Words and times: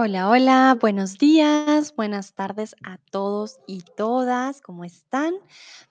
Hola, 0.00 0.28
hola, 0.28 0.78
buenos 0.80 1.18
días, 1.18 1.92
buenas 1.96 2.32
tardes 2.32 2.76
a 2.84 2.98
todos 3.10 3.58
y 3.66 3.80
todas, 3.96 4.60
¿cómo 4.60 4.84
están? 4.84 5.34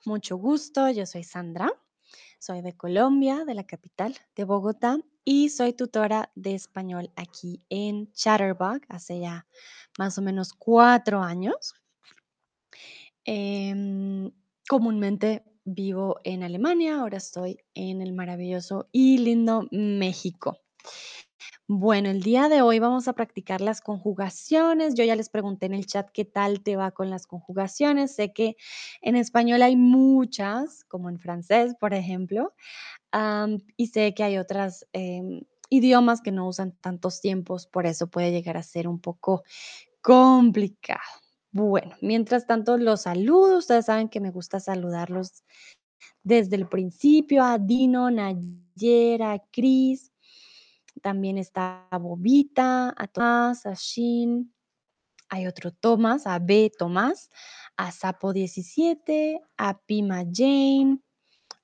Mucho 0.06 0.38
gusto, 0.38 0.90
yo 0.90 1.06
soy 1.06 1.26
Sandra, 1.26 1.74
soy 2.40 2.62
de 2.62 2.72
Colombia, 2.72 3.44
de 3.44 3.54
la 3.54 3.66
capital 3.66 4.16
de 4.34 4.46
Bogotá, 4.46 4.98
y 5.26 5.50
soy 5.50 5.74
tutora 5.74 6.32
de 6.36 6.56
español 6.56 7.12
aquí 7.18 7.62
en 7.68 8.10
Chatterbug 8.14 8.80
hace 8.88 9.20
ya 9.20 9.46
más 10.00 10.18
o 10.18 10.22
menos 10.22 10.54
cuatro 10.54 11.22
años. 11.22 11.76
Em, 13.26 14.32
comúnmente 14.70 15.44
vivo 15.66 16.22
en 16.24 16.44
Alemania, 16.44 17.02
ahora 17.02 17.18
estoy 17.18 17.60
en 17.74 18.02
el 18.02 18.14
maravilloso 18.14 18.88
y 18.94 19.18
lindo 19.18 19.68
México. 19.70 20.62
Bueno, 21.70 22.10
el 22.10 22.24
día 22.24 22.48
de 22.48 22.62
hoy 22.62 22.80
vamos 22.80 23.10
a 23.10 23.14
practicar 23.14 23.60
las 23.60 23.82
conjugaciones. 23.82 24.96
Yo 24.96 25.04
ya 25.04 25.18
les 25.18 25.28
pregunté 25.28 25.66
en 25.66 25.74
el 25.74 25.86
chat 25.86 26.10
qué 26.14 26.24
tal 26.24 26.62
te 26.64 26.78
va 26.78 26.92
con 26.92 27.10
las 27.10 27.28
conjugaciones. 27.28 28.16
Sé 28.16 28.32
que 28.32 28.56
en 29.02 29.18
español 29.18 29.62
hay 29.62 29.76
muchas, 29.76 30.86
como 30.86 31.10
en 31.10 31.20
francés, 31.20 31.76
por 31.78 31.94
ejemplo, 31.94 32.54
y 33.76 33.88
sé 33.88 34.14
que 34.14 34.24
hay 34.24 34.38
otros 34.38 34.86
idiomas 35.70 36.22
que 36.22 36.32
no 36.32 36.48
usan 36.48 36.72
tantos 36.80 37.20
tiempos, 37.20 37.68
por 37.68 37.86
eso 37.86 38.08
puede 38.08 38.32
llegar 38.32 38.56
a 38.56 38.64
ser 38.64 38.88
un 38.88 39.02
poco 39.02 39.44
complicado. 40.02 41.02
Bueno, 41.52 41.96
mientras 42.02 42.48
tanto 42.48 42.78
los 42.78 43.02
saludo. 43.04 43.58
Ustedes 43.58 43.88
saben 43.88 44.10
que 44.10 44.22
me 44.22 44.32
gusta 44.32 44.62
saludarlos 44.62 45.44
desde 46.24 46.56
el 46.58 46.68
principio 46.70 47.44
a 47.44 47.58
Dino, 47.58 48.12
Nayera, 48.12 49.44
Cris. 49.52 50.12
También 51.02 51.38
está 51.38 51.88
a 51.90 51.98
Bobita, 51.98 52.94
a 52.98 53.08
Tomás, 53.08 53.66
a 53.66 53.74
Shin. 53.74 54.54
Hay 55.30 55.48
otro 55.48 55.72
Tomás, 55.72 56.26
a 56.28 56.40
B. 56.40 56.72
Tomás, 56.78 57.30
a 57.76 57.92
Sapo 57.92 58.34
17, 58.34 59.42
a 59.58 59.78
Pima 59.80 60.24
Jane, 60.32 61.00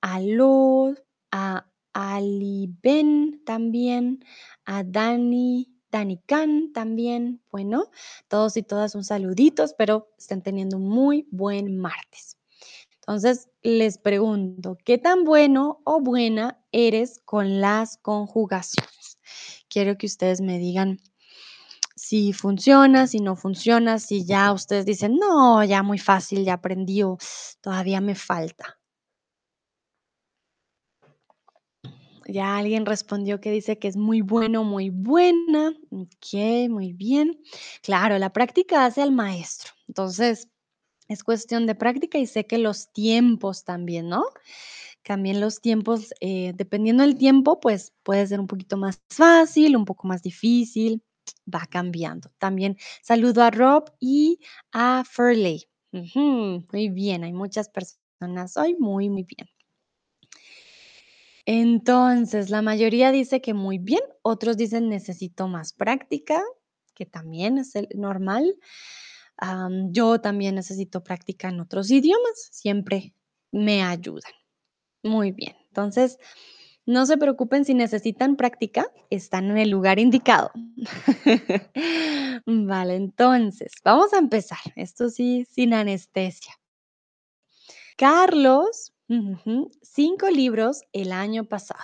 a 0.02 0.20
Lord, 0.20 1.04
a 1.32 1.66
Ali 1.94 2.70
Ben 2.82 3.42
también, 3.46 4.24
a 4.66 4.84
Dani, 4.84 5.70
Dani 5.92 6.18
Khan 6.26 6.74
también. 6.74 7.42
Bueno, 7.52 7.90
todos 8.28 8.58
y 8.58 8.64
todas 8.64 8.96
un 8.96 9.04
saludito, 9.04 9.64
espero 9.64 10.10
estén 10.18 10.42
teniendo 10.42 10.78
un 10.78 10.90
muy 10.90 11.28
buen 11.32 11.78
martes. 11.78 12.38
Entonces, 12.96 13.50
les 13.62 13.98
pregunto, 13.98 14.78
¿qué 14.86 14.98
tan 14.98 15.26
bueno 15.26 15.82
o 15.84 16.00
buena 16.00 16.64
eres 16.72 17.20
con 17.26 17.60
las 17.60 17.98
conjugaciones? 17.98 19.03
Quiero 19.74 19.98
que 19.98 20.06
ustedes 20.06 20.40
me 20.40 20.60
digan 20.60 21.00
si 21.96 22.32
funciona, 22.32 23.08
si 23.08 23.20
no 23.20 23.36
funciona, 23.36 23.98
si 23.98 24.24
ya 24.24 24.52
ustedes 24.54 24.86
dicen, 24.86 25.16
no, 25.16 25.64
ya 25.64 25.82
muy 25.82 25.98
fácil, 25.98 26.46
ya 26.46 26.54
aprendí 26.54 27.02
o 27.02 27.18
todavía 27.60 28.00
me 28.00 28.14
falta. 28.14 28.80
Ya 32.28 32.58
alguien 32.58 32.86
respondió 32.86 33.42
que 33.42 33.52
dice 33.52 33.80
que 33.80 33.88
es 33.88 33.98
muy 33.98 34.22
bueno, 34.22 34.64
muy 34.64 34.90
buena. 34.90 35.74
Ok, 35.90 36.70
muy 36.70 36.94
bien. 36.94 37.42
Claro, 37.82 38.18
la 38.18 38.32
práctica 38.32 38.86
hace 38.86 39.02
al 39.02 39.12
maestro. 39.12 39.74
Entonces, 39.88 40.48
es 41.08 41.24
cuestión 41.24 41.68
de 41.68 41.76
práctica 41.76 42.18
y 42.18 42.28
sé 42.28 42.46
que 42.46 42.58
los 42.58 42.92
tiempos 42.94 43.66
también, 43.66 44.08
¿no? 44.08 44.24
También 45.04 45.42
los 45.42 45.60
tiempos, 45.62 46.14
eh, 46.22 46.54
dependiendo 46.56 47.04
del 47.04 47.18
tiempo, 47.18 47.60
pues 47.60 47.94
puede 48.04 48.26
ser 48.28 48.40
un 48.40 48.48
poquito 48.48 48.78
más 48.78 49.02
fácil, 49.10 49.76
un 49.76 49.86
poco 49.86 50.08
más 50.08 50.22
difícil, 50.24 51.04
va 51.54 51.66
cambiando. 51.70 52.32
También 52.40 52.78
saludo 53.02 53.44
a 53.44 53.52
Rob 53.52 53.86
y 54.00 54.40
a 54.72 55.04
Furley. 55.10 55.66
Muy 56.72 56.90
bien, 56.90 57.24
hay 57.24 57.34
muchas 57.34 57.70
personas 57.70 58.58
hoy, 58.58 58.76
muy, 58.80 59.10
muy 59.10 59.24
bien. 59.24 59.48
Entonces, 61.46 62.50
la 62.50 62.62
mayoría 62.62 63.12
dice 63.12 63.42
que 63.42 63.54
muy 63.54 63.78
bien, 63.78 64.00
otros 64.22 64.56
dicen 64.58 64.88
necesito 64.90 65.48
más 65.48 65.74
práctica, 65.74 66.42
que 66.96 67.06
también 67.06 67.58
es 67.58 67.74
normal. 67.96 68.56
Yo 69.92 70.22
también 70.22 70.56
necesito 70.56 71.04
práctica 71.04 71.50
en 71.50 71.60
otros 71.60 71.92
idiomas, 71.92 72.50
siempre 72.52 73.14
me 73.52 73.84
ayudan. 73.84 74.32
Muy 75.04 75.32
bien, 75.32 75.56
entonces 75.68 76.18
no 76.86 77.06
se 77.06 77.18
preocupen 77.18 77.64
si 77.64 77.74
necesitan 77.74 78.36
práctica, 78.36 78.88
están 79.10 79.52
en 79.52 79.58
el 79.58 79.70
lugar 79.70 80.00
indicado. 80.00 80.52
Vale, 82.46 82.96
entonces 82.96 83.72
vamos 83.84 84.14
a 84.14 84.18
empezar. 84.18 84.60
Esto 84.76 85.10
sí, 85.10 85.46
sin 85.50 85.74
anestesia. 85.74 86.54
Carlos, 87.96 88.94
cinco 89.82 90.30
libros 90.30 90.82
el 90.92 91.12
año 91.12 91.46
pasado. 91.46 91.84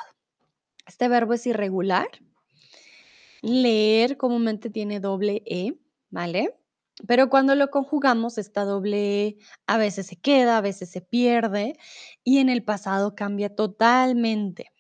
Este 0.86 1.08
verbo 1.08 1.34
es 1.34 1.46
irregular. 1.46 2.10
Leer 3.42 4.18
comúnmente 4.18 4.70
tiene 4.70 5.00
doble 5.00 5.44
E, 5.46 5.76
¿vale? 6.10 6.59
Pero 7.08 7.30
cuando 7.30 7.56
lo 7.56 7.70
conjugamos, 7.70 8.38
esta 8.38 8.66
doble 8.66 9.28
E 9.28 9.38
a 9.68 9.78
veces 9.78 10.08
se 10.08 10.16
queda, 10.16 10.58
a 10.58 10.62
veces 10.62 10.90
se 10.90 11.02
pierde 11.02 11.78
y 12.24 12.40
en 12.40 12.50
el 12.50 12.64
pasado 12.64 13.16
cambia 13.16 13.56
totalmente. 13.56 14.72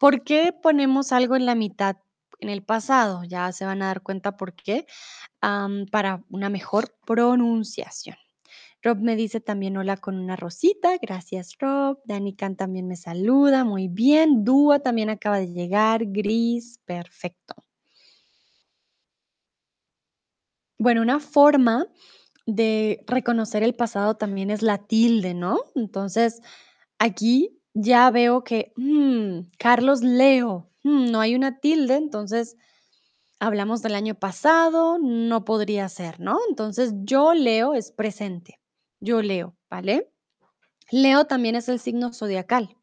¿Por 0.00 0.24
qué 0.24 0.52
ponemos 0.52 1.12
algo 1.12 1.36
en 1.36 1.46
la 1.46 1.54
mitad 1.54 1.96
en 2.40 2.48
el 2.48 2.64
pasado? 2.64 3.22
Ya 3.24 3.52
se 3.52 3.64
van 3.64 3.82
a 3.82 3.86
dar 3.86 4.02
cuenta 4.02 4.36
por 4.36 4.54
qué, 4.54 4.86
para 5.40 6.24
una 6.28 6.48
mejor 6.48 6.96
pronunciación. 7.06 8.16
Rob 8.82 8.98
me 8.98 9.14
dice 9.14 9.40
también 9.40 9.76
hola 9.76 9.96
con 9.96 10.18
una 10.18 10.34
rosita. 10.34 10.96
Gracias, 11.00 11.56
Rob. 11.60 12.00
Dani 12.04 12.34
Khan 12.34 12.56
también 12.56 12.88
me 12.88 12.96
saluda. 12.96 13.64
Muy 13.64 13.86
bien. 13.86 14.44
Dúa 14.44 14.80
también 14.80 15.08
acaba 15.08 15.38
de 15.38 15.52
llegar. 15.52 16.04
Gris. 16.06 16.80
Perfecto. 16.84 17.54
Bueno, 20.82 21.00
una 21.00 21.20
forma 21.20 21.86
de 22.44 23.04
reconocer 23.06 23.62
el 23.62 23.72
pasado 23.72 24.16
también 24.16 24.50
es 24.50 24.62
la 24.62 24.78
tilde, 24.78 25.32
¿no? 25.32 25.60
Entonces, 25.76 26.40
aquí 26.98 27.60
ya 27.72 28.10
veo 28.10 28.42
que, 28.42 28.72
mm, 28.76 29.52
Carlos 29.58 30.02
Leo, 30.02 30.72
mm, 30.82 31.12
no 31.12 31.20
hay 31.20 31.36
una 31.36 31.60
tilde, 31.60 31.94
entonces 31.94 32.56
hablamos 33.38 33.80
del 33.82 33.94
año 33.94 34.16
pasado, 34.16 34.98
no 34.98 35.44
podría 35.44 35.88
ser, 35.88 36.18
¿no? 36.18 36.40
Entonces, 36.48 36.92
yo 37.04 37.32
leo 37.32 37.74
es 37.74 37.92
presente. 37.92 38.58
Yo 38.98 39.22
leo, 39.22 39.56
¿vale? 39.70 40.10
Leo 40.90 41.26
también 41.26 41.54
es 41.54 41.68
el 41.68 41.78
signo 41.78 42.12
zodiacal, 42.12 42.76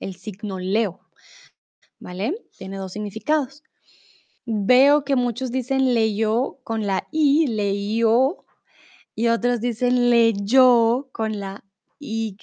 el 0.00 0.16
signo 0.16 0.58
Leo, 0.58 1.00
¿vale? 2.00 2.34
Tiene 2.58 2.78
dos 2.78 2.92
significados. 2.92 3.62
Veo 4.46 5.04
que 5.04 5.14
muchos 5.14 5.52
dicen 5.52 5.94
leyó 5.94 6.58
con 6.64 6.84
la 6.86 7.06
I, 7.12 7.46
leyó, 7.46 8.44
y 9.14 9.28
otros 9.28 9.60
dicen 9.60 10.10
leyó 10.10 11.08
con 11.12 11.38
la 11.38 11.64
Y. 12.00 12.36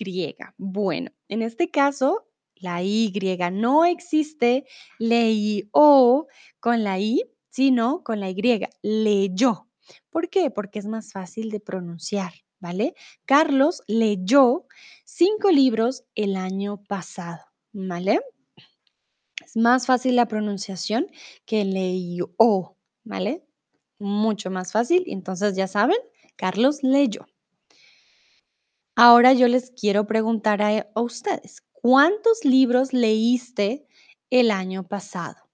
Bueno, 0.58 1.12
en 1.28 1.42
este 1.42 1.70
caso, 1.70 2.28
la 2.56 2.82
Y 2.84 3.12
no 3.52 3.86
existe 3.86 4.66
leyó 4.98 6.28
con 6.62 6.84
la 6.84 7.00
I, 7.00 7.24
sino 7.50 8.04
con 8.04 8.20
la 8.22 8.30
Y, 8.30 8.36
leyó. 8.82 9.68
¿Por 10.10 10.30
qué? 10.30 10.52
Porque 10.52 10.80
es 10.80 10.86
más 10.88 11.12
fácil 11.12 11.50
de 11.52 11.60
pronunciar, 11.60 12.32
¿vale? 12.60 12.94
Carlos 13.26 13.82
leyó 13.88 14.68
cinco 15.04 15.52
libros 15.52 16.06
el 16.16 16.38
año 16.38 16.82
pasado, 16.88 17.44
¿vale? 17.74 18.22
Es 19.50 19.58
más 19.58 19.88
fácil 19.88 20.16
la 20.16 20.28
pronunciación 20.28 21.08
que 21.44 21.66
leyó, 21.66 22.30
¿vale? 23.04 23.44
Mucho 23.98 24.52
más 24.52 24.72
fácil. 24.72 25.04
Entonces, 25.08 25.56
ya 25.56 25.68
saben, 25.68 25.98
Carlos 26.36 26.84
leyó. 26.84 27.26
Ahora 28.96 29.34
yo 29.34 29.48
les 29.48 29.72
quiero 29.72 30.06
preguntar 30.06 30.62
a, 30.62 30.88
a 30.94 31.02
ustedes, 31.02 31.64
¿cuántos 31.72 32.46
libros 32.46 32.94
leíste 32.94 33.88
el 34.30 34.52
año 34.52 34.88
pasado? 34.88 35.50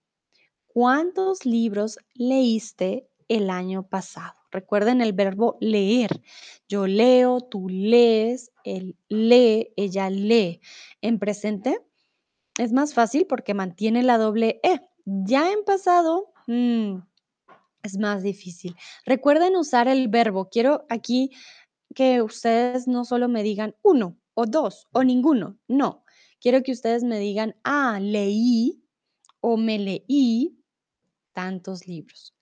¿Cuántos 0.68 1.46
libros 1.46 1.98
leíste 2.16 3.08
el 3.30 3.50
año 3.50 3.88
pasado? 3.88 4.36
Recuerden 4.52 5.00
el 5.00 5.14
verbo 5.14 5.56
leer. 5.62 6.22
Yo 6.68 6.86
leo, 6.86 7.40
tú 7.40 7.70
lees, 7.70 8.52
él 8.66 8.98
lee, 9.08 9.72
ella 9.78 10.10
lee. 10.10 10.60
En 11.00 11.18
presente 11.18 11.80
es 12.58 12.72
más 12.72 12.94
fácil 12.94 13.26
porque 13.28 13.54
mantiene 13.54 14.04
la 14.04 14.18
doble 14.18 14.60
E. 14.64 14.82
Ya 15.06 15.52
en 15.52 15.64
pasado 15.64 16.34
mm, 16.48 16.98
es 17.84 17.98
más 17.98 18.24
difícil. 18.24 18.76
Recuerden 19.06 19.56
usar 19.56 19.88
el 19.88 20.08
verbo. 20.08 20.50
Quiero 20.50 20.86
aquí 20.90 21.32
que 21.94 22.22
ustedes 22.22 22.88
no 22.88 23.06
solo 23.06 23.28
me 23.28 23.44
digan 23.44 23.76
uno 23.82 24.18
o 24.34 24.46
dos 24.46 24.88
o 24.92 25.04
ninguno. 25.04 25.58
No. 25.68 26.04
Quiero 26.40 26.64
que 26.64 26.72
ustedes 26.72 27.04
me 27.04 27.20
digan, 27.20 27.56
ah, 27.64 28.00
leí 28.02 28.84
o 29.40 29.58
me 29.58 29.80
leí 29.80 30.60
tantos 31.34 31.88
libros. 31.88 32.34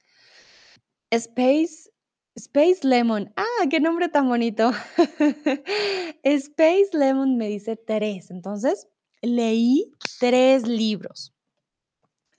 Space 1.11 1.93
Space 2.35 2.79
Lemon. 2.81 3.31
Ah, 3.35 3.67
qué 3.69 3.79
nombre 3.79 4.09
tan 4.09 4.27
bonito. 4.27 4.71
Space 6.23 6.89
Lemon 6.93 7.37
me 7.37 7.47
dice 7.47 7.75
3. 7.75 8.31
Entonces, 8.31 8.87
leí 9.23 9.91
3 10.19 10.67
libros. 10.67 11.33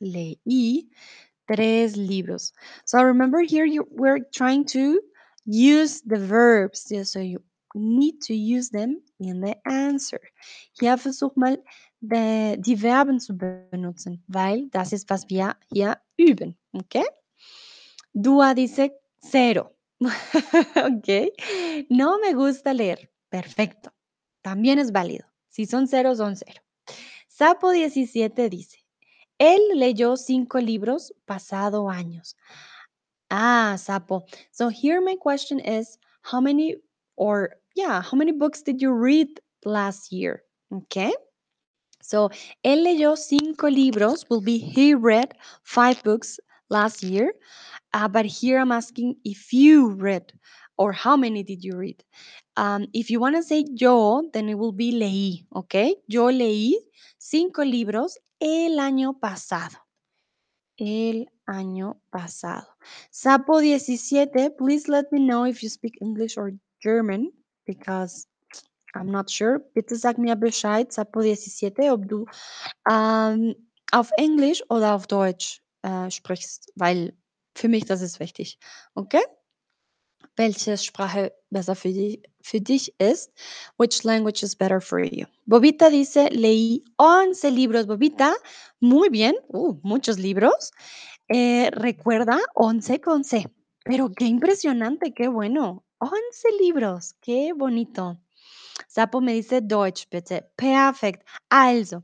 Leí 0.00 0.88
3 1.46 1.96
libros. 1.96 2.52
So 2.84 3.02
remember 3.02 3.40
here 3.40 3.64
you 3.64 3.86
we're 3.90 4.20
trying 4.32 4.64
to 4.66 5.00
use 5.46 6.02
the 6.02 6.18
verbs. 6.18 6.92
So 7.10 7.20
you 7.20 7.42
need 7.74 8.20
to 8.22 8.34
use 8.34 8.70
them 8.70 9.02
in 9.18 9.40
the 9.40 9.56
answer. 9.66 10.20
Hier 10.78 10.96
versuch 10.96 11.36
mal 11.36 11.58
de, 12.00 12.56
die 12.58 12.76
Verben 12.76 13.18
zu 13.20 13.36
benutzen, 13.36 14.22
weil 14.28 14.68
das 14.70 14.92
ist, 14.92 15.10
was 15.10 15.28
wir 15.28 15.56
hier 15.72 15.98
üben. 16.16 16.56
Okay? 16.72 17.04
Dua 18.12 18.54
dice 18.54 18.90
cero. 19.18 19.70
ok. 20.00 21.32
No 21.88 22.18
me 22.18 22.34
gusta 22.34 22.72
leer. 22.72 22.98
Perfecto. 23.30 23.90
También 24.42 24.78
es 24.78 24.92
válido. 24.92 25.26
Si 25.48 25.66
son 25.66 25.86
cero, 25.88 26.14
son 26.14 26.36
cero. 26.36 26.60
Sapo 27.36 27.72
17 27.72 28.48
dice, 28.48 28.84
él 29.40 29.60
leyó 29.74 30.16
cinco 30.16 30.60
libros 30.60 31.12
pasado 31.26 31.90
años. 31.90 32.36
Ah, 33.28 33.76
Sapo. 33.76 34.24
So 34.52 34.68
here 34.68 35.00
my 35.00 35.16
question 35.16 35.58
is, 35.58 35.98
how 36.22 36.40
many 36.40 36.76
or 37.16 37.56
yeah, 37.74 38.00
how 38.02 38.16
many 38.16 38.30
books 38.30 38.62
did 38.62 38.80
you 38.80 38.92
read 38.92 39.40
last 39.64 40.12
year? 40.12 40.44
Okay. 40.72 41.12
So, 42.00 42.30
él 42.62 42.84
leyó 42.84 43.16
cinco 43.16 43.68
libros, 43.68 44.26
will 44.30 44.40
be 44.42 44.58
he 44.58 44.94
read 44.94 45.34
five 45.64 46.00
books 46.04 46.38
last 46.70 47.02
year. 47.02 47.34
Uh, 47.92 48.06
but 48.06 48.26
here 48.26 48.60
I'm 48.60 48.70
asking 48.70 49.16
if 49.24 49.52
you 49.52 49.90
read 49.90 50.32
or 50.76 50.92
how 50.92 51.16
many 51.16 51.42
did 51.42 51.64
you 51.64 51.76
read. 51.76 52.04
Um, 52.56 52.86
if 52.92 53.10
you 53.10 53.18
want 53.18 53.34
to 53.36 53.42
say 53.42 53.64
yo, 53.74 54.22
then 54.32 54.48
it 54.48 54.54
will 54.56 54.72
be 54.72 54.92
leí, 54.92 55.46
okay? 55.56 55.96
Yo 56.06 56.26
leí 56.26 56.74
cinco 57.34 57.64
libros 57.64 58.20
el 58.38 58.78
año 58.78 59.18
pasado. 59.18 59.76
El 60.76 61.28
año 61.46 62.00
pasado. 62.10 62.68
Sapo 63.10 63.58
17, 63.58 64.52
please 64.52 64.88
let 64.88 65.06
me 65.10 65.18
know 65.18 65.44
if 65.44 65.60
you 65.60 65.68
speak 65.68 66.00
English 66.00 66.38
or 66.38 66.52
German 66.80 67.32
because 67.66 68.28
I'm 68.94 69.10
not 69.10 69.28
sure. 69.28 69.58
Bitte 69.74 69.96
sag 69.96 70.16
mir 70.16 70.36
Bescheid, 70.36 70.92
Sapo 70.92 71.22
17, 71.22 71.90
ob 71.90 72.06
du 72.06 72.26
ähm, 72.88 73.56
auf 73.90 74.10
Englisch 74.16 74.62
oder 74.70 74.94
auf 74.94 75.08
Deutsch 75.08 75.60
äh, 75.82 76.08
sprichst, 76.12 76.70
weil 76.76 77.16
für 77.56 77.68
mich 77.68 77.84
das 77.84 78.00
ist 78.00 78.20
wichtig. 78.20 78.60
Okay? 78.94 79.24
Welche 80.36 80.76
Sprache 80.76 81.32
besser 81.50 81.76
für, 81.76 81.92
di 81.92 82.22
für 82.42 82.60
dich 82.60 82.92
ist? 82.98 83.30
Which 83.78 84.02
language 84.02 84.42
is 84.42 84.56
better 84.56 84.80
for 84.80 85.00
you? 85.00 85.26
Bobita 85.46 85.90
dice, 85.90 86.28
leí 86.30 86.82
11 86.98 87.50
libros. 87.50 87.86
Bobita, 87.86 88.34
muy 88.80 89.10
bien. 89.10 89.34
Uh, 89.48 89.78
muchos 89.82 90.18
libros. 90.18 90.72
Eh, 91.28 91.70
recuerda 91.72 92.38
11 92.54 93.00
con 93.00 93.22
C. 93.24 93.46
Pero 93.84 94.10
qué 94.10 94.24
impresionante, 94.24 95.14
qué 95.14 95.28
bueno. 95.28 95.84
11 95.98 96.12
libros, 96.60 97.14
qué 97.20 97.52
bonito. 97.54 98.18
Sapo 98.88 99.20
me 99.20 99.34
dice 99.34 99.60
Deutsch, 99.60 100.08
bitte. 100.10 100.50
Perfekt. 100.56 101.26
Also, 101.48 102.02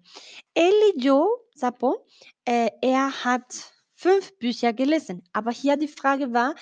er 0.54 0.72
leyó, 0.72 1.26
Sapo, 1.54 2.06
äh, 2.44 2.70
er 2.80 3.10
hat 3.24 3.52
fünf 4.00 4.38
Bücher 4.38 4.72
gelesen. 4.72 5.22
Aber 5.32 5.50
hier 5.50 5.76
die 5.76 5.88
Frage 5.88 6.32
war, 6.32 6.54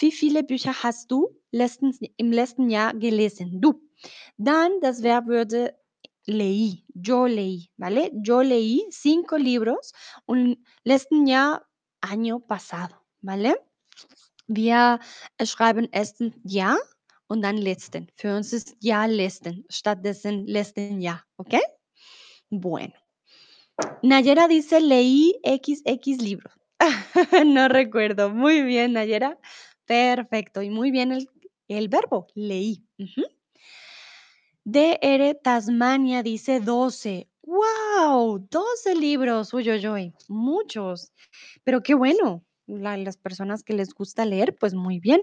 wie 0.00 0.10
viele 0.10 0.42
Bücher 0.42 0.72
hast 0.82 1.10
du 1.10 1.28
letzten, 1.52 1.92
im 2.16 2.32
letzten 2.32 2.70
Jahr 2.70 2.94
gelesen? 2.94 3.60
Du. 3.60 3.82
Dann 4.38 4.80
das 4.80 5.02
Verb 5.02 5.26
würde 5.26 5.74
leí, 6.26 6.84
yo 6.94 7.26
leí, 7.26 7.70
¿vale? 7.76 8.10
Yo 8.24 8.40
leí 8.40 8.86
cinco 8.90 9.36
libros 9.36 9.92
un 10.26 10.56
letzten 10.84 11.26
Jahr, 11.26 11.66
año 12.00 12.40
pasado, 12.40 12.94
¿vale? 13.20 13.56
Wir 14.46 14.98
schreiben 15.42 15.88
erstens 15.92 16.34
ja 16.44 16.76
und 17.26 17.42
dann 17.42 17.58
letzten. 17.58 18.06
Für 18.14 18.36
uns 18.36 18.52
ist 18.52 18.76
ja 18.80 19.04
letzten, 19.06 19.64
stattdessen 19.68 20.46
letzten 20.46 21.00
Jahr, 21.00 21.22
¿ok? 21.36 21.58
Bueno. 22.50 22.94
Nayera 24.02 24.48
dice, 24.48 24.80
leí 24.80 25.34
XX 25.44 26.22
libros. 26.22 26.57
no 27.46 27.68
recuerdo. 27.68 28.30
Muy 28.30 28.62
bien, 28.62 28.92
Nayera. 28.94 29.38
Perfecto. 29.86 30.62
Y 30.62 30.70
muy 30.70 30.90
bien 30.90 31.12
el, 31.12 31.28
el 31.68 31.88
verbo, 31.88 32.26
leí. 32.34 32.84
Ujú. 32.98 33.22
DR 34.64 35.34
Tasmania 35.42 36.22
dice 36.22 36.60
12. 36.60 37.28
¡Wow! 37.42 38.46
12 38.50 38.94
libros. 38.94 39.54
Uy, 39.54 39.68
uy. 39.88 40.14
Muchos. 40.28 41.12
Pero 41.64 41.82
qué 41.82 41.94
bueno. 41.94 42.44
La- 42.66 42.98
las 42.98 43.16
personas 43.16 43.62
que 43.62 43.72
les 43.72 43.94
gusta 43.94 44.26
leer, 44.26 44.54
pues 44.56 44.74
muy 44.74 45.00
bien. 45.00 45.22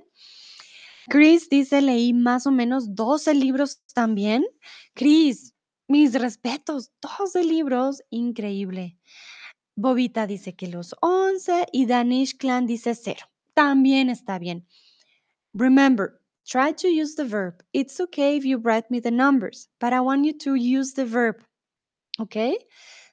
Chris 1.10 1.50
dice, 1.50 1.82
leí 1.82 2.14
más 2.14 2.48
o 2.48 2.52
menos 2.52 2.96
12 2.96 3.34
libros 3.34 3.82
también. 3.94 4.46
Chris, 4.94 5.54
mis 5.88 6.14
respetos, 6.14 6.92
12 7.02 7.44
libros, 7.44 8.02
increíble. 8.10 8.98
Bobita 9.78 10.26
dice 10.26 10.56
que 10.56 10.68
los 10.68 10.96
11 11.02 11.68
y 11.74 11.86
Danish 11.86 12.38
Clan 12.38 12.66
dice 12.66 12.96
0. 12.96 13.20
También 13.54 14.10
está 14.10 14.40
bien. 14.40 14.66
Remember, 15.54 16.22
try 16.46 16.74
to 16.74 16.88
use 16.88 17.16
the 17.16 17.26
verb. 17.26 17.64
It's 17.74 18.00
okay 18.00 18.38
if 18.38 18.46
you 18.46 18.58
write 18.58 18.90
me 18.90 19.00
the 19.00 19.12
numbers, 19.12 19.70
but 19.80 19.94
I 19.94 20.00
want 20.00 20.26
you 20.26 20.34
to 20.40 20.56
use 20.56 20.94
the 20.94 21.06
verb. 21.06 21.44
Okay? 22.20 22.58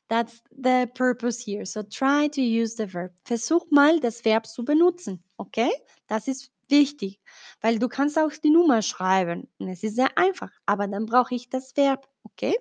That's 0.08 0.42
the 0.50 0.90
purpose 0.94 1.40
here. 1.40 1.64
So 1.64 1.82
try 1.82 2.28
to 2.28 2.42
use 2.42 2.76
the 2.76 2.86
verb. 2.86 3.12
Versuch 3.24 3.66
mal, 3.70 3.98
das 3.98 4.20
Verb 4.24 4.46
zu 4.46 4.64
benutzen. 4.64 5.22
Okay? 5.38 5.70
Das 6.06 6.28
ist 6.28 6.50
wichtig, 6.68 7.20
weil 7.60 7.78
du 7.78 7.88
kannst 7.88 8.18
auch 8.18 8.32
die 8.32 8.50
Nummer 8.50 8.82
schreiben. 8.82 9.48
Und 9.58 9.68
es 9.68 9.82
ist 9.82 9.96
sehr 9.96 10.16
einfach, 10.16 10.50
aber 10.66 10.86
dann 10.86 11.06
brauche 11.06 11.34
ich 11.34 11.48
das 11.48 11.76
Verb. 11.76 12.08
Okay? 12.24 12.56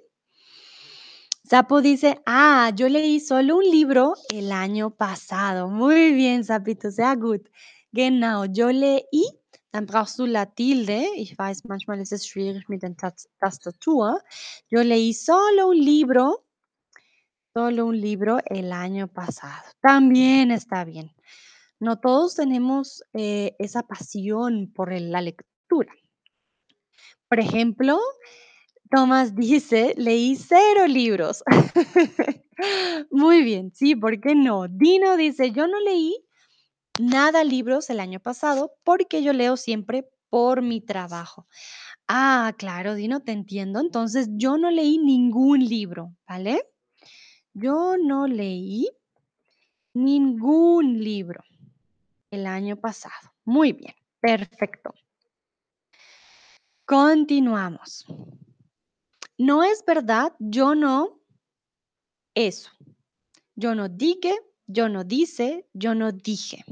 Sapo 1.51 1.81
dice, 1.81 2.21
ah, 2.25 2.71
yo 2.73 2.87
leí 2.87 3.19
solo 3.19 3.57
un 3.57 3.65
libro 3.65 4.13
el 4.29 4.53
año 4.53 4.89
pasado. 4.89 5.67
Muy 5.67 6.13
bien, 6.13 6.45
Sapito, 6.45 6.89
sehr 6.89 7.17
gut. 7.17 7.49
Genau, 7.91 8.45
yo 8.45 8.71
leí, 8.71 9.25
dann 9.69 9.85
brauchst 9.85 10.17
du 10.17 10.25
la 10.25 10.45
tilde. 10.45 11.03
Ich 11.17 11.37
weiß, 11.37 11.65
manchmal 11.65 11.99
ist 11.99 12.13
es 12.13 12.25
schwierig 12.25 12.69
mit 12.69 12.83
der 12.83 12.95
Tastatur. 12.95 14.21
Yo 14.69 14.81
leí 14.81 15.13
solo 15.13 15.67
un 15.67 15.77
libro, 15.77 16.45
solo 17.53 17.85
un 17.87 17.99
libro 17.99 18.39
el 18.45 18.71
año 18.71 19.09
pasado. 19.09 19.73
También 19.81 20.51
está 20.51 20.85
bien. 20.85 21.11
No 21.81 21.99
todos 21.99 22.35
tenemos 22.35 23.03
eh, 23.11 23.57
esa 23.59 23.83
pasión 23.83 24.71
por 24.73 24.93
la 24.93 25.19
lectura. 25.19 25.93
Por 27.27 27.41
ejemplo, 27.41 27.99
Tomás 28.91 29.33
dice, 29.35 29.93
leí 29.95 30.35
cero 30.35 30.85
libros. 30.85 31.45
Muy 33.09 33.41
bien, 33.41 33.71
sí, 33.73 33.95
¿por 33.95 34.19
qué 34.19 34.35
no? 34.35 34.67
Dino 34.67 35.15
dice, 35.15 35.51
yo 35.51 35.65
no 35.65 35.79
leí 35.79 36.13
nada 36.99 37.45
libros 37.45 37.89
el 37.89 38.01
año 38.01 38.19
pasado 38.19 38.73
porque 38.83 39.23
yo 39.23 39.31
leo 39.31 39.55
siempre 39.55 40.09
por 40.29 40.61
mi 40.61 40.81
trabajo. 40.81 41.47
Ah, 42.05 42.53
claro, 42.57 42.93
Dino, 42.93 43.21
te 43.21 43.31
entiendo. 43.31 43.79
Entonces, 43.79 44.27
yo 44.33 44.57
no 44.57 44.69
leí 44.69 44.97
ningún 44.97 45.63
libro, 45.63 46.13
¿vale? 46.27 46.61
Yo 47.53 47.95
no 47.97 48.27
leí 48.27 48.89
ningún 49.93 51.01
libro 51.01 51.41
el 52.29 52.45
año 52.45 52.75
pasado. 52.75 53.31
Muy 53.45 53.71
bien, 53.71 53.95
perfecto. 54.19 54.93
Continuamos. 56.85 58.05
No 59.41 59.63
es 59.63 59.83
verdad, 59.87 60.35
yo 60.37 60.75
no 60.75 61.19
eso. 62.35 62.69
Yo 63.55 63.73
no 63.73 63.89
dije, 63.89 64.37
yo 64.67 64.87
no 64.87 65.03
dice, 65.03 65.67
yo 65.73 65.95
no 65.95 66.11
dije. 66.11 66.63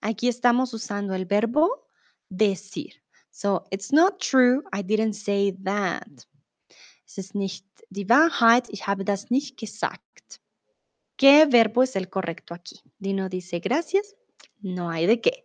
Aquí 0.00 0.28
estamos 0.28 0.72
usando 0.72 1.14
el 1.14 1.26
verbo 1.26 1.86
decir. 2.30 2.94
So, 3.30 3.66
it's 3.70 3.92
not 3.92 4.20
true, 4.20 4.62
I 4.72 4.82
didn't 4.82 5.16
say 5.16 5.52
that. 5.64 6.08
Es 7.06 7.18
ist 7.18 7.34
nicht 7.34 7.66
die 7.90 8.08
Wahrheit, 8.08 8.70
ich 8.70 8.86
habe 8.86 9.04
das 9.04 9.30
nicht 9.30 9.58
gesagt. 9.58 10.40
¿Qué 11.18 11.44
verbo 11.44 11.82
es 11.82 11.94
el 11.94 12.08
correcto 12.08 12.54
aquí? 12.54 12.80
Dino 12.98 13.28
dice 13.28 13.60
gracias, 13.60 14.16
no 14.62 14.88
hay 14.88 15.04
de 15.04 15.20
qué. 15.20 15.44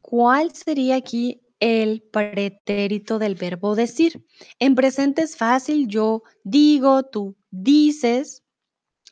¿Cuál 0.00 0.54
sería 0.54 0.96
aquí 0.96 1.42
el 1.60 2.02
pretérito 2.02 3.18
del 3.18 3.34
verbo 3.34 3.74
decir? 3.74 4.24
En 4.58 4.74
presente 4.74 5.22
es 5.22 5.36
fácil, 5.36 5.88
yo 5.88 6.22
digo, 6.44 7.02
tú 7.04 7.36
dices. 7.50 8.42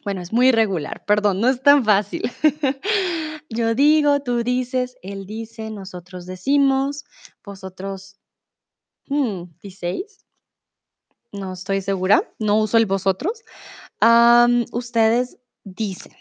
Bueno, 0.05 0.21
es 0.21 0.33
muy 0.33 0.49
irregular, 0.49 1.05
perdón, 1.07 1.41
no 1.41 1.49
es 1.49 1.63
tan 1.63 1.85
fácil. 1.85 2.31
Yo 3.49 3.75
digo, 3.75 4.21
tú 4.21 4.43
dices, 4.43 4.97
él 5.03 5.27
dice, 5.27 5.71
nosotros 5.71 6.27
decimos, 6.27 7.05
vosotros, 7.45 8.19
mm, 9.07 9.45
¿diceis? 9.63 10.25
No 11.33 11.53
estoy 11.53 11.83
segura, 11.83 12.23
no 12.39 12.61
uso 12.61 12.77
el 12.77 12.87
vosotros. 12.87 13.43
Ustedes 14.73 15.39
dicen. 15.65 16.13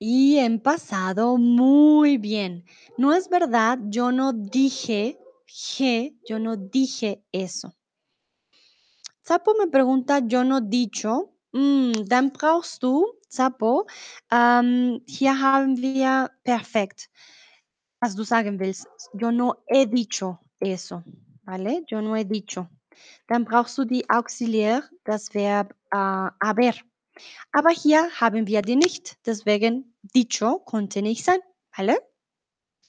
Y 0.00 0.38
en 0.38 0.60
pasado, 0.60 1.38
muy 1.38 2.18
bien. 2.18 2.64
No 2.96 3.14
es 3.14 3.28
verdad, 3.28 3.78
yo 3.88 4.12
no 4.12 4.32
dije 4.32 5.18
je, 5.46 6.14
yo 6.24 6.38
no 6.38 6.56
dije 6.56 7.24
eso. 7.32 7.74
Sapo 9.22 9.54
me 9.58 9.66
pregunta, 9.66 10.20
yo 10.20 10.44
no 10.44 10.60
dicho. 10.60 11.34
Mm, 11.52 12.04
dann 12.06 12.30
brauchst 12.32 12.82
du, 12.82 13.06
Sapo, 13.28 13.86
ähm, 14.30 15.02
hier 15.06 15.40
haben 15.40 15.76
wir 15.76 16.30
perfekt, 16.44 17.10
was 18.00 18.14
du 18.14 18.24
sagen 18.24 18.58
willst. 18.58 18.86
Yo 19.14 19.30
no 19.30 19.56
he 19.66 19.86
dicho 19.86 20.38
eso, 20.60 21.02
¿vale? 21.44 21.84
Yo 21.88 22.00
no 22.00 22.14
he 22.14 22.24
dicho. 22.24 22.68
Dann 23.26 23.44
brauchst 23.44 23.76
du 23.78 23.84
die 23.84 24.08
Auxiliar, 24.08 24.82
das 25.04 25.34
Verb 25.34 25.74
äh, 25.90 25.96
haber. 25.96 26.74
Aber 27.52 27.70
hier 27.70 28.10
haben 28.20 28.46
wir 28.46 28.62
die 28.62 28.76
nicht. 28.76 29.16
Deswegen 29.26 29.94
dicho 30.02 30.58
konnte 30.60 31.02
nicht 31.02 31.24
sein, 31.24 31.40
¿vale? 31.76 31.98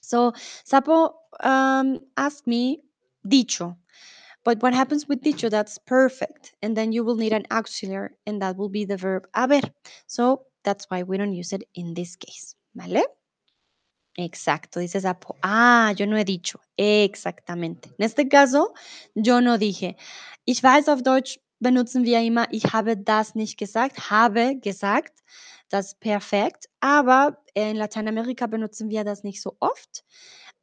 So, 0.02 0.34
Sapo 0.64 1.14
um, 1.44 2.00
asked 2.16 2.48
me 2.48 2.84
dicho. 3.24 3.78
But 4.44 4.62
what 4.64 4.74
happens 4.74 5.08
with 5.08 5.22
dicho? 5.22 5.50
That's 5.50 5.78
perfect. 5.78 6.56
And 6.62 6.76
then 6.76 6.92
you 6.92 7.04
will 7.04 7.16
need 7.16 7.34
an 7.34 7.46
auxiliary, 7.52 8.16
and 8.26 8.42
that 8.42 8.56
will 8.56 8.70
be 8.70 8.86
the 8.86 8.98
verb 8.98 9.28
haber. 9.36 9.62
So 10.08 10.46
that's 10.64 10.86
why 10.90 11.04
we 11.04 11.18
don't 11.18 11.34
use 11.34 11.54
it 11.54 11.64
in 11.76 11.94
this 11.94 12.16
case. 12.16 12.56
¿Vale? 12.74 13.04
Exacto, 14.18 14.80
dice 14.80 15.02
Sapo. 15.02 15.36
Ah, 15.44 15.94
yo 15.96 16.06
no 16.06 16.18
he 16.18 16.24
dicho. 16.24 16.60
Exactamente. 16.78 17.90
En 18.00 18.06
este 18.06 18.28
caso, 18.28 18.74
yo 19.16 19.40
no 19.40 19.58
dije. 19.58 19.96
Ich 20.46 20.62
weiß, 20.62 20.90
auf 20.90 21.04
Deutsch 21.04 21.40
benutzen 21.60 22.04
wir 22.06 22.22
immer, 22.22 22.48
ich 22.52 22.74
habe 22.74 22.98
das 22.98 23.36
nicht 23.36 23.58
gesagt, 23.58 24.10
habe 24.10 24.58
gesagt. 24.58 25.20
Das 25.70 25.88
ist 25.88 26.00
perfekt. 26.00 26.70
Aber 26.80 27.44
in 27.54 27.76
Lateinamerika 27.76 28.48
benutzen 28.48 28.90
wir 28.90 29.04
das 29.04 29.24
nicht 29.24 29.42
so 29.42 29.56
oft. 29.60 30.04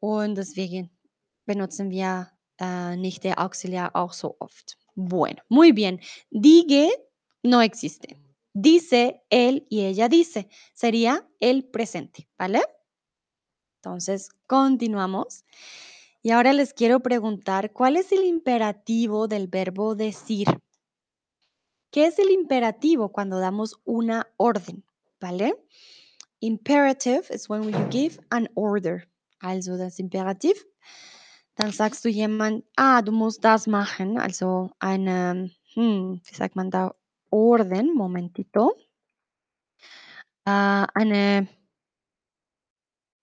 Und 0.00 0.34
deswegen 0.36 0.90
benutzen 1.46 1.90
wir 1.90 2.30
äh, 2.58 2.96
nicht 2.96 3.24
der 3.24 3.40
Auxiliar 3.40 3.94
auch 3.94 4.12
so 4.12 4.36
oft. 4.40 4.76
Bueno, 4.94 5.42
muy 5.48 5.72
bien. 5.72 6.00
Digue 6.30 6.88
no 7.42 7.60
existe. 7.60 8.18
Dice 8.52 9.22
él 9.30 9.66
y 9.68 9.82
ella 9.82 10.08
dice. 10.08 10.48
Sería 10.74 11.28
el 11.40 11.64
presente, 11.64 12.28
¿vale? 12.38 12.62
Entonces, 13.82 14.30
continuamos. 14.46 15.44
Y 16.22 16.30
ahora 16.32 16.52
les 16.52 16.72
quiero 16.72 17.00
preguntar, 17.00 17.72
¿cuál 17.72 17.96
es 17.96 18.10
el 18.10 18.24
imperativo 18.24 19.28
del 19.28 19.46
verbo 19.46 19.94
decir? 19.94 20.48
¿Qué 21.90 22.06
es 22.06 22.18
el 22.18 22.30
imperativo 22.30 23.10
cuando 23.10 23.38
damos 23.38 23.80
una 23.84 24.26
orden? 24.36 24.84
¿Vale? 25.20 25.54
Imperative 26.40 27.24
is 27.30 27.48
when 27.48 27.64
you 27.64 27.88
give 27.90 28.18
an 28.30 28.48
order. 28.54 29.08
Also 29.40 29.76
das 29.76 29.98
Imperativ. 29.98 30.64
Dann 31.56 31.72
sagst 31.72 32.04
du 32.04 32.08
jemand, 32.10 32.64
ah, 32.76 33.00
du 33.00 33.12
musst 33.12 33.44
das 33.44 33.66
machen. 33.66 34.18
Also 34.18 34.70
eine, 34.78 35.50
hm, 35.74 36.20
wie 36.22 36.34
sagt 36.34 36.54
man 36.56 36.70
Orden, 37.30 37.94
momentito. 37.94 38.74
Äh, 40.44 40.86
eine 40.94 41.48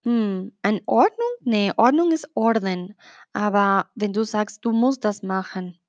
Hm, 0.05 0.51
eine 0.61 0.81
Ordnung? 0.85 1.29
Ne, 1.41 1.71
Ordnung 1.77 2.11
ist 2.11 2.29
Orden. 2.35 2.95
Aber 3.31 3.89
wenn 3.95 4.11
du 4.13 4.23
sagst, 4.25 4.65
du 4.65 4.71
musst 4.71 5.05
das 5.05 5.23
machen, 5.23 5.79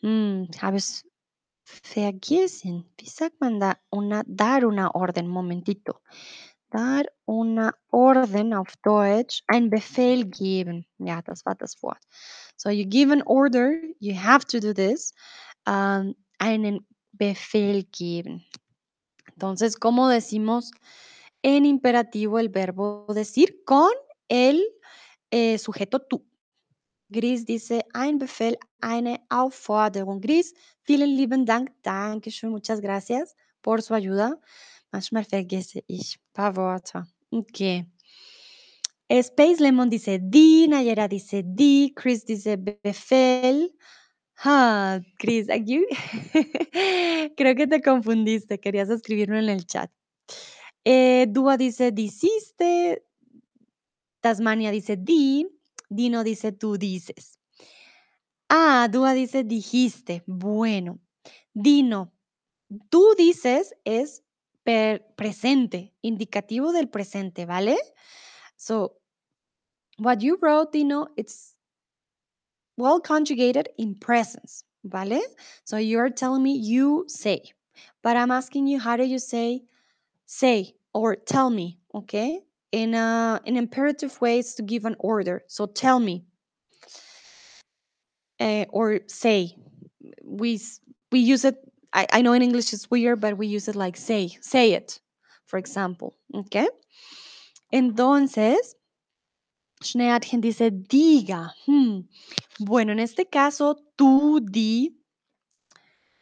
hm, 0.00 0.48
habe 0.62 0.78
ich's 0.78 1.04
vergessen. 1.66 2.84
Wie 2.98 3.08
sagt 3.08 3.40
man 3.40 3.60
da? 3.60 3.76
Una 3.90 4.22
dar 4.26 4.64
una 4.64 4.94
Orden, 4.94 5.28
momentito. 5.28 6.00
Dar 6.70 7.06
una 7.26 7.74
Orden 7.90 8.54
auf 8.54 8.74
Deutsch, 8.82 9.42
ein 9.48 9.70
Befehl 9.70 10.24
geben. 10.24 10.86
Ja, 10.98 11.22
das 11.22 11.44
war 11.44 11.54
das 11.54 11.82
Wort. 11.82 12.02
So 12.56 12.70
you 12.70 12.86
give 12.86 13.12
an 13.12 13.22
order, 13.26 13.72
you 14.00 14.14
have 14.14 14.46
to 14.46 14.60
do 14.60 14.72
this. 14.72 15.12
Ähm, 15.66 16.14
einen 16.38 16.86
Befehl 17.12 17.84
geben. 17.84 18.44
Entonces, 19.32 19.76
¿cómo 19.76 20.08
decimos 20.08 20.70
en 21.42 21.66
imperativo 21.66 22.38
el 22.38 22.48
verbo 22.48 23.06
decir 23.14 23.62
con 23.64 23.90
el 24.28 24.62
eh, 25.30 25.58
sujeto 25.58 26.00
tú? 26.00 26.24
Gris 27.10 27.44
dice, 27.44 27.82
ein 27.92 28.18
Befehl, 28.18 28.56
eine 28.80 29.20
Aufforderung. 29.28 30.20
Gris, 30.20 30.54
vielen 30.82 31.10
lieben 31.10 31.46
Dank. 31.46 31.70
Dankeschön, 31.82 32.50
muchas 32.50 32.80
gracias 32.80 33.36
por 33.62 33.82
su 33.82 33.94
ayuda. 33.94 34.40
Manchmal 34.92 35.24
vergesse 35.24 35.82
ich 35.86 36.16
ein 36.16 36.32
paar 36.32 36.56
Wörter. 36.56 37.06
Okay. 37.30 37.86
Space 39.08 39.60
Lemon 39.60 39.88
dice 39.88 40.18
die, 40.20 40.66
Nayera 40.68 41.06
dice 41.06 41.42
die, 41.44 41.92
Chris 41.94 42.24
dice 42.24 42.56
Befehl. 42.56 43.72
Ah, 44.38 45.00
Chris, 45.18 45.48
aquí 45.48 45.86
creo 47.36 47.54
que 47.54 47.66
te 47.66 47.80
confundiste, 47.80 48.58
querías 48.58 48.90
escribirlo 48.90 49.38
en 49.38 49.48
el 49.48 49.64
chat. 49.64 49.90
Eh, 50.84 51.26
Dúa 51.28 51.56
dice 51.56 51.90
diciste, 51.90 53.04
Tasmania 54.20 54.70
dice 54.70 54.96
di, 54.96 55.46
Dino 55.88 56.24
dice 56.24 56.52
tú 56.52 56.76
dices. 56.78 57.38
Ah, 58.48 58.88
Dúa 58.90 59.14
dice 59.14 59.44
dijiste. 59.44 60.22
Bueno, 60.26 61.00
Dino, 61.54 62.12
tú 62.90 63.14
dices 63.16 63.74
es 63.84 64.22
per- 64.64 65.06
presente, 65.16 65.94
indicativo 66.02 66.72
del 66.72 66.88
presente, 66.88 67.46
¿vale? 67.46 67.76
So, 68.56 68.98
what 69.98 70.20
you 70.20 70.38
wrote, 70.40 70.72
Dino, 70.72 71.08
it's 71.16 71.56
well 72.76 73.00
conjugated 73.00 73.68
in 73.78 73.94
presence, 73.94 74.64
¿vale? 74.84 75.20
So 75.64 75.76
you're 75.76 76.10
telling 76.10 76.42
me 76.42 76.56
you 76.56 77.04
say, 77.08 77.42
but 78.02 78.16
I'm 78.16 78.30
asking 78.30 78.66
you 78.66 78.78
how 78.78 78.96
do 78.96 79.04
you 79.04 79.18
say 79.18 79.62
say 80.26 80.74
or 80.92 81.16
tell 81.16 81.50
me, 81.50 81.78
okay? 81.94 82.40
In 82.76 82.94
a 82.94 83.40
in 83.46 83.56
imperative 83.56 84.20
ways 84.20 84.54
to 84.56 84.62
give 84.62 84.84
an 84.84 84.96
order. 84.98 85.42
So 85.48 85.64
tell 85.64 85.98
me 85.98 86.26
uh, 88.40 88.66
or 88.68 89.00
say. 89.06 89.56
We 90.22 90.60
we 91.10 91.20
use 91.20 91.44
it. 91.44 91.56
I, 91.92 92.06
I 92.12 92.22
know 92.22 92.34
in 92.34 92.42
English 92.42 92.72
it's 92.72 92.90
weird, 92.90 93.20
but 93.20 93.38
we 93.38 93.46
use 93.46 93.68
it 93.68 93.76
like 93.76 93.96
say, 93.96 94.28
say 94.40 94.74
it, 94.74 95.00
for 95.46 95.58
example, 95.58 96.14
okay? 96.34 96.68
Entonces, 97.72 98.74
Schneeadchen 99.82 100.40
dice 100.40 100.70
diga. 100.70 101.54
Hmm. 101.66 102.00
Bueno, 102.58 102.92
en 102.92 102.98
este 102.98 103.26
caso, 103.30 103.76
tú 103.96 104.40
di. 104.40 105.00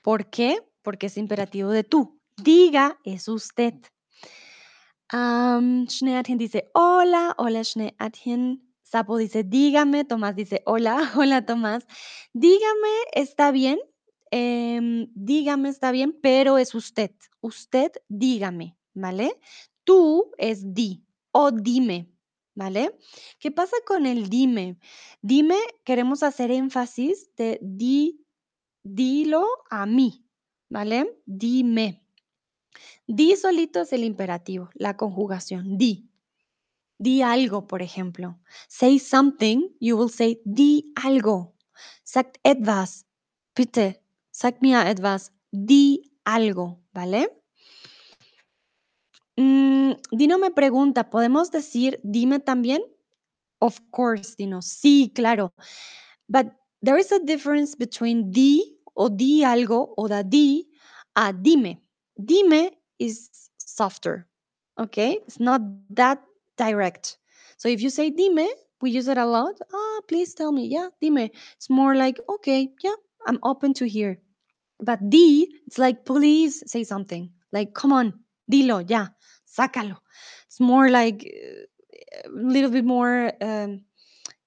¿Por 0.03 0.31
qué? 0.31 0.59
Porque 0.83 1.07
es 1.07 1.17
imperativo 1.17 1.71
de 1.71 1.83
tú. 1.83 2.21
Diga 2.37 2.99
es 3.05 3.27
usted. 3.29 3.75
Am, 5.11 5.87
Schneeadchen 5.89 6.39
dice 6.39 6.71
hola, 6.75 7.35
hola 7.39 7.63
Schneeadchen. 7.63 8.63
Sapo 8.83 9.19
dice 9.19 9.45
dígame, 9.45 10.05
Tomás 10.05 10.35
dice 10.35 10.63
hola, 10.65 10.97
hola 11.17 11.45
Tomás. 11.45 11.87
Dígame 12.33 12.89
está 13.13 13.51
bien, 13.51 13.79
em, 14.31 15.09
dígame 15.15 15.69
está 15.69 15.91
bien, 15.93 16.19
pero 16.23 16.57
es 16.59 16.75
usted. 16.75 17.11
Usted 17.43 17.93
dígame, 18.09 18.79
¿vale? 18.95 19.39
Tú 19.85 20.31
es 20.39 20.73
di 20.73 21.05
o 21.33 21.51
dime, 21.51 22.09
¿vale? 22.55 22.99
¿Qué 23.39 23.51
pasa 23.51 23.77
con 23.87 24.07
el 24.07 24.31
dime? 24.31 24.79
Dime, 25.21 25.59
queremos 25.85 26.23
hacer 26.23 26.51
énfasis 26.51 27.31
de 27.37 27.59
di, 27.61 28.25
dilo 28.83 29.45
a 29.71 29.85
mí, 29.85 30.25
¿vale? 30.71 31.21
Dime. 31.27 32.04
Di 33.07 33.37
solito 33.37 33.81
es 33.83 33.93
el 33.93 34.05
imperativo, 34.05 34.71
la 34.75 34.97
conjugación, 34.97 35.77
di. 35.77 36.11
Di 36.99 37.23
algo, 37.23 37.67
por 37.67 37.83
ejemplo. 37.83 38.39
Say 38.69 38.99
something, 38.99 39.69
you 39.81 39.97
will 39.97 40.11
say 40.11 40.41
di 40.45 40.93
algo. 40.95 41.55
Sagt 42.05 42.39
etwas. 42.45 43.05
Bitte, 43.55 44.03
sag 44.31 44.57
mir 44.61 44.87
etwas. 44.87 45.33
Di 45.51 46.13
algo, 46.25 46.81
¿vale? 46.93 47.29
Mm, 49.37 49.93
Dino 50.13 50.39
me 50.39 50.51
pregunta, 50.51 51.11
¿podemos 51.11 51.51
decir 51.51 52.01
dime 52.03 52.39
también? 52.39 52.83
Of 53.61 53.81
course, 53.91 54.35
Dino. 54.37 54.63
Sí, 54.63 55.13
claro. 55.15 55.53
But 56.29 56.53
there 56.83 56.99
is 56.99 57.13
a 57.13 57.19
difference 57.19 57.75
between 57.77 58.31
di 58.31 58.79
o 58.95 59.09
di 59.09 59.43
algo 59.43 59.95
o 59.97 60.09
da 60.09 60.23
di 60.23 60.71
a 61.15 61.33
dime. 61.33 61.84
Dime 62.23 62.71
is 62.99 63.31
softer. 63.59 64.27
Okay, 64.79 65.19
it's 65.27 65.41
not 65.41 65.61
that 65.91 66.23
direct. 66.57 67.19
So 67.57 67.69
if 67.69 67.81
you 67.81 67.91
say 67.91 68.11
dime, 68.11 68.49
we 68.81 68.91
use 68.91 69.09
it 69.09 69.19
a 69.19 69.27
lot. 69.27 69.55
Ah, 69.73 70.01
please 70.09 70.35
tell 70.35 70.53
me. 70.53 70.67
Yeah, 70.67 70.89
dime. 71.01 71.31
It's 71.57 71.71
more 71.71 71.95
like, 71.95 72.19
okay, 72.29 72.69
yeah, 72.83 72.95
I'm 73.27 73.39
open 73.43 73.73
to 73.75 73.89
hear. 73.89 74.19
But 74.81 75.09
di, 75.09 75.49
it's 75.67 75.79
like, 75.79 76.05
please 76.05 76.63
say 76.71 76.85
something. 76.85 77.31
Like, 77.53 77.75
come 77.75 77.93
on, 77.93 78.13
dilo, 78.51 78.85
yeah, 78.89 79.09
sácalo. 79.47 79.97
It's 80.47 80.61
more 80.61 80.91
like 80.91 81.25
uh, 81.25 82.29
a 82.29 82.31
little 82.31 82.71
bit 82.71 82.85
more 82.85 83.33
um, 83.41 83.83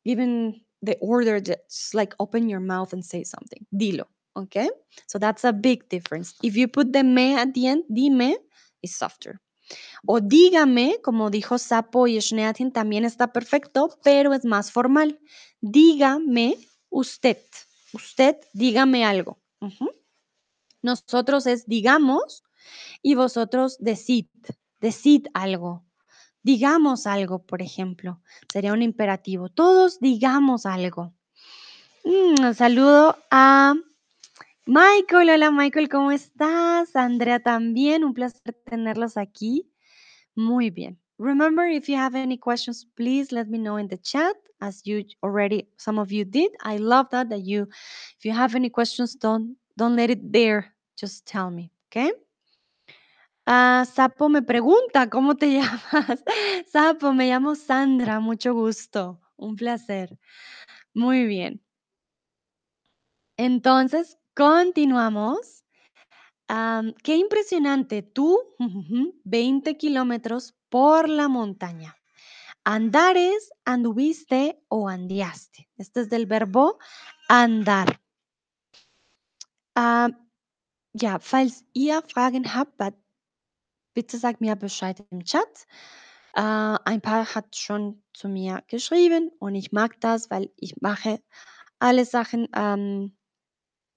given 0.05 0.61
the 0.81 0.97
order 0.99 1.39
that's 1.39 1.93
like 1.93 2.13
open 2.19 2.49
your 2.49 2.59
mouth 2.59 2.93
and 2.93 3.03
say 3.03 3.23
something. 3.23 3.65
Dilo. 3.73 4.05
Okay? 4.37 4.69
So 5.07 5.17
that's 5.19 5.43
a 5.43 5.51
big 5.51 5.89
difference. 5.89 6.35
If 6.43 6.55
you 6.55 6.67
put 6.67 6.93
the 6.93 7.03
me 7.03 7.35
at 7.35 7.53
the 7.53 7.67
end, 7.67 7.83
dime 7.89 8.35
is 8.81 8.95
softer. 8.95 9.41
O 10.05 10.21
dígame, 10.21 11.01
como 11.03 11.29
dijo 11.29 11.57
Sapo 11.57 12.07
y 12.07 12.21
Schneatin, 12.21 12.71
también 12.71 13.03
está 13.03 13.33
perfecto, 13.33 13.97
pero 14.03 14.33
es 14.33 14.45
más 14.45 14.71
formal. 14.71 15.19
Dígame 15.59 16.57
usted. 16.89 17.37
Usted, 17.93 18.37
dígame 18.53 19.03
algo. 19.03 19.39
Nosotros 20.81 21.47
es 21.47 21.65
digamos 21.65 22.43
y 23.01 23.15
vosotros 23.15 23.77
decid. 23.79 24.27
Decid 24.79 25.27
algo. 25.33 25.83
Digamos 26.43 27.07
algo, 27.07 27.39
por 27.39 27.61
ejemplo. 27.61 28.21
Sería 28.51 28.73
un 28.73 28.83
imperativo. 28.83 29.49
Todos 29.49 29.99
digamos 29.99 30.65
algo. 30.65 31.13
Mm, 32.03 32.53
saludo 32.53 33.17
a 33.31 33.73
Michael. 34.67 35.29
Hola 35.29 35.49
Michael, 35.49 35.87
¿cómo 35.87 36.11
estás? 36.11 36.93
Andrea 36.97 37.39
también. 37.39 38.03
Un 38.03 38.13
placer 38.13 38.53
tenerlos 38.65 39.15
aquí. 39.15 39.71
Muy 40.35 40.69
bien. 40.69 40.99
Remember, 41.17 41.65
if 41.69 41.87
you 41.87 41.95
have 41.97 42.15
any 42.15 42.37
questions, 42.37 42.85
please 42.95 43.31
let 43.33 43.47
me 43.47 43.57
know 43.57 43.77
in 43.79 43.87
the 43.87 43.97
chat, 43.97 44.35
as 44.59 44.81
you 44.83 45.05
already 45.23 45.69
some 45.77 45.97
of 45.99 46.11
you 46.11 46.25
did. 46.25 46.51
I 46.63 46.77
love 46.79 47.07
that 47.11 47.29
that 47.29 47.45
you, 47.45 47.69
if 48.17 48.25
you 48.25 48.33
have 48.33 48.55
any 48.55 48.69
questions, 48.69 49.15
don't 49.15 49.55
don't 49.77 49.95
let 49.95 50.09
it 50.09 50.33
there. 50.33 50.75
Just 50.97 51.25
tell 51.25 51.49
me, 51.49 51.71
okay? 51.89 52.11
Ah, 53.47 53.85
Sapo 53.85 54.29
me 54.29 54.41
pregunta, 54.41 55.09
¿cómo 55.09 55.35
te 55.37 55.47
llamas? 55.61 56.23
Sapo, 56.69 57.13
me 57.13 57.29
llamo 57.29 57.55
Sandra, 57.55 58.19
mucho 58.19 58.53
gusto, 58.53 59.21
un 59.37 59.55
placer. 59.55 60.19
Muy 60.93 61.25
bien. 61.25 61.61
Entonces, 63.37 64.17
continuamos. 64.37 65.65
Am, 66.47 66.93
qué 67.03 67.15
impresionante, 67.15 68.03
tú, 68.03 68.39
ujujú, 68.59 69.19
20 69.25 69.77
kilómetros 69.77 70.55
por 70.69 71.09
la 71.09 71.27
montaña. 71.27 71.95
Andares, 72.63 73.49
anduviste 73.65 74.61
o 74.69 74.87
andiaste. 74.87 75.67
Este 75.77 76.01
es 76.01 76.09
del 76.09 76.27
verbo 76.27 76.77
andar. 77.27 77.99
Ah, 79.75 80.09
ja, 80.93 81.19
falls 81.19 81.65
ihr 81.73 82.01
Fragen 82.07 82.45
habt, 82.53 82.79
bitte 83.93 84.17
sagt 84.17 84.39
mir 84.39 84.55
Bescheid 84.55 85.03
im 85.09 85.23
Chat. 85.23 85.67
Äh, 86.35 86.77
ein 86.85 87.01
paar 87.01 87.25
hat 87.33 87.55
schon 87.55 88.03
zu 88.13 88.29
mir 88.29 88.63
geschrieben 88.67 89.31
und 89.39 89.55
ich 89.55 89.71
mag 89.71 89.99
das, 89.99 90.29
weil 90.29 90.51
ich 90.57 90.79
mache 90.81 91.23
alle 91.79 92.05
Sachen 92.05 92.47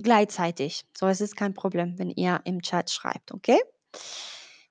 gleichzeitig. 0.03 0.85
So 0.97 1.09
es 1.09 1.21
ist 1.21 1.37
kein 1.37 1.55
Problem, 1.55 1.99
wenn 1.99 2.11
ihr 2.11 2.41
im 2.45 2.61
Chat 2.61 2.91
schreibt, 2.91 3.33
¿ok? 3.33 3.59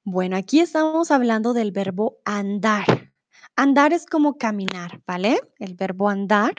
Bueno, 0.04 0.38
aquí 0.38 0.60
estamos 0.60 1.12
hablando 1.12 1.54
del 1.54 1.72
verbo 1.72 2.20
andar. 2.26 3.12
Andar 3.56 3.94
es 3.94 4.06
como 4.06 4.38
caminar, 4.38 5.02
¿vale? 5.06 5.40
El 5.60 5.76
verbo 5.76 6.10
andar. 6.10 6.54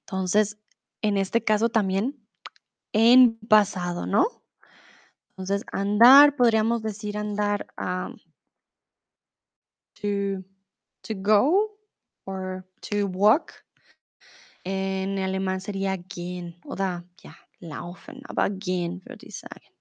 Entonces, 0.00 0.58
en 1.02 1.16
este 1.16 1.44
caso 1.44 1.68
también 1.68 2.26
en 2.92 3.38
pasado, 3.46 4.06
¿no? 4.06 4.26
Entonces, 5.30 5.64
andar, 5.70 6.34
podríamos 6.34 6.82
decir 6.82 7.18
andar 7.18 7.66
um, 7.78 8.16
to, 9.94 10.42
to 11.02 11.14
go 11.14 11.78
or 12.24 12.64
to 12.80 13.06
walk. 13.06 13.65
En 14.68 15.16
alemán 15.20 15.60
sería 15.60 15.96
gehen 15.96 16.56
oder 16.64 17.04
ja, 17.22 17.36
laufen, 17.60 18.20
aber 18.26 18.50
gehen 18.50 19.00
würde 19.04 19.28
ich 19.28 19.36
sagen. 19.38 19.72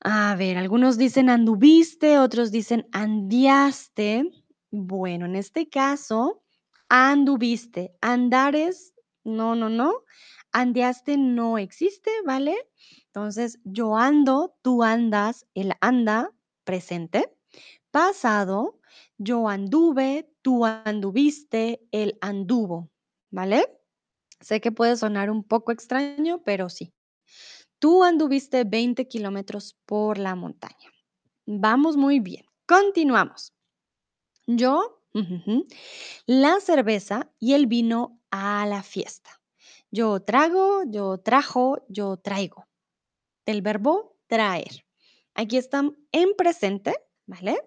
A 0.00 0.36
ver, 0.36 0.58
algunos 0.58 0.98
dicen 0.98 1.30
anduviste, 1.30 2.18
otros 2.18 2.50
dicen 2.52 2.86
andiaste. 2.92 4.30
Bueno, 4.70 5.24
en 5.24 5.36
este 5.36 5.70
caso, 5.70 6.42
anduviste. 6.90 7.96
Andares, 8.02 8.92
no, 9.24 9.54
no, 9.54 9.70
no. 9.70 10.04
Andiaste 10.52 11.16
no 11.16 11.56
existe, 11.56 12.10
¿vale? 12.26 12.54
Entonces, 13.06 13.58
yo 13.64 13.96
ando, 13.96 14.54
tú 14.60 14.82
andas, 14.82 15.46
él 15.54 15.72
anda, 15.80 16.30
presente. 16.64 17.34
Pasado, 17.90 18.80
yo 19.16 19.48
anduve, 19.48 20.28
tú 20.42 20.66
anduviste, 20.66 21.80
él 21.90 22.18
anduvo, 22.20 22.90
¿vale? 23.34 23.66
Sé 24.40 24.60
que 24.60 24.70
puede 24.70 24.96
sonar 24.96 25.28
un 25.28 25.42
poco 25.42 25.72
extraño, 25.72 26.42
pero 26.44 26.68
sí. 26.68 26.94
Tú 27.80 28.04
anduviste 28.04 28.62
20 28.62 29.08
kilómetros 29.08 29.76
por 29.86 30.18
la 30.18 30.36
montaña. 30.36 30.90
Vamos 31.44 31.96
muy 31.96 32.20
bien. 32.20 32.46
Continuamos. 32.66 33.52
Yo, 34.46 35.02
la 36.26 36.60
cerveza 36.60 37.30
y 37.40 37.54
el 37.54 37.66
vino 37.66 38.20
a 38.30 38.66
la 38.66 38.82
fiesta. 38.82 39.30
Yo 39.90 40.20
trago, 40.20 40.84
yo 40.86 41.18
trajo, 41.18 41.84
yo 41.88 42.16
traigo. 42.16 42.66
Del 43.44 43.62
verbo 43.62 44.16
traer. 44.28 44.86
Aquí 45.34 45.56
están 45.56 45.96
en 46.12 46.34
presente, 46.36 46.94
¿vale? 47.26 47.60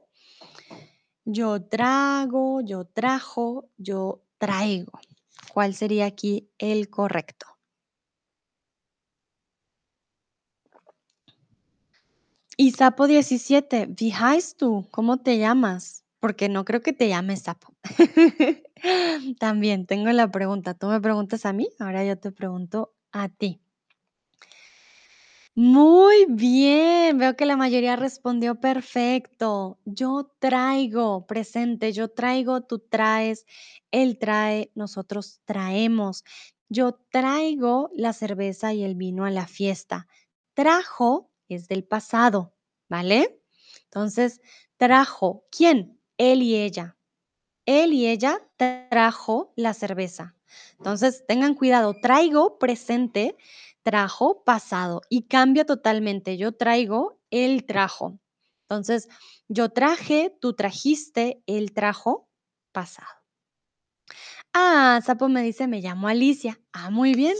Yo 1.25 1.61
trago, 1.67 2.61
yo 2.61 2.85
trajo, 2.85 3.69
yo 3.77 4.23
traigo. 4.37 4.99
¿Cuál 5.53 5.73
sería 5.73 6.05
aquí 6.05 6.49
el 6.57 6.89
correcto? 6.89 7.47
Y 12.59 12.71
Sapo 12.71 13.05
17, 13.05 13.87
wie 13.99 14.11
heißt 14.11 14.59
du? 14.59 14.87
¿Cómo 14.89 15.17
te 15.17 15.37
llamas? 15.37 16.03
Porque 16.19 16.49
no 16.49 16.65
creo 16.65 16.81
que 16.81 16.91
te 16.91 17.07
llames 17.07 17.43
Sapo. 17.43 17.75
También 19.39 19.85
tengo 19.85 20.11
la 20.11 20.31
pregunta. 20.31 20.73
Tú 20.73 20.87
me 20.87 20.99
preguntas 20.99 21.45
a 21.45 21.53
mí, 21.53 21.69
ahora 21.79 22.03
yo 22.03 22.17
te 22.17 22.31
pregunto 22.31 22.95
a 23.11 23.29
ti. 23.29 23.61
Muy 25.59 26.27
bien, 26.29 27.17
veo 27.17 27.35
que 27.35 27.47
la 27.47 27.57
mayoría 27.57 27.95
respondió 27.95 28.59
perfecto. 28.59 29.79
Yo 29.85 30.31
traigo, 30.37 31.25
presente, 31.25 31.93
yo 31.93 32.09
traigo, 32.11 32.61
tú 32.61 32.77
traes, 32.77 33.47
él 33.89 34.19
trae, 34.19 34.71
nosotros 34.75 35.41
traemos. 35.45 36.23
Yo 36.69 36.93
traigo 37.09 37.89
la 37.95 38.13
cerveza 38.13 38.73
y 38.75 38.83
el 38.83 38.93
vino 38.93 39.25
a 39.25 39.31
la 39.31 39.47
fiesta. 39.47 40.07
Trajo 40.53 41.31
es 41.49 41.67
del 41.67 41.83
pasado, 41.85 42.53
¿vale? 42.87 43.41
Entonces, 43.85 44.41
trajo, 44.77 45.45
¿quién? 45.49 45.99
Él 46.19 46.43
y 46.43 46.55
ella. 46.55 46.96
Él 47.67 47.93
y 47.93 48.07
ella 48.07 48.41
trajo 48.57 49.53
la 49.55 49.75
cerveza. 49.75 50.35
Entonces, 50.79 51.25
tengan 51.27 51.53
cuidado, 51.53 51.93
traigo 52.01 52.57
presente, 52.57 53.37
trajo 53.83 54.43
pasado 54.43 55.01
y 55.09 55.23
cambia 55.27 55.65
totalmente. 55.65 56.37
Yo 56.37 56.53
traigo, 56.53 57.19
él 57.29 57.65
trajo. 57.65 58.19
Entonces, 58.63 59.09
yo 59.49 59.69
traje, 59.69 60.35
tú 60.41 60.53
trajiste, 60.55 61.43
él 61.45 61.73
trajo 61.73 62.29
pasado. 62.71 63.07
Ah, 64.53 64.99
Sapo 65.05 65.29
me 65.29 65.43
dice, 65.43 65.67
me 65.67 65.81
llamo 65.81 66.07
Alicia. 66.07 66.59
Ah, 66.73 66.89
muy 66.89 67.13
bien. 67.13 67.35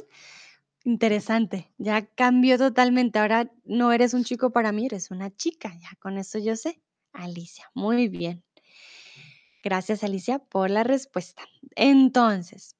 Interesante. 0.86 1.74
Ya 1.78 2.06
cambió 2.08 2.58
totalmente. 2.58 3.20
Ahora 3.20 3.52
no 3.66 3.92
eres 3.94 4.14
un 4.14 4.24
chico 4.24 4.52
para 4.52 4.72
mí, 4.72 4.86
eres 4.88 5.12
una 5.12 5.36
chica. 5.36 5.74
Ya 5.82 5.90
con 6.00 6.18
eso 6.18 6.40
yo 6.40 6.56
sé. 6.56 6.82
Alicia, 7.14 7.70
muy 7.76 8.08
bien. 8.10 8.44
Gracias, 9.68 10.02
Alicia, 10.02 10.40
por 10.40 10.70
la 10.70 10.86
respuesta. 10.86 11.44
Entonces, 11.76 12.78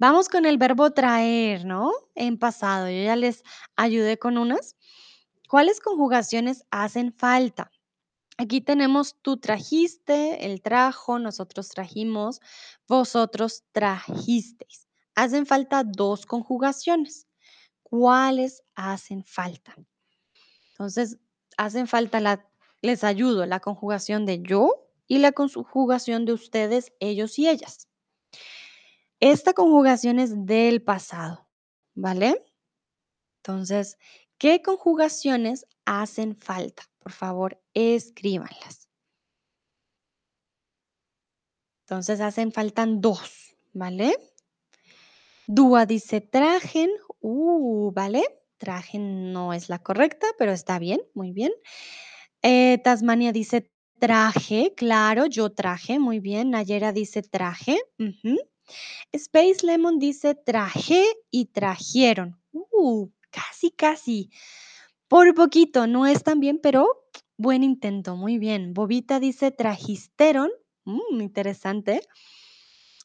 vamos 0.00 0.28
con 0.28 0.46
el 0.46 0.58
verbo 0.58 0.90
traer, 0.90 1.64
¿no? 1.64 1.92
En 2.16 2.40
pasado. 2.40 2.90
Yo 2.90 3.04
ya 3.04 3.14
les 3.14 3.44
ayudé 3.76 4.18
con 4.18 4.36
unas. 4.36 4.76
¿Cuáles 5.48 5.78
conjugaciones 5.78 6.64
hacen 6.72 7.12
falta? 7.12 7.70
Aquí 8.36 8.60
tenemos 8.60 9.14
tú 9.22 9.36
trajiste, 9.36 10.44
él 10.44 10.60
trajo, 10.60 11.20
nosotros 11.20 11.68
trajimos, 11.68 12.40
vosotros 12.88 13.62
trajisteis. 13.70 14.88
Hacen 15.14 15.46
falta 15.46 15.84
dos 15.84 16.26
conjugaciones. 16.26 17.28
¿Cuáles 17.84 18.64
hacen 18.74 19.22
falta? 19.24 19.76
Entonces, 20.70 21.16
hacen 21.56 21.86
falta 21.86 22.18
la, 22.18 22.44
les 22.82 23.04
ayudo, 23.04 23.46
la 23.46 23.60
conjugación 23.60 24.26
de 24.26 24.42
yo 24.42 24.83
y 25.06 25.18
la 25.18 25.32
conjugación 25.32 26.24
de 26.24 26.32
ustedes, 26.32 26.92
ellos 27.00 27.38
y 27.38 27.48
ellas. 27.48 27.88
Esta 29.20 29.52
conjugación 29.52 30.18
es 30.18 30.46
del 30.46 30.82
pasado, 30.82 31.48
¿vale? 31.94 32.44
Entonces, 33.38 33.96
¿qué 34.38 34.62
conjugaciones 34.62 35.66
hacen 35.84 36.36
falta? 36.36 36.84
Por 36.98 37.12
favor, 37.12 37.62
escríbanlas. 37.74 38.88
Entonces, 41.82 42.20
hacen 42.20 42.50
faltan 42.50 43.00
dos, 43.00 43.54
¿vale? 43.72 44.16
Dúa 45.46 45.84
dice 45.84 46.22
trajen, 46.22 46.90
uh, 47.20 47.92
¿vale? 47.92 48.24
Trajen 48.56 49.32
no 49.32 49.52
es 49.52 49.68
la 49.68 49.78
correcta, 49.78 50.26
pero 50.38 50.52
está 50.52 50.78
bien, 50.78 51.00
muy 51.12 51.32
bien. 51.32 51.52
Eh, 52.42 52.78
Tasmania 52.82 53.32
dice 53.32 53.73
traje, 54.04 54.74
claro, 54.76 55.24
yo 55.24 55.48
traje, 55.48 55.98
muy 55.98 56.20
bien. 56.20 56.50
Nayera 56.50 56.92
dice 56.92 57.22
traje. 57.22 57.78
Space 59.12 59.66
Lemon 59.66 59.98
dice 59.98 60.34
traje 60.34 61.02
y 61.30 61.46
trajeron. 61.46 62.38
Uh, 62.52 63.08
casi, 63.30 63.70
casi. 63.70 64.30
Por 65.08 65.34
poquito, 65.34 65.86
no 65.86 66.06
es 66.06 66.22
tan 66.22 66.38
bien, 66.38 66.60
pero 66.62 66.86
buen 67.38 67.62
intento, 67.62 68.14
muy 68.14 68.36
bien. 68.36 68.74
Bobita 68.74 69.20
dice 69.20 69.50
trajisteron. 69.52 70.50
Mm, 70.84 71.22
interesante. 71.22 72.02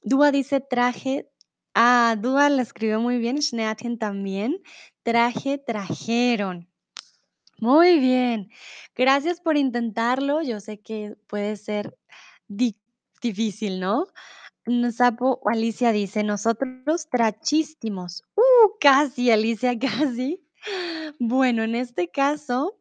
Dúa 0.03 0.33
dice 0.33 0.59
traje. 0.59 1.31
Ah, 1.73 2.17
Dúa 2.19 2.49
la 2.49 2.61
escribió 2.61 2.99
muy 2.99 3.19
bien. 3.19 3.41
Schneatien 3.41 3.97
también. 3.97 4.61
Traje, 5.03 5.59
trajeron. 5.59 6.67
Muy 7.61 7.99
bien. 7.99 8.49
Gracias 8.95 9.41
por 9.41 9.57
intentarlo. 9.57 10.41
Yo 10.41 10.59
sé 10.59 10.79
que 10.79 11.15
puede 11.27 11.55
ser 11.57 11.97
di- 12.47 12.77
difícil, 13.21 13.79
¿no? 13.79 14.05
Sapo, 14.91 15.41
Alicia 15.45 15.91
dice, 15.91 16.23
nosotros 16.23 17.09
trachistimos. 17.09 18.23
Uh, 18.35 18.77
casi, 18.79 19.31
Alicia, 19.31 19.77
casi. 20.13 20.45
Bueno, 21.19 21.63
en 21.63 21.75
este 21.75 22.09
caso, 22.09 22.77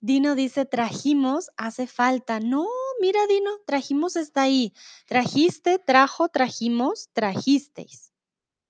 Dino 0.00 0.34
dice, 0.34 0.64
trajimos, 0.64 1.50
hace 1.56 1.86
falta. 1.86 2.40
No, 2.40 2.66
mira, 3.00 3.26
Dino, 3.26 3.50
trajimos 3.66 4.16
está 4.16 4.42
ahí. 4.42 4.72
Trajiste, 5.06 5.78
trajo, 5.78 6.28
trajimos, 6.28 7.10
trajisteis. 7.12 8.12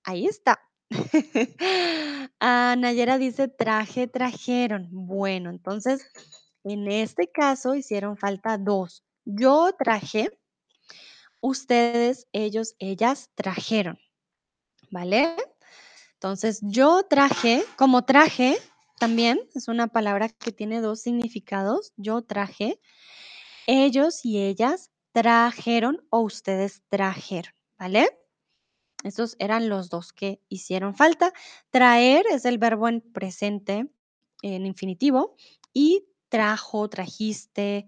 Ahí 0.03 0.25
está. 0.27 0.68
Ah, 2.41 2.75
Nayera 2.77 3.17
dice, 3.17 3.47
traje, 3.47 4.07
trajeron. 4.07 4.87
Bueno, 4.91 5.49
entonces, 5.49 6.05
en 6.63 6.87
este 6.87 7.29
caso 7.31 7.75
hicieron 7.75 8.17
falta 8.17 8.57
dos. 8.57 9.03
Yo 9.25 9.73
traje, 9.77 10.29
ustedes, 11.41 12.27
ellos, 12.31 12.75
ellas 12.79 13.29
trajeron, 13.35 13.99
¿vale? 14.89 15.35
Entonces, 16.13 16.59
yo 16.61 17.03
traje, 17.03 17.65
como 17.77 18.05
traje, 18.05 18.57
también 18.99 19.39
es 19.53 19.67
una 19.67 19.87
palabra 19.87 20.29
que 20.29 20.51
tiene 20.51 20.81
dos 20.81 21.01
significados. 21.01 21.93
Yo 21.97 22.21
traje, 22.21 22.79
ellos 23.67 24.25
y 24.25 24.39
ellas 24.39 24.91
trajeron 25.11 26.05
o 26.09 26.19
ustedes 26.21 26.83
trajeron, 26.89 27.53
¿vale? 27.77 28.09
Esos 29.03 29.35
eran 29.39 29.69
los 29.69 29.89
dos 29.89 30.11
que 30.11 30.41
hicieron 30.49 30.95
falta. 30.95 31.31
Traer 31.69 32.25
es 32.31 32.45
el 32.45 32.57
verbo 32.57 32.87
en 32.87 33.01
presente, 33.01 33.87
en 34.41 34.65
infinitivo, 34.65 35.35
y 35.73 36.05
trajo, 36.29 36.89
trajiste, 36.89 37.87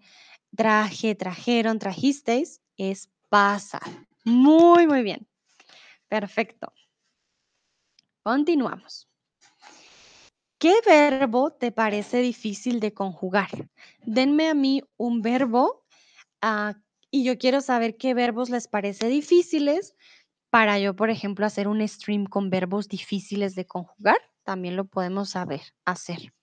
traje, 0.56 1.16
trajeron, 1.16 1.80
trajisteis 1.80 2.62
es 2.78 3.10
pasar. 3.30 4.08
Muy, 4.24 4.88
muy 4.88 5.04
bien. 5.04 5.28
Perfecto. 6.08 6.74
Continuamos. 8.24 9.08
¿Qué 10.60 10.76
verbo 10.86 11.52
te 11.52 11.72
parece 11.72 12.20
difícil 12.20 12.80
de 12.80 12.94
conjugar? 12.94 13.70
Denme 14.06 14.48
a 14.48 14.54
mí 14.54 14.84
un 14.96 15.24
verbo 15.24 15.86
ah, 16.42 16.76
y 17.10 17.24
yo 17.24 17.40
quiero 17.40 17.62
saber 17.62 17.98
qué 17.98 18.14
verbos 18.14 18.52
les 18.52 18.68
parece 18.68 19.08
difíciles 19.08 19.96
para 20.52 20.78
yo, 20.78 20.96
por 20.96 21.10
ejemplo, 21.10 21.46
hacer 21.46 21.68
un 21.68 21.86
stream 21.88 22.26
con 22.26 22.50
verbos 22.50 22.88
difíciles 22.90 23.56
de 23.56 23.66
conjugar. 23.66 24.18
También 24.44 24.76
lo 24.76 24.86
podemos 24.86 25.32
saber 25.32 25.62
hacer. 25.86 26.34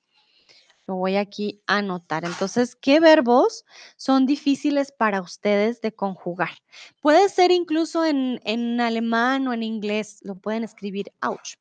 Lo 0.87 0.97
voy 0.97 1.17
aquí 1.17 1.63
a 1.67 1.77
anotar. 1.77 2.25
Entonces, 2.25 2.75
¿qué 2.75 2.99
verbos 2.99 3.67
son 3.99 4.25
difíciles 4.25 4.91
para 4.91 5.21
ustedes 5.21 5.83
de 5.83 5.93
conjugar? 5.93 6.53
Puede 7.03 7.29
ser 7.29 7.51
incluso 7.51 8.07
en, 8.07 8.41
en 8.45 8.81
alemán 8.81 9.47
o 9.47 9.53
en 9.53 9.63
inglés. 9.63 10.21
Lo 10.23 10.37
pueden 10.37 10.65
escribir. 10.65 11.13
Ouch. 11.21 11.57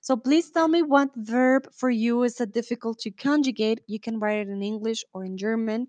So 0.00 0.16
please 0.16 0.50
tell 0.52 0.68
me 0.68 0.82
what 0.82 1.10
verb 1.14 1.68
for 1.72 1.90
you 1.90 2.24
is 2.24 2.40
a 2.40 2.46
difficult 2.46 2.98
to 3.00 3.12
conjugate. 3.12 3.82
You 3.86 4.00
can 4.00 4.18
write 4.18 4.40
it 4.40 4.48
in 4.48 4.62
English 4.62 5.04
or 5.12 5.24
in 5.24 5.36
German. 5.36 5.88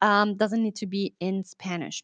Um, 0.00 0.36
doesn't 0.36 0.62
need 0.62 0.76
to 0.76 0.86
be 0.86 1.14
in 1.20 1.44
Spanish. 1.44 2.02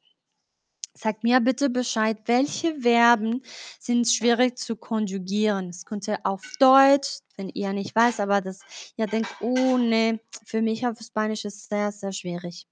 Sag 0.97 1.23
mir 1.23 1.41
bitte 1.41 1.71
Bescheid, 1.71 2.19
welche 2.27 2.75
Verben 2.81 3.43
sind 3.79 4.09
schwierig 4.09 4.59
zu 4.59 4.75
konjugieren? 4.77 5.69
Es 5.71 5.85
könnte 5.85 6.25
auf 6.25 6.43
Deutsch, 6.59 7.21
wenn 7.37 7.49
ihr 7.49 7.73
nicht 7.73 7.95
weiß, 7.95 8.19
aber 8.21 8.41
das 8.41 8.61
ihr 8.97 9.07
denkt, 9.07 9.29
oh 9.41 9.79
ne, 9.79 10.21
für 10.45 10.63
mich 10.63 10.85
auf 10.87 10.99
Spanisch 11.01 11.45
ist 11.45 11.69
sehr, 11.69 11.93
sehr 11.93 12.13
schwierig. 12.13 12.67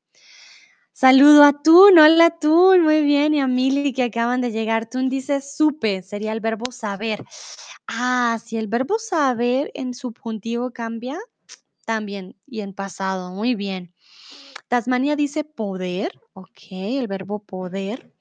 Saludo 0.97 1.43
a 1.45 1.53
Tun, 1.53 1.97
hola 1.97 2.31
Tun, 2.41 2.83
muy 2.83 3.03
bien, 3.05 3.33
y 3.33 3.41
a 3.41 3.47
Mili 3.47 3.93
que 3.93 4.03
acaban 4.03 4.41
de 4.41 4.51
llegar. 4.51 4.91
Tun 4.91 5.09
dice 5.09 5.41
supe, 5.41 6.03
sería 6.03 6.33
el 6.33 6.41
verbo 6.41 6.73
saber. 6.73 7.25
Ah, 7.87 8.39
si 8.45 8.57
el 8.57 8.67
verbo 8.67 8.99
saber 8.99 9.71
en 9.75 9.95
subjuntivo 9.95 10.73
cambia, 10.73 11.17
también, 11.87 12.37
y 12.47 12.61
en 12.61 12.75
pasado, 12.75 13.33
muy 13.33 13.55
bien. 13.55 13.93
Tasmania 14.69 15.17
dice 15.17 15.45
poder, 15.45 16.13
ok, 16.35 16.59
el 16.71 17.09
verbo 17.09 17.39
poder. 17.41 18.13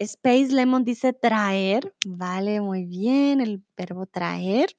Space 0.00 0.48
Lemon 0.48 0.84
dice 0.84 1.12
traer, 1.12 1.94
vale, 2.04 2.60
muy 2.60 2.84
bien, 2.84 3.40
el 3.40 3.62
verbo 3.76 4.06
traer. 4.06 4.76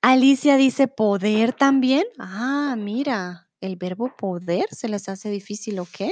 Alicia 0.00 0.56
dice 0.56 0.88
poder 0.88 1.52
también. 1.52 2.04
Ah, 2.18 2.74
mira, 2.78 3.50
el 3.60 3.76
verbo 3.76 4.14
poder 4.16 4.66
se 4.70 4.88
les 4.88 5.08
hace 5.08 5.28
difícil, 5.28 5.78
¿ok? 5.80 6.02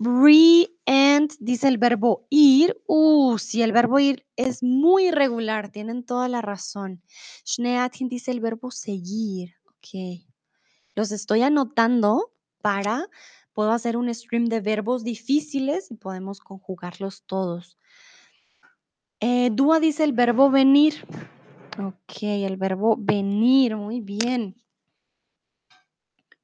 Re-end 0.00 1.32
dice 1.38 1.68
el 1.68 1.78
verbo 1.78 2.26
ir. 2.30 2.76
Uh, 2.86 3.38
sí, 3.38 3.62
el 3.62 3.70
verbo 3.70 4.00
ir 4.00 4.26
es 4.34 4.62
muy 4.62 5.08
irregular, 5.08 5.70
tienen 5.70 6.04
toda 6.04 6.28
la 6.28 6.42
razón. 6.42 7.02
Schneatin 7.46 8.08
dice 8.08 8.32
el 8.32 8.40
verbo 8.40 8.72
seguir. 8.72 9.54
Ok. 9.66 10.33
Los 10.94 11.12
estoy 11.12 11.42
anotando 11.42 12.32
para, 12.62 13.08
puedo 13.52 13.72
hacer 13.72 13.96
un 13.96 14.12
stream 14.14 14.46
de 14.46 14.60
verbos 14.60 15.04
difíciles 15.04 15.90
y 15.90 15.94
podemos 15.94 16.40
conjugarlos 16.40 17.24
todos. 17.24 17.76
Eh, 19.20 19.50
Dúa 19.52 19.80
dice 19.80 20.04
el 20.04 20.12
verbo 20.12 20.50
venir. 20.50 21.06
Ok, 21.78 22.22
el 22.22 22.56
verbo 22.56 22.96
venir, 22.98 23.76
muy 23.76 24.00
bien. 24.00 24.54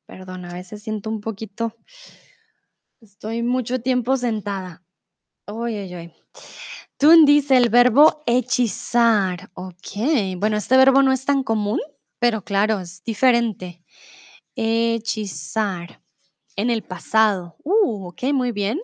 Perdón, 0.07 0.45
a 0.45 0.53
veces 0.53 0.83
siento 0.83 1.09
un 1.09 1.21
poquito, 1.21 1.77
estoy 3.01 3.45
mucho 3.45 3.81
tiempo 3.81 4.17
sentada. 4.17 4.83
Uy, 5.47 5.79
uy, 5.79 5.95
uy. 5.95 6.13
Tun 6.97 7.25
dice 7.25 7.57
el 7.57 7.71
verbo 7.71 8.23
hechizar. 8.27 9.51
Ok, 9.55 10.37
bueno, 10.37 10.57
este 10.57 10.77
verbo 10.77 11.03
no 11.03 11.13
es 11.13 11.25
tan 11.25 11.45
común, 11.45 11.81
pero 12.19 12.43
claro, 12.43 12.81
es 12.81 13.05
diferente. 13.05 13.85
Hechizar. 14.57 16.03
En 16.57 16.71
el 16.71 16.83
pasado. 16.83 17.57
Uh, 17.63 18.09
ok, 18.09 18.25
muy 18.35 18.53
bien. 18.53 18.81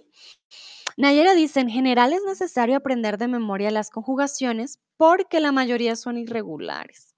Nayera 0.96 1.34
dice, 1.34 1.60
en 1.60 1.68
general 1.68 2.12
es 2.12 2.22
necesario 2.24 2.76
aprender 2.76 3.18
de 3.18 3.28
memoria 3.28 3.70
las 3.70 3.90
conjugaciones 3.90 4.80
porque 4.96 5.40
la 5.40 5.52
mayoría 5.52 5.94
son 5.94 6.16
irregulares. 6.16 7.14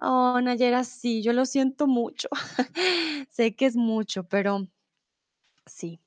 Oh, 0.00 0.40
Nayera, 0.40 0.82
sí, 0.84 1.22
yo 1.22 1.32
lo 1.32 1.46
siento 1.46 1.86
mucho. 1.86 2.28
sé 3.30 3.54
que 3.54 3.66
es 3.66 3.76
mucho, 3.76 4.24
pero 4.24 4.66
sí. 5.66 6.00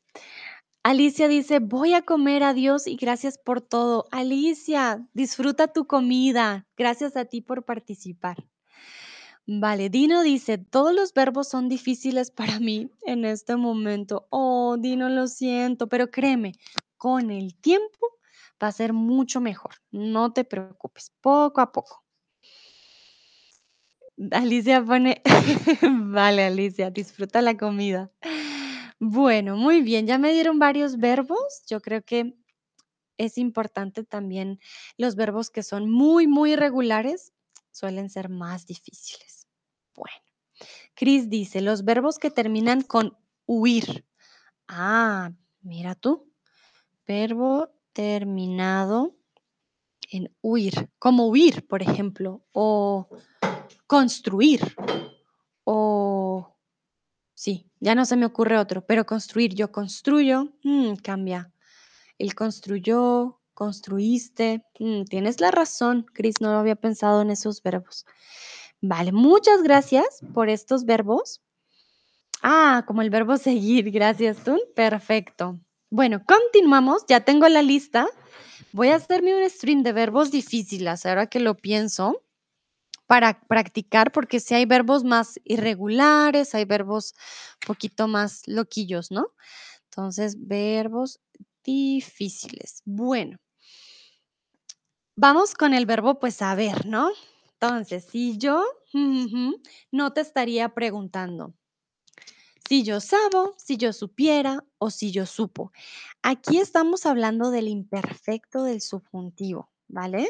Alicia 0.84 1.28
dice, 1.28 1.60
voy 1.60 1.94
a 1.94 2.02
comer, 2.02 2.44
adiós 2.44 2.88
y 2.88 2.96
gracias 2.96 3.38
por 3.38 3.62
todo. 3.62 4.08
Alicia, 4.12 5.06
disfruta 5.14 5.68
tu 5.68 5.86
comida. 5.86 6.68
Gracias 6.78 7.18
a 7.18 7.26
ti 7.26 7.42
por 7.42 7.64
participar. 7.64 8.38
Vale, 9.50 9.90
Dino 9.90 10.24
dice, 10.24 10.58
todos 10.58 10.94
los 10.94 11.14
verbos 11.14 11.48
son 11.48 11.70
difíciles 11.70 12.32
para 12.32 12.60
mí 12.60 12.92
en 13.06 13.24
este 13.24 13.56
momento. 13.56 14.28
Oh, 14.30 14.76
Dino, 14.78 15.08
lo 15.08 15.28
siento, 15.28 15.88
pero 15.88 16.12
créeme, 16.12 16.52
con 16.98 17.32
el 17.32 17.56
tiempo 17.56 18.20
va 18.62 18.68
a 18.68 18.72
ser 18.74 18.92
mucho 18.92 19.40
mejor. 19.40 19.76
No 19.90 20.34
te 20.34 20.44
preocupes, 20.44 21.14
poco 21.22 21.62
a 21.62 21.72
poco. 21.72 22.04
Alicia 24.32 24.84
pone, 24.84 25.22
vale, 25.82 26.44
Alicia, 26.44 26.90
disfruta 26.92 27.42
la 27.42 27.56
comida. 27.56 28.12
Bueno, 29.00 29.56
muy 29.56 29.82
bien, 29.82 30.08
ya 30.08 30.18
me 30.18 30.34
dieron 30.34 30.60
varios 30.60 30.98
verbos. 30.98 31.64
Yo 31.70 31.80
creo 31.80 32.04
que 32.04 32.36
es 33.18 33.38
importante 33.38 34.04
también 34.04 34.60
los 34.98 35.16
verbos 35.16 35.52
que 35.52 35.64
son 35.64 35.90
muy, 35.90 36.28
muy 36.28 36.54
irregulares, 36.54 37.32
suelen 37.72 38.10
ser 38.10 38.28
más 38.28 38.66
difíciles. 38.66 39.37
Bueno, 39.98 40.16
Chris 40.94 41.28
dice, 41.28 41.60
los 41.60 41.84
verbos 41.84 42.20
que 42.20 42.30
terminan 42.30 42.84
con 42.84 43.18
huir. 43.48 44.06
Ah, 44.68 45.32
mira 45.62 45.96
tú, 45.96 46.32
verbo 47.08 47.70
terminado 47.94 49.16
en 50.12 50.32
huir, 50.42 50.92
como 51.00 51.28
huir, 51.28 51.68
por 51.68 51.82
ejemplo, 51.82 52.46
o 52.52 53.10
construir, 53.88 54.76
o 55.64 56.56
sí, 57.34 57.72
ya 57.80 57.96
no 57.96 58.06
se 58.06 58.16
me 58.16 58.28
ocurre 58.28 58.60
otro, 58.60 58.86
pero 58.86 59.06
construir, 59.06 59.56
yo 59.56 59.72
construyo, 59.72 60.54
mm, 60.64 60.98
cambia. 60.98 61.52
Él 62.20 62.36
construyó, 62.36 63.42
construiste, 63.56 64.64
mm, 64.80 65.06
tienes 65.06 65.42
la 65.42 65.50
razón, 65.50 66.06
Cris, 66.14 66.36
no 66.40 66.50
había 66.52 66.76
pensado 66.76 67.24
en 67.24 67.32
esos 67.32 67.64
verbos. 67.64 68.06
Vale, 68.82 69.12
muchas 69.12 69.64
gracias 69.64 70.20
por 70.34 70.50
estos 70.50 70.86
verbos. 70.86 71.42
Ah, 72.42 72.84
como 72.86 73.02
el 73.02 73.10
verbo 73.10 73.38
seguir, 73.38 73.92
gracias, 73.92 74.44
tú. 74.44 74.60
Perfecto. 74.76 75.60
Bueno, 75.90 76.24
continuamos, 76.26 77.06
ya 77.08 77.22
tengo 77.22 77.48
la 77.48 77.62
lista. 77.62 78.08
Voy 78.74 78.90
a 78.90 78.96
hacerme 78.96 79.36
un 79.36 79.50
stream 79.50 79.84
de 79.84 79.94
verbos 79.94 80.32
difíciles, 80.32 81.06
ahora 81.06 81.28
que 81.28 81.40
lo 81.40 81.56
pienso, 81.56 82.22
para 83.08 83.40
practicar, 83.48 84.12
porque 84.12 84.40
si 84.40 84.54
hay 84.54 84.66
verbos 84.66 85.04
más 85.04 85.40
irregulares, 85.46 86.54
hay 86.54 86.66
verbos 86.66 87.14
un 87.64 87.68
poquito 87.68 88.08
más 88.08 88.44
loquillos, 88.46 89.12
¿no? 89.12 89.28
Entonces, 89.86 90.36
verbos 90.38 91.20
difíciles. 91.64 92.82
Bueno, 92.86 93.38
vamos 95.16 95.54
con 95.54 95.74
el 95.74 95.86
verbo, 95.86 96.20
pues 96.20 96.36
saber, 96.36 96.86
¿no? 96.86 97.10
Entonces, 97.60 98.06
si 98.06 98.38
yo 98.38 98.64
no 99.92 100.14
te 100.14 100.22
estaría 100.22 100.70
preguntando, 100.70 101.56
si 102.68 102.84
yo 102.84 103.00
sabo, 103.00 103.56
si 103.58 103.78
yo 103.78 103.94
supiera 103.94 104.64
o 104.78 104.92
si 104.92 105.12
yo 105.12 105.26
supo. 105.26 105.72
Aquí 106.22 106.60
estamos 106.60 107.06
hablando 107.06 107.50
del 107.50 107.68
imperfecto 107.68 108.64
del 108.64 108.82
subjuntivo, 108.82 109.72
¿vale? 109.88 110.30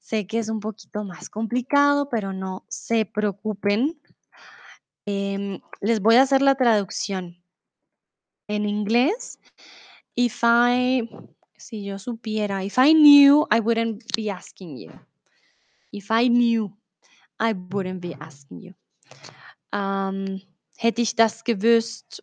Sé 0.00 0.26
que 0.26 0.38
es 0.38 0.48
un 0.48 0.60
poquito 0.60 1.04
más 1.04 1.28
complicado, 1.28 2.08
pero 2.08 2.32
no 2.32 2.64
se 2.68 3.04
preocupen. 3.04 4.00
Em, 5.06 5.60
les 5.80 6.00
voy 6.00 6.16
a 6.16 6.22
hacer 6.22 6.42
la 6.42 6.54
traducción. 6.54 7.42
En 8.46 8.68
inglés, 8.68 9.40
if 10.14 10.42
I, 10.44 11.08
si 11.56 11.84
yo 11.84 11.98
supiera, 11.98 12.62
if 12.62 12.78
I 12.78 12.92
knew, 12.92 13.46
I 13.50 13.60
wouldn't 13.60 14.04
be 14.16 14.30
asking 14.30 14.76
you. 14.78 15.07
If 15.92 16.10
I 16.10 16.28
knew, 16.28 16.70
I 17.40 17.54
wouldn't 17.54 18.00
be 18.00 18.14
asking 18.20 18.60
you. 18.60 18.74
Ähm, 19.72 20.40
hätte 20.76 21.02
ich 21.02 21.14
das 21.16 21.44
gewusst 21.44 22.22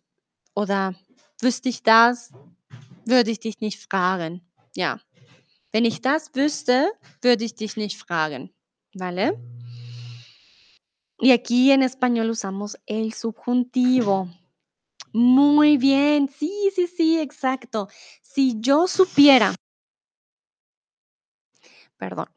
oder 0.54 0.94
wüsste 1.40 1.68
ich 1.68 1.82
das, 1.82 2.32
würde 3.04 3.30
ich 3.30 3.40
dich 3.40 3.60
nicht 3.60 3.80
fragen. 3.80 4.40
Ja. 4.74 5.00
Wenn 5.72 5.84
ich 5.84 6.00
das 6.00 6.34
wüsste, 6.34 6.92
würde 7.22 7.44
ich 7.44 7.54
dich 7.54 7.76
nicht 7.76 7.98
fragen. 7.98 8.50
¿Vale? 8.94 9.38
Y 11.20 11.32
aquí 11.32 11.70
en 11.70 11.82
español 11.82 12.30
usamos 12.30 12.76
el 12.86 13.12
subjuntivo. 13.12 14.28
Muy 15.12 15.78
bien, 15.78 16.28
sí, 16.28 16.70
sí, 16.74 16.86
sí, 16.86 17.18
exacto. 17.18 17.88
Si 18.22 18.60
yo 18.60 18.86
supiera, 18.86 19.54
perdón, 21.96 22.28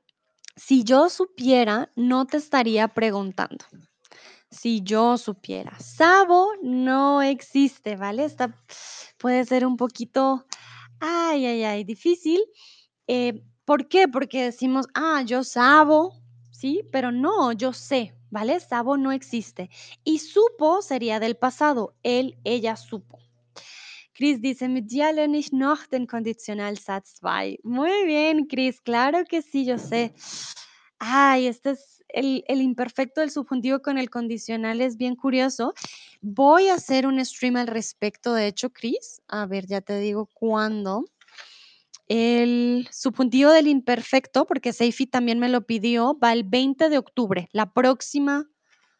si 0.69 0.84
yo 0.84 1.10
supiera, 1.10 1.91
no 1.95 2.27
te 2.27 2.38
estaría 2.38 2.88
preguntando. 2.89 3.65
Si 4.51 4.84
yo 4.84 5.17
supiera, 5.17 5.79
sabo 5.79 6.51
no 6.62 7.23
existe, 7.23 7.95
¿vale? 7.95 8.25
Esta 8.25 8.55
puede 9.17 9.45
ser 9.45 9.65
un 9.65 9.77
poquito, 9.77 10.45
ay, 10.99 11.47
ay, 11.47 11.63
ay, 11.63 11.84
difícil. 11.84 12.39
Eh, 13.08 13.43
¿Por 13.65 13.88
qué? 13.88 14.08
Porque 14.08 14.43
decimos, 14.43 14.86
ah, 14.93 15.23
yo 15.25 15.43
sabo, 15.43 16.13
¿sí? 16.51 16.84
Pero 16.91 17.12
no, 17.12 17.51
yo 17.51 17.73
sé, 17.73 18.13
¿vale? 18.29 18.60
Sabo 18.60 18.95
no 18.95 19.12
existe. 19.12 19.71
Y 20.03 20.19
supo 20.19 20.84
sería 20.84 21.19
del 21.19 21.36
pasado, 21.36 21.95
él, 22.03 22.38
ella 22.43 22.75
supo. 22.75 23.17
Chris 24.19 24.41
dice, 24.41 24.67
mit 24.67 24.86
dir 24.91 25.13
lerne 25.13 25.38
ich 25.39 25.53
noch 25.53 25.88
den 25.88 26.05
Konditionalsatz 26.05 27.21
2. 27.21 27.60
Muy 27.63 28.05
bien, 28.05 28.47
Chris, 28.47 28.82
claro 28.82 29.23
que 29.23 29.41
sí, 29.41 29.65
yo 29.65 29.77
sé. 29.77 30.13
Ay, 31.00 31.48
este 31.48 31.72
es 31.72 32.04
el, 32.10 32.44
el, 32.48 32.62
imperfecto 32.62 33.22
del 33.22 33.32
subjuntivo 33.32 33.82
con 33.82 33.98
el 33.98 34.10
condicional, 34.10 34.82
es 34.82 34.98
bien 34.98 35.16
curioso. 35.16 35.74
Voy 36.22 36.68
a 36.68 36.76
hacer 36.76 37.08
un 37.08 37.24
stream 37.24 37.56
al 37.56 37.68
respecto, 37.68 38.34
de 38.34 38.48
hecho, 38.48 38.72
Chris. 38.72 39.22
A 39.28 39.46
ver, 39.46 39.66
ya 39.66 39.82
te 39.82 40.00
digo 40.00 40.28
cuándo. 40.34 41.06
El 42.10 42.90
subjuntivo 42.92 43.52
del 43.52 43.68
imperfecto, 43.68 44.46
porque 44.46 44.74
Seifi 44.74 45.06
también 45.06 45.40
me 45.40 45.48
lo 45.48 45.66
pidió, 45.66 46.18
va 46.18 46.34
el 46.34 46.44
20 46.44 46.90
de 46.90 46.98
octubre, 46.98 47.50
la 47.54 47.72
próxima. 47.72 48.50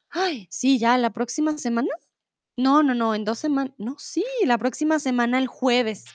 Ay, 0.10 0.48
sí, 0.52 0.78
ya, 0.78 0.98
la 0.98 1.10
próxima 1.10 1.58
semana. 1.58 1.90
No, 2.56 2.84
no, 2.84 2.94
no, 2.94 3.16
en 3.16 3.26
dos 3.26 3.40
semanas. 3.40 3.74
No, 3.78 3.96
sí, 3.98 4.24
la 4.46 4.58
próxima 4.58 5.00
semana, 5.00 5.40
el 5.40 5.48
jueves, 5.48 6.06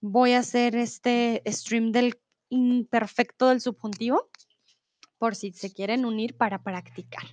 voy 0.00 0.32
a 0.32 0.38
hacer 0.38 0.76
este 0.76 1.42
stream 1.46 1.90
del 1.90 2.20
imperfecto 2.48 3.48
del 3.48 3.60
subjuntivo, 3.60 4.30
por 5.18 5.34
si 5.34 5.52
se 5.52 5.72
quieren 5.72 6.04
unir 6.04 6.36
para 6.36 6.62
practicar. 6.62 7.24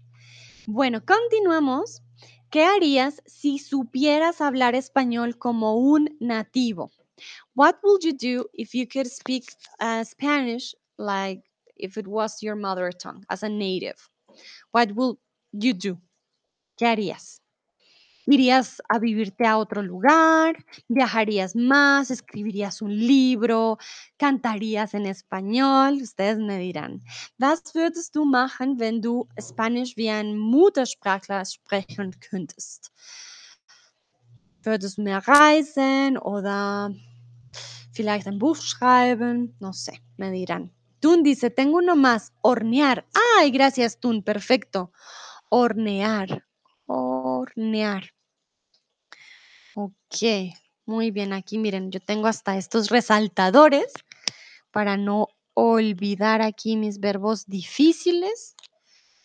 Bueno, 0.67 1.03
continuamos. 1.05 2.01
¿Qué 2.49 2.65
harías 2.65 3.21
si 3.25 3.59
supieras 3.59 4.41
hablar 4.41 4.75
español 4.75 5.37
como 5.37 5.75
un 5.77 6.17
nativo? 6.19 6.91
What 7.55 7.75
would 7.83 8.03
you 8.03 8.13
do 8.13 8.49
if 8.53 8.73
you 8.73 8.85
could 8.87 9.07
speak 9.07 9.45
uh, 9.79 10.03
Spanish 10.03 10.75
like 10.97 11.43
if 11.77 11.97
it 11.97 12.07
was 12.07 12.41
your 12.41 12.55
mother 12.55 12.91
tongue 12.91 13.23
as 13.29 13.43
a 13.43 13.49
native? 13.49 13.95
What 14.71 14.91
would 14.95 15.17
you 15.53 15.73
do? 15.73 16.01
¿Qué 16.77 16.87
harías? 16.87 17.41
¿Irías 18.31 18.81
a 18.87 18.97
vivirte 18.97 19.45
a 19.45 19.57
otro 19.57 19.81
lugar? 19.81 20.55
¿Viajarías 20.87 21.53
más? 21.53 22.11
¿Escribirías 22.11 22.81
un 22.81 22.97
libro? 22.97 23.77
¿Cantarías 24.15 24.93
en 24.93 25.05
español? 25.05 25.99
Ustedes 26.01 26.37
me 26.37 26.57
dirán. 26.57 27.01
Was 27.37 27.61
würdest 27.73 28.15
du 28.15 28.23
machen, 28.23 28.79
wenn 28.79 29.01
du 29.01 29.27
Spanisch 29.37 29.97
wie 29.97 30.09
ein 30.09 30.37
Muttersprachler 30.37 31.43
sprechen 31.43 32.17
könntest? 32.21 32.93
Würdest 34.63 34.97
du 34.97 35.01
mehr 35.01 35.21
reisen 35.27 36.17
oder 36.17 36.89
vielleicht 37.91 38.27
ein 38.27 38.39
Buch 38.39 38.55
schreiben? 38.55 39.57
No 39.59 39.73
sé, 39.73 39.99
me 40.15 40.31
dirán. 40.31 40.71
Tun 41.01 41.21
dice, 41.23 41.49
tengo 41.49 41.79
uno 41.79 41.97
más, 41.97 42.31
hornear. 42.41 43.03
Ay, 43.37 43.51
gracias, 43.51 43.99
Tun, 43.99 44.23
perfecto. 44.23 44.93
Hornear 45.49 46.45
hornear. 46.91 48.13
Ok, 49.75 50.53
muy 50.85 51.11
bien. 51.11 51.31
Aquí 51.31 51.57
miren, 51.57 51.91
yo 51.91 51.99
tengo 51.99 52.27
hasta 52.27 52.57
estos 52.57 52.89
resaltadores 52.89 53.93
para 54.71 54.97
no 54.97 55.29
olvidar 55.53 56.41
aquí 56.41 56.75
mis 56.75 56.99
verbos 56.99 57.45
difíciles. 57.47 58.55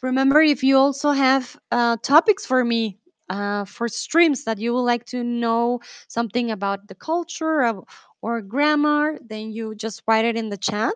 Remember, 0.02 0.40
if 0.40 0.62
you 0.62 0.78
also 0.78 1.10
have 1.10 1.58
uh, 1.72 1.96
topics 2.02 2.46
for 2.46 2.64
me 2.64 2.98
uh, 3.28 3.64
for 3.64 3.88
streams 3.88 4.44
that 4.44 4.58
you 4.58 4.72
would 4.72 4.84
like 4.84 5.04
to 5.06 5.24
know 5.24 5.80
something 6.08 6.52
about 6.52 6.86
the 6.86 6.94
culture 6.94 7.64
or, 7.66 7.84
or 8.22 8.40
grammar, 8.40 9.18
then 9.20 9.50
you 9.50 9.74
just 9.74 10.02
write 10.06 10.24
it 10.24 10.36
in 10.36 10.48
the 10.48 10.56
chat 10.56 10.94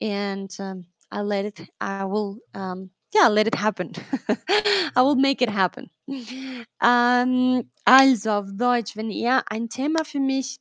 and 0.00 0.54
um, 0.60 0.84
I'll 1.10 1.24
let 1.24 1.44
it, 1.44 1.60
I 1.80 2.04
will 2.04 2.38
um, 2.54 2.90
ja, 3.14 3.28
let 3.28 3.46
it 3.46 3.60
happen. 3.60 3.92
I 4.96 5.00
will 5.00 5.16
make 5.16 5.42
it 5.42 5.50
happen. 5.50 5.90
Ähm, 6.82 7.70
also 7.84 8.30
auf 8.30 8.46
Deutsch, 8.52 8.96
wenn 8.96 9.10
ihr 9.10 9.42
ein 9.50 9.68
Thema 9.68 10.04
für 10.04 10.20
mich 10.20 10.58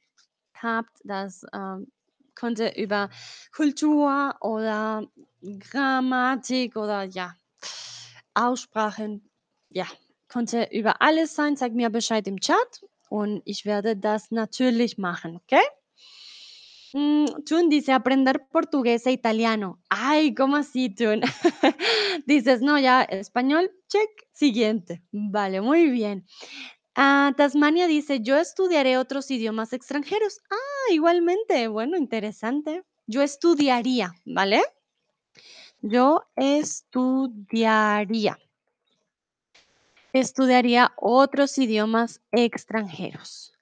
habt, 0.53 0.91
das 1.03 1.43
ähm, 1.53 1.91
könnte 2.35 2.73
über 2.75 3.09
Kultur 3.55 4.35
oder 4.41 5.07
Grammatik 5.41 6.75
oder 6.75 7.03
ja, 7.03 7.35
Aussprachen, 8.33 9.29
ja, 9.69 9.85
könnte 10.27 10.69
über 10.71 11.01
alles 11.01 11.35
sein. 11.35 11.57
Zeigt 11.57 11.75
mir 11.75 11.89
Bescheid 11.89 12.27
im 12.27 12.39
Chat 12.39 12.85
und 13.09 13.41
ich 13.45 13.65
werde 13.65 13.95
das 13.95 14.31
natürlich 14.31 14.97
machen, 14.97 15.37
okay? 15.37 15.63
Mm, 16.97 17.43
Chun 17.45 17.69
dice 17.69 17.91
aprender 17.91 18.47
portugués 18.51 19.05
e 19.05 19.11
italiano. 19.11 19.79
Ay, 19.87 20.33
¿cómo 20.33 20.55
así, 20.55 20.95
Chun? 20.95 21.21
Dices, 22.25 22.63
no, 22.63 22.79
ya, 22.79 23.03
español, 23.03 23.69
check, 23.87 24.09
siguiente. 24.33 25.03
Vale, 25.11 25.61
muy 25.61 25.91
bien. 25.91 26.25
Ah, 26.95 27.33
Tasmania 27.37 27.85
dice, 27.85 28.21
yo 28.21 28.35
estudiaré 28.37 28.97
otros 28.97 29.29
idiomas 29.29 29.73
extranjeros. 29.73 30.39
Ah, 30.49 30.91
igualmente, 30.91 31.67
bueno, 31.67 31.97
interesante. 31.97 32.81
Yo 33.05 33.21
estudiaría, 33.21 34.13
¿vale? 34.25 34.63
Yo 35.83 36.23
estudiaría. 36.35 38.39
Estudiaría 40.13 40.93
otros 40.95 41.59
idiomas 41.59 42.21
extranjeros. 42.31 43.53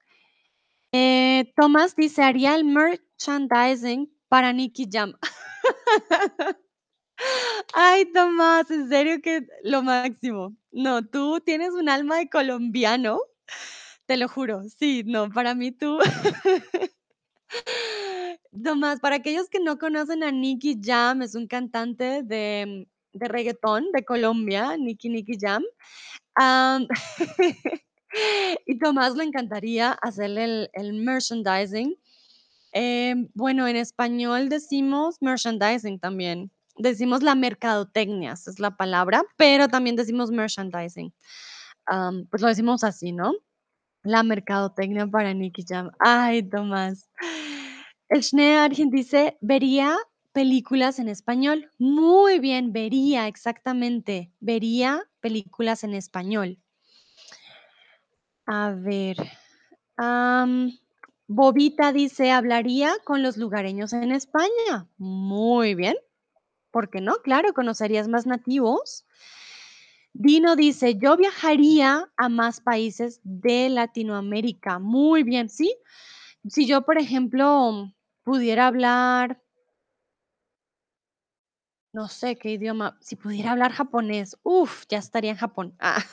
Eh, 0.98 1.52
Tomás 1.58 1.98
dice, 1.98 2.24
haría 2.24 2.56
el 2.56 2.64
merchandising 3.16 4.10
para 4.30 4.54
Nicky 4.54 4.88
Jam. 4.92 5.14
Ay, 7.74 8.06
Tomás, 8.12 8.70
en 8.72 8.90
serio 8.90 9.22
que 9.22 9.48
lo 9.64 9.82
máximo. 9.82 10.56
No, 10.72 11.06
tú 11.06 11.40
tienes 11.40 11.72
un 11.72 11.90
alma 11.90 12.18
de 12.18 12.30
colombiano, 12.30 13.20
te 14.06 14.18
lo 14.18 14.28
juro. 14.28 14.64
Sí, 14.78 15.04
no, 15.06 15.30
para 15.30 15.56
mí 15.56 15.72
tú. 15.72 15.98
Tomás, 18.64 19.00
para 19.00 19.18
aquellos 19.18 19.50
que 19.50 19.60
no 19.60 19.78
conocen 19.78 20.24
a 20.24 20.32
Nicky 20.32 20.80
Jam, 20.82 21.22
es 21.22 21.36
un 21.36 21.48
cantante 21.48 22.24
de, 22.24 22.88
de 23.14 23.28
reggaetón 23.28 23.92
de 23.94 24.04
Colombia, 24.04 24.76
Nicky 24.78 25.10
Nicky 25.10 25.38
Jam. 25.40 25.64
Am, 26.36 26.88
y 28.66 28.78
Tomás 28.80 29.16
le 29.16 29.24
encantaría 29.24 29.92
hacerle 29.92 30.70
el 30.74 30.94
merchandising. 30.94 31.96
Em, 32.78 33.30
bueno, 33.34 33.66
en 33.70 33.78
español 33.78 34.50
decimos 34.50 35.16
merchandising 35.22 35.98
también. 35.98 36.52
Decimos 36.78 37.24
la 37.24 37.34
mercadotecnia, 37.34 38.34
es 38.34 38.60
la 38.60 38.76
palabra, 38.76 39.24
pero 39.38 39.70
también 39.70 39.96
decimos 39.96 40.30
merchandising. 40.30 41.14
Pues 42.30 42.42
lo 42.42 42.50
decimos 42.50 42.84
así, 42.84 43.14
¿no? 43.14 43.32
La 44.04 44.24
mercadotecnia 44.24 45.08
para 45.08 45.34
Nicky 45.34 45.64
Jam. 45.66 45.90
Ay, 46.00 46.44
Tomás. 46.44 47.10
Schnee 48.12 48.58
Argent 48.58 48.92
dice, 48.92 49.38
vería 49.40 49.96
películas 50.34 51.00
en 51.00 51.08
español. 51.08 51.72
Muy 51.80 52.40
bien, 52.40 52.74
vería, 52.74 53.30
exactamente. 53.30 54.34
Vería 54.42 55.02
películas 55.22 55.86
en 55.86 55.94
español. 55.94 56.60
A 58.48 58.72
ver. 58.72 59.16
Bobita 61.28 61.92
dice, 61.92 62.32
hablaría 62.32 62.94
con 63.04 63.24
los 63.24 63.38
lugareños 63.38 63.94
en 63.94 64.12
España. 64.12 64.88
Muy 64.98 65.74
bien. 65.74 65.96
¿Por 66.72 66.90
qué 66.90 67.02
no? 67.02 67.16
Claro, 67.24 67.54
conocerías 67.54 68.08
más 68.08 68.26
nativos. 68.28 69.06
Dino 70.14 70.56
dice, 70.56 70.98
yo 70.98 71.18
viajaría 71.18 72.12
a 72.16 72.30
más 72.30 72.62
países 72.62 73.20
de 73.24 73.70
Latinoamérica. 73.70 74.80
Muy 74.80 75.24
bien, 75.24 75.50
¿sí? 75.50 75.76
Si 76.48 76.68
yo, 76.68 76.84
por 76.84 76.98
ejemplo, 77.00 77.92
pudiera 78.24 78.68
hablar, 78.68 79.42
no 81.96 82.10
sé 82.10 82.36
qué 82.36 82.52
idioma, 82.52 82.98
si 83.00 83.16
pudiera 83.16 83.52
hablar 83.52 83.72
japonés, 83.72 84.38
uf, 84.44 84.84
ya 84.90 84.98
estaría 84.98 85.32
en 85.32 85.38
Japón. 85.38 85.74
Ah, 85.80 86.04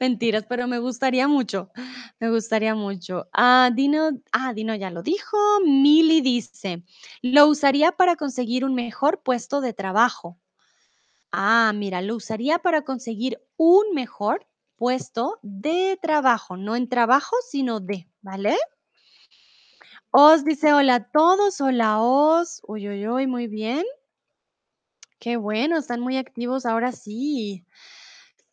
mentiras, 0.00 0.44
pero 0.48 0.66
me 0.66 0.78
gustaría 0.80 1.28
mucho, 1.28 1.70
me 2.18 2.30
gustaría 2.30 2.74
mucho. 2.74 3.28
Ah, 3.32 3.70
Dino, 3.72 4.10
ah, 4.32 4.52
Dino 4.54 4.74
ya 4.74 4.90
lo 4.90 5.02
dijo. 5.02 5.36
Mili 5.64 6.20
dice, 6.20 6.82
lo 7.22 7.46
usaría 7.46 7.92
para 7.92 8.16
conseguir 8.16 8.64
un 8.64 8.74
mejor 8.74 9.22
puesto 9.22 9.60
de 9.60 9.72
trabajo. 9.72 10.36
Ah, 11.32 11.72
mira, 11.74 12.02
lo 12.02 12.16
usaría 12.16 12.58
para 12.58 12.82
conseguir 12.82 13.40
un 13.56 13.94
mejor 13.94 14.46
puesto 14.76 15.38
de 15.42 15.98
trabajo, 16.02 16.56
no 16.56 16.74
en 16.76 16.88
trabajo, 16.88 17.36
sino 17.48 17.80
de, 17.80 18.08
¿vale? 18.22 18.56
Os 20.12 20.44
dice, 20.44 20.72
hola 20.72 20.94
a 20.96 21.10
todos, 21.10 21.60
hola 21.60 22.00
Os. 22.00 22.60
Uy, 22.66 22.88
uy, 22.88 23.08
uy, 23.08 23.26
muy 23.26 23.48
bien. 23.48 23.84
Qué 25.24 25.38
bueno, 25.38 25.78
están 25.78 26.00
muy 26.02 26.18
activos 26.18 26.66
ahora 26.66 26.92
sí. 26.92 27.64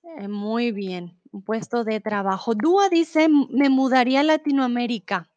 Eh, 0.03 0.29
muy 0.29 0.71
bien, 0.71 1.19
un 1.33 1.43
puesto 1.43 1.83
de 1.83 1.99
trabajo. 1.99 2.55
Dúa 2.55 2.87
dice, 2.87 3.25
"M- 3.25 3.47
me 3.49 3.67
mudaría 3.69 4.21
a 4.21 4.23
Latinoamérica. 4.23 5.29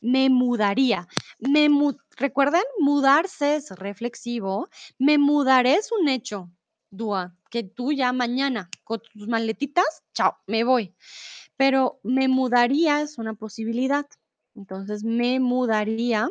Me 0.00 0.30
mudaría. 0.30 1.06
Me 1.38 1.68
mu- 1.68 1.98
¿Recuerdan? 2.16 2.62
Mudarse 2.80 3.56
es 3.56 3.72
reflexivo. 3.72 4.68
Me 4.98 5.18
mudaré 5.18 5.74
es 5.74 5.92
un 5.92 6.08
hecho, 6.08 6.50
Dúa, 6.90 7.36
que 7.50 7.64
tú 7.64 7.92
ya 7.92 8.14
mañana 8.14 8.70
con 8.84 9.00
tus 9.12 9.28
maletitas, 9.28 10.04
chao, 10.14 10.36
me 10.46 10.64
voy. 10.64 10.94
Pero 11.58 12.00
me 12.04 12.28
mudaría 12.28 13.02
es 13.02 13.18
una 13.18 13.34
posibilidad. 13.34 14.06
Entonces, 14.54 15.04
me 15.04 15.40
mudaría 15.40 16.30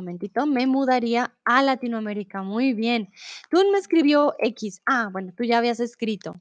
Momentito, 0.00 0.46
me 0.46 0.66
mudaría 0.66 1.36
a 1.44 1.62
Latinoamérica. 1.62 2.42
Muy 2.42 2.72
bien. 2.72 3.10
Tú 3.50 3.58
me 3.70 3.78
escribió 3.78 4.34
X. 4.38 4.80
Ah, 4.86 5.08
bueno, 5.12 5.32
tú 5.36 5.44
ya 5.44 5.58
habías 5.58 5.80
escrito. 5.80 6.34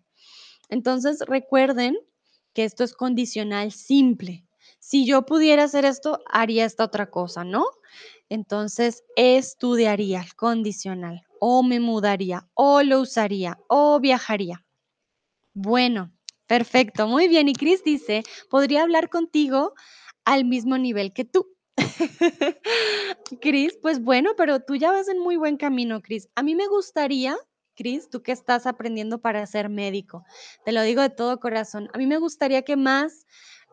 Entonces, 0.70 1.22
recuerden 1.28 1.98
que 2.54 2.64
esto 2.64 2.84
es 2.84 2.94
condicional 2.94 3.72
simple. 3.72 4.46
Si 4.80 5.06
yo 5.06 5.26
pudiera 5.26 5.64
hacer 5.64 5.86
esto, 5.86 6.20
haría 6.32 6.66
esta 6.66 6.86
otra 6.86 7.10
cosa, 7.10 7.44
¿no? 7.44 7.66
Entonces, 8.30 9.04
estudiaría 9.16 10.26
condicional, 10.36 11.24
o 11.40 11.64
me 11.64 11.80
mudaría, 11.80 12.48
o 12.54 12.84
lo 12.84 13.02
usaría, 13.02 13.58
o 13.68 14.00
viajaría. 14.00 14.66
Bueno, 15.54 16.12
perfecto, 16.48 17.08
muy 17.08 17.28
bien. 17.28 17.50
Y 17.50 17.54
Chris 17.54 17.84
dice, 17.84 18.24
podría 18.50 18.84
hablar 18.84 19.10
contigo 19.10 19.74
al 20.26 20.46
mismo 20.46 20.78
nivel 20.78 21.14
que 21.14 21.26
tú. 21.26 21.48
Cris, 23.42 23.78
pues 23.82 24.02
bueno, 24.02 24.32
pero 24.38 24.60
tú 24.60 24.76
ya 24.76 24.92
vas 24.92 25.08
en 25.08 25.20
muy 25.20 25.38
buen 25.38 25.58
camino, 25.58 26.02
Cris. 26.02 26.30
A 26.36 26.44
mí 26.44 26.56
me 26.56 26.68
gustaría, 26.68 27.38
Cris, 27.76 28.10
tú 28.10 28.22
que 28.22 28.32
estás 28.32 28.66
aprendiendo 28.66 29.20
para 29.20 29.46
ser 29.46 29.70
médico, 29.70 30.24
te 30.66 30.72
lo 30.72 30.82
digo 30.82 31.02
de 31.02 31.10
todo 31.10 31.40
corazón, 31.40 31.90
a 31.94 31.98
mí 31.98 32.08
me 32.08 32.18
gustaría 32.18 32.64
que 32.64 32.76
más 32.76 33.26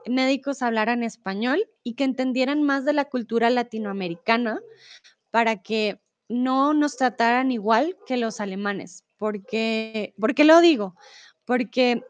médicos 0.06 0.62
hablaran 0.62 1.02
español 1.02 1.68
y 1.82 1.94
que 1.94 2.04
entendieran 2.04 2.62
más 2.62 2.84
de 2.84 2.92
la 2.92 3.06
cultura 3.06 3.50
latinoamericana 3.50 4.60
para 5.30 5.62
que 5.62 6.00
no 6.28 6.74
nos 6.74 6.96
trataran 6.96 7.50
igual 7.50 7.96
que 8.06 8.16
los 8.16 8.40
alemanes. 8.40 9.04
Porque, 9.16 10.14
¿por 10.18 10.34
qué 10.34 10.44
lo 10.44 10.60
digo? 10.60 10.94
Porque 11.44 12.02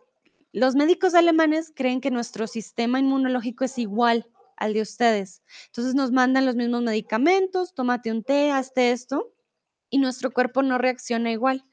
los 0.52 0.74
médicos 0.74 1.14
alemanes 1.14 1.72
creen 1.74 2.00
que 2.00 2.10
nuestro 2.10 2.46
sistema 2.46 2.98
inmunológico 2.98 3.64
es 3.64 3.78
igual 3.78 4.26
al 4.56 4.74
de 4.74 4.82
ustedes. 4.82 5.42
Entonces 5.66 5.94
nos 5.94 6.12
mandan 6.12 6.46
los 6.46 6.56
mismos 6.56 6.82
medicamentos, 6.82 7.74
tómate 7.74 8.10
un 8.10 8.22
té, 8.22 8.50
hazte 8.50 8.92
esto, 8.92 9.32
y 9.90 9.98
nuestro 9.98 10.32
cuerpo 10.32 10.62
no 10.62 10.78
reacciona 10.78 11.30
igual. 11.30 11.64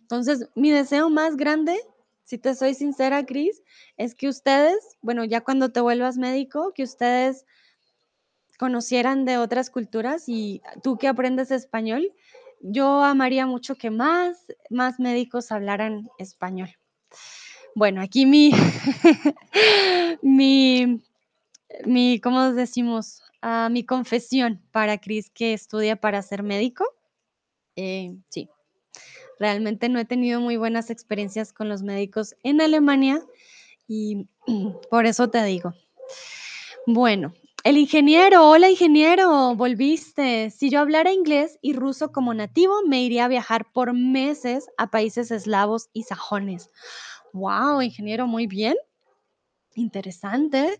Entonces, 0.00 0.48
mi 0.54 0.70
deseo 0.70 1.08
más 1.10 1.36
grande, 1.36 1.80
si 2.24 2.38
te 2.38 2.54
soy 2.54 2.74
sincera, 2.74 3.24
Cris, 3.24 3.62
es 3.96 4.14
que 4.14 4.28
ustedes, 4.28 4.98
bueno, 5.00 5.24
ya 5.24 5.40
cuando 5.40 5.70
te 5.70 5.80
vuelvas 5.80 6.18
médico, 6.18 6.72
que 6.74 6.82
ustedes 6.82 7.46
conocieran 8.58 9.24
de 9.24 9.38
otras 9.38 9.70
culturas 9.70 10.28
y 10.28 10.62
tú 10.82 10.98
que 10.98 11.08
aprendes 11.08 11.50
español, 11.50 12.12
yo 12.60 13.02
amaría 13.02 13.46
mucho 13.46 13.74
que 13.74 13.90
más, 13.90 14.46
más 14.70 15.00
médicos 15.00 15.50
hablaran 15.50 16.08
español. 16.18 16.70
Bueno, 17.74 18.02
aquí 18.02 18.26
mi, 18.26 18.52
mi, 20.22 21.02
mi, 21.86 22.20
¿cómo 22.20 22.52
decimos? 22.52 23.22
Ah, 23.40 23.68
mi 23.70 23.84
confesión 23.84 24.60
para 24.70 24.98
Cris 24.98 25.30
que 25.30 25.52
estudia 25.52 25.96
para 25.96 26.22
ser 26.22 26.42
médico. 26.42 26.84
Eh, 27.76 28.14
sí, 28.28 28.48
realmente 29.38 29.88
no 29.88 29.98
he 29.98 30.04
tenido 30.04 30.40
muy 30.40 30.56
buenas 30.56 30.90
experiencias 30.90 31.52
con 31.52 31.68
los 31.68 31.82
médicos 31.82 32.34
en 32.42 32.60
Alemania 32.60 33.22
y 33.88 34.28
por 34.90 35.06
eso 35.06 35.30
te 35.30 35.42
digo. 35.44 35.74
Bueno, 36.86 37.32
el 37.64 37.78
ingeniero, 37.78 38.48
hola 38.48 38.68
ingeniero, 38.68 39.54
volviste. 39.54 40.50
Si 40.50 40.68
yo 40.68 40.80
hablara 40.80 41.12
inglés 41.12 41.58
y 41.62 41.74
ruso 41.74 42.10
como 42.10 42.34
nativo, 42.34 42.74
me 42.86 43.02
iría 43.04 43.26
a 43.26 43.28
viajar 43.28 43.70
por 43.72 43.92
meses 43.92 44.66
a 44.78 44.90
países 44.90 45.30
eslavos 45.30 45.88
y 45.92 46.02
sajones. 46.02 46.70
Wow, 47.32 47.80
ingeniero, 47.82 48.26
muy 48.26 48.46
bien. 48.46 48.76
Interesante. 49.74 50.78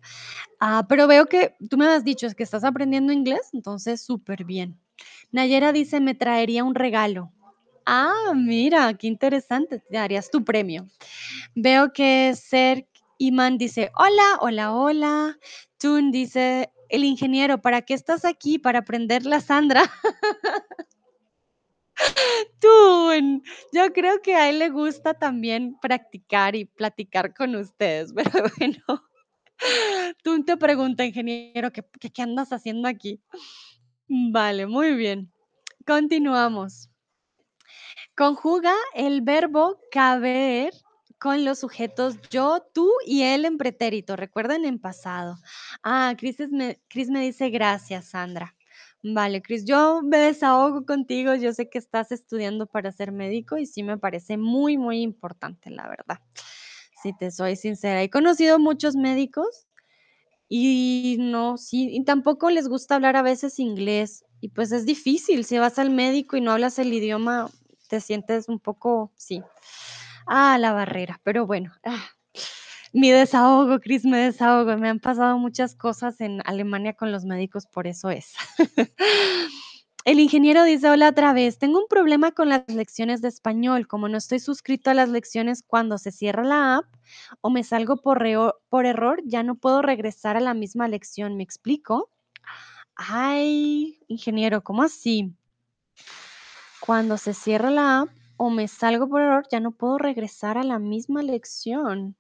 Ah, 0.61 0.86
pero 0.88 1.07
veo 1.07 1.26
que 1.26 1.55
tú 1.70 1.76
me 1.78 1.86
has 1.86 2.05
dicho 2.05 2.26
es 2.26 2.34
que 2.34 2.43
estás 2.43 2.64
aprendiendo 2.64 3.12
inglés, 3.12 3.51
entonces 3.53 4.03
súper 4.03 4.45
bien. 4.45 4.78
Nayera 5.32 5.72
dice, 5.72 6.01
me 6.01 6.14
traería 6.14 6.64
un 6.64 6.74
regalo. 6.74 7.32
Ah, 7.86 8.32
mira, 8.34 8.95
qué 8.95 9.09
interesante, 9.09 9.80
te 9.80 9.97
darías 9.97 10.30
tu 10.30 10.45
premio. 10.45 10.86
Veo 11.55 11.93
que 11.93 12.34
Ser 12.36 12.88
Iman 13.18 13.59
dice, 13.59 13.90
hola, 13.97 14.38
hola, 14.40 14.74
hola. 14.74 15.38
Tun 15.78 16.12
dice, 16.12 16.72
el 16.90 17.05
ingeniero, 17.05 17.61
¿para 17.62 17.82
qué 17.82 17.95
estás 17.95 18.24
aquí? 18.24 18.59
Para 18.59 18.80
aprenderla, 18.80 19.40
Sandra. 19.40 19.82
Tú, 22.61 23.11
en 23.12 23.42
yo 23.72 23.92
creo 23.92 24.20
que 24.22 24.34
a 24.36 24.48
él 24.50 24.59
le 24.59 24.70
gusta 24.70 25.14
también 25.14 25.76
practicar 25.80 26.57
y 26.57 26.64
platicar 26.66 27.34
con 27.34 27.55
ustedes, 27.57 28.12
pero 28.16 28.44
bueno. 28.59 29.03
Tú 30.24 30.44
te 30.44 30.57
pregunta, 30.57 31.05
ingeniero, 31.05 31.72
¿qué 31.72 31.84
qué 32.00 32.11
qué 32.11 32.22
andas 32.22 32.53
haciendo 32.53 32.88
aquí? 32.88 33.20
Vale, 34.09 34.66
muy 34.66 34.94
bien. 34.94 35.32
Continuamos. 35.86 36.90
Conjuga 38.16 38.74
el 38.94 39.22
verbo 39.22 39.78
caber 39.90 40.74
con 41.18 41.44
los 41.46 41.61
sujetos 41.61 42.16
yo, 42.30 42.61
tú 42.74 42.90
y 43.07 43.22
él 43.22 43.46
en 43.46 43.57
pretérito, 43.57 44.16
recuerden 44.16 44.66
en 44.66 44.78
pasado. 44.78 45.36
Ah, 45.82 46.14
Cris 46.18 46.36
me 46.50 46.80
Cris 46.88 47.09
me 47.09 47.20
dice: 47.20 47.48
"Gracias, 47.48 48.07
Sandra". 48.11 48.55
Vale, 49.05 49.42
Cris, 49.42 49.64
yo 49.64 50.00
me 50.03 50.16
desahogo 50.16 50.86
contigo, 50.86 51.34
yo 51.34 51.53
sé 51.53 51.68
que 51.68 51.78
estás 51.78 52.12
estudiando 52.12 52.66
para 52.68 52.92
ser 52.92 53.11
médico 53.11 53.59
y 53.59 53.66
sí 53.66 53.82
me 53.82 53.98
parece 53.98 54.36
muy, 54.36 54.78
muy 54.78 55.00
importante, 55.03 55.70
la 55.70 55.88
verdad, 55.88 56.20
si 57.03 57.12
te 57.16 57.32
soy 57.32 57.57
sincera. 57.57 58.00
He 58.03 58.11
conocido 58.11 58.61
muchos 58.61 58.94
médicos 58.94 59.66
y 60.48 61.16
no, 61.20 61.59
sí, 61.59 61.88
y 61.92 62.05
tampoco 62.05 62.50
les 62.50 62.68
gusta 62.68 62.96
hablar 62.96 63.16
a 63.16 63.22
veces 63.22 63.59
inglés, 63.59 64.24
y 64.40 64.50
pues 64.50 64.72
es 64.72 64.86
difícil, 64.86 65.44
si 65.44 65.59
vas 65.59 65.78
al 65.78 65.90
médico 65.90 66.36
y 66.36 66.42
no 66.42 66.53
hablas 66.53 66.78
el 66.78 66.92
idioma, 66.92 67.50
te 67.88 68.00
sientes 68.00 68.48
un 68.48 68.61
poco, 68.61 69.12
sí, 69.16 69.42
ah, 70.26 70.59
la 70.59 70.72
barrera, 70.72 71.20
pero 71.24 71.46
bueno, 71.46 71.72
ah, 71.84 72.05
mi 72.93 73.11
desahogo, 73.11 73.80
Cris, 73.80 74.05
me 74.05 74.18
desahogo, 74.18 74.76
me 74.76 74.88
han 74.88 75.01
pasado 75.01 75.38
muchas 75.38 75.74
cosas 75.74 76.20
en 76.20 76.40
Alemania 76.45 76.95
con 76.95 77.11
los 77.12 77.24
médicos, 77.24 77.66
por 77.66 77.86
eso 77.86 78.11
es. 78.11 78.34
El 80.05 80.20
ingeniero 80.20 80.64
dice: 80.64 80.90
"Hola 80.90 81.09
otra 81.11 81.32
vez, 81.32 81.59
tengo 81.59 81.78
un 81.80 81.86
problema 81.88 82.32
con 82.32 82.49
las 82.49 82.64
lecciones 82.68 83.20
de 83.22 83.28
español, 83.28 83.86
como 83.88 84.09
no 84.09 84.18
estoy 84.18 84.40
suscrito 84.40 84.90
a 84.90 84.95
las 84.95 85.09
lecciones 85.09 85.62
cuando 85.66 85.99
se 85.99 86.12
cierra 86.12 86.45
la 86.45 86.76
app 86.78 86.86
o 87.40 87.51
me 87.51 87.64
salgo 87.64 87.97
por 87.99 88.22
por 88.68 88.86
error, 88.86 89.22
ya 89.24 89.43
no 89.45 89.55
puedo 89.57 89.82
regresar 89.82 90.36
a 90.36 90.40
la 90.40 90.55
misma 90.55 90.88
lección, 90.88 91.36
¿me 91.36 91.43
explico?". 91.45 92.11
Ay, 92.97 93.99
ingeniero, 94.09 94.62
¿cómo 94.64 94.82
así? 94.84 95.34
Cuando 96.80 97.16
se 97.16 97.32
cierra 97.32 97.70
la 97.70 98.01
app 98.01 98.09
o 98.36 98.51
me 98.51 98.68
salgo 98.68 99.09
por 99.09 99.22
error, 99.22 99.47
ya 99.51 99.61
no 99.61 99.70
puedo 99.72 99.99
regresar 99.99 100.59
a 100.59 100.64
la 100.64 100.78
misma 100.78 101.22
lección. 101.22 102.16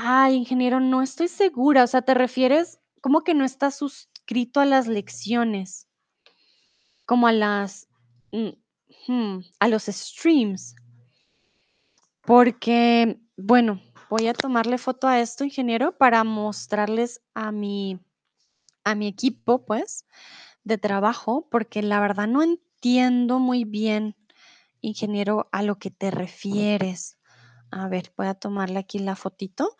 Ay, 0.00 0.36
ingeniero, 0.36 0.78
no 0.78 1.02
estoy 1.02 1.26
segura, 1.26 1.82
o 1.82 1.86
sea, 1.88 2.02
¿te 2.02 2.14
refieres 2.14 2.78
cómo 3.00 3.24
que 3.24 3.34
no 3.34 3.44
estás 3.44 3.74
suscrito 3.78 4.60
a 4.60 4.64
las 4.64 4.86
lecciones? 4.86 5.88
Como 7.04 7.26
a 7.26 7.32
las, 7.32 7.88
mm, 8.30 9.12
mm, 9.12 9.40
a 9.58 9.66
los 9.66 9.86
streams. 9.86 10.76
Porque, 12.24 13.20
bueno, 13.36 13.82
voy 14.08 14.28
a 14.28 14.34
tomarle 14.34 14.78
foto 14.78 15.08
a 15.08 15.18
esto, 15.18 15.42
ingeniero, 15.42 15.98
para 15.98 16.22
mostrarles 16.22 17.20
a 17.34 17.50
mi 17.50 17.98
a 18.84 18.94
mi 18.94 19.08
equipo, 19.08 19.66
pues, 19.66 20.06
de 20.62 20.78
trabajo, 20.78 21.48
porque 21.50 21.82
la 21.82 22.00
verdad 22.00 22.28
no 22.28 22.42
entiendo 22.42 23.40
muy 23.40 23.64
bien, 23.64 24.16
ingeniero, 24.80 25.48
a 25.52 25.62
lo 25.64 25.78
que 25.80 25.90
te 25.90 26.12
refieres. 26.12 27.17
A 27.72 27.88
ver, 27.88 28.12
voy 28.16 28.26
a 28.26 28.34
tomarle 28.34 28.78
aquí 28.78 28.98
la 28.98 29.14
fotito. 29.16 29.76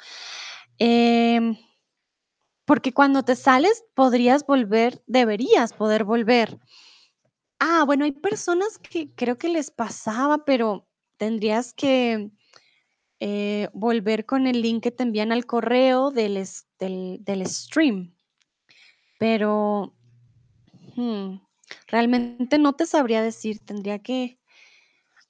Em, 0.79 1.57
porque 2.67 2.93
cuando 2.95 3.25
te 3.25 3.37
sales 3.37 3.85
podrías 3.95 4.47
volver 4.47 5.03
deberías 5.07 5.73
poder 5.73 6.05
volver. 6.05 6.59
Ah, 7.61 7.85
bueno, 7.87 8.05
hay 8.05 8.13
personas 8.13 8.79
que 8.79 9.13
creo 9.15 9.39
que 9.39 9.49
les 9.49 9.71
pasaba, 9.71 10.45
pero 10.45 10.89
tendrías 11.19 11.75
que, 11.75 12.31
eh, 13.21 13.69
volver 13.75 14.27
con 14.27 14.47
el 14.47 14.63
link 14.63 14.83
que 14.85 14.93
te 14.93 15.05
envían 15.05 15.33
al 15.33 15.47
correo 15.47 16.11
del 16.13 16.45
del 16.81 17.19
del 17.25 17.47
stream. 17.47 18.15
Pero, 19.21 19.95
mm, 20.97 21.41
realmente 21.89 22.59
no 22.59 22.75
te 22.75 22.87
sabría 22.87 23.23
decir, 23.23 23.61
tendría 23.65 23.99
que 24.01 24.38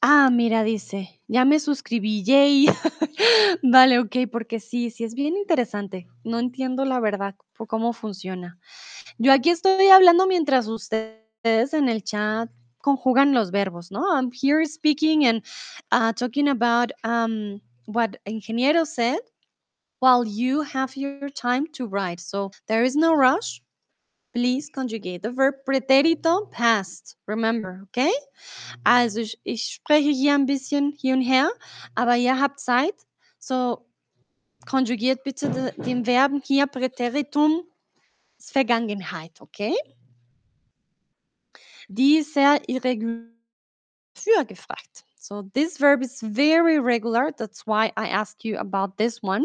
ah, 0.03 0.31
mira, 0.31 0.63
dice: 0.65 1.21
"Ya 1.29 1.45
me 1.45 1.59
suscribí, 1.61 2.23
yay". 2.25 2.67
Vale, 3.63 3.99
okey, 4.01 4.27
porque 4.27 4.61
sí, 4.61 4.91
sí 4.91 5.05
es 5.05 5.15
bien 5.15 5.37
interesante. 5.37 6.07
No 6.25 6.39
entiendo 6.39 6.85
la 6.85 7.01
verdad 7.01 7.35
por 7.57 7.67
cómo 7.69 7.93
funciona. 7.93 8.59
Yo 9.19 9.33
aquí 9.33 9.51
estoy 9.51 9.89
hablando 9.89 10.27
mientras 10.27 10.69
ustedes 10.69 11.75
en 11.75 11.89
el 11.89 12.03
chat 12.05 12.51
conjugan 12.79 13.35
los 13.35 13.51
verbos, 13.53 13.91
¿no? 13.93 14.03
I'm 14.17 14.31
here 14.33 14.65
speaking 14.67 15.27
and, 15.27 15.43
uh, 15.93 16.13
talking 16.15 16.49
about, 16.49 16.93
um, 17.05 17.61
what 17.87 18.17
ingeniero 18.27 18.87
said, 18.87 19.21
while 20.01 20.25
you 20.27 20.63
have 20.63 20.97
your 20.97 21.31
time 21.31 21.67
to 21.75 21.87
write. 21.89 22.21
So, 22.21 22.51
there 22.69 22.85
is 22.85 22.97
no 22.97 23.15
rush. 23.15 23.61
Please 24.39 24.71
conjugate 24.71 25.23
the 25.23 25.33
verb 25.33 25.65
Präterito 25.67 26.49
past. 26.53 27.17
Remember, 27.27 27.81
okay? 27.89 28.13
Also, 28.85 29.19
ich 29.19 29.37
ich 29.43 29.65
spreche 29.65 30.11
hier 30.11 30.35
ein 30.35 30.47
bisschen 30.47 30.93
hin 30.93 31.15
und 31.15 31.23
her, 31.23 31.51
aber 31.97 32.17
ihr 32.17 32.39
habt 32.39 32.61
Zeit, 32.61 32.95
so 33.41 33.85
konjugiert 34.65 35.25
bitte 35.25 35.51
de 35.51 35.73
den 35.85 36.05
Verben 36.05 36.41
hier 36.45 36.69
Präteritum 36.69 37.65
ist 38.39 38.53
Vergangenheit, 38.53 39.41
okay? 39.41 39.75
Die 41.89 42.19
ist 42.19 42.35
sehr 42.35 42.61
irregü 42.69 43.33
für 44.15 44.45
gefragt. 44.45 45.05
So, 45.17 45.43
this 45.53 45.81
verb 45.81 46.01
is 46.03 46.21
very 46.23 46.79
regular, 46.79 47.33
that's 47.33 47.67
why 47.67 47.91
I 47.97 48.07
asked 48.09 48.45
you 48.45 48.57
about 48.57 48.99
this 48.99 49.21
one. 49.21 49.45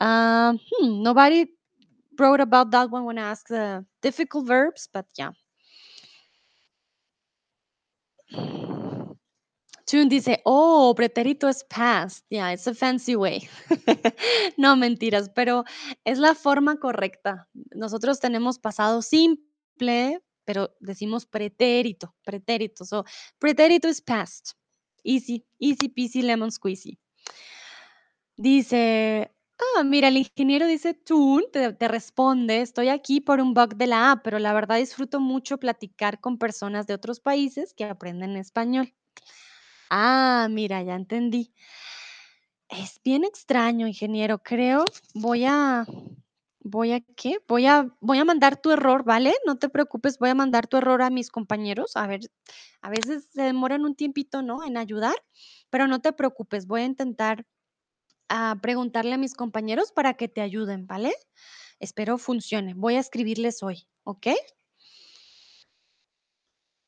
Um, 0.00 0.58
hmm, 0.58 1.02
nobody 1.02 1.46
wrote 2.18 2.40
about 2.40 2.70
that 2.72 2.90
one 2.90 3.04
when 3.04 3.18
I 3.18 3.30
asked 3.30 3.48
the 3.48 3.84
difficult 4.02 4.46
verbs, 4.46 4.88
but 4.92 5.06
yeah. 5.18 5.32
Chun 9.86 10.08
dice: 10.08 10.40
"Oh, 10.44 10.94
pretérito 10.96 11.48
es 11.48 11.64
past. 11.64 12.24
Yeah, 12.28 12.52
it's 12.52 12.66
a 12.66 12.74
fancy 12.74 13.14
way". 13.16 13.48
No, 14.58 14.74
mentiras, 14.76 15.28
pero 15.34 15.64
es 16.04 16.18
la 16.18 16.34
forma 16.34 16.76
correcta. 16.80 17.48
Nosotros 17.74 18.18
tenemos 18.20 18.58
pasado 18.58 19.02
simple, 19.02 20.20
pero 20.44 20.70
decimos 20.80 21.26
pretérito, 21.26 22.14
pretérito. 22.24 22.84
So, 22.84 23.04
pretérito 23.38 23.88
is 23.88 24.00
past. 24.00 24.54
Easy, 25.04 25.44
easy 25.60 25.88
peasy 25.88 26.22
lemon 26.22 26.50
squeezy. 26.50 26.98
Dice, 28.38 29.30
ah, 29.58 29.84
mira, 29.84 30.08
el 30.08 30.16
ingeniero 30.18 30.66
dice: 30.66 30.94
te 31.52 31.72
te 31.74 31.88
responde: 31.88 32.60
"Estoy 32.62 32.88
aquí 32.88 33.20
por 33.20 33.40
un 33.40 33.54
bug 33.54 33.76
de 33.76 33.86
la 33.86 34.12
app, 34.12 34.22
pero 34.24 34.38
la 34.38 34.52
verdad 34.54 34.78
disfruto 34.78 35.20
mucho 35.20 35.58
platicar 35.58 36.20
con 36.20 36.38
personas 36.38 36.86
de 36.86 36.94
otros 36.94 37.20
países 37.20 37.74
que 37.74 37.84
aprenden 37.84 38.36
español". 38.36 38.92
Ah, 39.90 40.48
mira, 40.50 40.82
ya 40.82 40.94
entendí. 40.96 41.52
Es 42.70 43.00
bien 43.04 43.24
extraño, 43.24 43.86
ingeniero. 43.86 44.38
Creo 44.42 44.84
voy 45.14 45.44
a 45.44 45.86
¿voy 46.60 46.92
a 46.92 47.00
qué? 47.16 47.38
Voy 47.48 47.66
a 47.66 47.88
voy 48.00 48.18
a 48.18 48.24
mandar 48.24 48.60
tu 48.60 48.72
error, 48.72 49.04
¿vale? 49.04 49.34
No 49.46 49.56
te 49.56 49.68
preocupes, 49.68 50.18
voy 50.18 50.30
a 50.30 50.34
mandar 50.34 50.66
tu 50.66 50.76
error 50.78 51.00
a 51.02 51.10
mis 51.10 51.30
compañeros. 51.30 51.96
A 51.96 52.06
ver, 52.08 52.20
a 52.82 52.90
veces 52.90 53.28
se 53.32 53.42
demoran 53.42 53.84
un 53.84 53.94
tiempito, 53.94 54.42
¿no?, 54.42 54.64
en 54.64 54.76
ayudar, 54.76 55.14
pero 55.70 55.86
no 55.86 56.00
te 56.00 56.12
preocupes, 56.12 56.66
voy 56.66 56.82
a 56.82 56.84
intentar, 56.86 57.46
ah, 58.28 58.58
preguntarle 58.62 59.14
a 59.14 59.18
mis 59.18 59.34
compañeros 59.34 59.92
para 59.92 60.14
que 60.14 60.28
te 60.28 60.40
ayuden, 60.42 60.86
¿vale? 60.86 61.14
Espero 61.80 62.18
funcione. 62.18 62.74
Voy 62.74 62.96
a 62.96 63.00
escribirles 63.00 63.62
hoy, 63.62 63.86
¿okey? 64.04 64.36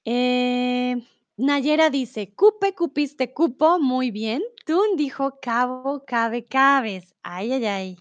Eh, 0.04 0.96
Nayera 1.36 1.90
dice: 1.90 2.32
"Cupe, 2.34 2.74
cupiste, 2.74 3.32
cupo". 3.32 3.78
Muy 3.78 4.10
bien. 4.10 4.42
Tun 4.66 4.96
dijo: 4.96 5.38
"Cabo, 5.40 6.04
cabe, 6.06 6.44
cabes". 6.44 7.14
Ay, 7.22 7.52
ay, 7.52 7.66
ay. 7.66 7.96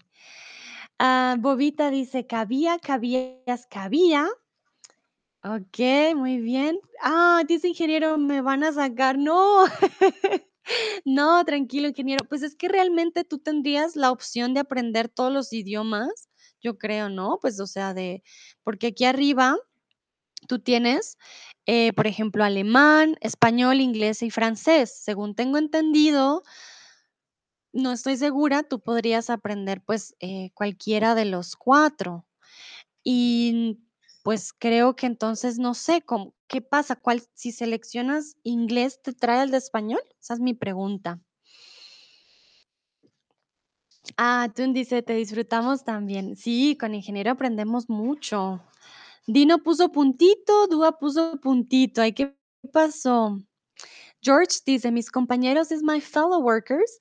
Ah, 0.98 1.36
Bobita 1.38 1.90
dice: 1.90 2.26
"Cabía, 2.26 2.78
cabías, 2.78 3.66
cabía". 3.70 4.28
Okey, 5.44 6.14
muy 6.14 6.38
bien. 6.40 6.78
Ah, 7.00 7.42
dice 7.46 7.68
ingeniero: 7.68 8.18
"Me 8.18 8.40
van 8.40 8.64
a 8.64 8.72
sacar". 8.72 9.18
No. 9.18 9.64
No, 11.04 11.44
tranquilo, 11.44 11.88
ingeniero. 11.88 12.24
Pues 12.28 12.42
es 12.42 12.54
que 12.56 12.68
realmente 12.68 13.24
tú 13.24 13.38
tendrías 13.38 13.96
la 13.96 14.10
opción 14.10 14.54
de 14.54 14.60
aprender 14.60 15.08
todos 15.08 15.32
los 15.32 15.52
idiomas, 15.52 16.28
yo 16.60 16.78
creo, 16.78 17.08
¿no? 17.08 17.38
Pues, 17.40 17.60
o 17.60 17.66
sea, 17.66 17.94
de 17.94 18.22
porque 18.64 18.88
aquí 18.88 19.04
arriba 19.04 19.56
tú 20.48 20.60
tienes, 20.60 21.18
eh, 21.66 21.92
por 21.94 22.06
ejemplo, 22.08 22.44
alemán, 22.44 23.16
español, 23.20 23.80
inglés 23.80 24.22
y 24.22 24.30
francés. 24.30 24.94
Según 25.04 25.34
tengo 25.36 25.58
entendido 25.58 26.42
no 27.74 27.92
estoy 27.92 28.16
segura, 28.16 28.62
tú 28.62 28.80
podrías 28.80 29.30
aprender, 29.30 29.82
pues, 29.84 30.14
eh, 30.20 30.50
cualquiera 30.54 31.14
de 31.14 31.26
los 31.26 31.54
4. 31.56 32.26
Y, 33.04 33.80
pues, 34.28 34.52
creo 34.52 34.94
que 34.94 35.06
entonces, 35.06 35.58
no 35.58 35.72
sé, 35.72 36.02
cómo 36.02 36.34
¿qué 36.48 36.60
pasa? 36.60 36.96
¿Cuál 36.96 37.22
si 37.32 37.50
seleccionas 37.50 38.36
inglés, 38.42 39.00
te 39.02 39.14
trae 39.14 39.42
el 39.42 39.50
de 39.50 39.56
español? 39.56 40.02
Esa 40.20 40.34
es 40.34 40.40
mi 40.40 40.52
pregunta. 40.52 41.18
Ah, 44.18 44.50
Tun 44.54 44.74
dice: 44.74 45.02
"Te 45.02 45.14
disfrutamos 45.14 45.82
también". 45.82 46.36
Sí, 46.36 46.76
con 46.78 46.94
ingeniero 46.94 47.30
aprendemos 47.30 47.88
mucho. 47.88 48.60
Dino 49.26 49.58
puso 49.62 49.90
puntito, 49.92 50.66
Dúa 50.68 50.98
puso 50.98 51.40
puntito. 51.40 52.02
Ay, 52.02 52.12
¿qué 52.12 52.36
pasó? 52.72 53.38
George 54.22 54.60
dice: 54.66 54.86
"Mis 54.90 55.10
compañeros 55.10 55.70
is 55.70 55.82
my 55.82 56.00
fellow 56.00 56.40
workers". 56.40 56.98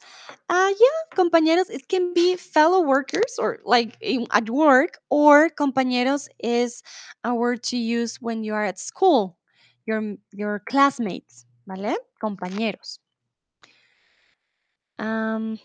Ah, 0.49 0.70
yeah, 0.70 1.15
compañeros, 1.15 1.70
it 1.70 1.88
can 1.88 2.13
be 2.13 2.36
fellow 2.36 2.82
workers 2.82 3.38
or 3.39 3.59
like 3.65 3.97
at 4.32 4.49
work, 4.49 4.99
or 5.09 5.49
compañeros 5.49 6.28
is 6.39 6.84
a 7.24 7.34
word 7.34 7.63
to 7.63 7.78
use 7.78 8.22
when 8.22 8.43
you 8.43 8.53
are 8.53 8.63
at 8.65 8.78
school, 8.80 9.38
your 9.86 10.15
your 10.32 10.59
classmates, 10.59 11.45
¿vale? 11.68 11.97
Compañeros. 12.24 12.99
Am, 14.99 15.59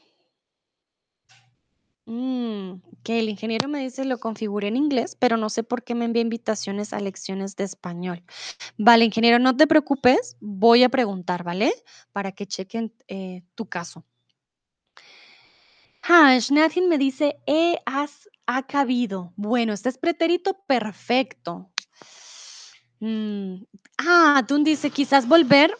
mm, 2.07 2.75
que 3.03 3.19
el 3.21 3.29
ingeniero 3.29 3.69
me 3.69 3.81
dice: 3.81 4.05
"Lo 4.05 4.19
configuré 4.19 4.69
en 4.69 4.77
inglés, 4.77 5.17
pero 5.19 5.37
no 5.37 5.49
sé 5.51 5.63
por 5.63 5.85
qué 5.85 5.95
me 5.95 6.05
envía 6.07 6.23
invitaciones 6.23 6.93
a 6.93 7.01
lecciones 7.01 7.57
de 7.57 7.65
español". 7.65 8.23
Vale, 8.79 9.05
ingeniero, 9.07 9.39
no 9.41 9.57
te 9.57 9.67
preocupes, 9.67 10.37
voy 10.41 10.85
a 10.85 10.91
preguntar, 10.91 11.45
¿vale? 11.45 11.73
Para 12.13 12.33
que 12.33 12.47
chequen, 12.47 12.95
eh, 13.09 13.43
tu 13.57 13.67
caso. 13.69 14.05
Ah, 16.03 16.39
Shnathin 16.39 16.89
me 16.89 16.99
dice: 16.99 17.41
"He, 17.47 17.79
has, 17.87 18.29
ha 18.47 18.67
cabido". 18.67 19.33
Bueno, 19.37 19.73
este 19.73 19.89
es 19.89 19.99
pretérito 19.99 20.55
perfecto. 20.67 21.71
Mm, 23.01 23.65
ah, 23.99 24.45
Tun 24.47 24.65
dice: 24.65 24.91
"Quizás 24.91 25.27
volver, 25.29 25.77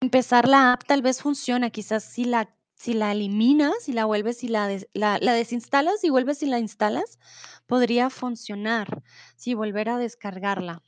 empezar 0.00 0.48
la 0.48 0.72
app 0.74 0.84
tal 0.86 1.02
vez 1.02 1.22
funciona, 1.22 1.70
quizás 1.70 2.04
si 2.04 2.24
la 2.24 2.54
si 2.82 2.94
la 2.94 3.12
eliminas, 3.12 3.74
si 3.82 3.92
la 3.92 4.04
vuelves 4.06 4.44
y 4.44 4.48
la 4.48 4.66
des 4.68 4.88
la 4.94 5.18
la 5.20 5.34
desinstalas 5.34 6.04
y 6.04 6.10
vuelves 6.10 6.42
y 6.42 6.46
la 6.46 6.58
instalas, 6.58 7.18
podría 7.66 8.10
funcionar, 8.10 9.02
sí, 9.36 9.54
volver 9.54 9.88
a 9.90 9.98
descargarla". 9.98 10.82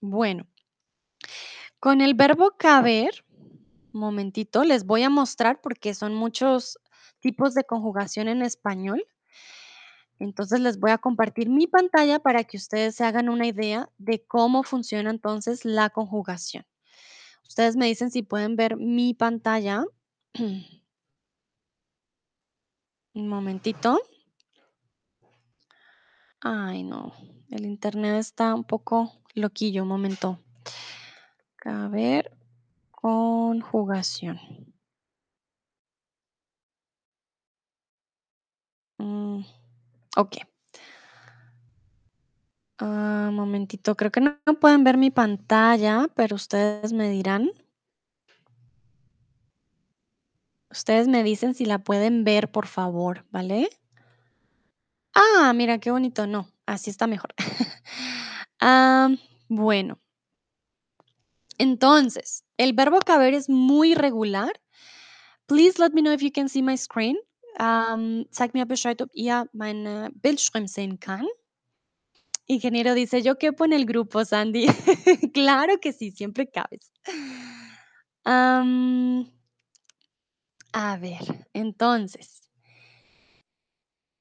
Bueno, 0.00 0.46
con 1.80 2.00
el 2.00 2.14
verbo 2.14 2.52
caber, 2.56 3.24
momentito, 3.92 4.64
les 4.64 4.84
voy 4.86 5.02
a 5.04 5.10
mostrar 5.10 5.60
porque 5.62 5.94
son 5.94 6.14
muchos 6.14 6.78
tipos 7.20 7.54
de 7.54 7.64
conjugación 7.64 8.28
en 8.28 8.42
español. 8.42 9.04
Entonces, 10.18 10.60
les 10.60 10.78
voy 10.80 10.90
a 10.90 10.98
compartir 10.98 11.48
mi 11.48 11.66
pantalla 11.66 12.18
para 12.18 12.44
que 12.44 12.56
ustedes 12.56 12.96
se 12.96 13.04
hagan 13.04 13.28
una 13.28 13.46
idea 13.46 13.88
de 13.98 14.24
cómo 14.26 14.62
funciona 14.64 15.10
entonces 15.10 15.64
la 15.64 15.90
conjugación. 15.90 16.66
Ustedes 17.48 17.76
me 17.76 17.86
dicen 17.86 18.10
si 18.10 18.22
pueden 18.22 18.56
ver 18.56 18.76
mi 18.76 19.14
pantalla. 19.14 19.84
Un 23.18 23.26
momentito. 23.34 23.90
Ay, 26.40 26.84
no, 26.84 27.12
el 27.50 27.64
Internet 27.66 28.16
está 28.18 28.54
un 28.54 28.64
poco 28.64 29.12
loquillo, 29.34 29.82
un 29.82 29.88
momento. 29.88 30.38
Caber, 31.62 32.24
conjugación. 32.92 34.38
Mm, 39.00 39.42
okey. 40.16 40.44
Ah, 42.80 43.30
momentito, 43.32 43.96
creo 43.96 44.12
que 44.12 44.20
no 44.20 44.36
pueden 44.60 44.84
ver 44.84 44.96
mi 44.98 45.10
pantalla, 45.10 46.08
pero 46.14 46.36
ustedes 46.36 46.92
me 46.92 47.10
dirán. 47.10 47.50
Ustedes 50.70 51.08
me 51.08 51.22
dicen 51.22 51.54
si 51.54 51.64
la 51.64 51.78
pueden 51.78 52.24
ver, 52.24 52.50
por 52.50 52.66
favor, 52.66 53.24
¿vale? 53.30 53.70
Ah, 55.14 55.52
mira 55.54 55.78
qué 55.78 55.90
bonito, 55.90 56.26
no, 56.26 56.48
así 56.66 56.90
está 56.90 57.06
mejor. 57.06 57.34
Am, 58.60 59.18
bueno. 59.48 59.98
Entonces, 61.58 62.44
el 62.56 62.72
verbo 62.72 63.00
caber 63.00 63.34
es 63.34 63.48
muy 63.48 63.92
irregular. 63.92 64.60
Please 65.46 65.80
let 65.80 65.90
me 65.92 66.02
know 66.02 66.12
if 66.12 66.22
you 66.22 66.30
can 66.30 66.48
see 66.48 66.62
my 66.62 66.76
screen. 66.76 67.16
Ähm, 67.58 68.26
zeig 68.30 68.54
mir 68.54 68.66
Bescheid, 68.66 69.00
ob 69.02 69.10
ihr 69.12 69.48
meine 69.52 70.10
Bildschirm 70.14 70.68
sehen 70.68 70.98
kann. 71.00 71.26
Ingeniero 72.46 72.94
dice: 72.94 73.22
"Yo 73.22 73.36
quepo 73.38 73.64
en 73.64 73.72
el 73.72 73.84
grupo, 73.84 74.24
Sandy". 74.24 74.66
Claro 75.34 75.80
que 75.80 75.92
sí, 75.92 76.12
siempre 76.12 76.48
cabes. 76.48 76.92
Am, 78.24 79.26
a 80.78 80.96
ver, 80.96 81.46
entonces 81.52 82.48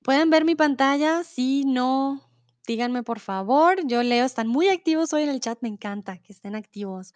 ¿pueden 0.04 0.30
ver 0.30 0.46
mi 0.46 0.56
pantalla? 0.56 1.24
Sí, 1.24 1.64
no, 1.66 2.22
díganme, 2.66 3.04
por 3.04 3.20
favor. 3.20 3.86
Yo 3.88 4.04
leo, 4.04 4.26
están 4.26 4.48
muy 4.48 4.70
activos 4.70 5.14
hoy 5.14 5.24
en 5.24 5.30
el 5.30 5.40
chat, 5.40 5.60
me 5.62 5.70
encanta 5.70 6.18
que 6.20 6.34
estén 6.34 6.56
activos. 6.56 7.14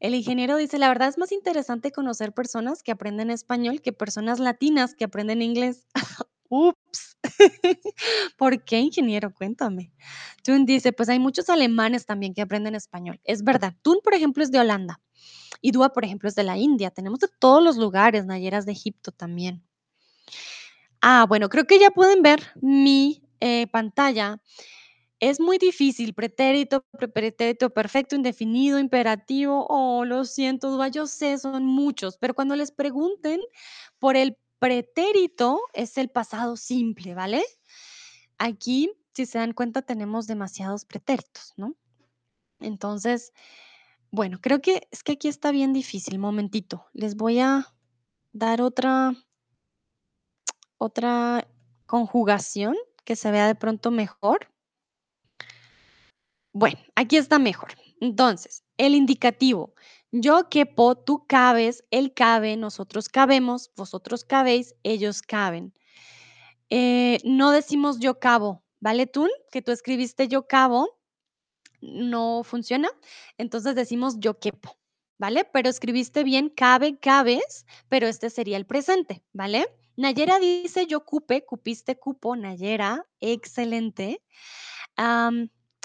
El 0.00 0.14
ingeniero 0.14 0.56
dice: 0.56 0.78
"La 0.78 0.88
verdad 0.88 1.08
es 1.08 1.18
más 1.18 1.32
interesante 1.32 1.92
conocer 1.92 2.32
personas 2.32 2.82
que 2.82 2.92
aprenden 2.92 3.30
español 3.30 3.80
que 3.82 3.92
personas 3.92 4.38
latinas 4.40 4.94
que 4.94 5.04
aprenden 5.04 5.42
inglés". 5.42 5.88
Ups. 6.50 7.16
¿Por 8.36 8.64
qué, 8.64 8.80
ingeniero? 8.80 9.32
Cuéntame. 9.32 9.92
Tun 10.44 10.66
dice: 10.66 10.92
"Pues 10.92 11.08
hay 11.08 11.18
muchos 11.20 11.48
alemanes 11.48 12.06
también 12.06 12.34
que 12.34 12.42
aprenden 12.42 12.74
español". 12.74 13.20
Es 13.24 13.44
verdad. 13.44 13.74
Tun, 13.82 13.98
por 14.02 14.14
ejemplo, 14.14 14.42
es 14.42 14.50
de 14.50 14.58
Holanda 14.60 15.00
y 15.62 15.72
Dúa, 15.72 15.92
por 15.92 16.04
ejemplo, 16.04 16.28
es 16.28 16.34
de 16.36 16.44
la 16.44 16.58
India. 16.58 16.90
Tenemos 16.92 17.20
de 17.20 17.28
todos 17.40 17.62
los 17.64 17.76
lugares, 17.78 18.26
Nayera 18.26 18.58
es 18.58 18.66
de 18.66 18.72
Egipto 18.72 19.12
también. 19.12 19.62
Ah, 21.02 21.24
bueno, 21.28 21.48
creo 21.48 21.64
que 21.66 21.78
ya 21.78 21.90
pueden 21.90 22.22
ver 22.22 22.40
mi, 22.60 23.22
eh, 23.40 23.66
pantalla. 23.68 24.40
Es 25.20 25.40
muy 25.40 25.58
difícil, 25.58 26.14
pretérito, 26.14 26.84
pre 26.98 27.08
pretérito 27.08 27.70
perfecto, 27.70 28.16
indefinido, 28.16 28.78
imperativo. 28.78 29.66
Oh, 29.70 30.04
lo 30.06 30.24
siento, 30.26 30.70
Dúa, 30.70 30.88
yo 30.88 31.06
sé, 31.06 31.38
son 31.38 31.66
muchos, 31.66 32.18
pero 32.18 32.34
cuando 32.34 32.56
les 32.56 32.72
pregunten 32.72 33.40
por 34.00 34.16
el 34.16 34.36
pretérito, 34.60 35.60
es 35.72 35.98
el 35.98 36.10
pasado 36.10 36.56
simple, 36.56 37.14
¿vale? 37.14 37.42
Aquí, 38.38 38.92
si 39.14 39.26
se 39.26 39.38
dan 39.38 39.52
cuenta, 39.52 39.82
tenemos 39.82 40.28
demasiados 40.28 40.84
pretéritos, 40.84 41.52
¿no? 41.56 41.74
Entonces, 42.60 43.32
bueno, 44.12 44.38
creo 44.40 44.60
que 44.60 44.86
es 44.92 45.02
que 45.02 45.12
aquí 45.12 45.28
está 45.28 45.50
bien 45.50 45.72
difícil. 45.72 46.18
Momentito, 46.18 46.86
les 46.92 47.16
voy 47.16 47.40
a 47.40 47.66
dar 48.32 48.62
otra 48.62 49.14
otra 50.78 51.46
conjugación 51.86 52.76
que 53.04 53.16
se 53.16 53.30
vea 53.30 53.46
de 53.46 53.54
pronto 53.54 53.90
mejor. 53.90 54.52
Bueno, 56.52 56.78
aquí 56.94 57.16
está 57.16 57.38
mejor. 57.38 57.74
Entonces, 58.00 58.64
el 58.78 58.94
indicativo, 58.94 59.74
yo 60.12 60.48
quepo, 60.48 60.96
tú 60.96 61.24
cabes, 61.26 61.84
él 61.90 62.12
cabe, 62.14 62.56
nosotros 62.56 63.08
cabemos, 63.08 63.70
vosotros 63.76 64.24
cabéis, 64.24 64.74
ellos 64.82 65.22
caben. 65.22 65.72
Eh, 66.70 67.18
no 67.24 67.50
decimos 67.50 67.98
yo 67.98 68.18
cabo, 68.18 68.62
¿vale, 68.80 69.06
Tun? 69.06 69.28
Que 69.50 69.62
tú 69.62 69.72
escribiste 69.72 70.28
yo 70.28 70.46
cabo, 70.46 71.00
no 71.80 72.42
funciona, 72.44 72.88
entonces 73.38 73.74
decimos 73.74 74.16
yo 74.18 74.38
quepo, 74.38 74.78
¿vale? 75.18 75.44
Pero 75.44 75.68
escribiste 75.68 76.24
bien 76.24 76.48
cabe, 76.48 76.98
cabes, 76.98 77.66
pero 77.88 78.06
este 78.06 78.30
sería 78.30 78.56
el 78.56 78.66
presente, 78.66 79.24
¿vale? 79.32 79.66
Nayera 79.96 80.38
dice 80.38 80.86
yo 80.86 81.04
cupe, 81.04 81.44
cupiste, 81.44 81.98
cupo, 81.98 82.36
Nayera, 82.36 83.06
excelente. 83.20 84.22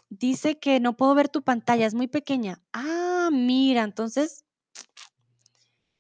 Dice 0.10 0.60
que 0.60 0.80
no 0.80 0.95
puedo 0.97 1.16
ver 1.16 1.30
tu 1.30 1.43
pantalla, 1.43 1.86
es 1.86 1.93
muy 1.93 2.08
pequeña. 2.08 2.62
Ah, 2.74 3.30
mira, 3.32 3.84
entonces 3.84 4.45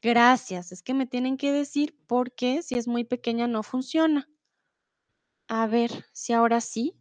gracias, 0.01 0.71
es 0.71 0.83
que 0.83 0.93
me 0.93 1.07
tienen 1.07 1.37
que 1.37 1.51
decir 1.51 1.97
porque 2.07 2.61
si 2.61 2.75
es 2.75 2.87
muy 2.87 3.03
pequeña 3.03 3.47
no 3.47 3.63
funciona. 3.63 4.29
A 5.47 5.67
ver 5.67 6.05
si 6.13 6.33
ahora 6.33 6.61
sí. 6.61 6.95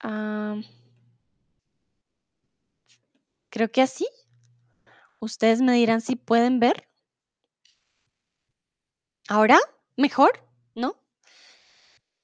Am. 0.00 0.64
Creo 3.50 3.70
que 3.70 3.82
así. 3.82 4.06
Ustedes 5.20 5.62
me 5.62 5.72
dirán 5.72 6.00
si 6.00 6.16
pueden 6.16 6.58
ver. 6.60 6.88
¿Ahora? 9.28 9.58
¿Mejor? 9.96 10.44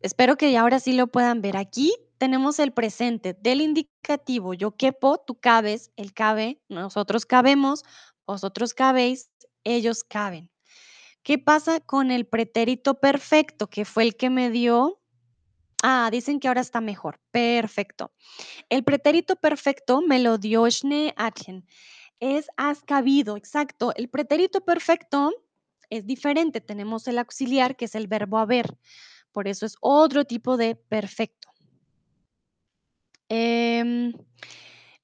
Espero 0.01 0.36
que 0.36 0.57
ahora 0.57 0.80
sí 0.80 0.92
lo 0.92 1.07
puedan 1.07 1.42
ver. 1.42 1.57
Aquí 1.57 1.94
tenemos 2.18 2.59
el 2.59 2.72
presente 2.72 3.34
del 3.34 3.61
indicativo. 3.61 4.55
Yo 4.55 4.72
quepo, 4.76 5.18
tú 5.18 5.38
cabes, 5.38 5.90
él 5.96 6.12
cabe, 6.12 6.61
nosotros 6.68 7.26
cabemos, 7.26 7.82
vosotros 8.26 8.74
cabéis, 8.74 9.30
ellos 9.64 10.05
caben. 10.05 10.51
¿Qué 11.22 11.38
pasa 11.38 11.80
con 11.80 12.11
el 12.11 12.26
pretérito 12.26 12.98
perfecto, 13.01 13.68
que 13.68 13.84
fue 13.84 14.05
el 14.05 14.16
que 14.16 14.30
me 14.30 14.51
dio 14.51 15.01
Ah, 15.82 16.11
dicen 16.12 16.40
que 16.40 16.48
ahora 16.48 16.61
está 16.61 16.80
mejor. 16.80 17.20
Perfecto. 17.30 18.12
El 18.68 18.84
pretérito 18.84 19.36
perfecto 19.36 20.03
me 20.03 20.18
lo 20.18 20.36
dio. 20.36 20.66
Es 20.66 22.46
has 22.57 22.82
cabido, 22.82 23.36
exacto. 23.36 23.92
El 23.96 24.09
pretérito 24.11 24.61
perfecto 24.61 25.32
es 25.88 26.07
diferente. 26.07 26.61
Tenemos 26.61 27.09
el 27.09 27.18
auxiliar, 27.18 27.76
que 27.76 27.86
es 27.86 27.94
el 27.94 28.09
verbo 28.09 28.38
haber. 28.38 28.76
Por 29.32 29.48
eso 29.48 29.66
es 29.66 29.76
otro 29.80 30.24
tipo 30.24 30.56
de 30.56 30.74
perfecto. 30.74 31.48
Em, 33.28 34.12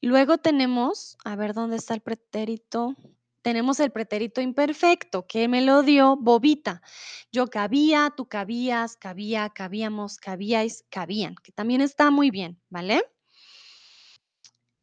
luego 0.02 0.38
tenemos, 0.38 1.16
a 1.24 1.36
ver 1.36 1.54
dónde 1.54 1.76
está 1.76 1.94
el 1.94 2.00
pretérito. 2.00 2.96
Tenemos 3.42 3.78
el 3.78 3.92
pretérito 3.92 4.40
imperfecto 4.40 5.26
que 5.28 5.46
me 5.46 5.62
lo 5.62 5.82
dio 5.82 6.16
Bobita. 6.16 6.82
Yo 7.30 7.46
cabía, 7.46 8.12
tú 8.16 8.28
cabías, 8.28 8.96
cabía, 8.96 9.48
cabíamos, 9.50 10.18
cabíais, 10.18 10.84
cabían, 10.90 11.36
que 11.36 11.52
también 11.52 11.80
está 11.80 12.10
muy 12.10 12.30
bien, 12.32 12.60
¿vale? 12.68 13.04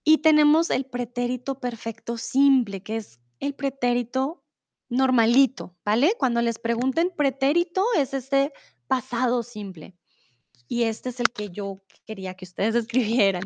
Y 0.05 0.19
tenemos 0.19 0.69
el 0.69 0.85
pretérito 0.85 1.59
perfecto 1.59 2.17
simple, 2.17 2.81
que 2.81 2.97
es 2.97 3.19
el 3.39 3.53
pretérito 3.55 4.43
normalito, 4.89 5.75
¿vale? 5.83 6.13
Cuando 6.17 6.41
les 6.41 6.59
pregunten 6.59 7.11
pretérito, 7.15 7.83
es 7.97 8.13
este 8.13 8.53
pasado 8.87 9.43
simple. 9.43 9.95
Y 10.67 10.83
este 10.83 11.09
es 11.09 11.19
el 11.19 11.29
que 11.31 11.49
yo 11.49 11.81
quería 12.05 12.33
que 12.33 12.45
ustedes 12.45 12.75
escribieran. 12.87 13.43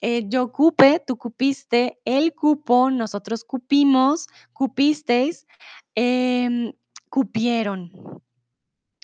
Eh, 0.00 0.24
yo 0.26 0.52
cupe, 0.52 1.02
tú 1.06 1.16
cupiste, 1.16 1.98
él 2.04 2.34
cupo, 2.34 2.90
nosotros 2.90 3.44
cupimos, 3.44 4.26
cupisteis, 4.52 5.46
em, 5.94 6.72
cupieron, 7.08 8.22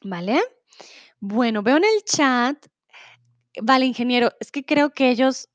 ¿vale? 0.04 0.42
Bueno, 1.20 1.62
veo 1.62 1.76
en 1.78 1.84
el 1.84 2.04
chat, 2.04 2.66
vale, 3.62 3.86
ingeniero, 3.86 4.30
es 4.38 4.52
que 4.52 4.64
creo 4.64 4.90
que 4.90 5.10
ellos 5.10 5.48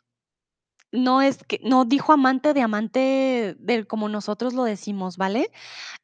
no 0.92 1.22
es 1.22 1.44
que 1.44 1.60
no 1.64 1.86
dijo 1.86 2.14
amante 2.14 2.54
de 2.54 2.62
amante 2.62 3.56
del 3.60 3.88
como 3.88 4.10
nosotros 4.10 4.54
lo 4.54 4.64
decimos, 4.64 5.18
¿vale? 5.18 5.52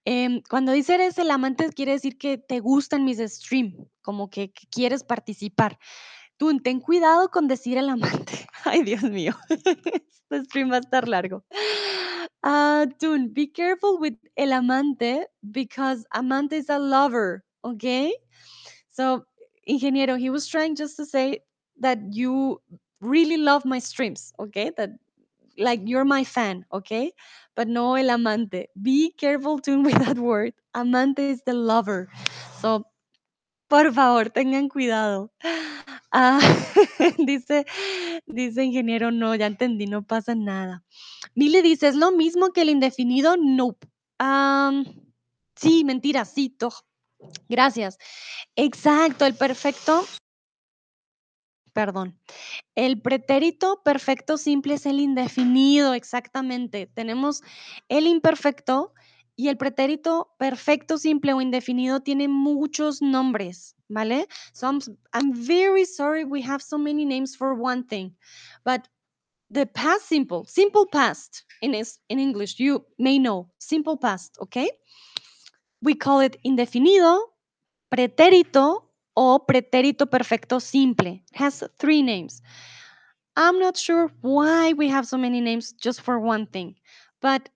Em, 0.05 0.41
cuando 0.49 0.71
dice 0.71 0.95
eres 0.95 1.17
el 1.17 1.31
amante, 1.31 1.69
quiere 1.71 1.93
decir 1.93 2.17
que 2.17 2.37
te 2.37 2.59
gustan 2.59 3.05
mis 3.05 3.17
stream, 3.19 3.75
como 4.01 4.29
que, 4.29 4.51
quieres 4.71 5.03
participar. 5.03 5.77
Tú 6.37 6.57
ten 6.59 6.79
cuidado 6.79 7.29
con 7.29 7.47
decir 7.47 7.77
el 7.77 7.89
amante. 7.89 8.47
Ay, 8.65 8.83
Dios 8.83 9.03
mío, 9.03 9.35
este 9.49 10.45
stream 10.45 10.71
va 10.71 10.77
a 10.77 10.79
estar 10.79 11.07
largo. 11.07 11.43
Ah, 12.43 12.85
Tun, 12.99 13.33
be 13.33 13.51
careful 13.51 13.97
with 13.99 14.15
el 14.35 14.53
amante 14.53 15.27
because 15.41 16.05
amante 16.11 16.57
is 16.57 16.69
a 16.69 16.79
lover, 16.79 17.43
okay? 17.61 18.13
So, 18.91 19.25
ingeniero, 19.65 20.17
he 20.17 20.29
was 20.29 20.47
trying 20.47 20.75
just 20.75 20.95
to 20.97 21.05
say 21.05 21.43
that 21.81 21.99
you 22.11 22.61
really 23.01 23.37
love 23.37 23.65
my 23.65 23.79
streams, 23.79 24.33
okay? 24.39 24.71
That 24.77 24.91
like 25.57 25.81
you're 25.85 26.05
my 26.05 26.23
fan, 26.23 26.65
okay? 26.71 27.11
But 27.55 27.67
no 27.67 27.95
el 27.95 28.09
amante. 28.09 28.67
Be 28.81 29.11
careful 29.17 29.59
too 29.59 29.81
with 29.81 29.97
that 30.05 30.17
word. 30.17 30.53
Amante 30.73 31.29
is 31.29 31.41
the 31.45 31.53
lover. 31.53 32.07
So, 32.61 32.85
por 33.69 33.91
favor, 33.91 34.25
tengan 34.29 34.69
cuidado. 34.69 35.31
Ah, 36.09 36.39
dice, 37.17 37.65
dice 38.25 38.63
ingeniero, 38.63 39.11
no, 39.11 39.35
ya 39.35 39.45
entendí, 39.45 39.87
no 39.87 40.03
pasa 40.03 40.35
nada. 40.35 40.83
Mili 41.35 41.61
dice, 41.61 41.89
¿es 41.89 41.95
lo 41.95 42.11
mismo 42.11 42.51
que 42.53 42.61
el 42.61 42.69
indefinido? 42.69 43.35
Nope. 43.37 43.87
Am, 44.17 44.85
sí, 45.55 45.83
mentira, 45.83 46.23
sí, 46.23 46.49
toch. 46.49 46.85
Gracias. 47.49 47.97
Exacto, 48.55 49.25
el 49.25 49.35
perfecto. 49.35 50.05
Perdón. 51.77 52.19
El 52.73 53.03
pretérito 53.03 53.83
perfecto 53.85 54.39
simple 54.39 54.73
es 54.73 54.87
el 54.87 54.99
indefinido, 54.99 55.93
exactamente. 55.93 56.87
Tenemos 56.87 57.43
el 57.87 58.07
imperfecto 58.07 58.95
y 59.35 59.49
el 59.49 59.57
pretérito 59.57 60.33
perfecto 60.39 60.97
simple 60.97 61.33
o 61.33 61.39
indefinido 61.39 61.99
tiene 61.99 62.29
muchos 62.29 63.03
nombres, 63.03 63.75
¿vale? 63.89 64.27
So 64.53 64.65
I'm, 64.65 64.79
I'm 65.13 65.31
very 65.31 65.85
sorry 65.85 66.23
we 66.23 66.41
have 66.41 66.63
so 66.63 66.79
many 66.79 67.05
names 67.05 67.37
for 67.37 67.53
one 67.53 67.83
thing, 67.83 68.17
but 68.65 68.89
the 69.51 69.67
past 69.67 70.07
simple, 70.07 70.45
simple 70.47 70.87
past 70.91 71.45
in, 71.61 71.75
is, 71.75 71.99
in 72.09 72.17
English, 72.17 72.59
you 72.59 72.87
may 72.97 73.19
know, 73.19 73.51
simple 73.59 73.97
past, 73.97 74.35
okay? 74.41 74.67
We 75.83 75.93
call 75.93 76.21
it 76.21 76.39
indefinido, 76.43 77.19
pretérito 77.91 78.86
o 79.17 79.39
pretérito 79.39 80.05
perfecto 80.05 80.59
simple. 80.59 81.19
Has 81.33 81.63
three 81.79 82.03
names. 82.03 82.41
I'm 83.35 83.59
not 83.59 83.75
sure 83.75 84.11
why 84.21 84.73
we 84.73 84.87
have 84.89 85.07
so 85.07 85.17
many 85.17 85.41
names 85.41 85.73
just 85.73 86.01
for 86.01 86.19
one 86.19 86.45
thing, 86.45 86.75
but 87.21 87.49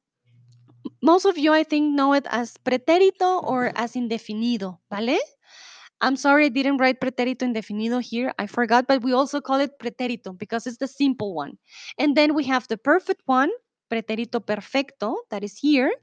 most 1.01 1.25
of 1.25 1.37
you, 1.37 1.53
I 1.53 1.63
think, 1.63 1.93
know 1.93 2.13
it 2.13 2.25
as 2.29 2.57
pretérito 2.65 3.43
or 3.43 3.71
as 3.75 3.93
indefinido, 3.93 4.79
¿vale? 4.91 5.17
I'm 6.01 6.15
sorry 6.15 6.45
I 6.45 6.49
didn't 6.49 6.77
write 6.77 6.99
pretérito 6.99 7.45
indefinido 7.45 8.01
here. 8.01 8.33
I 8.39 8.47
forgot, 8.47 8.87
but 8.87 9.03
we 9.03 9.13
also 9.13 9.39
call 9.39 9.59
it 9.59 9.77
pretérito 9.79 10.37
because 10.37 10.65
it's 10.65 10.77
the 10.77 10.87
simple 10.87 11.33
one. 11.33 11.57
And 11.99 12.17
then 12.17 12.33
we 12.33 12.43
have 12.45 12.67
the 12.67 12.77
perfect 12.77 13.21
one, 13.25 13.51
pretérito 13.91 14.43
perfecto, 14.43 15.17
that 15.29 15.43
is 15.43 15.57
here, 15.57 15.93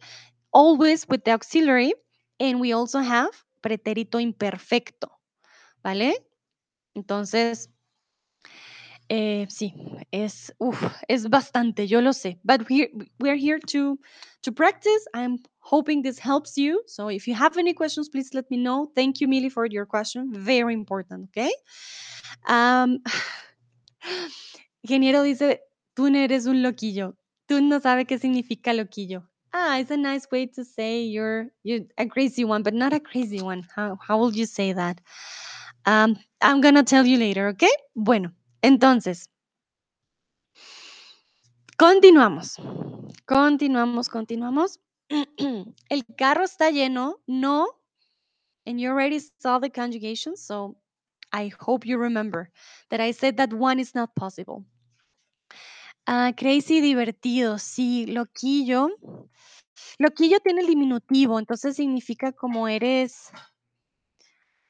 always 0.53 1.07
with 1.09 1.25
the 1.25 1.33
auxiliary. 1.33 1.93
And 2.39 2.61
we 2.61 2.73
also 2.73 3.01
have 3.01 3.31
pretérito 3.63 4.23
imperfecto, 4.23 5.11
¿vale? 5.83 6.27
Entonces, 6.95 7.71
eh, 9.09 9.47
sí, 9.49 9.75
es, 10.11 10.53
es 11.09 11.29
bastante, 11.29 11.87
yo 11.87 12.01
lo 12.01 12.13
sé. 12.13 12.39
But 12.45 12.69
we're, 12.69 12.91
we're 13.19 13.37
here 13.37 13.59
to, 13.69 13.99
to 14.43 14.53
practice. 14.53 15.07
I'm 15.15 15.39
hoping 15.61 16.03
this 16.03 16.19
helps 16.19 16.57
you. 16.57 16.83
So 16.87 17.09
if 17.09 17.27
you 17.27 17.35
have 17.35 17.57
any 17.57 17.73
questions, 17.73 18.09
please 18.09 18.35
let 18.35 18.51
me 18.51 18.59
know. 18.59 18.91
Thank 18.95 19.21
you, 19.21 19.29
Millie, 19.29 19.51
for 19.51 19.67
your 19.67 19.87
question. 19.87 20.33
Very 20.33 20.75
important, 20.75 21.31
okay? 21.31 21.53
Um, 22.47 22.99
Ingeniero 24.87 25.23
dice, 25.23 25.61
tú 25.95 26.11
no 26.11 26.19
eres 26.19 26.47
un 26.47 26.63
loquillo. 26.63 27.15
Tú 27.49 27.63
no 27.63 27.81
sabes 27.81 28.07
qué 28.07 28.19
significa 28.19 28.75
loquillo. 28.75 29.23
Ah, 29.55 29.79
it's 29.79 29.91
a 29.91 29.97
nice 29.97 30.29
way 30.31 30.47
to 30.47 30.63
say 30.63 31.03
you're 31.03 31.47
you're 31.63 31.81
a 31.97 32.07
crazy 32.07 32.45
one, 32.45 32.63
but 32.63 32.75
not 32.75 32.93
a 32.93 33.01
crazy 33.01 33.41
one. 33.41 33.67
How 33.75 33.97
how 33.97 34.19
will 34.19 34.37
you 34.37 34.45
say 34.45 34.75
that? 34.75 35.01
Um, 35.89 36.19
I'm 36.43 36.61
gonna 36.61 36.83
tell 36.83 37.07
you 37.07 37.17
later, 37.17 37.49
okay? 37.49 37.73
Bueno, 37.95 38.35
entonces, 38.63 39.31
continuamos. 41.79 42.59
Continuamos, 43.25 44.11
continuamos. 44.11 44.81
El 45.89 46.05
carro 46.19 46.45
está 46.45 46.71
lleno, 46.71 47.17
no, 47.27 47.69
and 48.67 48.79
you 48.79 48.91
already 48.91 49.19
saw 49.39 49.59
the 49.59 49.71
conjugation, 49.71 50.37
so 50.37 50.77
I 51.33 51.51
hope 51.59 51.87
you 51.87 51.97
remember 51.97 52.51
that 52.91 53.01
I 53.01 53.13
said 53.13 53.39
that 53.39 53.55
one 53.55 53.81
is 53.81 53.95
not 53.95 54.15
possible. 54.15 54.67
Ah, 56.07 56.35
crazy, 56.37 56.83
divertido, 56.83 57.59
sí, 57.59 58.05
loquillo. 58.07 58.91
Loquillo 59.99 60.41
tiene 60.41 60.61
el 60.61 60.67
diminutivo, 60.67 61.39
entonces 61.39 61.77
significa 61.77 62.33
como 62.33 62.69
eres. 62.69 63.33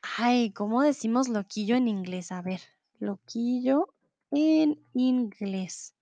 Ay, 0.03 0.51
¿cómo 0.53 0.83
decimos 0.83 1.29
loquillo 1.29 1.77
en 1.77 1.89
inglés? 1.89 2.33
A 2.33 2.43
ver, 2.43 2.61
loquillo 3.01 3.95
en 4.31 4.81
inglés. 4.95 5.95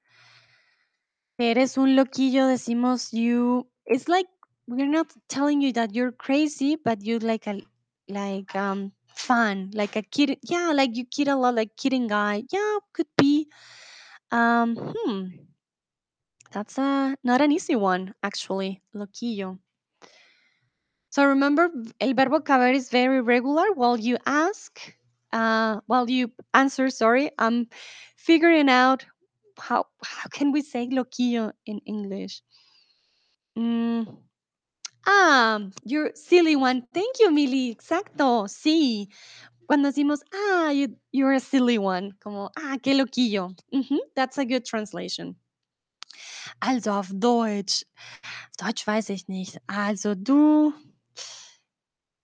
Eres 1.38 1.76
un 1.76 1.96
loquillo, 1.96 2.46
decimos 2.46 3.10
you. 3.12 3.68
It's 3.84 4.08
like 4.08 4.28
we're 4.66 4.88
not 4.88 5.12
telling 5.28 5.60
you 5.60 5.72
that 5.74 5.92
you're 5.92 6.12
crazy, 6.12 6.76
but 6.76 7.02
you 7.02 7.18
like 7.18 7.46
a 7.46 7.60
like 8.08 8.54
um 8.56 8.92
fun, 9.06 9.70
like 9.74 9.96
a 9.96 10.02
kid. 10.02 10.38
Yeah, 10.42 10.72
like 10.72 10.96
you 10.96 11.04
kid 11.04 11.28
a 11.28 11.36
lot, 11.36 11.54
like 11.54 11.76
kidding 11.76 12.06
guy. 12.06 12.44
Yeah, 12.50 12.78
could 12.92 13.08
be. 13.16 13.48
Um, 14.32 14.76
hmm, 14.76 15.28
that's 16.50 16.78
a 16.78 17.16
not 17.22 17.40
an 17.40 17.52
easy 17.52 17.76
one 17.76 18.14
actually. 18.22 18.82
Loquillo. 18.94 19.58
So 21.16 21.24
remember, 21.24 21.70
el 21.98 22.12
verbo 22.12 22.40
caber 22.40 22.74
is 22.74 22.90
very 22.90 23.22
regular. 23.22 23.72
While 23.72 23.96
you 23.98 24.18
ask, 24.26 24.78
uh, 25.32 25.80
while 25.86 26.10
you 26.10 26.30
answer, 26.52 26.90
sorry, 26.90 27.30
I'm 27.38 27.68
figuring 28.18 28.68
out 28.68 29.06
how 29.58 29.86
how 30.04 30.28
can 30.28 30.52
we 30.52 30.60
say 30.60 30.86
loquillo 30.88 31.52
in 31.64 31.78
English. 31.86 32.42
Mm, 33.56 34.06
ah, 35.06 35.60
you're 35.84 36.10
silly 36.14 36.54
one. 36.54 36.82
Thank 36.92 37.18
you, 37.18 37.30
Mili. 37.30 37.74
Exacto. 37.74 38.46
Sí. 38.46 39.08
Cuando 39.66 39.88
decimos, 39.88 40.20
ah, 40.34 40.68
you, 40.68 40.98
you're 41.12 41.32
a 41.32 41.40
silly 41.40 41.78
one. 41.78 42.12
Como, 42.20 42.50
ah, 42.58 42.76
qué 42.82 42.92
loquillo. 42.92 43.56
Mhm, 43.72 44.00
that's 44.14 44.36
a 44.36 44.44
good 44.44 44.66
translation. 44.66 45.34
Also 46.60 46.90
auf 46.90 47.08
Deutsch. 47.10 47.86
Deutsch 48.58 48.86
weiß 48.86 49.08
ich 49.08 49.28
nicht. 49.28 49.58
Also 49.66 50.14
du. 50.14 50.74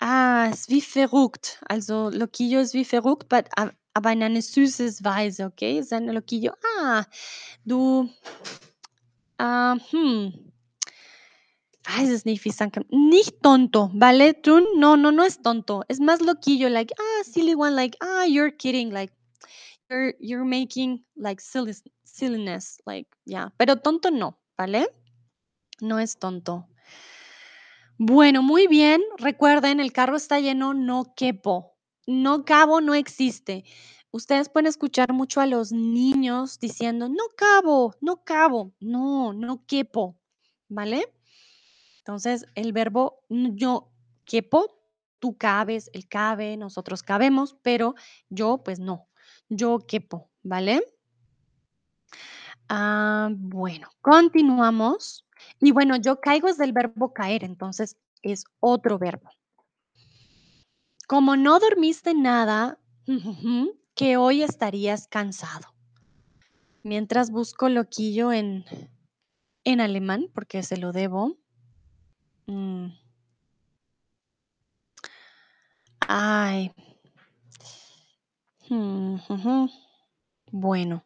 Ah, 0.05 0.48
ist 0.53 0.68
wie 0.68 0.80
verrückt. 0.80 1.61
Also 1.68 2.11
loquillo 2.11 2.59
ist 2.59 2.74
wie 2.74 2.84
verrückt, 2.84 3.28
but 3.28 3.44
aber 3.94 4.12
in 4.12 4.24
eine 4.24 4.42
süßes 4.42 5.05
Weise, 5.05 5.44
okay? 5.44 5.78
Es 5.78 5.92
ein 5.92 6.09
loquillo. 6.09 6.53
Ah, 6.80 7.05
du, 7.64 8.11
ah, 9.38 9.76
hm, 9.90 10.53
weiß 11.84 12.11
es 12.11 12.24
nicht, 12.24 12.44
wie 12.44 12.48
ich 12.48 12.57
sagen 12.57 12.72
kann. 12.72 12.84
Nicht 12.90 13.40
tonto, 13.44 13.92
¿vale? 13.94 14.34
Tú 14.42 14.59
no, 14.76 14.96
no, 14.96 15.12
no 15.12 15.22
es 15.22 15.40
tonto. 15.40 15.84
Es 15.86 16.00
más 16.00 16.20
loquillo, 16.20 16.68
like, 16.68 16.92
ah, 16.98 17.22
silly 17.22 17.55
one, 17.55 17.76
like, 17.76 17.96
ah, 18.00 18.24
you're 18.24 18.50
kidding, 18.50 18.90
like, 18.90 19.12
you're, 19.88 20.14
you're 20.18 20.44
making 20.44 21.05
like 21.16 21.40
silliness, 21.40 22.78
like, 22.86 23.07
yeah. 23.24 23.50
Pero 23.57 23.76
tonto 23.76 24.11
no, 24.11 24.36
¿vale? 24.59 24.88
No 25.80 26.00
es 26.00 26.18
tonto. 26.18 26.66
Bueno, 28.05 28.42
muy 28.42 28.66
bien. 28.66 29.00
Recuerden, 29.16 29.78
el 29.78 29.92
carro 29.92 30.16
está 30.16 30.40
lleno, 30.40 30.74
no 30.74 31.14
quepo. 31.14 31.76
No 32.05 32.44
cabo 32.44 32.80
no 32.80 32.94
existe. 32.94 33.62
Ustedes 34.11 34.48
pueden 34.48 34.66
escuchar 34.66 35.12
mucho 35.12 35.40
a 35.40 35.46
los 35.46 35.70
niños 35.70 36.59
diciendo, 36.59 37.09
no 37.09 37.22
cabo, 37.36 37.94
no 38.00 38.24
cabo. 38.24 38.72
No, 38.80 39.32
no 39.32 39.64
quepo, 39.68 40.18
¿vale? 40.68 41.14
Entonces, 41.98 42.44
el 42.57 42.72
verbo 42.72 43.20
yo 43.28 43.92
quepo, 44.24 44.66
tú 45.20 45.38
cabes, 45.38 45.88
él 45.92 46.09
cabe, 46.09 46.57
nosotros 46.57 47.05
cabemos, 47.05 47.57
pero 47.62 47.94
yo, 48.28 48.64
pues 48.64 48.80
no. 48.80 49.07
Yo 49.48 49.78
quepo, 49.86 50.28
¿vale? 50.42 50.82
Ah, 52.68 53.30
bueno, 53.32 53.90
continuamos. 54.00 55.24
Y 55.61 55.72
bueno, 55.72 55.97
yo 55.97 56.20
caigo 56.20 56.49
es 56.49 56.59
del 56.59 56.72
verbo 56.72 57.12
caer, 57.12 57.45
entonces 57.45 57.97
es 58.22 58.45
otro 58.61 58.99
verbo. 58.99 59.30
Como 61.07 61.36
no 61.36 61.61
dormiste 61.61 62.14
nada, 62.14 62.78
que 63.95 64.16
hoy 64.16 64.43
estarías 64.43 65.09
cansado. 65.09 65.74
Mientras 66.82 67.30
busco 67.30 67.68
loquillo 67.68 68.32
en, 68.32 68.64
en 69.64 69.80
alemán, 69.80 70.28
porque 70.34 70.62
se 70.62 70.76
lo 70.76 70.93
debo. 70.93 71.36
Mm, 72.47 72.88
Ay. 76.09 76.72
mm. 78.68 79.16
Bueno, 80.51 81.05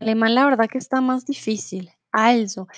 alemán 0.00 0.34
la 0.34 0.44
verdad 0.44 0.68
que 0.70 0.78
está 0.78 1.00
más 1.00 1.26
difícil. 1.26 1.90
Also, 2.16 2.68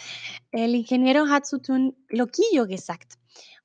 el 0.50 0.74
ingeniero 0.74 1.26
hat 1.28 1.46
zu 1.46 1.58
tun 1.60 1.94
loquillo 2.08 2.66
gesagt. 2.66 3.18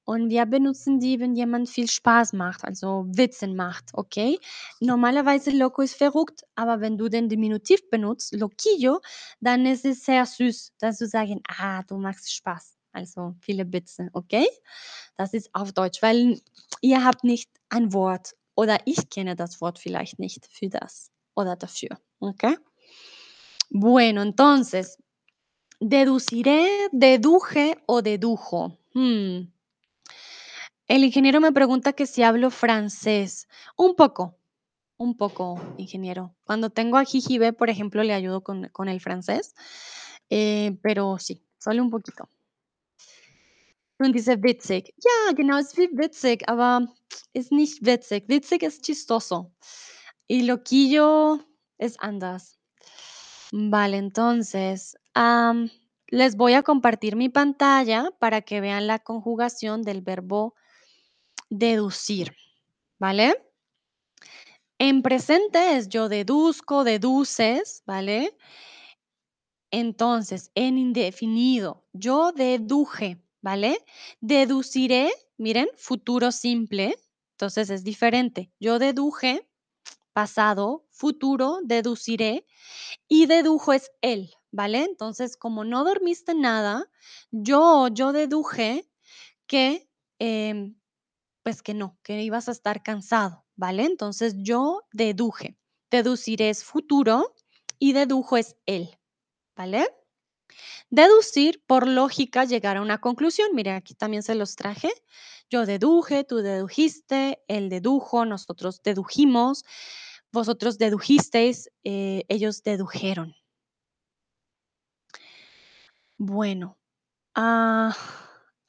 Und 0.03 0.29
wir 0.29 0.45
benutzen 0.45 0.99
die, 0.99 1.19
wenn 1.21 1.33
jemand 1.35 1.69
viel 1.69 1.89
Spaß 1.89 2.33
macht, 2.33 2.65
also 2.65 3.05
Witze 3.07 3.47
macht, 3.47 3.91
okay? 3.93 4.37
Normalerweise 4.81 5.51
loco 5.51 5.81
ist 5.81 5.95
verrückt, 5.95 6.41
aber 6.55 6.81
wenn 6.81 6.97
du 6.97 7.07
den 7.07 7.29
Diminutiv 7.29 7.89
benutzt, 7.89 8.33
loquillo, 8.35 8.99
dann 9.39 9.65
ist 9.65 9.85
es 9.85 10.03
sehr 10.03 10.25
süß, 10.25 10.73
dass 10.79 10.97
du 10.97 11.07
sagen, 11.07 11.41
ah, 11.47 11.83
du 11.83 11.97
machst 11.97 12.33
Spaß. 12.33 12.75
Also 12.91 13.35
viele 13.39 13.71
Witze, 13.71 14.09
okay? 14.11 14.47
Das 15.15 15.33
ist 15.33 15.49
auf 15.53 15.71
Deutsch, 15.71 16.01
weil 16.01 16.41
ihr 16.81 17.05
habt 17.05 17.23
nicht 17.23 17.49
ein 17.69 17.93
Wort 17.93 18.35
oder 18.55 18.79
ich 18.85 19.09
kenne 19.09 19.37
das 19.37 19.61
Wort 19.61 19.79
vielleicht 19.79 20.19
nicht 20.19 20.47
für 20.51 20.67
das 20.67 21.11
oder 21.35 21.55
dafür, 21.55 21.97
okay? 22.19 22.57
Bueno, 23.73 24.21
entonces, 24.21 24.97
deduciré, 25.81 26.69
deduje 26.93 27.77
o 27.87 28.01
dedujo. 28.01 28.77
Hmm. 28.93 29.51
El 30.87 31.03
ingeniero 31.03 31.41
me 31.41 31.51
pregunta 31.51 31.93
que 31.93 32.05
si 32.05 32.23
hablo 32.23 32.51
francés. 32.51 33.47
Un 33.75 33.95
poco, 33.95 34.37
un 34.97 35.17
poco, 35.17 35.59
ingeniero. 35.77 36.33
Cuando 36.45 36.69
tengo 36.69 36.97
a 36.97 37.03
Jijibe, 37.03 37.51
por 37.53 37.69
ejemplo, 37.69 38.03
le 38.03 38.13
ayudo 38.13 38.41
con, 38.41 38.69
con 38.69 38.87
el 38.87 39.01
francés, 39.01 39.55
eh, 40.29 40.77
pero 40.81 41.17
sí, 41.17 41.43
solo 41.57 41.81
un 41.81 41.89
poquito. 41.89 42.29
Und 43.99 44.13
dice 44.15 44.35
witzig. 44.35 44.95
Ja, 44.97 45.33
genau, 45.33 45.59
es 45.59 45.77
wie 45.77 45.87
witzig, 45.93 46.41
aber 46.47 46.87
ist 47.33 47.51
nicht 47.51 47.85
witzig. 47.85 48.27
Witzig 48.27 48.63
ist 48.63 48.83
chistoso. 48.83 49.51
Y 50.27 50.41
loquillo 50.43 51.39
es 51.77 51.97
anders. 51.99 52.57
Vale, 53.51 53.97
entonces, 53.97 54.97
les 56.07 56.35
voy 56.35 56.53
a 56.53 56.63
compartir 56.63 57.15
mi 57.15 57.29
pantalla 57.29 58.11
para 58.19 58.41
que 58.41 58.61
vean 58.61 58.87
la 58.87 58.99
conjugación 58.99 59.81
del 59.81 60.01
verbo 60.01 60.55
deducir, 61.49 62.35
¿vale? 62.99 63.35
En 64.79 65.03
presente 65.03 65.77
es 65.77 65.89
yo 65.89 66.09
deduzco, 66.09 66.83
deduces, 66.83 67.83
¿vale? 67.85 68.35
Entonces, 69.71 70.51
en 70.55 70.77
indefinido, 70.77 71.85
yo 71.93 72.31
deduje, 72.31 73.21
¿vale? 73.41 73.85
Deduciré, 74.19 75.11
miren, 75.37 75.67
futuro 75.77 76.31
simple, 76.31 76.95
entonces 77.35 77.69
es 77.69 77.83
diferente. 77.83 78.51
Yo 78.59 78.79
deduje, 78.79 79.47
pasado, 80.13 80.85
futuro, 80.91 81.59
deduciré 81.63 82.45
y 83.07 83.27
dedujo 83.27 83.73
es 83.73 83.91
él, 84.01 84.31
¿vale? 84.51 84.83
Entonces, 84.83 85.37
como 85.37 85.63
no 85.63 85.83
dormiste 85.83 86.35
nada, 86.35 86.89
yo, 87.31 87.87
yo 87.89 88.11
deduje 88.13 88.89
que 89.47 89.89
em, 90.19 90.75
pues 91.43 91.61
que 91.61 91.73
no, 91.73 91.97
que 92.03 92.21
ibas 92.23 92.49
a 92.49 92.51
estar 92.51 92.83
cansado, 92.83 93.45
¿vale? 93.55 93.85
Entonces 93.85 94.35
yo 94.37 94.83
deduje. 94.93 95.57
Deducir 95.91 96.41
es 96.41 96.63
futuro 96.63 97.35
y 97.79 97.93
dedujo 97.93 98.37
es 98.37 98.55
él, 98.65 98.89
¿vale? 99.55 99.87
Deducir, 100.89 101.63
por 101.65 101.87
lógica, 101.87 102.45
llegar 102.45 102.77
a 102.77 102.81
una 102.81 102.99
conclusión. 102.99 103.49
Mire, 103.53 103.71
aquí 103.71 103.95
también 103.95 104.23
se 104.23 104.35
los 104.35 104.55
traje. 104.55 104.91
Yo 105.49 105.65
deduje, 105.65 106.23
tú 106.23 106.37
dedujiste, 106.37 107.41
él 107.47 107.69
dedujo, 107.69 108.25
nosotros 108.25 108.81
dedujimos, 108.83 109.63
vosotros 110.31 110.77
dedujisteis, 110.77 111.69
eh, 111.83 112.23
ellos 112.29 112.63
dedujeron. 112.63 113.35
Bueno, 116.23 116.77
ah, 117.35 117.95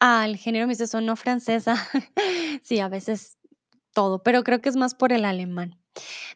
ah, 0.00 0.26
el 0.26 0.36
género 0.38 0.66
me 0.66 0.72
dice 0.74 0.86
sonó 0.86 1.16
francesa. 1.16 1.76
sí, 2.64 2.80
a 2.80 2.88
veces 2.88 3.38
todo, 3.94 4.22
pero 4.22 4.44
creo 4.44 4.60
que 4.60 4.70
es 4.70 4.76
más 4.76 4.94
por 4.94 5.12
el 5.12 5.24
alemán. 5.24 5.80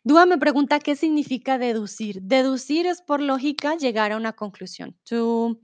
Dúa 0.05 0.27
me 0.27 0.39
pregunta 0.39 0.81
qué 0.81 0.97
significa 0.97 1.59
deducir. 1.59 2.23
Deducir 2.23 2.87
es 2.87 3.03
por 3.03 3.23
lógica 3.23 3.77
llegar 3.77 4.13
a 4.13 4.19
una 4.19 4.35
conclusión. 4.35 4.97
To, 5.05 5.59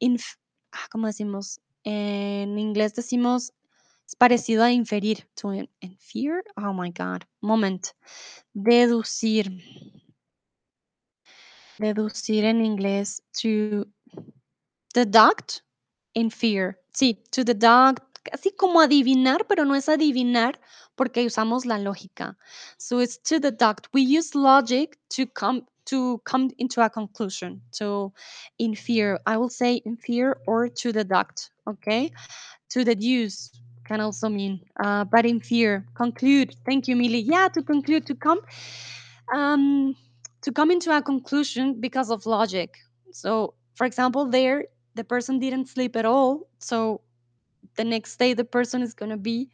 inf- 0.00 0.38
ah, 0.72 0.86
¿cómo 0.90 1.06
decimos? 1.06 1.60
En 1.84 2.58
inglés 2.58 2.94
decimos, 2.94 3.52
es 4.06 4.16
parecido 4.16 4.64
a 4.64 4.72
inferir. 4.72 5.28
To 5.40 5.54
in- 5.54 5.70
infer? 5.80 6.44
Oh 6.56 6.72
my 6.74 6.90
God. 6.92 7.22
Moment. 7.40 7.88
Deducir. 8.54 9.50
Deducir 11.78 12.44
en 12.44 12.64
inglés. 12.64 13.22
To 13.42 13.86
deduct. 15.04 15.62
Infer. 16.14 16.76
Sí, 16.92 17.22
to 17.30 17.44
deduct. 17.44 18.02
Así 18.32 18.50
como 18.56 18.80
adivinar, 18.80 19.46
pero 19.46 19.64
no 19.64 19.74
es 19.74 19.88
adivinar 19.88 20.58
porque 20.96 21.24
usamos 21.26 21.64
la 21.64 21.78
lógica. 21.78 22.36
So 22.78 23.00
it's 23.00 23.18
to 23.24 23.38
deduct. 23.38 23.88
We 23.92 24.02
use 24.02 24.34
logic 24.34 24.98
to 25.10 25.26
come 25.26 25.66
to 25.84 26.18
come 26.24 26.50
into 26.58 26.82
a 26.82 26.90
conclusion. 26.90 27.60
So 27.70 28.12
in 28.58 28.74
fear, 28.74 29.20
I 29.26 29.36
will 29.36 29.50
say 29.50 29.82
in 29.84 29.96
fear 29.96 30.38
or 30.46 30.68
to 30.68 30.92
deduct. 30.92 31.50
Okay. 31.68 32.10
To 32.70 32.82
deduce 32.82 33.50
can 33.86 34.00
also 34.00 34.28
mean, 34.28 34.60
uh, 34.82 35.04
but 35.04 35.24
infer, 35.24 35.84
conclude. 35.94 36.54
Thank 36.66 36.88
you, 36.88 36.96
Millie. 36.96 37.20
Yeah, 37.20 37.48
to 37.48 37.62
conclude, 37.62 38.06
to 38.06 38.14
come, 38.14 38.40
um, 39.32 39.94
to 40.42 40.52
come 40.52 40.70
into 40.72 40.94
a 40.96 41.00
conclusion 41.00 41.80
because 41.80 42.10
of 42.10 42.26
logic. 42.26 42.76
So, 43.12 43.54
for 43.74 43.86
example, 43.86 44.26
there 44.26 44.64
the 44.96 45.04
person 45.04 45.40
didn't 45.40 45.68
sleep 45.68 45.96
at 45.96 46.06
all. 46.06 46.48
So 46.60 47.02
the 47.76 47.84
next 47.84 48.18
day 48.18 48.34
the 48.34 48.44
person 48.44 48.82
is 48.82 48.94
going 48.94 49.10
to 49.10 49.16
be 49.16 49.50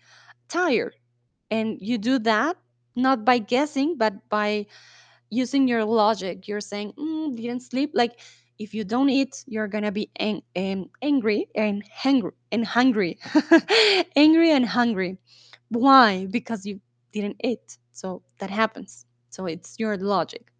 tired. 0.49 0.97
And 1.51 1.79
you 1.81 1.99
do 1.99 2.19
that 2.21 2.57
not 2.97 3.25
by 3.25 3.39
guessing 3.39 3.97
but 3.99 4.29
by 4.31 4.67
using 5.31 5.69
your 5.69 5.85
logic. 5.85 6.49
You're 6.49 6.61
saying 6.61 6.95
mm, 6.99 7.37
didn't 7.37 7.63
sleep. 7.63 7.93
Like 7.95 8.21
if 8.59 8.75
you 8.75 8.85
don't 8.85 9.11
eat 9.11 9.45
you're 9.47 9.69
going 9.69 9.85
to 9.85 9.93
be 9.93 10.11
ang- 10.19 10.43
um, 10.57 10.91
angry 11.03 11.49
and 11.55 11.85
hungry 11.95 12.33
and 12.53 12.67
hungry. 12.67 13.19
Angry 14.17 14.51
and 14.53 14.67
hungry. 14.67 15.19
Why? 15.71 16.27
Because 16.31 16.67
you 16.67 16.81
didn't 17.13 17.37
eat. 17.45 17.79
So 17.93 18.23
that 18.39 18.51
happens. 18.51 19.07
So 19.31 19.47
it's 19.47 19.79
your 19.79 19.97
logic 19.99 20.52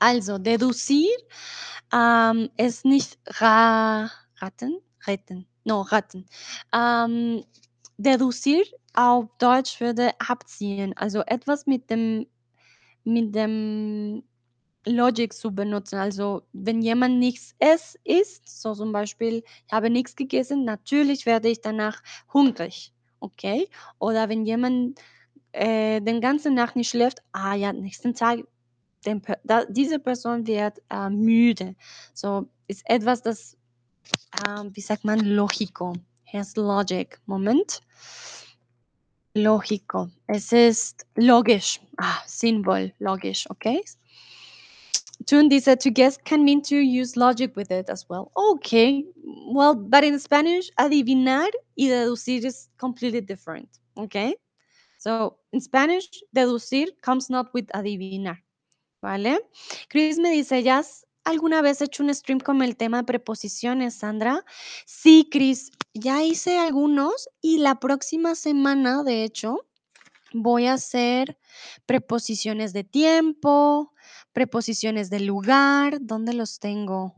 also 0.00 0.38
deducir 0.38 1.08
ähm, 1.92 2.50
es 2.56 2.84
nicht 2.84 3.18
ra 3.40 4.10
raten? 4.38 4.80
Retten. 5.06 5.46
No, 5.64 5.82
raten. 5.82 6.26
Ähm, 6.74 7.44
deducir 7.98 8.64
auf 8.94 9.26
Deutsch 9.38 9.80
würde 9.80 10.12
abziehen. 10.20 10.94
Also 10.96 11.22
etwas 11.26 11.66
mit 11.66 11.90
dem 11.90 12.26
mit 13.04 13.34
dem 13.34 14.22
Logic 14.86 15.32
zu 15.32 15.52
benutzen. 15.54 15.96
Also, 15.98 16.42
wenn 16.52 16.82
jemand 16.82 17.18
nichts 17.18 17.54
ess 17.58 17.98
isst, 18.04 18.62
so 18.62 18.74
zum 18.74 18.92
Beispiel, 18.92 19.42
ich 19.66 19.72
habe 19.72 19.90
nichts 19.90 20.16
gegessen, 20.16 20.64
natürlich 20.64 21.26
werde 21.26 21.48
ich 21.48 21.60
danach 21.60 22.02
hungrig, 22.32 22.92
okay? 23.20 23.68
Oder 23.98 24.28
wenn 24.28 24.44
jemand, 24.46 25.00
äh, 25.52 26.00
den 26.00 26.20
ganzen 26.20 26.54
Nacht 26.54 26.76
nicht 26.76 26.90
schläft, 26.90 27.22
ah 27.32 27.54
ja, 27.54 27.72
nächsten 27.72 28.14
Tag, 28.14 28.40
den 29.06 29.22
da 29.44 29.64
diese 29.64 29.98
Person 29.98 30.46
wird, 30.46 30.82
äh, 30.90 31.08
müde. 31.08 31.76
So, 32.14 32.48
ist 32.68 32.82
etwas, 32.86 33.22
das, 33.22 33.56
ähm, 34.48 34.70
wie 34.74 34.80
sagt 34.80 35.04
man, 35.04 35.20
lógico. 35.20 35.94
Here's 36.24 36.56
logic. 36.56 37.20
Moment. 37.26 37.80
Lógico. 39.34 40.10
Es 40.26 40.52
ist 40.52 41.06
logisch. 41.16 41.80
Ah, 41.98 42.22
sinnvoll, 42.26 42.92
logisch, 42.98 43.48
okay? 43.50 43.82
Tundi 45.26 45.60
said 45.60 45.80
to 45.80 45.90
guess 45.90 46.16
can 46.24 46.44
mean 46.44 46.62
to 46.62 46.76
use 46.76 47.16
logic 47.16 47.56
with 47.56 47.70
it 47.70 47.88
as 47.90 48.08
well. 48.08 48.30
Okay, 48.36 49.04
well, 49.52 49.74
but 49.74 50.04
in 50.04 50.18
Spanish, 50.18 50.70
adivinar 50.78 51.48
y 51.76 51.88
deducir 51.88 52.44
is 52.44 52.68
completely 52.78 53.20
different. 53.20 53.68
Okay, 53.96 54.36
so 54.98 55.38
in 55.52 55.60
Spanish, 55.60 56.08
deducir 56.34 56.88
comes 57.02 57.28
not 57.28 57.52
with 57.52 57.66
adivinar. 57.74 58.38
¿Vale? 59.00 59.40
Chris 59.88 60.18
me 60.18 60.30
dice, 60.30 60.62
¿ya 60.62 60.78
has 60.78 61.06
alguna 61.24 61.60
vez 61.60 61.82
hecho 61.82 62.02
un 62.02 62.14
stream 62.14 62.40
con 62.40 62.62
el 62.62 62.76
tema 62.76 62.98
de 62.98 63.04
preposiciones, 63.04 63.96
Sandra? 63.96 64.44
Sí, 64.86 65.28
Chris, 65.30 65.70
ya 65.92 66.22
hice 66.22 66.58
algunos 66.58 67.28
y 67.40 67.58
la 67.58 67.78
próxima 67.80 68.34
semana, 68.34 69.02
de 69.02 69.24
hecho, 69.24 69.66
voy 70.32 70.66
a 70.66 70.74
hacer 70.74 71.38
preposiciones 71.84 72.72
de 72.72 72.84
tiempo, 72.84 73.92
preposiciones 74.32 75.10
de 75.10 75.20
lugar, 75.20 75.98
¿dónde 76.00 76.32
los 76.32 76.58
tengo? 76.58 77.14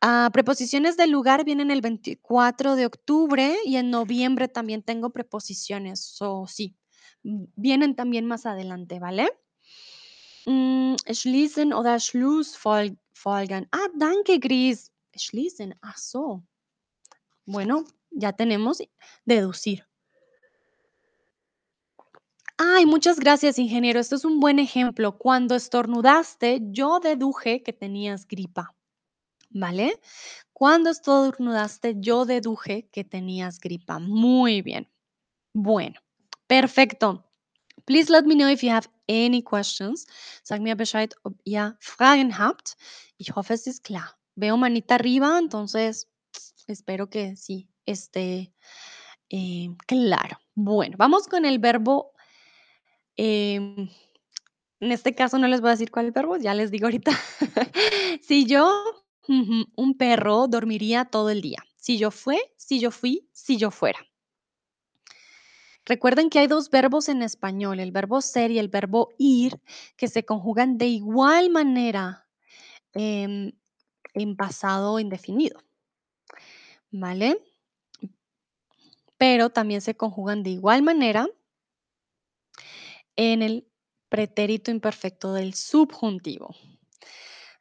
Ah, 0.00 0.30
preposiciones 0.32 0.96
de 0.96 1.08
lugar 1.08 1.44
vienen 1.44 1.70
el 1.70 1.80
24 1.80 2.76
de 2.76 2.86
octubre 2.86 3.56
y 3.64 3.76
en 3.76 3.90
noviembre 3.90 4.46
también 4.46 4.82
tengo 4.82 5.10
preposiciones, 5.10 6.00
so 6.00 6.46
sí, 6.46 6.76
vienen 7.22 7.96
también 7.96 8.24
más 8.26 8.46
adelante, 8.46 9.00
¿vale? 9.00 9.28
Mm, 10.48 10.96
schließen 11.12 11.74
oder 11.74 12.00
Schlussfolgern. 12.00 13.66
Ah, 13.70 13.88
danke, 13.98 14.40
Gris. 14.40 14.90
Schließen, 15.14 15.74
ach 15.82 15.98
so. 15.98 16.42
Bueno, 17.44 17.84
ya 18.10 18.32
tenemos 18.32 18.78
deducir. 19.26 19.86
Ay, 22.56 22.86
muchas 22.86 23.20
gracias, 23.20 23.58
ingeniero. 23.58 24.00
Esto 24.00 24.16
es 24.16 24.24
un 24.24 24.40
buen 24.40 24.58
ejemplo. 24.58 25.18
Cuando 25.18 25.54
estornudaste, 25.54 26.60
yo 26.70 26.98
deduje 26.98 27.62
que 27.62 27.74
tenías 27.74 28.26
gripa, 28.26 28.74
¿vale? 29.50 30.00
Cuando 30.54 30.88
estornudaste, 30.88 31.96
yo 31.98 32.24
deduje 32.24 32.88
que 32.90 33.04
tenías 33.04 33.60
gripa. 33.60 33.98
Muy 33.98 34.62
bien. 34.62 34.88
Bueno, 35.52 36.00
perfecto. 36.46 37.27
Please 37.88 38.12
let 38.12 38.24
me 38.24 38.34
know 38.34 38.48
if 38.48 38.62
you 38.62 38.70
have 38.70 38.88
any 39.08 39.42
questions. 39.42 40.06
Sag 40.42 40.60
mir 40.60 40.76
Bescheid, 40.76 41.14
ob 41.24 41.34
ihr 41.44 41.76
Fragen 41.80 42.38
habt. 42.38 42.76
Ich 43.16 43.34
hoffe, 43.34 43.54
es 43.54 43.66
ist. 43.66 43.88
Veo 44.36 44.56
manita 44.56 44.94
arriba, 44.94 45.38
entonces 45.38 46.06
espero 46.68 47.08
que 47.08 47.34
sí 47.36 47.68
esté 47.86 48.52
eh, 49.30 49.70
claro. 49.86 50.38
Bueno, 50.54 50.96
vamos 50.98 51.26
con 51.26 51.44
el 51.44 51.58
verbo 51.58 52.12
Em, 53.18 53.90
en 54.78 54.92
este 54.92 55.14
caso 55.14 55.38
no 55.38 55.48
les 55.48 55.60
voy 55.60 55.68
a 55.68 55.72
decir 55.72 55.90
cuál 55.90 56.12
verbo, 56.12 56.36
ya 56.36 56.54
les 56.54 56.70
digo 56.70 56.86
ahorita. 56.86 57.10
Si 58.22 58.46
yo, 58.46 58.70
un 59.28 59.96
perro 59.98 60.46
dormiría 60.48 61.04
todo 61.04 61.30
el 61.30 61.40
día. 61.40 61.58
Si 61.76 61.98
yo 61.98 62.10
fue, 62.10 62.38
si 62.56 62.78
yo 62.78 62.90
fui, 62.90 63.28
si 63.32 63.56
yo 63.56 63.70
fuera. 63.70 63.98
Recuerden 65.88 66.28
que 66.28 66.38
hay 66.38 66.46
dos 66.48 66.68
verbos 66.68 67.08
en 67.08 67.22
español, 67.22 67.80
el 67.80 67.92
verbo 67.92 68.20
ser 68.20 68.50
y 68.50 68.58
el 68.58 68.68
verbo 68.68 69.08
ir, 69.16 69.58
que 69.96 70.06
se 70.06 70.22
conjugan 70.22 70.76
de 70.76 70.84
igual 70.84 71.48
manera 71.48 72.28
em, 72.92 73.52
en 74.12 74.36
pasado 74.36 75.00
indefinido, 75.00 75.62
¿vale? 76.90 77.42
Pero 79.16 79.48
también 79.48 79.80
se 79.80 79.96
conjugan 79.96 80.42
de 80.42 80.50
igual 80.50 80.82
manera 80.82 81.26
en 83.16 83.40
el 83.40 83.66
pretérito 84.10 84.70
imperfecto 84.70 85.32
del 85.32 85.54
subjuntivo. 85.54 86.54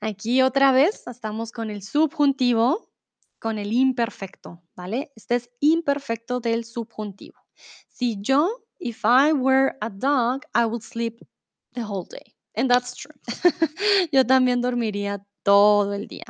Aquí 0.02 0.42
otra 0.42 0.74
vez 0.74 1.08
estamos 1.08 1.54
con 1.54 1.70
el 1.70 1.82
subjuntivo, 1.82 2.92
con 3.40 3.58
el 3.58 3.72
imperfecto, 3.72 4.62
¿vale? 4.76 5.14
Este 5.16 5.36
es 5.36 5.50
imperfecto 5.62 6.42
del 6.42 6.66
subjuntivo. 6.66 7.47
Si 7.90 8.18
yo, 8.22 8.48
if 8.80 9.04
I 9.06 9.34
were 9.34 9.76
a 9.82 9.90
dog, 9.90 10.44
I 10.54 10.66
would 10.66 10.84
sleep 10.84 11.22
the 11.74 11.82
whole 11.82 12.06
day. 12.06 12.34
And 12.56 12.70
that's 12.70 12.96
true. 12.96 13.14
yo 14.12 14.24
también 14.24 14.62
dormiría 14.62 15.26
todo 15.44 15.94
el 15.94 16.08
día. 16.08 16.26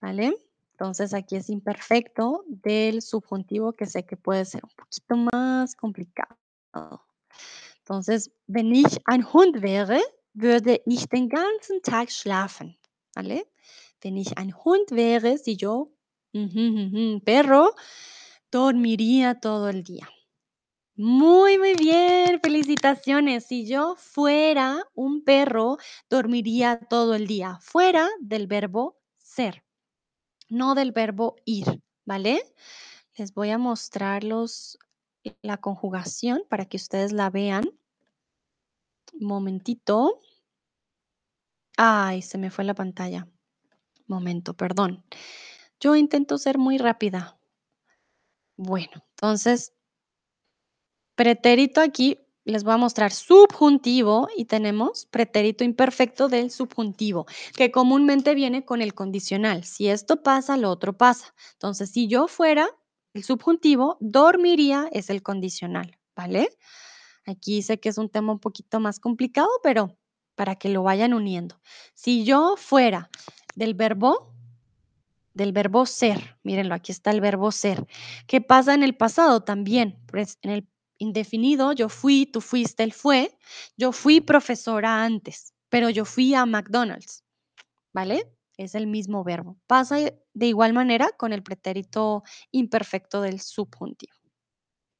¿Vale? 0.00 0.34
Entonces 0.72 1.12
aquí 1.12 1.36
es 1.36 1.50
imperfecto 1.50 2.42
del 2.48 3.02
subjuntivo 3.02 3.74
que 3.74 3.86
sé 3.86 4.06
que 4.06 4.16
puede 4.16 4.44
ser 4.46 4.62
un 4.64 4.70
poquito 4.70 5.16
más 5.32 5.76
complicado. 5.76 6.36
Entonces, 7.80 8.30
wenn 8.46 8.74
ich 8.74 8.98
ein 9.04 9.24
Hund 9.32 9.62
wäre, 9.62 10.00
würde 10.32 10.80
ich 10.86 11.06
den 11.08 11.28
ganzen 11.28 11.82
Tag 11.82 12.10
schlafen. 12.10 12.76
¿Vale? 13.14 13.46
Wenn 14.00 14.16
ich 14.16 14.38
ein 14.38 14.54
Hund 14.64 14.90
wäre, 14.92 15.36
si 15.36 15.56
yo, 15.56 15.92
ujú, 16.32 16.60
ujú, 16.86 17.20
perro, 17.24 17.74
dormiría 18.50 19.40
todo 19.40 19.68
el 19.68 19.82
día. 19.82 20.08
Muy, 20.96 21.58
muy 21.58 21.74
bien, 21.74 22.40
felicitaciones. 22.42 23.46
Si 23.46 23.66
yo 23.66 23.96
fuera 23.96 24.84
un 24.94 25.24
perro, 25.24 25.78
dormiría 26.10 26.78
todo 26.78 27.14
el 27.14 27.26
día. 27.26 27.58
Fuera 27.62 28.06
del 28.20 28.46
verbo 28.46 28.98
ser, 29.16 29.64
no 30.50 30.74
del 30.74 30.92
verbo 30.92 31.36
ir, 31.46 31.82
¿vale? 32.04 32.42
Les 33.16 33.32
voy 33.32 33.48
a 33.50 33.56
mostrar 33.56 34.24
los, 34.24 34.78
la 35.40 35.56
conjugación 35.56 36.42
para 36.50 36.66
que 36.66 36.76
ustedes 36.76 37.12
la 37.12 37.30
vean. 37.30 37.70
Momentito. 39.18 40.20
Ay, 41.78 42.20
se 42.20 42.36
me 42.36 42.50
fue 42.50 42.64
la 42.64 42.74
pantalla. 42.74 43.26
Momento, 44.06 44.54
perdón. 44.54 45.02
Yo 45.80 45.96
intento 45.96 46.36
ser 46.36 46.58
muy 46.58 46.76
rápida. 46.76 47.39
Bueno, 48.62 49.02
entonces, 49.16 49.72
pretérito 51.14 51.80
aquí, 51.80 52.18
les 52.44 52.62
voy 52.62 52.74
a 52.74 52.76
mostrar 52.76 53.10
subjuntivo 53.10 54.28
y 54.36 54.44
tenemos 54.44 55.06
pretérito 55.06 55.64
imperfecto 55.64 56.28
del 56.28 56.50
subjuntivo, 56.50 57.24
que 57.56 57.70
comúnmente 57.70 58.34
viene 58.34 58.66
con 58.66 58.82
el 58.82 58.92
condicional. 58.92 59.64
Si 59.64 59.88
esto 59.88 60.22
pasa, 60.22 60.58
lo 60.58 60.68
otro 60.68 60.94
pasa. 60.94 61.34
Entonces, 61.52 61.88
si 61.90 62.06
yo 62.06 62.28
fuera 62.28 62.68
el 63.14 63.24
subjuntivo, 63.24 63.96
dormiría 63.98 64.90
es 64.92 65.08
el 65.08 65.22
condicional, 65.22 65.98
¿vale? 66.14 66.50
Aquí 67.24 67.62
sé 67.62 67.80
que 67.80 67.88
es 67.88 67.96
un 67.96 68.10
tema 68.10 68.30
un 68.32 68.40
poquito 68.40 68.78
más 68.78 69.00
complicado, 69.00 69.48
pero 69.62 69.96
para 70.34 70.56
que 70.56 70.68
lo 70.68 70.82
vayan 70.82 71.14
uniendo. 71.14 71.58
Si 71.94 72.24
yo 72.24 72.56
fuera 72.58 73.08
del 73.54 73.72
verbo, 73.72 74.34
del 75.34 75.52
verbo 75.52 75.86
ser, 75.86 76.38
mírenlo, 76.42 76.74
aquí 76.74 76.92
está 76.92 77.10
el 77.10 77.20
verbo 77.20 77.52
ser. 77.52 77.86
¿Qué 78.26 78.40
pasa 78.40 78.74
en 78.74 78.82
el 78.82 78.96
pasado 78.96 79.42
también? 79.42 79.98
Pues 80.06 80.38
en 80.42 80.50
el 80.50 80.68
indefinido, 80.98 81.72
yo 81.72 81.88
fui, 81.88 82.26
tú 82.26 82.40
fuiste, 82.40 82.82
él 82.82 82.92
fue. 82.92 83.36
Yo 83.76 83.92
fui 83.92 84.20
profesora 84.20 85.04
antes, 85.04 85.54
pero 85.68 85.90
yo 85.90 86.04
fui 86.04 86.34
a 86.34 86.46
McDonald's, 86.46 87.24
¿vale? 87.92 88.30
Es 88.56 88.74
el 88.74 88.86
mismo 88.86 89.24
verbo. 89.24 89.56
Pasa 89.66 89.96
de 89.96 90.46
igual 90.46 90.72
manera 90.72 91.10
con 91.16 91.32
el 91.32 91.42
pretérito 91.42 92.22
imperfecto 92.52 93.22
del 93.22 93.40
subjuntivo. 93.40 94.14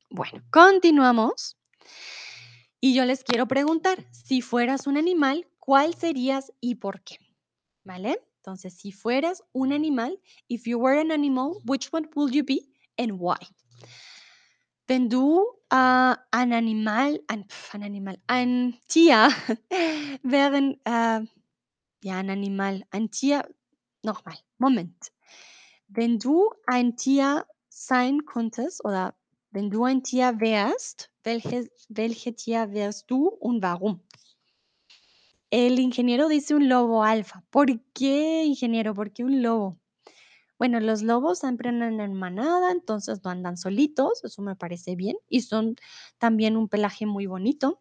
Bueno, 0.09 0.43
continuamos. 0.51 1.57
Y 2.81 2.95
yo 2.95 3.05
les 3.05 3.22
quiero 3.22 3.47
preguntar, 3.47 4.07
si 4.11 4.41
fueras 4.41 4.87
un 4.87 4.97
animal, 4.97 5.47
¿cuál 5.59 5.95
serías 5.95 6.53
y 6.61 6.76
por 6.76 7.03
qué? 7.03 7.18
¿Vale? 7.85 8.18
Entonces, 8.41 8.74
si 8.74 8.91
fueras 8.91 9.43
un 9.53 9.72
animal, 9.72 10.18
if 10.49 10.66
you 10.66 10.78
were 10.78 10.99
an 10.99 11.11
animal, 11.11 11.61
which 11.66 11.93
one 11.93 12.09
would 12.14 12.34
you 12.34 12.43
be 12.43 12.61
and 12.97 13.12
why? 13.20 13.36
Wenn 14.86 15.11
du 15.11 15.45
äh, 15.70 16.16
ein 16.30 16.53
Animal, 16.53 17.20
ein, 17.28 17.45
ein 17.72 17.82
Animal, 17.82 18.16
ein 18.26 18.78
Tier 18.88 19.28
wären, 20.22 20.80
äh, 20.84 21.20
ja, 22.03 22.16
ein 22.16 22.30
Animal, 22.30 22.82
ein 22.91 23.11
Tier, 23.11 23.47
nochmal, 24.03 24.36
Moment. 24.59 25.12
Wenn 25.88 26.18
du 26.18 26.51
ein 26.66 26.97
Tier 26.97 27.45
sein 27.68 28.24
könntest 28.24 28.82
oder 28.84 29.14
wenn 29.51 29.70
du 29.70 29.84
ein 29.84 30.03
Tier 30.03 30.41
wärst, 30.41 31.11
welches 31.24 31.68
welche 31.88 32.34
Tier 32.34 32.72
wärst 32.72 33.11
du 33.11 33.28
und 33.28 33.62
warum? 33.62 34.01
El 35.51 35.80
ingeniero 35.80 36.28
dice 36.28 36.55
un 36.55 36.68
lobo 36.68 37.03
alfa. 37.03 37.44
¿Por 37.51 37.82
qué, 37.92 38.44
ingeniero? 38.44 38.94
¿Por 38.94 39.12
qué 39.12 39.24
un 39.24 39.42
lobo? 39.42 39.80
Bueno, 40.59 40.78
los 40.78 41.03
lobos 41.03 41.38
siempre 41.40 41.70
andan 41.70 42.01
en 42.01 42.12
manada, 42.14 42.70
entonces 42.70 43.20
no 43.24 43.30
andan 43.30 43.57
solitos, 43.57 44.22
eso 44.24 44.42
me 44.42 44.55
parece 44.57 44.94
bien, 44.94 45.16
y 45.28 45.40
son 45.40 45.76
también 46.18 46.57
un 46.57 46.68
pelaje 46.68 47.07
muy 47.07 47.26
bonito. 47.26 47.80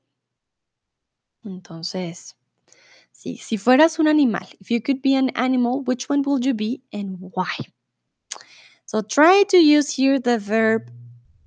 Entonces, 1.43 2.37
sí, 3.11 3.37
si 3.37 3.57
fueras 3.57 3.99
un 3.99 4.07
animal, 4.07 4.47
if 4.61 4.69
you 4.69 4.81
could 4.81 5.01
be 5.01 5.17
an 5.17 5.29
animal, 5.35 5.83
which 5.85 6.09
one 6.09 6.23
would 6.25 6.43
you 6.43 6.53
be 6.53 6.81
and 6.93 7.17
why? 7.19 7.53
So 8.85 9.01
try 9.01 9.43
to 9.49 9.57
use 9.57 9.91
here 9.91 10.19
the 10.19 10.39
verb 10.39 10.89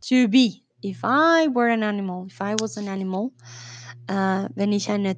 to 0.08 0.28
be. 0.28 0.64
If 0.82 1.00
I 1.02 1.48
were 1.48 1.72
an 1.72 1.82
animal, 1.82 2.26
if 2.26 2.42
I 2.42 2.56
was 2.60 2.76
an 2.76 2.88
animal, 2.88 3.32
äh, 4.12 4.48
wenn 4.54 4.72
ich 4.72 4.90
eine 4.90 5.14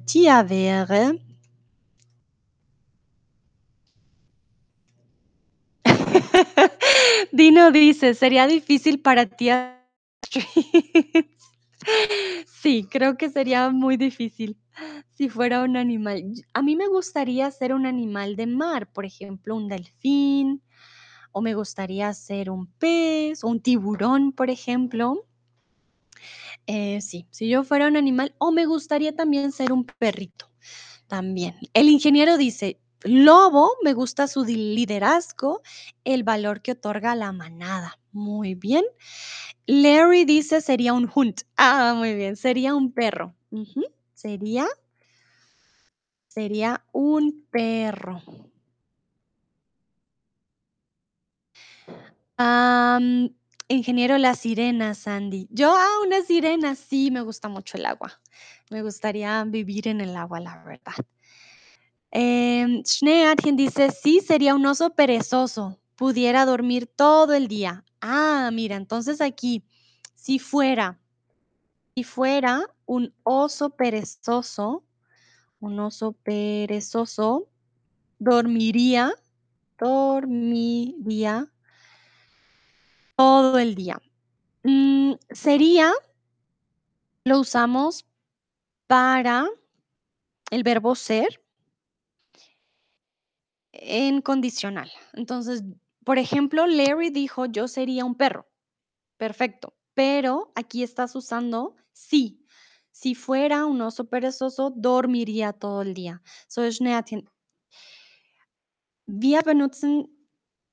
Dino 7.31 7.71
dice, 7.71 8.13
sería 8.13 8.47
difícil 8.47 9.01
para 9.01 9.25
ti 9.25 9.49
Sí, 12.47 12.87
creo 12.89 13.17
que 13.17 13.29
sería 13.29 13.69
muy 13.69 13.97
difícil 13.97 14.57
si 15.13 15.29
fuera 15.29 15.63
un 15.63 15.77
animal. 15.77 16.23
A 16.53 16.61
mí 16.61 16.75
me 16.75 16.87
gustaría 16.87 17.51
ser 17.51 17.73
un 17.73 17.85
animal 17.85 18.35
de 18.35 18.47
mar, 18.47 18.91
por 18.91 19.05
ejemplo, 19.05 19.55
un 19.55 19.67
delfín, 19.67 20.61
o 21.31 21.41
me 21.41 21.53
gustaría 21.55 22.13
ser 22.13 22.49
un 22.49 22.67
pez, 22.67 23.43
o 23.43 23.47
un 23.49 23.61
tiburón, 23.61 24.31
por 24.31 24.49
ejemplo. 24.49 25.25
Eh, 26.67 26.99
sí, 27.01 27.27
si 27.31 27.47
yo 27.47 27.63
fuera 27.63 27.87
un 27.87 27.97
animal, 27.97 28.33
o 28.39 28.51
me 28.51 28.65
gustaría 28.65 29.15
también 29.15 29.51
ser 29.51 29.71
un 29.71 29.85
perrito, 29.85 30.49
también. 31.07 31.55
El 31.73 31.89
ingeniero 31.89 32.37
dice, 32.37 32.79
lobo, 33.03 33.69
me 33.83 33.93
gusta 33.93 34.27
su 34.27 34.43
liderazgo, 34.45 35.61
el 36.03 36.23
valor 36.23 36.61
que 36.61 36.73
otorga 36.73 37.11
a 37.13 37.15
la 37.15 37.31
manada. 37.31 37.99
Muy 38.11 38.55
bien. 38.55 38.83
Larry 39.67 40.25
dice, 40.25 40.61
sería 40.61 40.93
un 40.93 41.09
Hund. 41.13 41.35
Ah, 41.57 41.93
muy 41.97 42.15
bien, 42.15 42.35
sería 42.35 42.75
un 42.75 42.91
perro. 42.93 43.35
Sería 44.13 44.67
sería 46.27 46.83
un 46.91 47.47
perro. 47.49 48.21
Ingeniero, 53.67 54.17
la 54.17 54.35
sirena, 54.35 54.93
Sandy. 54.93 55.47
Yo, 55.51 55.73
ah, 55.75 56.05
una 56.05 56.21
sirena, 56.21 56.75
sí, 56.75 57.11
me 57.11 57.21
gusta 57.21 57.49
mucho 57.49 57.77
el 57.77 57.85
agua. 57.85 58.19
Me 58.69 58.81
gustaría 58.81 59.43
vivir 59.43 59.87
en 59.87 60.01
el 60.01 60.15
agua, 60.15 60.39
la 60.39 60.63
verdad. 60.63 60.93
Em, 62.11 62.83
Schneeadchen 62.83 63.55
dice, 63.55 63.91
sí, 63.91 64.21
sería 64.21 64.55
un 64.55 64.65
oso 64.65 64.91
perezoso, 64.91 65.79
pudiera 65.95 66.45
dormir 66.45 66.87
todo 66.87 67.33
el 67.33 67.47
día. 67.47 67.83
Ah, 68.01 68.49
mira, 68.53 68.75
entonces 68.75 69.21
aquí, 69.21 69.63
si 70.15 70.39
fuera 70.39 70.99
si 71.95 72.03
fuera 72.03 72.69
un 72.85 73.13
oso 73.23 73.69
perezoso, 73.69 74.83
un 75.61 75.79
oso 75.79 76.11
perezoso, 76.11 77.47
dormiría 78.19 79.13
dormiría 79.79 81.51
todo 83.15 83.57
el 83.59 83.75
día. 83.75 84.01
Mm, 84.63 85.13
sería 85.31 85.91
lo 87.23 87.39
usamos 87.39 88.05
para 88.87 89.47
el 90.51 90.63
verbo 90.63 90.95
ser 90.95 91.41
en 93.73 94.21
condicional. 94.21 94.91
Entonces, 95.13 95.63
por 96.03 96.17
ejemplo, 96.17 96.65
Larry 96.67 97.09
dijo: 97.09 97.45
"Yo 97.45 97.67
sería 97.67 98.05
un 98.05 98.15
perro". 98.15 98.47
Perfecto, 99.17 99.75
pero 99.93 100.51
aquí 100.55 100.83
estás 100.83 101.15
usando 101.15 101.75
sí. 101.93 102.45
Si 102.91 103.15
fuera 103.15 103.65
un 103.65 103.81
oso 103.81 104.05
perezoso, 104.09 104.71
dormiría 104.75 105.53
todo 105.53 105.81
el 105.81 105.93
día. 105.93 106.21
So, 106.47 106.63
wir 109.07 109.43
benutzen 109.45 110.07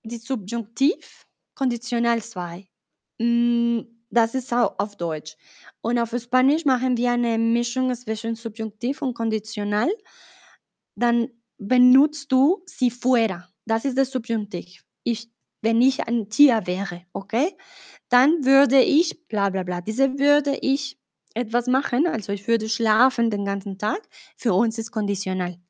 die 0.05 0.18
Subjunktiv 0.18 1.26
Konditional 1.62 2.20
2. 2.20 2.66
Hm, 3.20 3.86
das 4.10 4.34
ist 4.34 4.52
au 4.52 4.74
auf 4.78 4.96
Deutsch. 4.96 5.36
Und 5.80 5.96
auf 6.00 6.10
Spanisch 6.10 6.64
machen 6.64 6.96
wir 6.96 7.12
eine 7.12 7.38
Mischung 7.38 7.94
zwischen 7.94 8.34
Subjunktiv 8.34 9.00
und 9.00 9.14
Konditional. 9.14 9.88
Dann 10.96 11.28
benutzt 11.58 12.32
du 12.32 12.64
si 12.66 12.90
fuera. 12.90 13.48
Das 13.64 13.84
ist 13.84 13.96
der 13.96 14.06
Subjunktiv. 14.06 14.84
Ich 15.04 15.30
wenn 15.64 15.80
ich 15.80 16.08
ein 16.08 16.28
Tier 16.28 16.66
wäre, 16.66 17.06
okay? 17.12 17.56
Dann 18.08 18.44
würde 18.44 18.80
ich 18.80 19.28
bla 19.28 19.48
bla 19.50 19.62
bla. 19.62 19.80
Diese 19.80 20.18
würde 20.18 20.58
ich 20.60 20.98
etwas 21.34 21.68
machen, 21.68 22.08
also 22.08 22.32
ich 22.32 22.48
würde 22.48 22.68
schlafen 22.68 23.30
den 23.30 23.44
ganzen 23.44 23.78
Tag. 23.78 24.02
Für 24.36 24.54
uns 24.54 24.78
ist 24.78 24.90
konditional. 24.90 25.60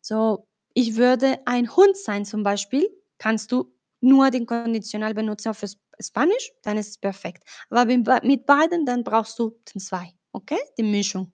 So, 0.00 0.46
ich 0.74 0.94
würde 0.94 1.44
ein 1.46 1.74
Hund 1.74 1.96
sein 1.96 2.24
zum 2.24 2.44
Beispiel, 2.44 2.88
kannst 3.18 3.50
du 3.50 3.74
nur 4.02 4.30
den 4.30 4.46
Konditional 4.46 5.14
benutzen 5.14 5.50
auf 5.50 5.62
Es 5.64 5.78
Spanisch, 6.02 6.52
dann 6.64 6.78
ist 6.78 6.90
es 6.90 6.98
perfekt. 6.98 7.44
Aber 7.70 7.86
mit 7.86 8.04
bei 8.04 8.20
mit 8.24 8.46
beiden, 8.46 8.86
dann 8.86 9.04
brauchst 9.04 9.38
du 9.38 9.52
den 9.74 9.80
2, 9.80 10.12
okay? 10.32 10.58
Die 10.78 10.84
Mischung. 10.84 11.32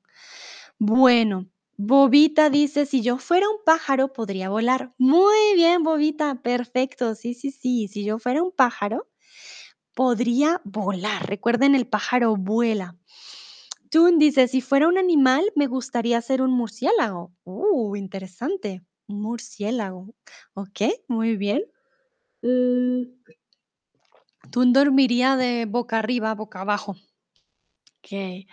Bueno, 0.79 1.47
Bobita 1.79 2.51
dice: 2.51 2.87
"Si 2.87 3.03
yo 3.03 3.19
fuera 3.19 3.49
un 3.51 3.59
pájaro, 3.67 4.13
podría 4.13 4.51
volar". 4.51 4.95
Muy 4.99 5.55
bien, 5.57 5.83
Bobita, 5.85 6.37
perfecto. 6.43 7.15
Sí, 7.17 7.35
sí, 7.35 7.51
sí. 7.53 7.89
Si 7.89 8.05
yo 8.05 8.19
fuera 8.19 8.43
un 8.43 8.53
pájaro, 8.53 9.09
podría 9.95 10.61
volar. 10.65 11.29
Recuerden, 11.29 11.75
el 11.77 11.87
pájaro 11.89 12.37
vuela. 12.37 12.97
Tun 13.91 14.19
dice: 14.19 14.49
"Si 14.49 14.61
fuera 14.63 14.89
un 14.89 14.99
animal, 14.99 15.45
me 15.57 15.67
gustaría 15.69 16.21
ser 16.23 16.43
un 16.43 16.53
murciélago". 16.53 17.33
Uh, 17.45 17.97
interesante. 17.97 18.83
Murciélago. 19.09 20.15
Okey, 20.55 20.95
muy 21.09 21.37
bien. 21.37 21.63
Mm. 22.43 23.03
Tun 24.53 24.73
dormiría 24.73 25.37
de 25.37 25.67
boca 25.67 25.99
arriba, 25.99 26.35
boca 26.35 26.61
abajo. 26.63 26.97
Okey. 28.05 28.47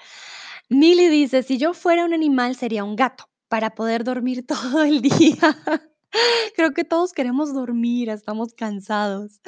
Mili 0.70 1.08
dice: 1.10 1.44
"Si 1.44 1.58
yo 1.58 1.74
fuera 1.74 2.06
un 2.06 2.14
animal, 2.14 2.56
sería 2.56 2.84
un 2.84 2.96
gato, 2.96 3.26
para 3.50 3.76
poder 3.76 4.04
dormir 4.04 4.46
todo 4.48 4.84
el 4.84 5.02
día". 5.02 5.40
Creo 6.56 6.74
que 6.74 6.84
todos 6.86 7.14
queremos 7.14 7.54
dormir, 7.54 8.10
estamos 8.10 8.54
cansados. 8.56 9.42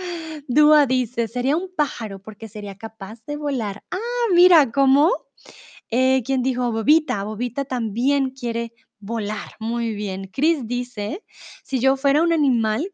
Dúa 0.48 0.86
dice: 0.88 1.28
"Sería 1.28 1.58
un 1.58 1.70
pájaro, 1.76 2.20
porque 2.22 2.50
sería 2.50 2.78
capaz 2.78 3.24
de 3.28 3.38
volar". 3.38 3.84
Ah, 3.92 4.00
mira, 4.36 4.72
¿cómo? 4.72 5.12
Eh, 5.92 6.24
¿quién 6.26 6.44
dijo? 6.44 6.72
Bobita. 6.72 7.24
Bobita 7.26 7.66
también 7.66 8.32
quiere 8.32 8.74
volar. 9.00 9.52
Muy 9.60 9.94
bien. 9.96 10.30
Chris 10.34 10.68
dice: 10.68 11.24
"Si 11.64 11.80
yo 11.80 11.98
fuera 11.98 12.24
un 12.24 12.34
animal, 12.34 12.92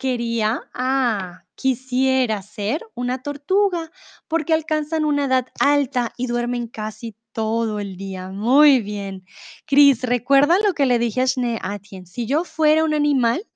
quería 0.00 0.62
ah, 0.74 1.44
quisiera 1.56 2.42
ser 2.42 2.82
una 2.96 3.22
tortuga, 3.22 3.92
porque 4.28 4.54
alcanzan 4.54 5.06
una 5.06 5.26
edad 5.26 5.46
alta 5.60 6.12
y 6.18 6.26
duermen 6.28 6.68
casi 6.68 7.16
todo 7.34 7.80
el 7.80 7.98
día". 7.98 8.30
Muy 8.30 8.80
bien. 8.82 9.24
Chris, 9.66 10.02
recuerda 10.04 10.58
lo 10.66 10.74
que 10.74 10.86
le 10.86 10.98
dije 10.98 11.22
a 11.22 11.28
Schneeadchen. 11.28 12.06
Si 12.08 12.26
yo 12.26 12.44
fuera 12.44 12.84
un 12.84 12.94
animal, 12.94 13.46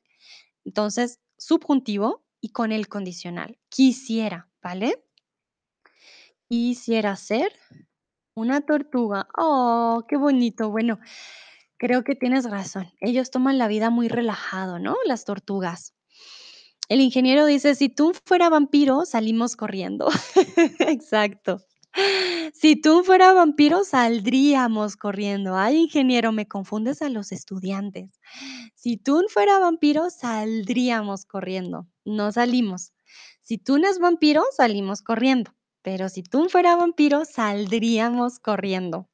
entonces 0.65 1.21
subjuntivo 1.39 2.25
y 2.41 2.51
con 2.51 2.73
el 2.73 2.89
condicional. 2.89 3.59
Quisiera, 3.71 4.51
¿vale? 4.63 5.05
Quisiera 6.51 7.17
ser 7.17 7.53
una 8.35 8.61
tortuga. 8.63 9.29
Oh, 9.39 10.05
qué 10.09 10.17
bonito. 10.17 10.71
Bueno, 10.71 10.99
creo 11.79 12.05
que 12.05 12.15
tienes 12.17 12.51
razón. 12.51 12.89
Ellos 13.01 13.31
toman 13.31 13.59
la 13.59 13.69
vida 13.69 13.91
muy 13.91 14.09
relajado, 14.09 14.79
¿no? 14.79 14.97
Las 15.07 15.25
tortugas. 15.25 15.95
El 16.95 17.01
ingeniero 17.01 17.45
dice: 17.45 17.75
"Si 17.75 17.89
Tun 17.89 18.15
fuera 18.25 18.49
vampiro, 18.49 19.05
salimos 19.05 19.57
corriendo". 19.57 20.07
Exacto. 20.79 21.61
Si 22.55 22.77
Tun 22.77 23.03
fuera 23.03 23.33
vampiro, 23.33 23.83
saldríamos 23.83 24.95
corriendo. 24.95 25.57
Ay, 25.57 25.77
ingeniero, 25.77 26.31
me 26.31 26.47
confundes 26.47 27.03
a 27.03 27.09
los 27.09 27.33
estudiantes. 27.33 28.21
Si 28.77 28.97
Tun 28.97 29.25
fuera 29.29 29.59
vampiro, 29.59 30.09
saldríamos 30.09 31.25
corriendo, 31.27 31.89
no 32.05 32.31
salimos. 32.31 32.93
Si 33.43 33.59
Tun 33.59 33.85
es 33.85 33.99
vampiro, 33.99 34.45
salimos 34.57 35.03
corriendo, 35.03 35.51
pero 35.83 36.09
si 36.09 36.23
Tun 36.23 36.49
fuera 36.49 36.77
vampiro, 36.77 37.25
saldríamos 37.25 38.39
corriendo. 38.39 39.09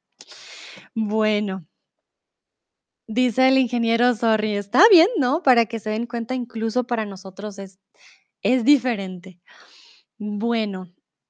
Bueno. 0.95 1.65
Dice 3.13 3.49
el 3.49 3.57
ingeniero: 3.57 4.15
"Sorry". 4.15 4.55
Está 4.55 4.83
bien, 4.89 5.07
¿no? 5.19 5.43
Para 5.43 5.65
que 5.65 5.79
se 5.79 5.89
den 5.89 6.05
cuenta, 6.07 6.33
incluso 6.33 6.85
para 6.85 7.05
nosotros 7.05 7.59
es 7.59 7.79
es 8.43 8.65
diferente. 8.65 9.39
Bueno, 10.19 10.87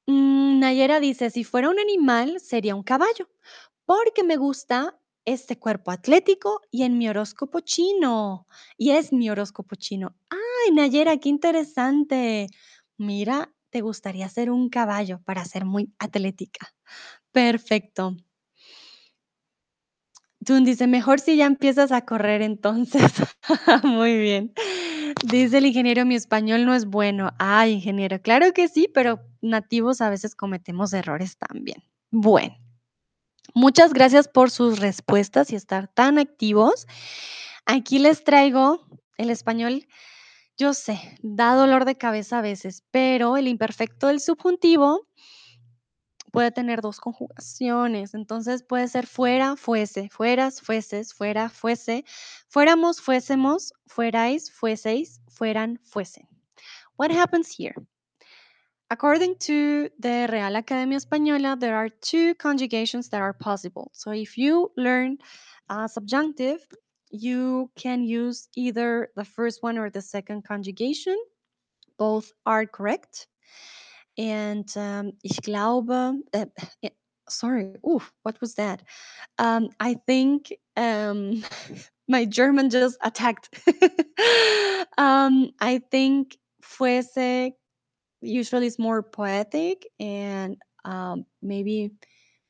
mm, 0.07 0.59
Nayera 0.59 0.99
dice: 1.01 1.29
"Si 1.31 1.43
fuera 1.45 1.69
un 1.69 1.79
animal, 1.79 2.39
sería 2.41 2.75
un 2.75 2.83
caballo, 2.83 3.29
porque 3.85 4.23
me 4.23 4.37
gusta 4.37 4.99
este 5.25 5.59
cuerpo 5.59 5.91
atlético 5.91 6.61
y 6.71 6.83
en 6.83 6.97
mi 6.99 7.09
horóscopo 7.09 7.61
chino. 7.61 8.47
Y 8.77 8.91
es 8.91 9.13
mi 9.13 9.29
horóscopo 9.31 9.75
chino. 9.75 10.15
Ay, 10.29 10.73
Nayera, 10.73 11.17
qué 11.17 11.29
interesante. 11.29 12.47
Mira, 12.97 13.53
te 13.71 13.81
gustaría 13.81 14.29
ser 14.29 14.51
un 14.51 14.69
caballo 14.69 15.21
para 15.25 15.45
ser 15.45 15.65
muy 15.65 15.93
atlética. 15.99 16.69
Perfecto. 17.33 18.17
Tun 20.45 20.63
dice, 20.63 20.87
mejor 20.87 21.19
si 21.19 21.35
ya 21.37 21.45
empiezas 21.45 21.91
a 21.91 22.01
correr 22.05 22.41
entonces. 22.41 23.11
Muy 23.83 24.17
bien. 24.17 24.53
Dice 25.23 25.59
el 25.59 25.67
ingeniero, 25.67 26.05
mi 26.05 26.15
español 26.15 26.65
no 26.65 26.73
es 26.73 26.85
bueno. 26.85 27.31
Ay, 27.37 27.73
ingeniero, 27.73 28.21
claro 28.21 28.51
que 28.53 28.67
sí, 28.67 28.89
pero 28.91 29.19
nativos 29.41 30.01
a 30.01 30.09
veces 30.09 30.35
cometemos 30.35 30.93
errores 30.93 31.37
también. 31.37 31.83
Bueno, 32.09 32.55
muchas 33.53 33.93
gracias 33.93 34.27
por 34.27 34.49
sus 34.49 34.79
respuestas 34.79 35.51
y 35.51 35.55
estar 35.55 35.87
tan 35.87 36.17
activos. 36.17 36.87
Aquí 37.65 37.99
les 37.99 38.23
traigo 38.23 38.87
el 39.17 39.29
español. 39.29 39.85
Yo 40.57 40.73
sé, 40.73 40.99
da 41.21 41.53
dolor 41.55 41.85
de 41.85 41.97
cabeza 41.97 42.39
a 42.39 42.41
veces, 42.41 42.83
pero 42.91 43.37
el 43.37 43.47
imperfecto 43.47 44.07
del 44.07 44.19
subjuntivo 44.19 45.07
puede 46.31 46.51
tener 46.51 46.81
dos 46.81 46.99
conjugaciones. 46.99 48.13
Entonces 48.13 48.63
puede 48.63 48.87
ser 48.87 49.05
fuera, 49.05 49.55
fuese, 49.55 50.09
fueras, 50.09 50.61
fueses, 50.61 51.13
fuera, 51.13 51.49
fuese, 51.49 52.03
fuéramos, 52.47 53.01
fuésemos, 53.01 53.73
fuerais, 53.87 54.51
fueseis, 54.51 55.21
fueran, 55.27 55.79
fuesen. 55.83 56.27
What 56.97 57.11
happens 57.11 57.49
here? 57.49 57.75
According 58.89 59.37
to 59.47 59.89
the 59.99 60.27
Real 60.29 60.55
Academia 60.57 60.97
Española, 60.97 61.57
there 61.57 61.75
are 61.75 61.89
two 61.89 62.35
conjugations 62.35 63.09
that 63.09 63.21
are 63.21 63.33
possible. 63.33 63.89
So 63.93 64.11
if 64.11 64.37
you 64.37 64.71
learn 64.75 65.17
a 65.69 65.87
subjunctive, 65.87 66.59
you 67.09 67.71
can 67.75 68.03
use 68.03 68.49
either 68.55 69.09
the 69.15 69.23
first 69.23 69.63
one 69.63 69.77
or 69.77 69.89
the 69.89 70.01
second 70.01 70.43
conjugation. 70.43 71.17
Both 71.97 72.33
are 72.45 72.65
correct. 72.65 73.27
And 74.17 74.69
um, 74.75 75.13
ich 75.23 75.41
glaube, 75.41 76.13
eh, 76.33 76.45
sorry, 77.29 77.75
ooh, 77.85 78.01
what 78.23 78.39
was 78.41 78.55
that? 78.55 78.83
Um, 79.37 79.69
I 79.79 79.95
think 80.05 80.53
um, 80.75 81.43
my 82.07 82.25
German 82.25 82.69
just 82.69 82.97
attacked. 83.03 83.49
um, 84.97 85.51
I 85.59 85.81
think 85.91 86.37
fuese 86.63 87.53
usually 88.21 88.67
is 88.67 88.77
more 88.77 89.01
poetic 89.01 89.87
and 89.99 90.57
um, 90.85 91.25
maybe 91.41 91.91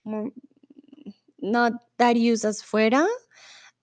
more, 0.03 0.29
not 1.39 1.73
that 1.97 2.15
used 2.15 2.45
as 2.45 2.61
fuera. 2.61 3.07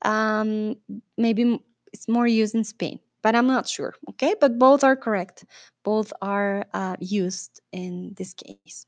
Um, 0.03 0.77
maybe 1.17 1.61
it's 1.93 2.09
more 2.09 2.27
used 2.27 2.55
in 2.55 2.65
Spain, 2.65 3.01
but 3.23 3.35
I'm 3.35 3.47
not 3.47 3.69
sure. 3.69 3.95
Okay, 4.11 4.35
but 4.41 4.59
both 4.59 4.85
are 4.85 4.97
correct. 4.97 5.45
Both 5.83 6.13
are 6.21 6.65
uh, 6.75 6.97
used 7.01 7.61
in 7.73 8.15
this 8.17 8.35
case. 8.35 8.87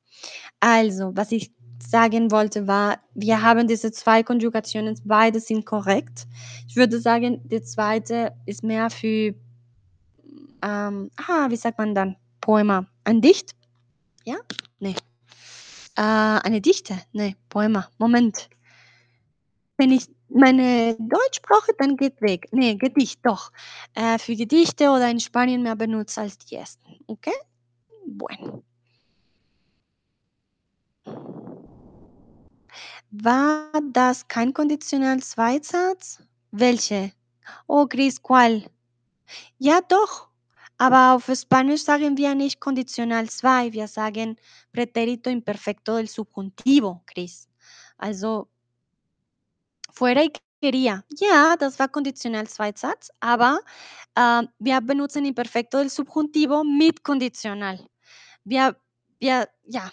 Also, 0.60 1.12
was 1.14 1.32
ich 1.32 1.50
sagen 1.82 2.30
wollte, 2.30 2.66
war, 2.66 2.98
wir 3.14 3.42
haben 3.42 3.66
diese 3.66 3.90
zwei 3.92 4.22
Konjugationen, 4.22 5.00
beide 5.04 5.40
sind 5.40 5.64
korrekt. 5.64 6.26
Ich 6.68 6.76
würde 6.76 7.00
sagen, 7.00 7.40
die 7.48 7.62
zweite 7.62 8.32
ist 8.46 8.62
mehr 8.62 8.90
für, 8.90 9.34
ähm, 10.62 11.10
ah, 11.16 11.48
wie 11.48 11.56
sagt 11.56 11.78
man 11.78 11.94
dann? 11.94 12.16
Poema. 12.40 12.86
Ein 13.04 13.20
Dicht? 13.20 13.54
Ja? 14.24 14.36
Nee. 14.78 14.94
Äh, 15.96 16.02
eine 16.02 16.60
Dichte? 16.60 16.94
Nee, 17.12 17.36
Poema. 17.48 17.88
Moment. 17.98 18.48
Wenn 19.76 19.90
ich 19.92 20.08
meine 20.30 20.96
Deutsch 20.98 21.42
brauche, 21.42 21.72
dann 21.78 21.96
geht 21.96 22.20
weg. 22.20 22.48
Nee, 22.52 22.76
Gedicht, 22.76 23.20
doch. 23.22 23.50
Äh, 23.94 24.18
für 24.18 24.36
Gedichte 24.36 24.90
oder 24.90 25.10
in 25.10 25.20
Spanien 25.20 25.62
mehr 25.62 25.76
benutzt 25.76 26.18
als 26.18 26.38
die 26.38 26.56
ersten. 26.56 26.98
Okay? 27.06 27.34
Bueno. 28.06 28.62
War 33.10 33.72
das 33.92 34.26
kein 34.28 34.54
Konditional-Zweitsatz? 34.54 36.22
Welche? 36.52 37.12
Oh, 37.66 37.86
Chris, 37.86 38.22
¿cuál? 38.22 38.70
Ja, 39.58 39.80
doch. 39.80 40.28
Aber 40.78 41.14
auf 41.14 41.30
Spanisch 41.36 41.82
sagen 41.82 42.16
wir 42.16 42.34
nicht 42.34 42.60
Konditional 42.60 43.28
2, 43.28 43.72
wir 43.72 43.86
sagen 43.86 44.36
Pretérito 44.72 45.28
Imperfecto 45.28 45.96
del 45.96 46.08
Subjuntivo, 46.08 47.02
Chris. 47.06 47.48
Also, 47.98 48.48
fuera 50.00 50.24
y 50.24 50.32
quería. 50.62 51.04
Ja, 51.10 51.56
das 51.58 51.78
war 51.78 51.88
Konditional 51.88 52.48
Zweitsatz, 52.48 53.10
aber 53.20 53.60
äh, 54.14 54.42
wir 54.58 54.80
benutzen 54.80 55.26
Imperfecto 55.26 55.76
del 55.76 55.90
Subjuntivo 55.90 56.64
mit 56.64 57.02
Konditional. 57.02 57.86
Wir, 58.44 58.74
wir, 59.18 59.46
ja. 59.64 59.92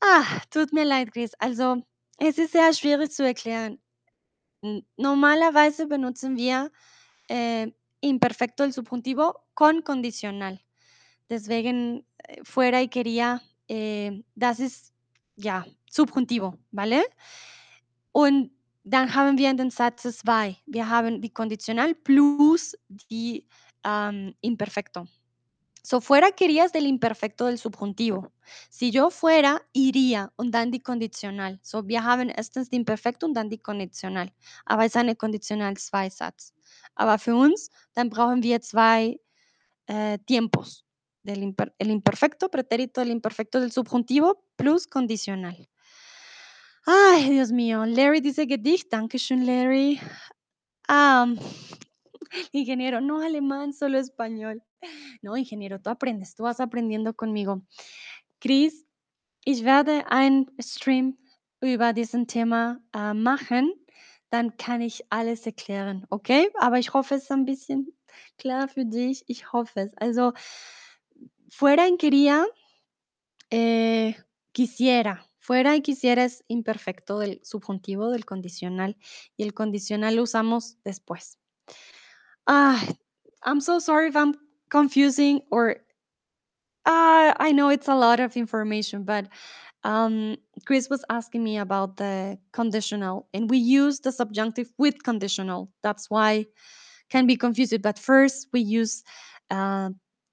Ah, 0.00 0.24
tut 0.50 0.72
mir 0.72 0.84
leid, 0.86 1.12
Chris. 1.12 1.32
Also, 1.38 1.82
es 2.18 2.38
ist 2.38 2.52
sehr 2.52 2.72
schwierig 2.72 3.12
zu 3.12 3.22
erklären. 3.22 3.78
Normalerweise 4.96 5.86
benutzen 5.86 6.36
wir 6.38 6.72
äh, 7.28 7.70
Imperfecto 8.00 8.62
del 8.62 8.72
Subjuntivo 8.72 9.34
con 9.54 9.82
condicional. 9.82 10.58
Deswegen 11.28 12.06
äh, 12.16 12.42
fuera 12.44 12.80
y 12.80 12.88
quería, 12.88 13.42
äh, 13.68 14.22
das 14.34 14.58
ist 14.58 14.94
ja 15.36 15.66
Subjuntivo, 15.90 16.58
¿vale? 16.70 17.04
Und 18.12 18.50
dann 18.84 19.14
haben 19.14 19.38
wir 19.38 19.52
den 19.54 19.70
Satz 19.70 20.02
2, 20.02 20.56
wir 20.66 20.88
haben 20.88 21.20
die 21.20 21.30
Konditional 21.30 21.94
plus 21.94 22.76
die 23.10 23.46
ähm, 23.84 24.34
Imperfecto. 24.40 25.06
So, 25.84 26.00
fuera 26.00 26.30
querías 26.30 26.70
del 26.70 26.86
imperfecto 26.86 27.46
del 27.46 27.58
subjuntivo. 27.58 28.32
Si 28.70 28.92
yo 28.92 29.10
fuera, 29.10 29.60
iría 29.72 30.32
und 30.36 30.52
dann 30.52 30.70
die 30.70 30.80
Konditional. 30.80 31.58
So, 31.62 31.88
wir 31.88 32.04
haben 32.04 32.28
erstens 32.28 32.70
die 32.70 32.76
Imperfekto 32.76 33.26
und 33.26 33.34
dann 33.34 33.50
die 33.50 33.58
Konditional. 33.58 34.30
Aber 34.64 34.84
es 34.84 34.92
ist 34.92 34.96
eine 34.96 35.16
Konditional 35.16 35.76
zwei 35.76 36.08
Satz. 36.08 36.54
Aber 36.94 37.18
für 37.18 37.34
uns, 37.34 37.68
dann 37.94 38.10
brauchen 38.10 38.44
wir 38.44 38.60
zwei 38.60 39.18
äh, 39.86 40.18
tiempos. 40.18 40.84
Del 41.24 41.42
imper 41.42 41.72
el 41.78 41.90
imperfecto, 41.90 42.48
pretérito 42.48 43.00
del 43.00 43.10
imperfecto 43.10 43.60
del 43.60 43.72
subjuntivo 43.72 44.44
plus 44.56 44.88
condicional. 44.88 45.68
Ay, 46.84 47.30
Dios 47.30 47.52
mío. 47.52 47.84
Larry 47.86 48.20
dice 48.20 48.46
Gedicht. 48.46 48.92
Dankeschön, 48.92 49.46
Larry. 49.46 50.00
Ah, 50.88 51.26
ingeniero, 52.52 53.00
no 53.00 53.20
alemán, 53.20 53.72
solo 53.72 53.98
español. 53.98 54.62
No, 55.22 55.36
ingeniero, 55.36 55.80
tú 55.80 55.90
aprendes, 55.90 56.34
tú 56.34 56.42
vas 56.42 56.58
aprendiendo 56.58 57.14
conmigo. 57.14 57.62
Chris, 58.40 58.84
ich 59.44 59.64
werde 59.64 60.04
ein 60.10 60.50
Stream 60.60 61.18
über 61.60 61.92
diesen 61.92 62.26
Thema 62.26 62.80
äh, 62.92 63.14
machen. 63.14 63.72
Dann 64.30 64.56
kann 64.56 64.80
ich 64.80 65.04
alles 65.10 65.46
erklären, 65.46 66.06
okay? 66.10 66.50
Aber 66.58 66.78
ich 66.78 66.94
hoffe, 66.94 67.14
es 67.14 67.24
ist 67.24 67.30
ein 67.32 67.44
bisschen 67.44 67.92
klar 68.38 68.66
für 68.66 68.84
dich. 68.86 69.22
Ich 69.28 69.52
hoffe 69.52 69.82
es. 69.82 69.94
Also, 69.98 70.32
fuera 71.48 71.86
en 71.86 71.98
quería, 71.98 72.44
eh, 73.50 74.14
quisiera. 74.52 75.20
Fuera 75.42 75.74
y 75.74 75.82
quisiera 75.82 76.22
es 76.22 76.44
imperfecto 76.46 77.18
del 77.18 77.40
subjuntivo 77.42 78.10
del 78.10 78.24
condicional 78.24 78.96
y 79.36 79.42
el 79.42 79.54
condicional 79.54 80.14
lo 80.14 80.22
usamos 80.22 80.78
después. 80.84 81.36
Ah, 82.46 82.80
I'm 83.44 83.60
so 83.60 83.80
sorry 83.80 84.08
if 84.08 84.14
I'm 84.14 84.34
confusing 84.70 85.42
or 85.50 85.78
uh, 86.86 87.34
I 87.40 87.52
know 87.52 87.70
it's 87.70 87.88
a 87.88 87.96
lot 87.96 88.20
of 88.20 88.36
information, 88.36 89.02
but 89.04 89.26
um, 89.82 90.36
Chris 90.64 90.88
was 90.88 91.04
asking 91.10 91.42
me 91.42 91.58
about 91.58 91.96
the 91.96 92.38
conditional, 92.52 93.26
and 93.34 93.50
we 93.50 93.58
use 93.58 93.98
the 93.98 94.12
subjunctive 94.12 94.72
with 94.78 95.02
conditional. 95.02 95.72
That's 95.82 96.08
why 96.08 96.46
can 97.10 97.26
be 97.26 97.36
confused. 97.36 97.82
But 97.82 97.98
first, 97.98 98.46
we 98.52 98.60
use 98.60 99.02
uh, 99.50 99.90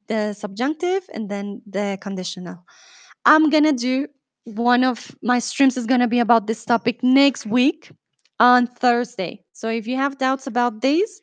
the 0.07 0.33
subjunctive 0.33 1.09
and 1.15 1.29
then 1.29 1.63
the 1.65 1.97
conditional. 1.99 2.63
I'm 3.25 3.49
gonna 3.49 3.73
do 3.73 4.07
one 4.55 4.83
of 4.83 5.15
my 5.21 5.39
streams 5.39 5.77
is 5.77 5.85
gonna 5.85 6.07
be 6.07 6.19
about 6.19 6.47
this 6.47 6.65
topic 6.65 7.03
next 7.03 7.45
week 7.45 7.91
on 8.39 8.67
Thursday. 8.67 9.43
So 9.53 9.69
if 9.69 9.87
you 9.87 9.97
have 9.97 10.17
doubts 10.17 10.47
about 10.47 10.81
this, 10.81 11.21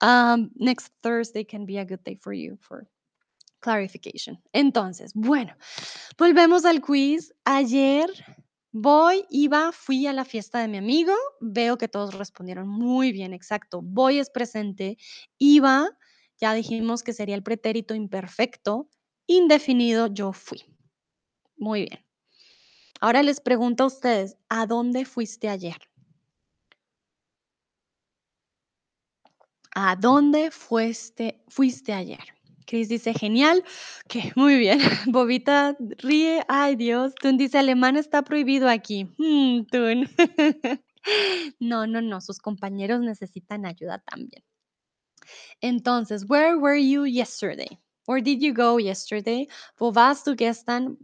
um, 0.00 0.50
next 0.56 0.90
Thursday 1.02 1.44
can 1.44 1.66
be 1.66 1.78
a 1.78 1.84
good 1.84 2.02
day 2.04 2.16
for 2.20 2.32
you 2.32 2.56
for 2.60 2.86
clarification. 3.60 4.38
Entonces, 4.54 5.12
bueno, 5.14 5.52
volvemos 6.18 6.64
al 6.64 6.80
quiz. 6.80 7.32
Ayer 7.44 8.08
voy, 8.72 9.24
iba, 9.30 9.72
fui 9.72 10.06
a 10.06 10.12
la 10.12 10.24
fiesta 10.24 10.60
de 10.60 10.68
mi 10.68 10.78
amigo. 10.78 11.14
Veo 11.40 11.76
que 11.76 11.88
todos 11.88 12.14
respondieron 12.14 12.68
muy 12.68 13.12
bien, 13.12 13.32
exacto. 13.32 13.80
Voy 13.82 14.18
es 14.18 14.30
presente. 14.30 14.96
Iba, 15.38 15.90
ya 16.40 16.54
dijimos 16.54 17.02
que 17.02 17.12
sería 17.12 17.34
el 17.34 17.42
pretérito 17.42 17.94
imperfecto. 17.94 18.88
Indefinido, 19.26 20.06
yo 20.08 20.32
fui. 20.32 20.64
Muy 21.56 21.82
bien. 21.82 22.09
Ahora 23.00 23.22
les 23.22 23.40
pregunto 23.40 23.84
a 23.84 23.86
ustedes, 23.86 24.36
¿a 24.50 24.66
dónde 24.66 25.06
fuiste 25.06 25.48
ayer? 25.48 25.78
¿A 29.74 29.96
dónde 29.96 30.50
fuiste 30.50 31.42
fuiste 31.48 31.92
ayer? 31.92 32.20
Chris 32.66 32.88
dice: 32.88 33.14
"Genial". 33.14 33.64
Okey, 34.04 34.32
muy 34.36 34.56
bien. 34.58 34.78
Bobita 35.06 35.76
ríe: 35.98 36.44
"Ay, 36.48 36.76
Dios". 36.76 37.14
Tun 37.16 37.36
dice: 37.38 37.58
"Alemán 37.58 37.96
está 37.96 38.22
prohibido 38.22 38.68
aquí". 38.68 39.06
Mm, 39.18 39.64
Tun. 39.70 40.08
No, 41.60 41.86
no, 41.86 42.02
no, 42.02 42.20
sus 42.20 42.38
compañeros 42.38 43.00
necesitan 43.00 43.64
ayuda 43.64 44.00
también. 44.00 44.42
Entonces, 45.62 46.24
where 46.28 46.56
were 46.58 46.76
you 46.76 47.04
yesterday? 47.06 47.78
Where 48.06 48.20
did 48.22 48.40
you 48.42 48.52
go 48.52 48.78
yesterday? 48.78 49.46
Wo 49.78 49.90
warst 49.92 50.26
du 50.26 50.34
gestern? 50.36 50.96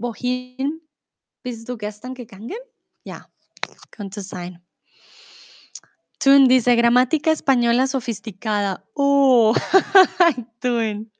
Bist 1.47 1.68
du 1.68 1.77
gestern 1.78 2.12
gegangen? 2.14 2.59
Ja, 3.05 3.24
könnte 3.93 4.23
sein. 4.23 4.59
Tun 6.18 6.48
dice: 6.48 6.74
"Gramática 6.77 7.31
española 7.31 7.86
sofisticada". 7.86 8.85
Oh, 8.94 9.55
Tun. 10.60 11.12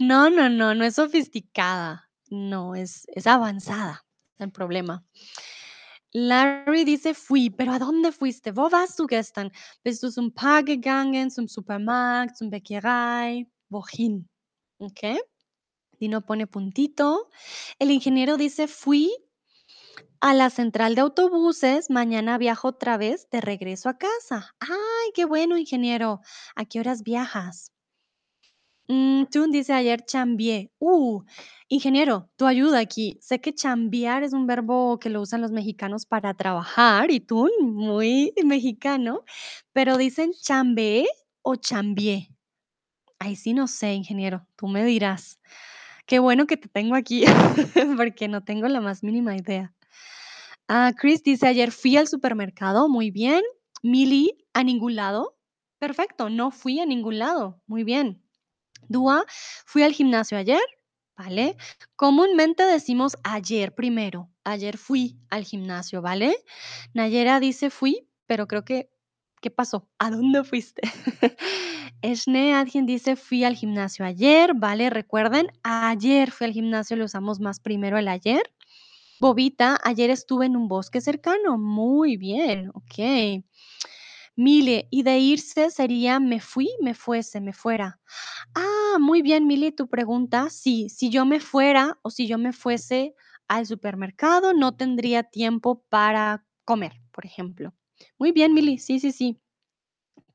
No, 0.00 0.30
no, 0.30 0.48
no, 0.48 0.74
no 0.74 0.84
es 0.84 0.94
sofisticada. 0.96 2.08
No, 2.30 2.74
es 2.74 3.06
es 3.14 3.26
avanzada, 3.26 4.04
el 4.38 4.50
problema. 4.52 5.04
Larry 6.12 6.84
dice: 6.84 7.12
"Fui", 7.14 7.50
pero 7.50 7.72
¿a 7.72 7.78
dónde 7.80 8.12
fuiste? 8.12 8.52
"Wo 8.52 8.70
warst 8.70 8.98
du 9.00 9.06
gestern?" 9.06 9.50
Bist 9.82 10.02
du 10.02 10.10
zum 10.10 10.32
Park 10.32 10.66
gegangen, 10.66 11.30
zum 11.30 11.48
Supermarkt, 11.48 12.36
zum 12.36 12.50
Bäckerei? 12.50 13.48
Wohin? 13.68 14.28
Okey. 14.78 15.18
Dino 16.04 16.20
pone 16.22 16.46
puntito. 16.46 17.30
El 17.78 17.90
ingeniero 17.90 18.36
dice: 18.36 18.68
"Fui 18.68 19.10
a 20.20 20.34
la 20.34 20.50
central 20.50 20.94
de 20.96 21.02
autobuses, 21.02 21.90
mañana 21.90 22.38
viajo 22.38 22.68
otra 22.68 22.96
vez 22.98 23.28
de 23.30 23.40
regreso 23.40 23.88
a 23.88 23.98
casa". 23.98 24.54
Ay, 24.60 25.12
qué 25.14 25.24
bueno, 25.24 25.58
ingeniero. 25.58 26.20
¿A 26.56 26.64
qué 26.66 26.80
horas 26.80 27.02
viajas? 27.04 27.70
Mm, 28.88 29.24
Tun 29.32 29.50
dice: 29.50 29.72
"Ayer 29.72 30.04
chambié". 30.04 30.70
Uh, 30.78 31.22
ingeniero, 31.68 32.30
tu 32.36 32.44
ayuda 32.46 32.78
aquí. 32.80 33.16
Sé 33.20 33.40
que 33.40 33.54
chambear 33.54 34.22
es 34.22 34.32
un 34.34 34.46
verbo 34.46 34.98
que 34.98 35.08
lo 35.10 35.22
usan 35.22 35.40
los 35.40 35.52
mexicanos 35.52 36.04
para 36.06 36.34
trabajar, 36.34 37.10
y 37.10 37.20
Tun, 37.20 37.50
muy 37.60 38.34
mexicano, 38.44 39.24
pero, 39.72 39.96
¿dicen 39.96 40.32
chambeé 40.32 41.06
o 41.42 41.56
chambié? 41.56 42.28
Ahí 43.20 43.36
sí 43.36 43.54
no 43.54 43.68
sé, 43.68 43.94
ingeniero, 43.94 44.46
tú 44.56 44.68
me 44.68 44.84
dirás. 44.84 45.40
Qué 46.08 46.18
bueno 46.18 46.46
que 46.46 46.56
te 46.58 46.68
tengo 46.68 46.94
aquí, 46.96 47.24
porque 47.96 48.28
no 48.28 48.42
tengo 48.44 48.68
la 48.68 48.80
más 48.80 49.02
mínima 49.02 49.36
idea. 49.36 49.72
Ah, 50.68 50.92
Chris 50.98 51.22
dice: 51.22 51.46
"Ayer 51.48 51.72
fui 51.72 51.96
al 51.96 52.08
supermercado". 52.08 52.88
Muy 52.88 53.10
bien. 53.10 53.42
Mili: 53.82 54.36
"¿A 54.54 54.64
ningún 54.64 54.96
lado?". 54.96 55.36
Perfecto, 55.78 56.30
no 56.30 56.50
fui 56.50 56.80
a 56.80 56.86
ningún 56.86 57.18
lado. 57.18 57.62
Muy 57.66 57.84
bien. 57.84 58.22
Dúa: 58.88 59.24
"Fui 59.66 59.82
al 59.84 59.92
gimnasio 59.94 60.38
ayer". 60.38 60.62
Vale. 61.18 61.56
Comúnmente 61.96 62.64
decimos 62.64 63.16
ayer 63.24 63.74
primero. 63.74 64.30
Ayer 64.44 64.78
fui 64.78 65.18
al 65.30 65.44
gimnasio, 65.44 66.02
¿vale? 66.02 66.36
Nayera 66.94 67.40
dice: 67.40 67.70
"Fui", 67.70 68.08
pero 68.26 68.48
creo 68.48 68.64
que 68.64 68.90
¿qué 69.42 69.50
pasó? 69.50 69.88
¿A 69.98 70.10
dónde 70.10 70.44
fuiste? 70.44 70.82
Eshne 72.04 72.54
alguien 72.54 72.84
dice: 72.84 73.16
"Fui 73.16 73.44
al 73.44 73.56
gimnasio 73.56 74.04
ayer", 74.04 74.52
¿vale? 74.54 74.90
Recuerden, 74.90 75.46
ayer 75.62 76.30
fui 76.30 76.46
al 76.46 76.52
gimnasio, 76.52 76.96
lo 76.96 77.06
usamos 77.06 77.40
más 77.40 77.60
primero 77.60 77.96
el 77.98 78.08
ayer. 78.08 78.42
Bobita: 79.20 79.78
"Ayer 79.84 80.10
estuve 80.10 80.46
en 80.46 80.56
un 80.56 80.68
bosque 80.68 81.00
cercano". 81.00 81.58
Muy 81.58 82.16
bien, 82.18 82.70
okey. 82.74 83.44
Mile: 84.36 84.88
"Y 84.90 85.02
de 85.04 85.18
irse 85.18 85.70
sería 85.70 86.20
me 86.20 86.40
fui, 86.40 86.68
me 86.82 86.94
fuese, 86.94 87.40
me 87.40 87.52
fuera". 87.54 88.00
Ah, 88.54 88.98
muy 89.00 89.22
bien, 89.22 89.46
Mili, 89.48 89.72
tu 89.72 89.88
pregunta. 89.88 90.50
Sí, 90.50 90.88
si 90.90 91.10
yo 91.10 91.26
me 91.26 91.40
fuera 91.40 91.98
o 92.02 92.10
si 92.10 92.26
yo 92.28 92.38
me 92.38 92.52
fuese 92.52 93.14
al 93.48 93.66
supermercado, 93.66 94.54
no 94.54 94.76
tendría 94.76 95.24
tiempo 95.24 95.84
para 95.90 96.44
comer, 96.66 96.94
por 97.12 97.26
ejemplo. 97.26 97.74
Muy 98.18 98.32
bien, 98.32 98.54
Mili. 98.54 98.78
Sí, 98.78 99.00
sí, 99.00 99.12
sí. 99.12 99.40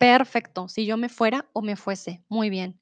Perfecto, 0.01 0.69
si 0.69 0.85
yo 0.85 0.95
me 0.95 1.09
fuera 1.09 1.49
o 1.51 1.61
me 1.61 1.75
fuese. 1.75 2.23
Muy 2.29 2.49
bien. 2.49 2.79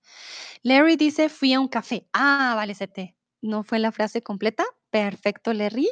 Larry 0.63 0.97
dice: 0.97 1.29
"Fui 1.29 1.53
a 1.53 1.59
un 1.59 1.67
café". 1.67 2.07
Ah, 2.13 2.53
vale, 2.55 2.75
CT. 2.75 3.15
¿No 3.41 3.63
fue 3.63 3.79
la 3.79 3.91
frase 3.91 4.21
completa? 4.23 4.65
Perfecto, 4.91 5.53
Larry. 5.53 5.89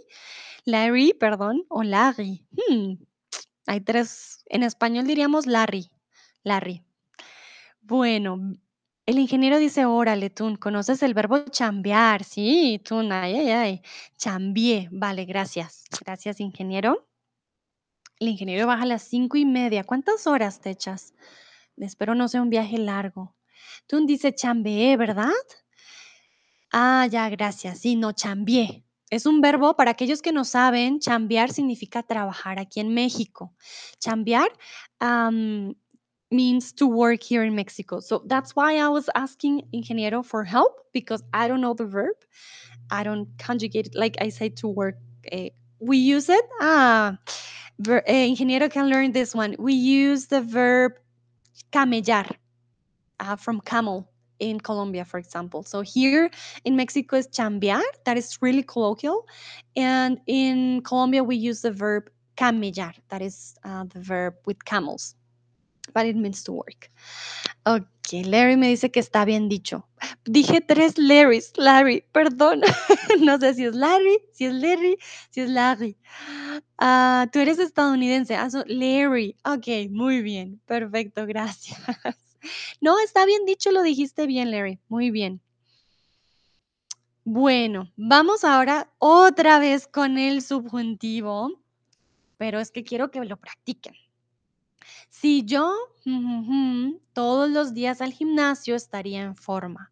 Larry, 0.66 1.14
perdón, 1.20 1.66
o 1.70 1.84
Larry. 1.84 2.48
Mm, 2.70 2.96
hay 3.68 3.82
3 3.82 4.44
en 4.48 4.64
español 4.64 5.08
diríamos 5.08 5.48
Larry, 5.48 5.90
Larry. 6.44 6.84
Bueno, 7.82 8.40
el 9.06 9.20
ingeniero 9.20 9.60
dice: 9.60 9.86
"Órale, 9.86 10.30
Tun, 10.32 10.56
conoces 10.58 11.04
el 11.04 11.14
verbo 11.14 11.40
chambear". 11.52 12.24
Sí, 12.24 12.82
Tun, 12.84 13.12
ay, 13.12 13.36
ay, 13.36 13.50
ay. 13.52 13.82
Chambié. 14.18 14.90
Vale, 14.92 15.26
gracias. 15.26 15.86
Gracias, 16.06 16.40
ingeniero. 16.40 17.08
El 18.22 18.30
ingeniero 18.30 18.66
baja 18.66 18.84
a 18.84 18.86
las 18.86 19.04
5:30. 19.04 19.84
¿Cuántas 19.84 20.26
horas 20.26 20.62
te 20.62 20.70
echas? 20.70 21.14
Espero 21.78 22.16
no 22.16 22.30
sea 22.30 22.42
un 22.42 22.50
viaje 22.50 22.78
largo. 22.78 23.36
Tun 23.88 24.06
dice: 24.06 24.34
"Chambeé", 24.34 24.96
¿verdad? 24.98 25.34
Ah, 26.72 27.08
ya, 27.10 27.30
gracias. 27.30 27.80
Sí, 27.80 27.96
no, 27.96 28.12
chambié. 28.14 28.84
Es 29.10 29.26
un 29.26 29.40
verbo, 29.42 29.76
para 29.76 29.92
aquellos 29.92 30.22
que 30.22 30.32
no 30.32 30.44
saben, 30.44 31.00
chambear 31.00 31.52
significa 31.52 32.04
trabajar 32.04 32.60
aquí 32.60 32.80
en 32.80 32.94
México. 32.94 33.54
Chambear, 34.00 34.50
means 36.32 36.74
to 36.74 36.88
work 36.88 37.22
here 37.22 37.46
in 37.46 37.54
Mexico. 37.56 38.02
So 38.02 38.24
that's 38.28 38.56
why 38.56 38.78
I 38.78 38.88
was 38.90 39.10
asking 39.14 39.62
ingeniero 39.72 40.24
for 40.26 40.44
help 40.44 40.74
because 40.92 41.24
I 41.34 41.48
don't 41.48 41.62
know 41.62 41.76
the 41.76 41.86
verb. 41.86 42.16
I 42.92 43.04
don't 43.04 43.28
conjugate 43.38 43.88
it 43.88 43.96
like 43.96 44.18
I 44.20 44.30
say 44.30 44.50
to 44.62 44.68
work. 44.68 44.96
Eh, 45.32 45.50
we 45.80 45.98
use 45.98 46.30
it. 46.30 46.46
Ah, 46.62 47.18
ver, 47.80 48.04
eh, 48.06 48.28
ingeniero 48.28 48.70
can 48.70 48.90
learn 48.90 49.12
this 49.12 49.36
one. 49.36 49.56
We 49.60 49.74
use 49.74 50.28
the 50.28 50.42
verb 50.42 50.94
camellar 51.72 52.30
uh, 53.20 53.36
from 53.36 53.62
camel 53.62 54.10
in 54.40 54.60
Colombia, 54.60 55.06
for 55.06 55.18
example. 55.18 55.64
So 55.64 55.82
here 55.82 56.30
in 56.64 56.76
Mexico 56.76 57.18
is 57.18 57.28
chambear. 57.28 57.82
That 58.06 58.18
is 58.18 58.38
really 58.42 58.64
colloquial. 58.64 59.28
And 59.76 60.20
in 60.28 60.82
Colombia, 60.82 61.24
we 61.24 61.36
use 61.36 61.62
the 61.62 61.72
verb 61.72 62.10
camellar. 62.38 62.94
That 63.10 63.22
is 63.22 63.56
uh, 63.64 63.86
the 63.86 64.00
verb 64.00 64.36
with 64.46 64.64
camels. 64.66 65.16
But 65.96 66.06
it 66.06 66.18
means 66.18 66.44
to 66.44 66.52
work. 66.52 66.92
Ok, 67.66 68.26
Larry 68.26 68.58
me 68.58 68.68
dice 68.68 68.92
que 68.92 69.00
está 69.00 69.26
bien 69.26 69.50
dicho. 69.50 69.88
Dije 70.26 70.62
tres 70.62 70.98
Larrys. 70.98 71.54
Larry, 71.56 72.04
perdón. 72.12 72.62
no 73.22 73.40
sé 73.40 73.56
si 73.56 73.64
es 73.66 73.74
Larry, 73.74 74.20
si 74.34 74.46
es 74.46 74.54
Larry, 74.54 74.98
si 75.32 75.42
es 75.42 75.50
Larry. 75.50 75.98
Ah, 76.78 77.28
tú 77.32 77.40
eres 77.40 77.58
estadounidense. 77.58 78.36
Ah, 78.36 78.50
so 78.50 78.64
Larry. 78.68 79.38
Ok, 79.46 79.90
muy 79.90 80.22
bien. 80.22 80.62
Perfecto, 80.66 81.26
gracias. 81.26 81.80
No, 82.80 83.00
está 83.00 83.26
bien 83.26 83.44
dicho, 83.48 83.72
lo 83.72 83.82
dijiste 83.82 84.28
bien, 84.28 84.52
Larry. 84.52 84.80
Muy 84.88 85.10
bien. 85.10 85.42
Bueno, 87.24 87.92
vamos 87.96 88.44
ahora 88.44 88.94
otra 89.00 89.58
vez 89.58 89.88
con 89.88 90.20
el 90.20 90.44
subjuntivo, 90.44 91.60
pero 92.38 92.60
es 92.60 92.70
que 92.70 92.84
quiero 92.84 93.10
que 93.10 93.26
lo 93.26 93.38
practiquen. 93.38 93.96
Si 95.10 95.46
yo, 95.46 95.74
todos 97.14 97.50
los 97.50 97.74
días 97.74 98.02
al 98.02 98.14
gimnasio 98.14 98.76
estaría 98.76 99.22
en 99.22 99.36
forma. 99.36 99.92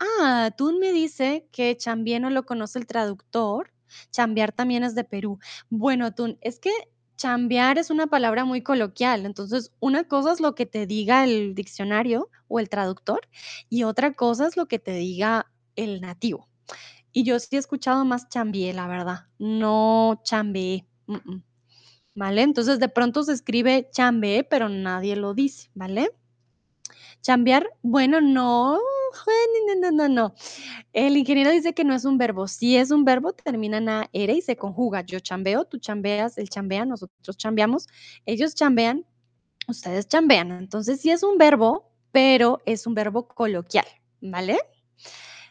Ah, 0.00 0.50
Tun 0.56 0.78
me 0.78 0.92
dice 0.92 1.48
que 1.52 1.76
chambié 1.76 2.20
no 2.20 2.30
lo 2.30 2.44
conoce 2.44 2.78
el 2.78 2.86
traductor. 2.86 3.72
Chambear 4.10 4.52
también 4.52 4.84
es 4.84 4.94
de 4.94 5.04
Perú. 5.04 5.38
Bueno, 5.68 6.14
Tun, 6.14 6.38
es 6.40 6.58
que 6.58 6.70
chambear 7.16 7.78
es 7.78 7.90
una 7.90 8.08
palabra 8.08 8.44
muy 8.44 8.62
coloquial. 8.62 9.26
Entonces, 9.26 9.72
una 9.80 10.04
cosa 10.04 10.32
es 10.32 10.40
lo 10.40 10.54
que 10.54 10.66
te 10.66 10.86
diga 10.86 11.24
el 11.24 11.54
diccionario 11.54 12.30
o 12.48 12.58
el 12.58 12.68
traductor 12.68 13.20
y 13.68 13.84
otra 13.84 14.12
cosa 14.14 14.46
es 14.46 14.56
lo 14.56 14.66
que 14.66 14.78
te 14.78 14.92
diga 14.92 15.52
el 15.76 16.00
nativo. 16.00 16.48
Y 17.12 17.24
yo 17.24 17.38
sí 17.38 17.56
he 17.56 17.58
escuchado 17.58 18.04
más 18.04 18.28
chambié, 18.28 18.72
la 18.72 18.88
verdad. 18.88 19.26
No 19.38 20.20
chambeé. 20.24 20.86
Mm, 21.06 21.16
mm. 21.24 21.42
¿Vale? 22.14 22.42
Entonces, 22.42 22.78
de 22.78 22.88
pronto 22.88 23.22
se 23.22 23.32
escribe 23.32 23.88
chambeé, 23.90 24.44
pero 24.44 24.68
nadie 24.68 25.16
lo 25.16 25.34
dice, 25.34 25.70
¿vale? 25.74 26.10
Chambear, 27.22 27.68
bueno, 27.82 28.20
no, 28.20 28.78
no, 29.80 29.90
no, 29.90 30.08
no. 30.08 30.34
El 30.92 31.16
ingeniero 31.16 31.50
dice 31.50 31.72
que 31.72 31.84
no 31.84 31.94
es 31.94 32.04
un 32.04 32.18
verbo. 32.18 32.48
Sí 32.48 32.76
es 32.76 32.90
un 32.90 33.04
verbo, 33.04 33.32
termina 33.32 33.78
en 33.78 33.88
a, 33.88 34.10
ere 34.12 34.34
y 34.34 34.42
se 34.42 34.56
conjuga. 34.56 35.02
Yo 35.02 35.20
chambeo, 35.20 35.64
tú 35.64 35.78
chambeas, 35.78 36.36
él 36.38 36.48
chambea, 36.48 36.84
nosotros 36.84 37.36
chambeamos, 37.36 37.86
ellos 38.26 38.54
chambean, 38.54 39.06
ustedes 39.68 40.08
chambean. 40.08 40.50
Entonces, 40.52 41.00
sí 41.00 41.10
es 41.10 41.22
un 41.22 41.38
verbo, 41.38 41.90
pero 42.10 42.60
es 42.66 42.86
un 42.86 42.94
verbo 42.94 43.28
coloquial, 43.28 43.86
¿vale? 44.20 44.58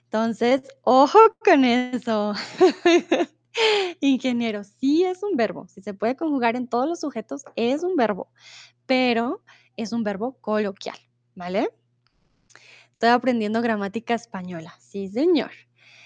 Entonces, 0.04 0.64
ojo 0.84 1.20
con 1.44 1.66
eso. 1.66 2.34
Ingeniero, 4.00 4.64
sí 4.64 5.04
es 5.04 5.24
un 5.24 5.36
verbo. 5.36 5.68
Si 5.68 5.82
se 5.82 5.94
puede 5.94 6.16
conjugar 6.16 6.56
en 6.56 6.68
todos 6.68 6.88
los 6.88 7.00
sujetos, 7.00 7.44
es 7.56 7.84
un 7.84 7.96
verbo, 7.96 8.32
pero 8.86 9.44
es 9.76 9.92
un 9.92 10.04
verbo 10.04 10.38
coloquial. 10.42 10.98
¿vale? 11.36 11.70
Estoy 12.94 13.10
aprendiendo 13.10 13.62
gramática 13.62 14.14
española. 14.14 14.74
Sí, 14.80 15.08
señor. 15.10 15.52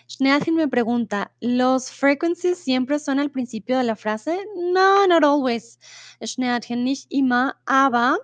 Schneatin 0.08 0.56
me 0.56 0.68
pregunta, 0.68 1.32
¿los 1.42 1.92
frequencies 1.92 2.60
siempre 2.60 3.00
son 3.00 3.20
al 3.20 3.32
principio 3.32 3.78
de 3.78 3.84
la 3.84 3.96
frase? 3.96 4.38
No, 4.56 5.08
not 5.08 5.24
always. 5.24 5.80
Schneatin, 6.22 6.84
nicht 6.84 7.08
immer, 7.10 7.56
aber 7.66 8.18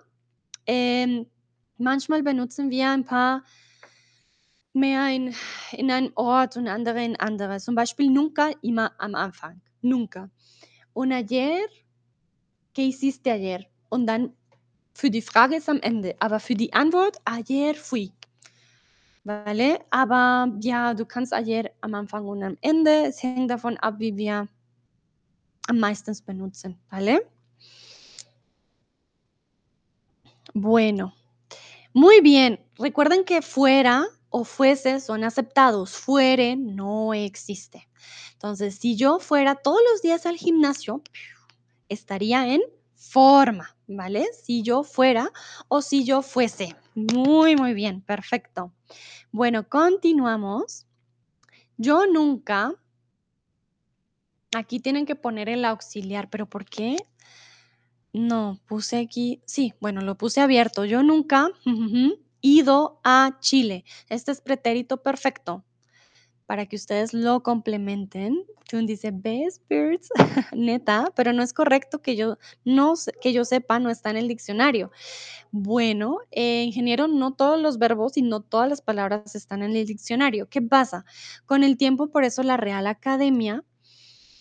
ähm, 0.66 1.26
manchmal 1.78 2.22
benutzen 2.22 2.70
wir 2.70 2.88
ein 2.88 3.04
paar 3.04 3.44
mehr 4.72 5.08
in, 5.08 5.34
in 5.72 5.90
ein 5.90 6.12
Ort 6.14 6.56
und 6.56 6.68
andere 6.68 7.04
in 7.04 7.16
andere. 7.16 7.58
Zum 7.58 7.74
Beispiel 7.74 8.10
nunca, 8.10 8.50
immer 8.62 8.92
am 8.98 9.14
Anfang. 9.14 9.60
Nunca. 9.80 10.30
Und 10.92 11.12
ayer, 11.12 11.66
¿qué 12.74 12.82
hiciste 12.82 13.32
ayer? 13.32 13.60
Und 13.88 14.06
dann 14.06 14.32
für 14.94 15.10
die 15.10 15.22
Frage 15.22 15.56
ist 15.56 15.68
am 15.68 15.80
Ende, 15.80 16.14
aber 16.20 16.40
für 16.40 16.54
die 16.54 16.72
Antwort, 16.72 17.16
ayer 17.24 17.74
fui. 17.74 18.12
¿Vale? 19.24 19.78
Aber 19.90 20.52
ja, 20.60 20.94
du 20.94 21.06
kannst 21.06 21.32
ayer 21.32 21.70
am 21.80 21.94
Anfang 21.94 22.26
und 22.26 22.42
am 22.42 22.58
Ende. 22.60 23.06
Es 23.06 23.22
hängt 23.22 23.50
davon 23.50 23.76
ab, 23.78 23.94
wie 23.98 24.16
wir 24.16 24.48
am 25.68 25.78
meisten 25.78 26.16
benutzen, 26.26 26.76
¿vale? 26.90 27.24
Bueno, 30.54 31.14
muy 31.92 32.20
bien. 32.20 32.58
Recuerden 32.78 33.24
que 33.24 33.42
fuera 33.42 34.04
o 34.32 34.44
fuese 34.44 34.98
son 34.98 35.22
aceptados. 35.22 35.92
Fuere 35.92 36.56
no 36.56 37.14
existe. 37.14 37.88
Entonces, 38.32 38.74
si 38.74 38.96
yo 38.96 39.20
fuera 39.20 39.54
todos 39.54 39.80
los 39.92 40.02
días 40.02 40.26
al 40.26 40.36
gimnasio, 40.36 41.02
estaría 41.88 42.48
en 42.48 42.62
forma, 42.96 43.76
¿vale? 43.86 44.26
Si 44.42 44.62
yo 44.62 44.82
fuera 44.82 45.30
o 45.68 45.82
si 45.82 46.04
yo 46.04 46.22
fuese. 46.22 46.74
Muy, 46.94 47.56
muy 47.56 47.74
bien, 47.74 48.00
perfecto. 48.00 48.72
Bueno, 49.30 49.68
continuamos. 49.68 50.86
Yo 51.76 52.06
nunca, 52.06 52.74
aquí 54.56 54.80
tienen 54.80 55.06
que 55.06 55.14
poner 55.14 55.48
el 55.48 55.64
auxiliar, 55.64 56.30
pero 56.30 56.46
¿por 56.46 56.64
qué? 56.64 56.96
No, 58.12 58.60
puse 58.66 58.98
aquí, 58.98 59.42
sí, 59.46 59.74
bueno, 59.80 60.00
lo 60.00 60.16
puse 60.16 60.40
abierto. 60.40 60.84
Yo 60.84 61.02
nunca 61.02 61.48
ido 62.42 63.00
a 63.04 63.38
Chile. 63.40 63.84
Este 64.08 64.32
es 64.32 64.40
pretérito 64.40 65.02
perfecto 65.02 65.64
para 66.52 66.66
que 66.66 66.76
ustedes 66.76 67.14
lo 67.14 67.42
complementen. 67.42 68.44
Jun 68.70 68.84
dice, 68.84 69.10
¿ves, 69.10 69.60
Birds? 69.70 70.08
Neta, 70.54 71.06
pero 71.16 71.32
no 71.32 71.42
es 71.42 71.54
correcto 71.54 72.02
que 72.02 72.14
yo, 72.14 72.36
no, 72.64 72.92
que 73.22 73.32
yo 73.32 73.46
sepa, 73.46 73.78
no 73.78 73.88
está 73.88 74.10
en 74.10 74.18
el 74.18 74.28
diccionario. 74.28 74.90
Bueno, 75.50 76.18
eh, 76.30 76.62
ingeniero, 76.64 77.08
no 77.08 77.32
todos 77.32 77.60
los 77.60 77.78
verbos 77.78 78.18
y 78.18 78.22
no 78.22 78.40
todas 78.40 78.68
las 78.68 78.82
palabras 78.82 79.34
están 79.34 79.62
en 79.62 79.74
el 79.74 79.86
diccionario. 79.86 80.48
¿Qué 80.48 80.60
pasa? 80.60 81.06
Con 81.46 81.64
el 81.64 81.78
tiempo, 81.78 82.10
por 82.10 82.24
eso 82.24 82.42
la 82.42 82.58
Real 82.58 82.86
Academia 82.86 83.64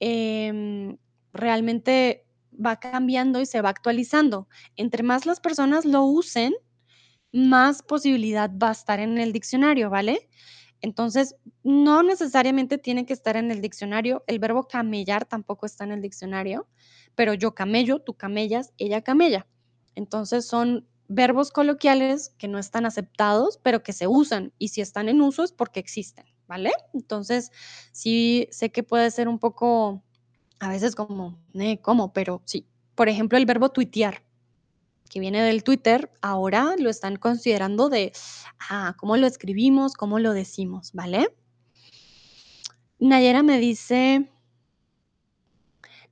em, 0.01 0.97
realmente 1.31 2.25
va 2.53 2.79
cambiando 2.79 3.39
y 3.39 3.45
se 3.45 3.61
va 3.61 3.69
actualizando. 3.69 4.47
Entre 4.75 5.03
más 5.03 5.25
las 5.25 5.39
personas 5.39 5.85
lo 5.85 6.03
usen, 6.03 6.53
más 7.33 7.81
posibilidad 7.83 8.51
va 8.61 8.69
a 8.69 8.71
estar 8.73 8.99
en 8.99 9.17
el 9.17 9.33
diccionario, 9.33 9.89
¿vale? 9.89 10.29
Entonces, 10.81 11.35
no 11.63 12.03
necesariamente 12.03 12.77
tiene 12.77 13.05
que 13.05 13.13
estar 13.13 13.37
en 13.37 13.51
el 13.51 13.61
diccionario. 13.61 14.23
El 14.27 14.39
verbo 14.39 14.67
camellar 14.67 15.25
tampoco 15.25 15.65
está 15.65 15.83
en 15.85 15.91
el 15.91 16.01
diccionario, 16.01 16.67
pero 17.15 17.33
yo 17.35 17.53
camello, 17.55 17.99
tú 17.99 18.15
camellas, 18.15 18.73
ella 18.77 19.01
camella. 19.01 19.47
Entonces, 19.95 20.47
son 20.47 20.87
verbos 21.07 21.51
coloquiales 21.51 22.31
que 22.37 22.47
no 22.47 22.57
están 22.59 22.85
aceptados, 22.85 23.59
pero 23.63 23.83
que 23.83 23.93
se 23.93 24.07
usan. 24.07 24.53
Y 24.57 24.69
si 24.69 24.81
están 24.81 25.09
en 25.09 25.21
uso 25.21 25.43
es 25.43 25.51
porque 25.51 25.79
existen, 25.79 26.25
¿vale? 26.47 26.71
Entonces, 26.93 27.51
sí 27.91 28.47
sé 28.51 28.71
que 28.71 28.83
puede 28.83 29.11
ser 29.11 29.27
un 29.27 29.39
poco, 29.39 30.03
a 30.59 30.69
veces 30.69 30.95
como, 30.95 31.39
"Eh, 31.55 31.79
¿cómo? 31.81 32.13
Pero 32.13 32.41
sí. 32.45 32.67
Por 32.95 33.09
ejemplo, 33.09 33.37
el 33.37 33.45
verbo 33.47 33.69
tuitear 33.69 34.23
que 35.11 35.19
viene 35.19 35.43
del 35.43 35.63
Twitter, 35.65 36.09
ahora 36.21 36.75
lo 36.79 36.89
están 36.89 37.17
considerando 37.17 37.89
de, 37.89 38.13
ah, 38.69 38.95
¿cómo 38.97 39.17
lo 39.17 39.27
escribimos? 39.27 39.93
¿Cómo 39.93 40.19
lo 40.19 40.31
decimos? 40.31 40.93
¿Vale? 40.93 41.35
Nayera 42.97 43.43
me 43.43 43.59
dice, 43.59 44.31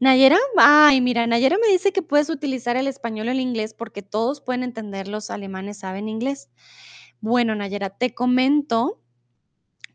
Nayera, 0.01 0.37
ay, 0.57 0.99
mira, 0.99 1.27
Nayera 1.27 1.57
me 1.61 1.71
dice 1.71 1.93
que 1.93 2.01
puedes 2.01 2.29
utilizar 2.29 2.75
el 2.75 2.87
español 2.87 3.29
o 3.29 3.31
el 3.31 3.39
inglés 3.39 3.73
porque 3.73 4.01
todos 4.01 4.41
pueden 4.41 4.63
entender, 4.63 5.07
los 5.07 5.29
alemanes 5.29 5.79
saben 5.79 6.09
inglés. 6.09 6.49
Bueno, 7.21 7.55
Nayera, 7.55 7.91
te 7.91 8.13
comento 8.13 9.01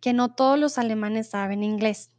que 0.00 0.14
no 0.14 0.34
todos 0.34 0.58
los 0.58 0.78
alemanes 0.78 1.28
saben 1.28 1.62
inglés. 1.62 2.10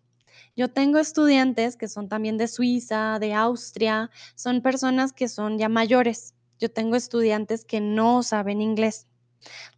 Yo 0.55 0.67
tengo 0.67 0.99
estudiantes 0.99 1.77
que 1.77 1.87
son 1.87 2.09
también 2.09 2.37
de 2.37 2.47
Suiza, 2.47 3.17
de 3.19 3.33
Austria, 3.33 4.11
son 4.35 4.61
personas 4.61 5.13
que 5.13 5.27
son 5.27 5.57
ya 5.57 5.67
mayores. 5.67 6.34
Yo 6.59 6.71
tengo 6.71 6.95
estudiantes 6.95 7.65
que 7.65 7.81
no 7.81 8.23
saben 8.23 8.61
inglés. 8.61 9.07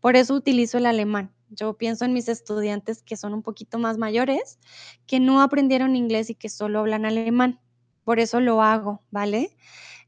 Por 0.02 0.16
eso 0.16 0.34
utilizo 0.34 0.78
el 0.78 0.86
alemán. 0.86 1.34
Yo 1.50 1.78
pienso 1.78 2.06
en 2.06 2.14
mis 2.14 2.28
estudiantes 2.28 3.02
que 3.04 3.18
son 3.18 3.34
un 3.34 3.42
poquito 3.42 3.80
más 3.80 3.98
mayores, 3.98 4.60
que 5.06 5.20
no 5.20 5.42
aprendieron 5.42 5.96
inglés 5.96 6.30
y 6.30 6.36
que 6.36 6.50
solo 6.50 6.80
hablan 6.80 7.06
alemán. 7.06 7.60
Por 8.04 8.20
eso 8.20 8.40
lo 8.40 8.62
hago, 8.62 9.02
¿vale? 9.12 9.56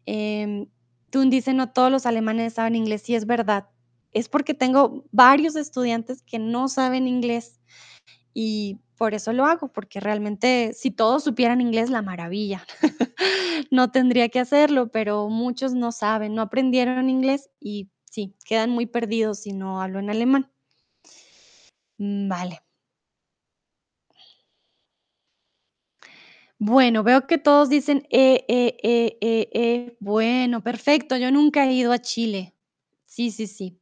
Em, 0.05 0.67
Tun 1.09 1.29
dice, 1.29 1.53
no 1.53 1.71
todos 1.71 1.91
los 1.91 2.05
alemanes 2.05 2.53
saben 2.53 2.75
inglés, 2.75 3.03
sí 3.03 3.15
es 3.15 3.25
verdad. 3.25 3.69
Es 4.11 4.29
porque 4.29 4.53
tengo 4.53 5.05
varios 5.11 5.55
estudiantes 5.55 6.21
que 6.23 6.39
no 6.39 6.67
saben 6.67 7.07
inglés 7.07 7.59
y 8.33 8.79
por 8.99 9.15
eso 9.15 9.33
lo 9.33 9.47
hago, 9.47 9.69
porque 9.73 10.01
realmente 10.01 10.73
si 10.75 10.91
todos 10.91 11.23
supieran 11.25 11.61
inglés, 11.61 11.89
la 11.91 12.03
maravilla. 12.03 12.65
No 13.71 13.91
tendría 13.91 14.29
que 14.29 14.39
hacerlo, 14.39 14.89
pero 14.91 15.29
muchos 15.29 15.73
no 15.73 15.91
saben, 15.91 16.35
no 16.35 16.41
aprendieron 16.43 17.09
inglés 17.09 17.49
y 17.59 17.89
sí, 18.11 18.35
quedan 18.45 18.71
muy 18.71 18.85
perdidos 18.87 19.39
si 19.41 19.53
no 19.53 19.81
hablo 19.81 19.99
en 19.99 20.09
alemán. 20.09 20.51
Mm, 21.99 22.27
Vale. 22.29 22.59
Bueno, 26.61 27.03
veo 27.03 27.25
que 27.25 27.37
todos 27.37 27.69
dicen 27.69 28.05
eh, 28.11 28.43
eh, 28.49 28.77
eh, 28.83 29.17
eh, 29.21 29.49
eh. 29.53 29.97
Bueno, 29.99 30.61
perfecto. 30.61 31.15
Yo 31.17 31.31
nunca 31.31 31.65
he 31.65 31.73
ido 31.73 31.91
a 31.93 31.99
Chile. 31.99 32.53
Sí, 33.05 33.31
sí, 33.31 33.47
sí. 33.47 33.79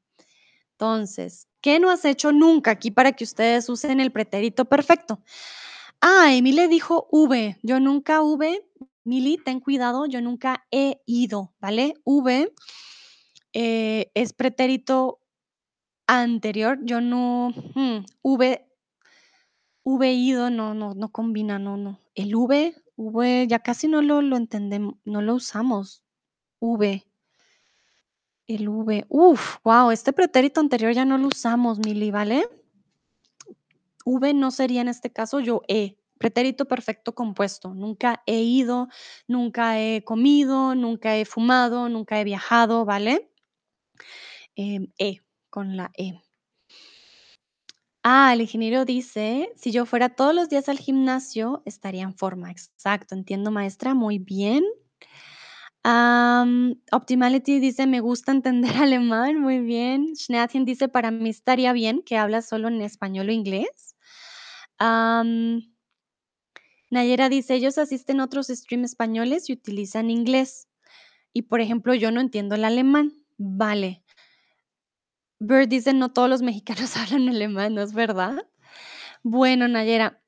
Entonces, 0.74 1.47
¿qué 1.62 1.80
no 1.80 1.90
has 1.90 2.06
hecho 2.06 2.32
nunca 2.32 2.72
aquí 2.72 2.92
para 2.92 3.12
que 3.12 3.24
ustedes 3.24 3.70
usen 3.70 4.00
el 4.00 4.12
pretérito 4.12 4.66
perfecto? 4.66 5.22
Ah, 6.02 6.34
Emile 6.34 6.68
dijo 6.68 7.08
V. 7.12 7.58
Yo 7.64 7.80
nunca 7.80 8.22
V. 8.22 8.64
Mili, 9.04 9.38
ten 9.38 9.62
cuidado, 9.62 10.06
yo 10.06 10.22
nunca 10.22 10.68
he 10.70 11.02
ido, 11.06 11.54
¿vale? 11.62 11.94
V 12.04 12.54
eh, 13.54 14.12
es 14.14 14.34
pretérito 14.34 15.22
anterior. 16.08 16.78
Yo 16.84 17.02
no. 17.02 17.54
hmm, 17.74 18.06
V, 18.22 18.68
V 19.84 20.14
ido, 20.14 20.50
no, 20.50 20.74
no, 20.74 20.94
no 20.94 21.10
combina, 21.10 21.58
no, 21.58 21.78
no. 21.78 22.00
El 22.16 22.36
V, 22.36 22.76
V, 22.98 23.48
ya 23.48 23.60
casi 23.60 23.88
no 23.88 24.02
lo, 24.02 24.22
lo 24.22 24.36
entendemos, 24.36 24.96
no 25.06 25.22
lo 25.22 25.36
usamos. 25.36 26.04
V, 26.60 27.07
el 28.48 28.70
V. 28.70 29.06
Uf, 29.10 29.58
wow, 29.64 29.92
este 29.92 30.14
pretérito 30.14 30.60
anterior 30.60 30.94
ya 30.94 31.06
no 31.06 31.18
lo 31.18 31.28
usamos, 31.28 31.80
Mili, 31.80 32.12
¿vale? 32.12 32.48
V 34.06 34.34
no 34.34 34.52
sería 34.52 34.82
en 34.82 34.88
este 34.88 35.12
caso 35.12 35.40
yo 35.40 35.62
he. 35.68 35.98
Pretérito 36.18 36.66
perfecto 36.66 37.14
compuesto. 37.14 37.74
Nunca 37.76 38.24
he 38.26 38.42
ido, 38.42 38.88
nunca 39.28 39.80
he 39.80 40.04
comido, 40.04 40.74
nunca 40.74 41.16
he 41.16 41.26
fumado, 41.26 41.90
nunca 41.90 42.20
he 42.20 42.24
viajado, 42.24 42.86
¿vale? 42.86 43.30
Em, 44.56 44.88
he, 44.98 45.20
con 45.50 45.78
la 45.78 45.92
E. 45.96 46.20
Ah, 48.04 48.34
el 48.34 48.42
ingeniero 48.42 48.86
dice, 48.86 49.52
si 49.56 49.72
yo 49.72 49.86
fuera 49.86 50.10
todos 50.16 50.34
los 50.34 50.50
días 50.50 50.70
al 50.70 50.80
gimnasio, 50.80 51.62
estaría 51.66 52.04
en 52.04 52.16
forma. 52.16 52.50
Exacto, 52.50 53.14
entiendo, 53.14 53.52
maestra, 53.52 53.94
muy 53.94 54.18
bien. 54.18 54.64
Optimality 55.84 57.60
dice, 57.60 57.88
me 57.88 58.00
gusta 58.02 58.32
entender 58.32 58.72
alemán, 58.78 59.40
muy 59.40 59.60
bien. 59.60 60.16
Schneatien 60.16 60.66
dice, 60.66 60.88
para 60.88 61.12
mí 61.12 61.30
estaría 61.30 61.74
bien 61.74 62.02
que 62.04 62.18
hablas 62.18 62.48
solo 62.48 62.68
en 62.68 62.82
español 62.82 63.30
o 63.30 63.32
inglés. 63.32 63.96
Nayera 66.90 67.30
dice, 67.30 67.56
ellos 67.56 67.78
asisten 67.78 68.20
a 68.20 68.26
otros 68.26 68.48
streams 68.48 68.92
españoles 68.92 69.50
y 69.50 69.54
utilizan 69.54 70.10
inglés. 70.10 70.68
Y 71.34 71.44
por 71.44 71.62
ejemplo, 71.62 71.94
yo 71.94 72.12
no 72.12 72.22
entiendo 72.22 72.56
el 72.56 72.66
alemán. 72.66 73.14
Vale. 73.38 74.04
Bird 75.40 75.68
dice, 75.68 75.94
no 75.94 76.12
todos 76.12 76.30
los 76.30 76.42
mexicanos 76.42 76.96
hablan 76.98 77.30
alemán, 77.30 77.76
¿no 77.76 77.82
es 77.82 77.94
verdad? 77.94 78.48
Bueno, 79.24 79.68
Nayera, 79.68 80.22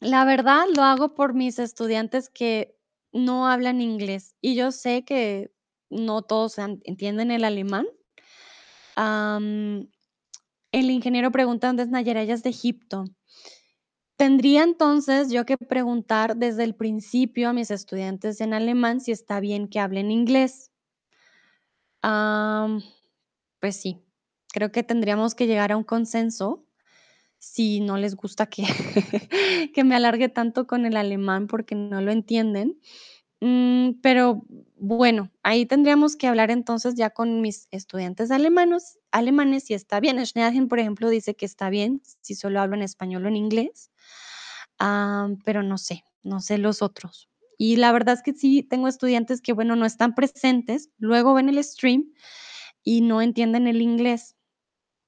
la 0.00 0.24
verdad 0.24 0.64
lo 0.74 0.82
hago 0.82 1.14
por 1.14 1.34
mis 1.34 1.58
estudiantes 1.58 2.28
que 2.28 2.76
no 3.12 3.46
hablan 3.48 3.80
inglés 3.80 4.34
y 4.40 4.54
yo 4.54 4.72
sé 4.72 5.04
que 5.04 5.52
no 5.90 6.22
todos 6.22 6.58
en- 6.58 6.80
entienden 6.84 7.30
el 7.30 7.44
alemán, 7.44 7.86
el 10.72 10.90
ingeniero 10.90 11.30
pregunta 11.32 11.68
dónde 11.68 11.84
es 11.84 11.88
Nayara, 11.88 12.22
ella 12.22 12.34
es 12.34 12.42
de 12.42 12.50
Egipto. 12.50 13.04
Tendría 14.16 14.62
entonces 14.62 15.30
yo 15.30 15.46
que 15.46 15.56
preguntar 15.56 16.36
desde 16.36 16.64
el 16.64 16.74
principio 16.74 17.48
a 17.48 17.52
mis 17.54 17.70
estudiantes 17.70 18.40
en 18.40 18.52
alemán 18.52 19.00
si 19.00 19.12
está 19.12 19.40
bien 19.40 19.66
que 19.68 19.80
hablen 19.80 20.10
inglés. 20.10 20.70
Pues 23.60 23.76
sí, 23.76 24.02
creo 24.52 24.72
que 24.72 24.82
tendríamos 24.82 25.34
que 25.34 25.46
llegar 25.46 25.72
a 25.72 25.76
un 25.76 25.84
consenso 25.84 26.64
si 27.40 27.80
no 27.80 27.96
les 27.96 28.14
gusta 28.14 28.46
que 28.46 28.64
que 29.74 29.84
me 29.84 29.96
alargue 29.96 30.28
tanto 30.28 30.68
con 30.68 30.86
el 30.86 30.96
alemán 30.96 31.48
porque 31.48 31.74
no 31.74 32.00
lo 32.00 32.12
entienden. 32.12 32.78
Mm, 33.40 34.00
pero 34.02 34.44
bueno, 34.76 35.32
ahí 35.42 35.66
tendríamos 35.66 36.14
que 36.16 36.28
hablar 36.28 36.50
entonces 36.50 36.94
ya 36.94 37.10
con 37.10 37.40
mis 37.40 37.68
estudiantes 37.70 38.30
alemanos 38.30 38.98
alemanes 39.10 39.64
si 39.64 39.74
está 39.74 40.00
bien. 40.00 40.24
Schneeangen, 40.24 40.68
por 40.68 40.78
ejemplo, 40.78 41.08
dice 41.08 41.34
que 41.34 41.46
está 41.46 41.70
bien 41.70 42.02
si 42.20 42.34
solo 42.34 42.60
hablo 42.60 42.76
en 42.76 42.82
español 42.82 43.24
o 43.24 43.28
en 43.28 43.36
inglés, 43.36 43.90
am, 44.78 45.38
pero 45.44 45.62
no 45.62 45.78
sé, 45.78 46.04
no 46.22 46.40
sé 46.40 46.58
los 46.58 46.82
otros. 46.82 47.28
Y 47.58 47.76
la 47.76 47.92
verdad 47.92 48.14
es 48.14 48.22
que 48.22 48.32
sí 48.32 48.62
tengo 48.62 48.88
estudiantes 48.88 49.42
que, 49.42 49.52
bueno, 49.52 49.76
no 49.76 49.84
están 49.86 50.14
presentes, 50.14 50.90
luego 50.98 51.34
ven 51.34 51.48
el 51.48 51.62
stream 51.62 52.12
y 52.82 53.02
no 53.02 53.20
entienden 53.20 53.66
el 53.66 53.82
inglés. 53.82 54.36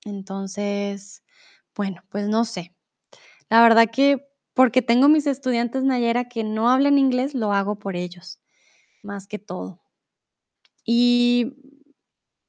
Entonces, 0.04 1.22
bueno, 1.76 2.02
pues 2.10 2.28
no 2.28 2.44
sé. 2.44 2.74
La 3.50 3.62
verdad 3.62 3.90
que 3.92 4.26
porque 4.54 4.82
tengo 4.82 5.08
mis 5.08 5.26
estudiantes, 5.26 5.84
Nayera, 5.84 6.28
que 6.28 6.44
no 6.44 6.70
hablan 6.70 6.98
inglés, 6.98 7.34
lo 7.34 7.52
hago 7.52 7.78
por 7.78 7.96
ellos, 7.96 8.40
más 9.02 9.26
que 9.28 9.38
todo. 9.38 9.82
Y 10.84 11.54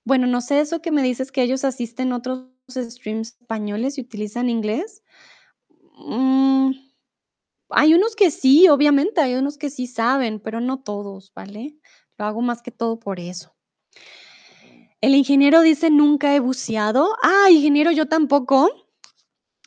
bueno, 0.05 0.27
no 0.27 0.41
sé, 0.41 0.59
eso 0.59 0.81
que 0.81 0.91
me 0.91 1.03
dices 1.03 1.31
que 1.31 1.43
ellos 1.43 1.63
asisten 1.63 2.13
otros 2.13 2.47
streams 2.75 3.37
españoles 3.41 3.97
y 3.97 4.01
utilizan 4.01 4.49
inglés. 4.49 5.03
Mm, 5.97 6.71
hay 7.71 7.93
unos 7.95 8.15
que 8.15 8.31
sí, 8.31 8.69
obviamente, 8.69 9.21
hay 9.21 9.35
unos 9.35 9.57
que 9.57 9.69
sí 9.69 9.87
saben, 9.87 10.39
pero 10.41 10.61
no 10.61 10.81
todos, 10.83 11.33
¿vale? 11.35 11.77
Lo 12.17 12.25
hago 12.25 12.41
más 12.41 12.61
que 12.63 12.71
todo 12.71 12.99
por 12.99 13.19
eso. 13.19 13.53
El 15.01 15.15
ingeniero 15.15 15.61
dice: 15.61 15.89
"Nunca 15.89 16.33
he 16.35 16.39
buceado". 16.39 17.09
Ah, 17.21 17.49
ingeniero, 17.51 17.91
yo 17.91 18.07
tampoco. 18.07 18.82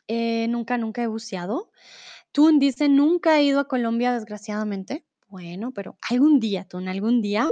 Eh, 0.09 0.47
nunca, 0.49 0.79
nunca 0.79 1.03
he 1.03 1.07
buceado. 1.09 1.71
Tun 2.33 2.59
dice: 2.61 2.89
"Nunca 2.89 3.39
he 3.39 3.45
ido 3.45 3.61
a 3.61 3.69
Colombia, 3.69 4.13
desgraciadamente". 4.13 5.05
Bueno, 5.29 5.73
pero 5.73 5.99
algún 6.11 6.41
día, 6.41 6.65
Tun, 6.67 6.89
algún 6.89 7.23
día. 7.23 7.49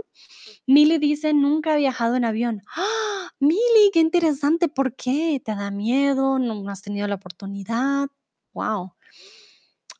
Mili 0.66 0.98
dice: 0.98 1.35
"Nunca 1.35 1.74
he 1.74 1.78
viajado 1.78 2.16
en 2.16 2.24
avión". 2.26 2.62
¡Ah! 2.76 3.31
Mili, 3.40 3.90
qué 3.93 4.01
interesante, 4.01 4.68
¿por 4.68 4.97
qué? 4.97 5.40
¿Te 5.44 5.55
da 5.56 5.70
miedo? 5.72 6.39
¿No 6.40 6.68
has 6.70 6.82
tenido 6.82 7.09
la 7.09 7.16
oportunidad? 7.16 8.09
Guau. 8.55 8.94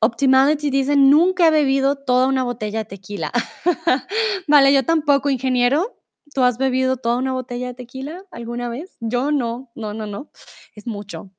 Optimality 0.02 0.70
dice: 0.70 0.97
"Nunca 0.97 1.48
he 1.48 1.51
bebido 1.51 1.97
toda 1.97 2.26
una 2.26 2.43
botella 2.44 2.81
de 2.81 2.85
tequila". 2.86 3.32
Vale, 4.48 4.72
yo 4.72 4.85
tampoco, 4.85 5.31
ingeniero, 5.31 5.97
¿tú 6.35 6.43
has 6.44 6.59
bebido 6.59 6.98
toda 6.98 7.19
una 7.19 7.32
botella 7.35 7.69
de 7.69 7.74
tequila 7.74 8.24
alguna 8.32 8.69
vez? 8.70 8.97
Yo 9.01 9.32
no, 9.32 9.70
no, 9.77 9.94
no, 9.94 10.06
no, 10.06 10.31
es 10.77 10.86
mucho. 10.89 11.31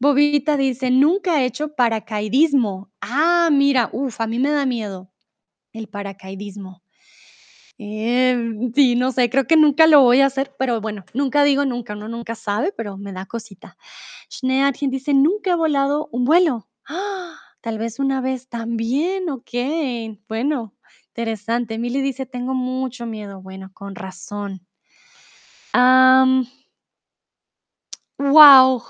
Bobita 0.00 0.56
dice: 0.58 0.90
"Nunca 0.92 1.42
he 1.42 1.46
hecho 1.46 1.74
paracaidismo". 1.76 2.92
Ah, 3.02 3.50
mira, 3.52 3.90
uf, 3.92 4.20
a 4.22 4.26
mí 4.28 4.38
me 4.40 4.50
da 4.52 4.66
miedo 4.66 5.12
el 5.74 5.88
paracaidismo. 5.88 6.82
Em, 7.78 8.72
sí, 8.74 8.94
no 8.96 9.12
sé, 9.12 9.30
creo 9.30 9.46
que 9.46 9.56
nunca 9.56 9.86
lo 9.86 10.02
voy 10.02 10.20
a 10.20 10.26
hacer, 10.26 10.54
pero 10.58 10.80
bueno, 10.80 11.04
nunca 11.14 11.44
digo 11.44 11.64
nunca, 11.64 11.94
uno 11.94 12.08
nunca 12.08 12.34
sabe, 12.36 12.72
pero 12.76 12.96
me 12.98 13.12
da 13.12 13.26
cosita. 13.26 13.76
Schneeangen 14.30 14.90
dice: 14.90 15.14
"Nunca 15.14 15.52
he 15.52 15.56
volado 15.56 16.08
un 16.12 16.24
vuelo". 16.24 16.68
¡Ah! 16.88 17.36
Tal 17.62 17.78
vez 17.78 17.98
una 18.00 18.20
vez 18.22 18.48
también, 18.48 19.30
okey. 19.30 20.20
Bueno, 20.28 20.74
interesante. 21.14 21.78
Mili 21.78 22.00
dice: 22.02 22.26
"Tengo 22.26 22.54
mucho 22.54 23.06
miedo". 23.06 23.40
Bueno, 23.42 23.70
con 23.74 23.94
razón. 23.94 24.66
Guau, 28.18 28.82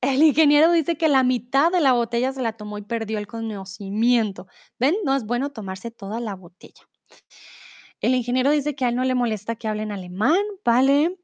el 0.00 0.22
ingeniero 0.22 0.72
dice 0.72 0.96
que 0.96 1.08
la 1.08 1.22
mitad 1.22 1.70
de 1.72 1.80
la 1.80 1.92
botella 1.92 2.32
se 2.32 2.40
la 2.42 2.52
tomó 2.56 2.78
y 2.78 2.82
perdió 2.82 3.18
el 3.18 3.26
conocimiento. 3.26 4.46
¿Ven? 4.78 4.94
No 5.04 5.14
es 5.14 5.24
bueno 5.24 5.50
tomarse 5.50 5.90
toda 5.90 6.20
la 6.20 6.34
botella. 6.34 6.86
El 8.00 8.14
ingeniero 8.14 8.50
dice 8.50 8.74
que 8.74 8.84
a 8.84 8.88
él 8.88 8.96
no 8.96 9.04
le 9.04 9.14
molesta 9.14 9.56
que 9.56 9.68
hablen 9.68 9.92
alemán, 9.92 10.38
vale. 10.64 11.18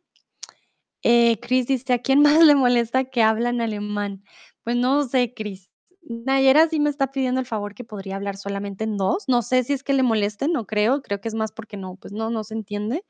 Eh, 1.04 1.38
Chris 1.40 1.66
dice: 1.66 1.92
"¿A 1.94 1.98
quién 2.02 2.20
más 2.22 2.42
le 2.44 2.54
molesta 2.54 3.04
que 3.04 3.22
hablan 3.22 3.60
alemán?". 3.60 4.24
Pues 4.64 4.76
no 4.76 5.02
sé, 5.04 5.34
Chris. 5.34 5.71
Nayera 6.02 6.68
sí 6.68 6.80
me 6.80 6.90
está 6.90 7.12
pidiendo 7.12 7.40
el 7.40 7.46
favor 7.46 7.74
que 7.74 7.84
podría 7.84 8.16
hablar 8.16 8.36
solamente 8.36 8.84
en 8.84 8.96
2. 8.96 9.24
No 9.28 9.42
sé 9.42 9.64
si 9.64 9.72
es 9.72 9.82
que 9.84 9.92
le 9.94 10.02
moleste, 10.02 10.48
no 10.48 10.66
creo, 10.66 11.02
creo 11.02 11.20
que 11.20 11.28
es 11.28 11.34
más 11.34 11.52
porque 11.52 11.76
no, 11.76 11.96
pues 11.96 12.12
no, 12.12 12.30
no 12.30 12.44
se 12.44 12.54
entiende. 12.54 13.04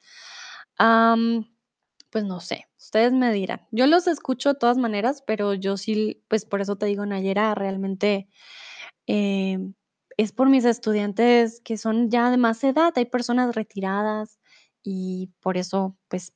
Pues 2.11 2.25
no 2.25 2.41
sé, 2.41 2.67
ustedes 2.79 3.13
me 3.13 3.33
dirán. 3.33 3.67
Yo 3.71 3.87
los 3.87 4.07
escucho 4.07 4.51
de 4.53 4.59
todas 4.59 4.77
maneras, 4.77 5.23
pero 5.27 5.55
yo 5.55 5.79
sí, 5.79 6.23
pues 6.29 6.45
por 6.45 6.61
eso 6.61 6.77
te 6.77 6.85
digo, 6.87 7.07
Nayera, 7.07 7.55
realmente, 7.55 8.29
em, 9.07 9.75
es 10.19 10.33
por 10.33 10.49
mis 10.51 10.65
estudiantes 10.67 11.61
que 11.65 11.79
son 11.79 12.11
ya 12.11 12.31
de 12.31 12.37
más 12.39 12.65
edad, 12.65 12.93
hay 12.97 13.07
personas 13.07 13.55
retiradas 13.57 14.39
y 14.83 15.31
por 15.41 15.57
eso, 15.59 15.97
pues, 16.09 16.35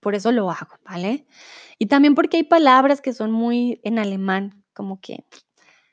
por 0.00 0.14
eso 0.16 0.32
lo 0.32 0.50
hago, 0.50 0.76
¿vale? 0.84 1.26
Y 1.78 1.86
también 1.86 2.14
porque 2.16 2.38
hay 2.38 2.44
palabras 2.44 3.00
que 3.02 3.12
son 3.14 3.32
muy 3.32 3.80
en 3.84 3.98
alemán, 4.00 4.64
como 4.74 5.00
que 5.00 5.24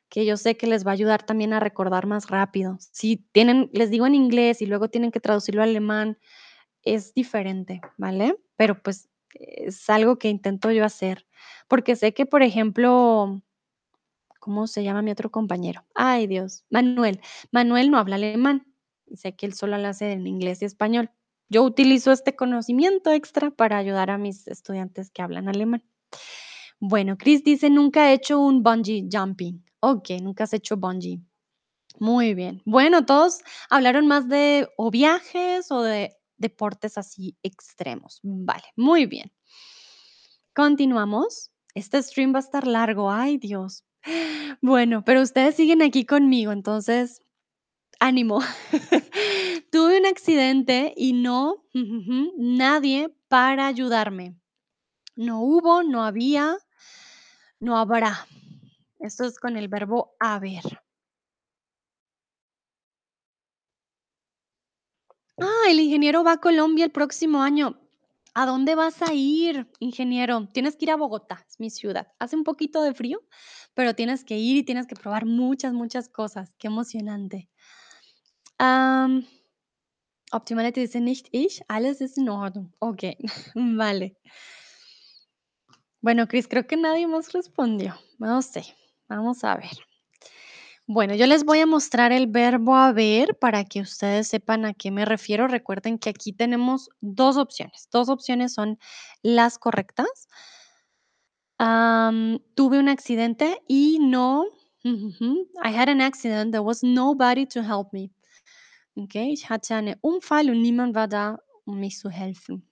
que 0.09 0.25
yo 0.25 0.37
sé 0.37 0.57
que 0.57 0.67
les 0.67 0.85
va 0.85 0.91
a 0.91 0.93
ayudar 0.93 1.23
también 1.25 1.53
a 1.53 1.59
recordar 1.59 2.05
más 2.07 2.29
rápido. 2.29 2.77
Si 2.79 3.17
tienen 3.33 3.69
les 3.73 3.89
digo 3.91 4.07
en 4.07 4.15
inglés 4.15 4.61
y 4.61 4.65
luego 4.67 4.89
tienen 4.89 5.11
que 5.11 5.19
traducirlo 5.19 5.61
a 5.61 5.65
alemán, 5.65 6.17
es 6.83 7.13
diferente, 7.15 7.81
¿vale? 7.97 8.37
Pero, 8.57 8.81
pues, 8.83 9.09
es 9.35 9.89
algo 9.89 10.17
que 10.19 10.29
intento 10.29 10.71
yo 10.71 10.85
hacer, 10.85 11.27
porque 11.69 11.95
sé 11.97 12.13
que, 12.13 12.25
por 12.27 12.43
ejemplo, 12.43 13.41
¿cómo 14.39 14.67
se 14.67 14.83
llama 14.83 15.01
mi 15.03 15.11
otro 15.11 15.31
compañero? 15.31 15.83
Ay, 15.95 16.27
Dios, 16.27 16.65
Manuel. 16.69 17.21
Manuel 17.51 17.91
no 17.91 17.97
habla 17.99 18.15
alemán, 18.17 18.67
sé 19.15 19.35
que 19.35 19.45
él 19.47 19.53
solo 19.53 19.77
lo 19.77 19.87
hace 19.89 20.13
en 20.13 20.27
inglés 20.27 20.61
y 20.61 20.65
español. 20.65 21.11
Yo 21.49 21.63
utilizo 21.63 22.11
este 22.11 22.35
conocimiento 22.35 23.11
extra 23.13 23.51
para 23.51 23.77
ayudar 23.77 24.09
a 24.11 24.17
mis 24.19 24.47
estudiantes 24.47 25.11
que 25.11 25.21
hablan 25.23 25.49
alemán. 25.49 25.83
Bueno, 26.81 27.17
Chris 27.17 27.43
dice: 27.43 27.69
"Nunca 27.69 28.11
he 28.11 28.13
hecho 28.15 28.39
un 28.39 28.63
bungee 28.63 29.07
jumping". 29.11 29.63
Okey, 29.87 30.19
nunca 30.21 30.45
has 30.45 30.53
hecho 30.53 30.77
bungee. 30.77 31.21
Muy 31.99 32.33
bien. 32.33 32.61
Bueno, 32.65 33.05
todos 33.05 33.41
hablaron 33.69 34.07
más 34.07 34.27
de 34.27 34.67
o 34.77 34.89
viajes 34.91 35.71
o 35.71 35.83
de 35.83 36.11
deportes 36.37 36.97
así 36.97 37.37
extremos. 37.43 38.19
Vale, 38.23 38.63
muy 38.75 39.05
bien. 39.05 39.31
Continuamos. 40.55 41.51
Este 41.75 42.01
stream 42.01 42.33
va 42.33 42.39
a 42.39 42.41
estar 42.41 42.65
largo, 42.65 43.11
ay, 43.11 43.37
Dios. 43.37 43.83
Bueno, 44.61 45.03
pero 45.05 45.21
ustedes 45.21 45.55
siguen 45.55 45.81
aquí 45.83 46.05
conmigo, 46.05 46.51
entonces, 46.51 47.21
ánimo. 47.99 48.39
Tuve 49.71 49.99
un 49.99 50.05
accidente 50.07 50.93
y 50.97 51.13
no 51.13 51.63
nadie 52.37 53.13
para 53.27 53.67
ayudarme. 53.67 54.35
No 55.15 55.41
hubo, 55.41 55.83
no 55.83 56.03
había, 56.03 56.57
no 57.59 57.77
habrá. 57.77 58.27
Esto 59.05 59.23
es 59.25 59.37
con 59.37 59.55
el 59.55 59.67
verbo 59.67 60.15
haber. 60.19 60.63
Ah, 65.39 65.69
el 65.69 65.79
ingeniero 65.79 66.23
va 66.23 66.33
a 66.33 66.37
Colombia 66.41 66.85
el 66.85 66.91
próximo 66.91 67.43
año. 67.43 67.79
¿A 68.33 68.47
dónde 68.47 68.73
vas 68.73 69.03
a 69.03 69.13
ir, 69.13 69.69
ingeniero? 69.79 70.47
Tienes 70.51 70.75
que 70.75 70.85
ir 70.85 70.91
a 70.91 70.95
Bogotá, 70.95 71.45
es 71.47 71.59
mi 71.59 71.69
ciudad. 71.69 72.07
Hace 72.17 72.35
un 72.35 72.43
poquito 72.43 72.81
de 72.81 72.95
frío, 72.95 73.21
pero 73.75 73.93
tienes 73.93 74.23
que 74.25 74.37
ir 74.39 74.57
y 74.57 74.63
tienes 74.63 74.87
que 74.87 74.95
probar 74.95 75.25
muchas, 75.27 75.71
muchas 75.73 76.09
cosas. 76.09 76.51
Qué 76.57 76.67
emocionante. 76.67 77.47
Am, 78.57 79.23
Optimality 80.31 80.81
dice: 80.81 80.99
"Nicht 80.99 81.27
ich, 81.31 81.61
alles 81.67 82.01
ist 82.01 82.17
in 82.17 82.29
Ordnung". 82.29 82.73
Okey, 82.79 83.17
vale. 83.55 84.17
Bueno, 86.01 86.27
Chris, 86.27 86.47
creo 86.47 86.65
que 86.67 86.77
nadie 86.77 87.07
más 87.07 87.33
respondió. 87.33 87.95
No 88.19 88.41
sé, 88.41 88.63
vamos 89.07 89.43
a 89.43 89.55
ver. 89.55 89.71
Bueno, 90.87 91.15
yo 91.15 91.25
les 91.25 91.43
voy 91.45 91.59
a 91.59 91.65
mostrar 91.65 92.11
el 92.11 92.27
verbo 92.27 92.75
haber 92.75 93.37
para 93.39 93.63
que 93.65 93.81
ustedes 93.81 94.27
sepan 94.27 94.65
a 94.65 94.73
qué 94.73 94.91
me 94.91 95.03
refiero. 95.05 95.47
Recuerden 95.47 95.97
que 95.97 96.11
aquí 96.11 96.31
tenemos 96.31 96.89
2 97.01 97.37
opciones. 97.37 97.89
2 97.91 98.09
opciones 98.09 98.53
son 98.53 98.77
las 99.23 99.57
correctas. 99.57 100.27
Tuve 101.57 102.79
un 102.79 102.89
accidente 102.89 103.63
y 103.67 103.97
no 103.99 104.45
I 104.83 105.73
had 105.73 105.89
an 105.89 106.01
accident, 106.01 106.51
there 106.51 106.61
was 106.61 106.83
nobody 106.83 107.47
to 107.47 107.63
help 107.63 107.91
me. 107.91 108.11
Okay, 108.95 109.31
ich 109.31 109.49
hatte 109.49 109.73
einen 109.73 109.95
Unfall 110.01 110.51
und 110.51 110.61
niemand 110.61 110.93
war 110.93 111.07
da, 111.07 111.39
um 111.65 111.79
mich 111.79 111.97
zu 111.97 112.09
helfen. 112.09 112.69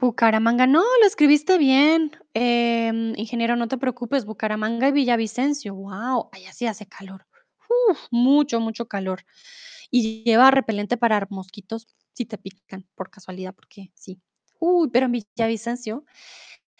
Bucaramanga, 0.00 0.66
no, 0.66 0.82
lo 1.00 1.06
escribiste 1.06 1.56
bien, 1.56 2.12
em, 2.34 3.14
ingeniero, 3.16 3.56
no 3.56 3.66
te 3.66 3.78
preocupes, 3.78 4.26
Bucaramanga 4.26 4.88
y 4.88 4.92
Villavicencio, 4.92 5.72
guau, 5.74 6.28
allá 6.32 6.52
sí 6.52 6.66
hace 6.66 6.84
calor, 6.86 7.26
mucho, 8.10 8.60
mucho 8.60 8.86
calor, 8.88 9.24
y 9.90 10.22
lleva 10.24 10.50
repelente 10.50 10.96
para 10.98 11.26
mosquitos 11.30 11.86
si 12.14 12.26
te 12.26 12.38
pican 12.38 12.86
por 12.94 13.10
casualidad, 13.10 13.54
porque 13.54 13.90
sí. 13.94 14.20
Uy, 14.60 14.90
pero 14.92 15.06
en 15.06 15.12
Villavicencio 15.12 16.04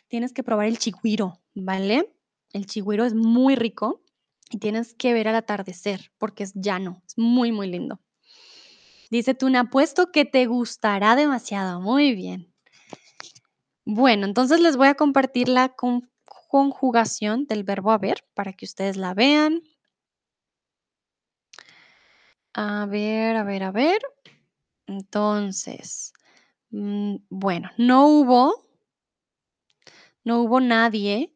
tienes 0.09 0.33
que 0.33 0.45
probar 0.45 0.67
el 0.67 0.79
chigüiro, 0.79 1.41
¿vale? 1.55 2.15
El 2.53 2.67
chigüiro 2.67 3.05
es 3.07 3.15
muy 3.15 3.57
rico 3.57 4.03
y 4.51 4.59
tienes 4.59 4.95
que 4.95 5.15
ver 5.15 5.29
al 5.29 5.37
atardecer 5.37 6.13
porque 6.19 6.45
es 6.45 6.55
llano, 6.55 7.03
es 7.07 7.19
muy, 7.19 7.53
muy 7.53 7.69
lindo. 7.69 8.01
Dice 9.11 9.35
Tuna, 9.35 9.61
apuesto 9.61 10.11
que 10.11 10.25
te 10.25 10.47
gustará 10.47 11.15
demasiado. 11.17 11.81
Muy 11.81 12.15
bien. 12.15 12.53
Bueno, 13.87 14.27
entonces 14.27 14.61
les 14.61 14.77
voy 14.77 14.89
a 14.89 14.95
compartir 14.97 15.49
la 15.49 15.71
con- 15.71 16.11
conjugación 16.49 17.47
del 17.47 17.65
verbo 17.65 17.91
haber 17.93 18.25
para 18.35 18.53
que 18.53 18.65
ustedes 18.67 18.97
la 18.99 19.15
vean. 19.15 19.63
A 22.55 22.87
ver, 22.87 23.37
a 23.37 23.45
ver, 23.45 23.63
a 23.63 23.71
ver. 23.71 24.01
Entonces, 24.89 26.13
mm, 26.71 27.17
bueno, 27.31 27.71
no 27.79 28.09
hubo, 28.09 28.65
no 30.25 30.41
hubo 30.43 30.61
nadie 30.61 31.33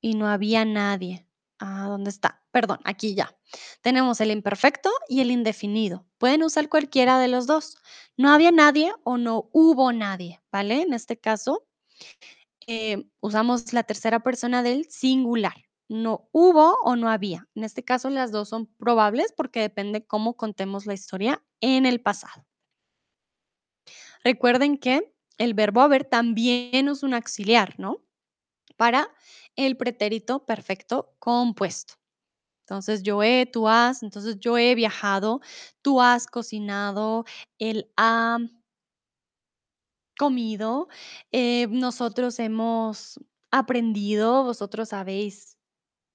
y 0.00 0.14
no 0.14 0.28
había 0.28 0.64
nadie. 0.64 1.26
Ah, 1.58 1.86
¿dónde 1.88 2.10
está? 2.10 2.42
Perdón, 2.50 2.80
aquí 2.84 3.14
ya. 3.14 3.36
Tenemos 3.82 4.20
el 4.20 4.30
imperfecto 4.30 4.90
y 5.08 5.20
el 5.20 5.30
indefinido. 5.30 6.06
Pueden 6.18 6.42
usar 6.42 6.68
cualquiera 6.68 7.18
de 7.18 7.28
los 7.28 7.46
dos. 7.46 7.76
No 8.16 8.30
había 8.32 8.50
nadie 8.50 8.92
o 9.04 9.16
no 9.16 9.48
hubo 9.52 9.92
nadie, 9.92 10.40
¿vale? 10.50 10.82
En 10.82 10.92
este 10.92 11.18
caso, 11.18 11.64
eh, 12.66 13.04
usamos 13.20 13.72
la 13.72 13.82
tercera 13.82 14.20
persona 14.20 14.62
del 14.62 14.88
singular. 14.90 15.54
No 15.88 16.28
hubo 16.32 16.76
o 16.84 16.96
no 16.96 17.08
había. 17.10 17.48
En 17.54 17.64
este 17.64 17.84
caso, 17.84 18.08
las 18.10 18.32
dos 18.32 18.48
son 18.48 18.66
probables 18.78 19.32
porque 19.36 19.60
depende 19.60 20.06
cómo 20.06 20.36
contemos 20.36 20.86
la 20.86 20.94
historia 20.94 21.42
en 21.60 21.86
el 21.86 22.00
pasado. 22.00 22.46
Recuerden 24.24 24.78
que 24.78 25.12
el 25.38 25.54
verbo 25.54 25.80
haber 25.80 26.04
también 26.04 26.88
es 26.88 27.02
un 27.02 27.14
auxiliar, 27.14 27.78
¿no? 27.78 28.04
Para 28.76 29.08
el 29.56 29.76
pretérito 29.76 30.46
perfecto 30.46 31.14
compuesto. 31.18 31.94
Entonces, 32.64 33.02
yo 33.02 33.22
he, 33.22 33.44
tú 33.44 33.68
has, 33.68 34.02
entonces 34.02 34.38
yo 34.38 34.56
he 34.56 34.74
viajado, 34.74 35.40
tú 35.82 36.00
has 36.00 36.26
cocinado, 36.26 37.24
él 37.58 37.92
ha 37.96 38.38
comido, 40.22 40.86
eh, 41.32 41.66
nosotros 41.68 42.38
hemos 42.38 43.18
aprendido, 43.50 44.44
vosotros 44.44 44.92
habéis, 44.92 45.58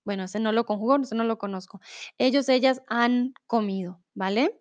bueno, 0.05 0.23
ese 0.23 0.39
no 0.39 0.53
lo 0.53 0.65
conjugo, 0.65 0.95
ese 0.95 1.13
no 1.13 1.25
lo 1.25 1.37
conozco. 1.37 1.81
Ellos, 2.17 2.47
ellas 2.47 2.81
han 2.87 3.33
comido, 3.47 4.01
¿vale? 4.13 4.57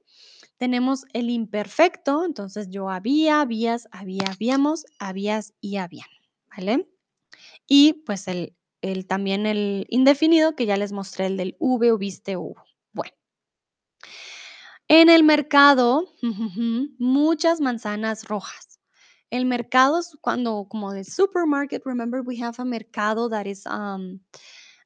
Tenemos 0.57 1.05
el 1.13 1.31
imperfecto, 1.31 2.25
entonces 2.25 2.71
yo 2.71 2.91
había, 2.91 3.41
habías, 3.41 3.87
había, 3.93 4.25
habíamos, 4.33 4.85
habías 4.99 5.55
y 5.61 5.77
habían, 5.77 6.09
¿vale? 6.51 6.89
Y 7.69 7.93
pues 8.05 8.27
el, 8.27 8.57
el 8.83 9.07
también 9.07 9.47
el 9.47 9.87
indefinido 9.91 10.57
que 10.57 10.67
ya 10.67 10.77
les 10.77 10.91
mostré, 10.91 11.27
el 11.27 11.37
del 11.37 11.57
V, 11.61 11.93
hubiste, 11.93 12.37
hubo. 12.37 12.65
Bueno. 12.93 13.13
En 14.89 15.09
el 15.09 15.23
mercado, 15.23 16.03
muchas 16.99 17.61
manzanas 17.61 18.25
rojas. 18.25 18.76
El 19.31 19.47
mercado 19.47 19.99
es 19.99 20.17
cuando, 20.21 20.67
como 20.69 20.93
the 20.93 21.05
supermarket, 21.05 21.83
remember 21.85 22.23
we 22.23 22.41
have 22.41 22.55
a 22.59 22.65
mercado 22.65 23.29
that 23.29 23.47
is 23.47 23.67
um, 23.67 24.21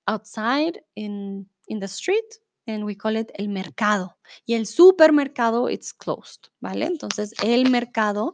outside 0.07 0.83
in, 0.95 1.47
in 1.69 1.79
the 1.79 1.89
street 1.89 2.41
and 2.67 2.85
we 2.85 2.95
call 2.95 3.17
it 3.17 3.31
el 3.39 3.49
mercado. 3.49 4.17
Y 4.47 4.55
el 4.55 4.67
supermercado, 4.67 5.69
it's 5.69 5.93
closed, 5.93 6.49
¿vale? 6.61 6.87
Entonces, 6.87 7.35
el 7.43 7.71
mercado, 7.71 8.33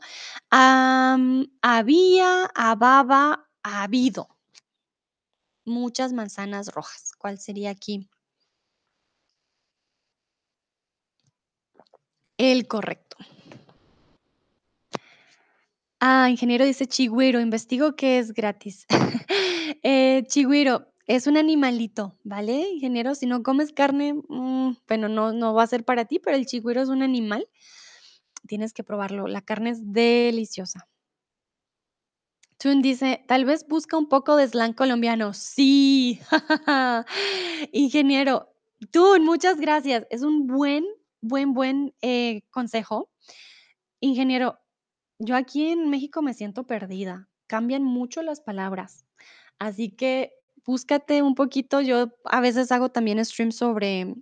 había, 0.50 2.50
hababa, 2.54 3.48
ha 3.62 3.82
habido 3.82 4.28
muchas 5.64 6.12
manzanas 6.12 6.72
rojas. 6.72 7.12
¿Cuál 7.18 7.38
sería 7.38 7.70
aquí? 7.70 8.08
El 12.38 12.68
correcto. 12.68 13.05
Ah, 16.08 16.30
ingeniero 16.30 16.64
dice 16.64 16.86
chigüiro, 16.86 17.40
investigo 17.40 17.96
que 17.96 18.18
es 18.18 18.32
gratis. 18.32 18.86
Eh, 19.82 20.24
chigüiro 20.28 20.86
es 21.06 21.26
un 21.26 21.36
animalito, 21.36 22.16
¿vale, 22.24 22.70
ingeniero? 22.70 23.14
Si 23.14 23.26
no 23.26 23.42
comes 23.42 23.72
carne, 23.72 24.14
mm, 24.14 24.76
bueno, 24.88 25.08
no, 25.08 25.32
no 25.32 25.54
va 25.54 25.64
a 25.64 25.66
ser 25.66 25.84
para 25.84 26.04
ti, 26.04 26.18
pero 26.18 26.36
el 26.36 26.46
chigüiro 26.46 26.80
es 26.80 26.88
un 26.88 27.02
animal. 27.02 27.48
Tienes 28.46 28.72
que 28.72 28.84
probarlo. 28.84 29.26
La 29.26 29.42
carne 29.42 29.70
es 29.70 29.92
deliciosa. 29.92 30.88
Tun 32.58 32.82
dice, 32.82 33.24
tal 33.26 33.44
vez 33.44 33.66
busca 33.68 33.96
un 33.96 34.08
poco 34.08 34.36
de 34.36 34.48
slang 34.48 34.74
colombiano. 34.74 35.32
Sí, 35.34 36.20
ingeniero. 37.72 38.52
Tun, 38.92 39.24
muchas 39.24 39.58
gracias. 39.58 40.06
Es 40.10 40.22
un 40.22 40.46
buen, 40.46 40.84
buen, 41.20 41.52
buen 41.54 41.94
eh, 42.00 42.42
consejo. 42.50 43.10
Ingeniero, 44.00 44.58
yo 45.18 45.36
aquí 45.36 45.68
en 45.68 45.90
México 45.90 46.22
me 46.22 46.34
siento 46.34 46.64
perdida. 46.66 47.28
Cambian 47.46 47.82
mucho 47.82 48.22
las 48.22 48.40
palabras. 48.40 49.06
Así 49.58 49.90
que 49.90 50.32
búscate 50.64 51.22
un 51.22 51.34
poquito. 51.34 51.80
Yo 51.80 52.12
a 52.24 52.40
veces 52.40 52.72
hago 52.72 52.90
también 52.90 53.24
streams 53.24 53.56
sobre 53.56 54.14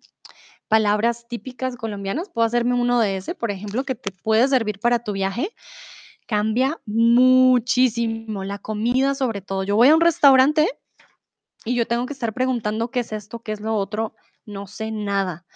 palabras 0.69 1.27
típicas 1.29 1.77
colombianas. 1.77 2.31
Puedo 2.31 2.47
hacerme 2.47 2.75
uno 2.75 3.01
de 3.01 3.17
ese, 3.17 3.35
por 3.35 3.51
ejemplo, 3.51 3.85
que 3.85 3.95
te 3.95 4.13
puede 4.13 4.47
servir 4.49 4.79
para 4.81 5.01
tu 5.01 5.13
viaje. 5.13 5.51
Cambia 6.27 6.81
muchísimo 6.87 8.45
la 8.45 8.59
comida, 8.59 9.15
sobre 9.15 9.41
todo. 9.41 9.63
Yo 9.65 9.77
voy 9.77 9.89
a 9.89 9.95
un 9.95 10.01
restaurante 10.01 10.69
y 11.65 11.75
yo 11.75 11.87
tengo 11.87 12.07
que 12.07 12.13
estar 12.13 12.33
preguntando 12.33 12.91
qué 12.91 13.01
es 13.01 13.13
esto, 13.13 13.41
qué 13.41 13.53
es 13.53 13.61
lo 13.61 13.75
otro. 13.77 14.15
No 14.47 14.67
sé 14.67 14.91
nada. 14.91 15.47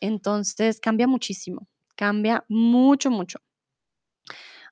Entonces 0.00 0.80
cambia 0.80 1.06
muchísimo. 1.06 1.68
Cambia 1.96 2.44
mucho, 2.48 3.10
mucho. 3.10 3.40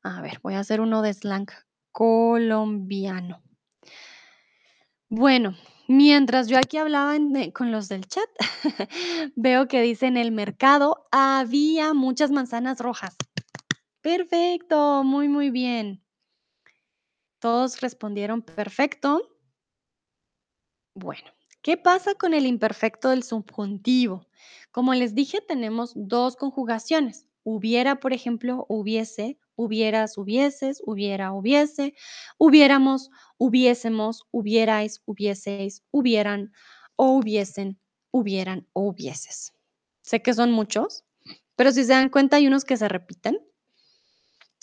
A 0.04 0.20
ver, 0.20 0.38
voy 0.42 0.54
a 0.54 0.60
hacer 0.60 0.80
uno 0.80 1.02
de 1.02 1.12
slang 1.14 1.48
colombiano. 1.90 3.42
Bueno, 5.08 5.54
mientras 5.88 6.48
yo 6.48 6.58
aquí 6.58 6.76
hablaba 6.76 7.18
de- 7.18 7.52
con 7.52 7.70
los 7.72 7.88
del 7.88 8.06
chat, 8.06 8.28
veo 9.36 9.66
que 9.68 9.80
dice 9.82 10.06
en 10.06 10.16
el 10.16 10.30
mercado 10.32 11.06
había 11.10 11.94
muchas 11.94 12.30
manzanas 12.30 12.80
rojas. 12.80 13.16
Perfecto, 14.02 15.04
muy, 15.04 15.28
muy 15.28 15.50
bien. 15.50 16.02
Todos 17.38 17.80
respondieron 17.80 18.42
perfecto. 18.42 19.22
Bueno, 20.94 21.30
¿qué 21.62 21.76
pasa 21.76 22.14
con 22.14 22.34
el 22.34 22.46
imperfecto 22.46 23.10
del 23.10 23.22
subjuntivo? 23.22 24.26
Como 24.72 24.94
les 24.94 25.14
dije, 25.14 25.40
tenemos 25.40 25.92
dos 25.94 26.36
conjugaciones. 26.36 27.26
Hubiera, 27.44 28.00
por 28.00 28.12
ejemplo, 28.12 28.66
hubiese, 28.68 29.38
hubieras, 29.56 30.18
hubieses, 30.18 30.82
hubiera, 30.84 31.32
hubiese, 31.32 31.94
hubiéramos, 32.38 33.10
hubiésemos, 33.38 34.24
hubierais, 34.30 35.02
hubieseis, 35.06 35.82
hubieran 35.90 36.52
o 36.96 37.12
hubiesen, 37.12 37.78
hubieran 38.10 38.66
o 38.72 38.82
hubieses. 38.88 39.52
Sé 40.02 40.22
que 40.22 40.34
son 40.34 40.52
muchos, 40.52 41.04
pero 41.56 41.72
si 41.72 41.84
se 41.84 41.92
dan 41.92 42.10
cuenta 42.10 42.36
hay 42.36 42.46
unos 42.46 42.64
que 42.64 42.76
se 42.76 42.88
repiten. 42.88 43.38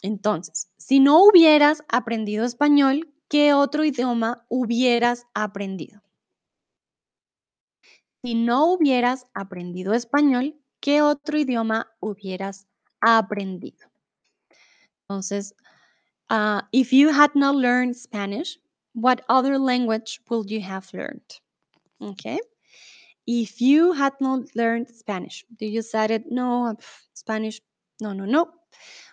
Entonces, 0.02 0.70
si 0.78 1.00
no 1.00 1.24
hubieras 1.24 1.84
aprendido 1.88 2.46
español, 2.46 3.14
¿qué 3.30 3.54
otro 3.54 3.84
idioma 3.84 4.46
hubieras 4.50 5.26
aprendido? 5.34 6.02
Si 8.24 8.34
no 8.34 8.72
hubieras 8.74 9.28
aprendido 9.36 9.94
español, 9.94 10.60
¿qué 10.80 11.02
otro 11.04 11.38
idioma 11.38 11.92
hubieras 12.00 12.68
aprendido? 13.00 13.91
Entonces, 15.12 15.54
ah, 16.30 16.66
if 16.72 16.94
you 16.94 17.10
had 17.12 17.36
not 17.36 17.56
learned 17.56 17.98
Spanish, 17.98 18.58
what 18.94 19.22
other 19.28 19.60
language 19.60 20.22
would 20.30 20.50
you 20.50 20.62
have 20.62 20.88
learned? 20.94 21.42
Okay. 22.00 22.40
If 23.28 23.60
you 23.60 23.92
had 23.92 24.14
not 24.22 24.56
learned 24.56 24.88
Spanish, 24.90 25.46
do 25.60 25.66
you 25.66 25.82
decided 25.82 26.32
no 26.32 26.78
Spanish? 27.14 27.60
No, 28.00 28.14
no, 28.14 28.26
no. 28.26 28.52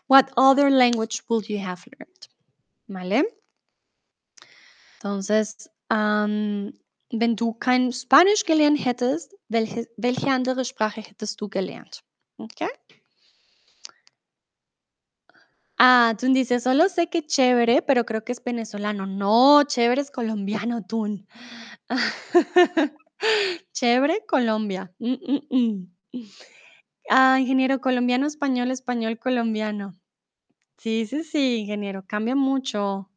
What 0.07 0.33
other 0.37 0.71
language 0.71 1.23
would 1.29 1.49
you 1.49 1.59
have 1.59 1.85
learned? 1.99 2.29
¿Vale? 2.89 3.25
Entonces, 5.03 5.69
ähm, 5.91 6.79
wenn 7.11 7.35
du 7.35 7.55
kein 7.55 7.93
Spanisch 7.93 8.45
gelernt 8.45 8.85
hättest, 8.85 9.35
welche, 9.49 9.89
welche 9.97 10.31
andere 10.31 10.65
Sprache 10.65 11.01
hättest 11.01 11.41
du 11.41 11.49
gelernt? 11.49 12.05
Okay? 12.39 12.69
Ah, 15.79 16.15
Tun 16.19 16.33
dice: 16.35 16.59
"Solo 16.61 16.89
sé 16.89 17.09
que 17.09 17.23
chévere, 17.27 17.83
pero 17.83 18.05
creo 18.05 18.25
que 18.25 18.33
es 18.33 18.43
venezolano". 18.43 19.07
No, 19.07 19.63
chévere 19.65 20.01
es 20.03 20.11
colombiano, 20.11 20.83
Tun. 20.85 21.27
Chévere, 23.73 24.25
Colombia. 24.29 24.93
Mm, 24.99 25.15
mm, 25.15 25.41
mm. 25.51 25.93
Ah, 27.11 27.39
ingeniero, 27.41 27.81
colombiano, 27.81 28.27
español, 28.27 28.71
español, 28.71 29.19
colombiano. 29.19 29.95
Sí, 30.79 31.07
sí, 31.07 31.25
sí, 31.25 31.59
ingeniero, 31.59 32.05
cambia 32.07 32.37
mucho. 32.37 33.11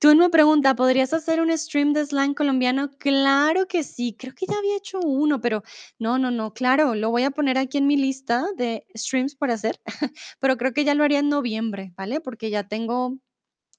Tun 0.00 0.16
me 0.18 0.30
pregunta: 0.30 0.74
"¿Podrías 0.74 1.12
hacer 1.12 1.40
un 1.42 1.56
stream 1.56 1.92
de 1.92 2.06
slang 2.06 2.32
colombiano?". 2.34 2.90
Claro 2.98 3.66
que 3.68 3.82
sí, 3.84 4.14
creo 4.18 4.34
que 4.34 4.46
ya 4.46 4.56
había 4.58 4.76
hecho 4.76 4.98
uno, 5.00 5.40
pero 5.42 5.62
no, 5.98 6.18
no, 6.18 6.30
no, 6.30 6.54
claro, 6.54 6.94
lo 6.94 7.10
voy 7.10 7.24
a 7.24 7.30
poner 7.30 7.58
aquí 7.58 7.76
en 7.78 7.86
mi 7.86 7.96
lista 7.98 8.46
de 8.56 8.86
streams 8.96 9.36
por 9.36 9.50
hacer, 9.50 9.78
pero 10.40 10.56
creo 10.56 10.72
que 10.72 10.84
ya 10.84 10.94
lo 10.94 11.04
haría 11.04 11.18
en 11.18 11.28
noviembre, 11.28 11.92
¿vale? 11.96 12.20
Porque 12.20 12.48
ya 12.50 12.64
tengo 12.66 13.18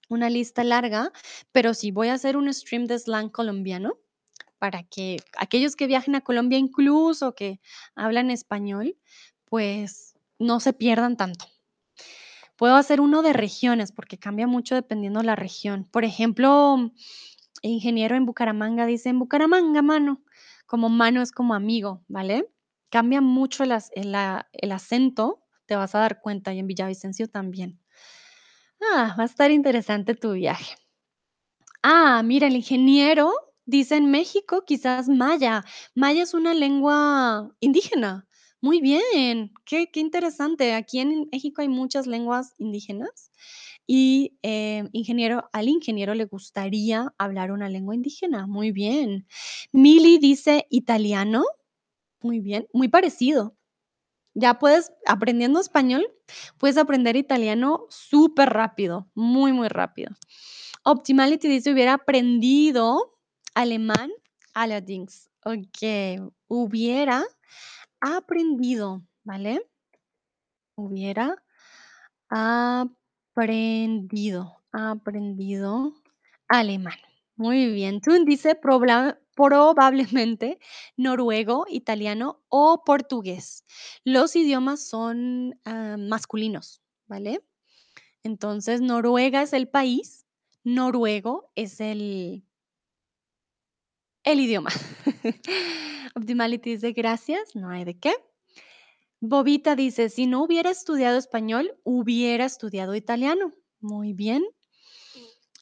una 0.10 0.30
lista 0.30 0.64
larga, 0.64 1.11
pero 1.53 1.73
sí, 1.73 1.91
voy 1.91 2.10
a 2.10 2.15
hacer 2.15 2.38
un 2.38 2.53
stream 2.53 2.85
de 2.88 2.99
slang 2.99 3.30
colombiano 3.31 3.99
para 4.60 4.84
que 4.84 5.18
aquellos 5.38 5.76
que 5.76 5.88
viajen 5.88 6.15
a 6.15 6.22
Colombia, 6.22 6.60
incluso 6.60 7.35
que 7.35 7.61
hablan 7.95 8.31
español, 8.31 8.98
pues, 9.45 10.15
no 10.39 10.60
se 10.61 10.73
pierdan 10.73 11.18
tanto. 11.18 11.45
Puedo 12.62 12.76
hacer 12.76 13.02
uno 13.02 13.24
de 13.24 13.34
regiones, 13.34 13.92
porque 13.92 14.20
cambia 14.20 14.46
mucho 14.46 14.76
dependiendo 14.76 15.24
la 15.24 15.36
región. 15.36 15.88
Por 15.92 16.06
ejemplo, 16.06 16.92
ingeniero 17.64 18.16
en 18.16 18.28
Bucaramanga 18.28 18.86
dice: 18.86 19.10
"En 19.10 19.18
Bucaramanga, 19.18 19.82
mano", 19.82 20.22
como 20.68 20.88
mano 20.88 21.24
es 21.24 21.32
como 21.32 21.56
amigo, 21.56 22.04
¿vale? 22.08 22.48
Cambia 22.92 23.20
mucho 23.20 23.64
el 23.64 23.72
el 23.96 24.72
acento, 24.72 25.42
te 25.66 25.76
vas 25.76 25.96
a 25.96 26.00
dar 26.02 26.22
cuenta, 26.22 26.54
y 26.54 26.60
en 26.60 26.68
Villavicencio 26.68 27.28
también. 27.30 27.80
Ah, 28.80 29.16
va 29.18 29.24
a 29.24 29.26
estar 29.26 29.52
interesante 29.52 30.16
tu 30.16 30.32
viaje. 30.34 30.76
Ah, 31.84 32.22
mira, 32.24 32.48
el 32.48 32.56
ingeniero 32.56 33.32
dice: 33.66 33.96
"En 33.98 34.12
México, 34.12 34.64
quizás 34.66 35.10
maya". 35.10 35.64
Maya 35.96 36.24
es 36.24 36.34
una 36.36 36.54
lengua 36.54 37.50
indígena. 37.60 38.28
Muy 38.64 38.80
bien, 38.80 39.52
qué 39.66 39.90
interesante. 39.96 40.76
Aquí 40.76 41.00
en 41.00 41.28
México 41.32 41.64
hay 41.64 41.68
muchas 41.68 42.06
lenguas 42.06 42.54
indígenas 42.60 43.32
y, 43.88 44.38
eh, 44.44 44.88
ingeniero 44.94 45.50
al 45.52 45.68
ingeniero 45.68 46.14
le 46.14 46.26
gustaría 46.26 47.12
hablar 47.18 47.52
una 47.52 47.70
lengua 47.70 47.96
indígena. 47.96 48.46
Muy 48.46 48.72
bien. 48.72 49.26
Mili 49.72 50.20
dice: 50.20 50.68
"Italiano". 50.70 51.44
Muy 52.22 52.40
bien, 52.42 52.68
muy 52.74 52.90
parecido. 52.90 53.56
Ya 54.36 54.60
puedes 54.60 54.92
aprendiendo 55.08 55.60
español, 55.62 56.08
puedes 56.60 56.78
aprender 56.78 57.16
italiano 57.18 57.88
superrápido, 57.90 59.10
muy, 59.16 59.54
muy 59.54 59.70
rápido. 59.70 60.12
Optimality 60.86 61.48
dice: 61.50 61.74
"Hubiera 61.74 61.96
aprendido 61.96 63.18
alemán, 63.56 64.12
allerdings". 64.56 65.30
Okey, 65.46 66.20
hubiera 66.50 67.24
aprendido, 68.02 69.03
¿vale? 69.23 69.61
Hubiera 70.78 71.36
aprendido 73.32 73.44
aprendido 74.72 75.94
alemán. 76.48 76.98
Muy 77.36 77.72
bien. 77.73 78.02
Tun 78.02 78.26
dice: 78.26 78.56
"Probla 78.56 79.19
probablemente 79.36 80.60
noruego, 80.98 81.65
italiano 81.69 82.41
o 82.49 82.84
portugués". 82.86 83.65
Los 84.06 84.36
idiomas 84.36 84.82
son, 84.88 85.60
ah, 85.65 85.98
masculinos, 85.99 86.82
¿vale? 87.07 87.41
Entonces, 88.23 88.82
Noruega 88.82 89.41
es 89.44 89.53
el 89.53 89.68
país, 89.69 90.26
noruego 90.64 91.52
es 91.56 91.80
el 91.82 92.44
el 94.23 94.40
idioma. 94.40 94.69
Optimality 96.16 96.72
dice: 96.72 96.92
"Gracias, 96.94 97.56
no 97.56 97.70
hay 97.70 97.84
de 97.86 97.98
qué". 97.98 98.14
Bobita 99.22 99.76
dice: 99.76 100.10
"Si 100.10 100.28
no 100.28 100.44
hubiera 100.44 100.70
estudiado 100.72 101.18
español, 101.18 101.76
hubiera 101.84 102.46
estudiado 102.46 102.96
italiano". 102.96 103.54
Muy 103.80 104.14
bien. 104.14 104.44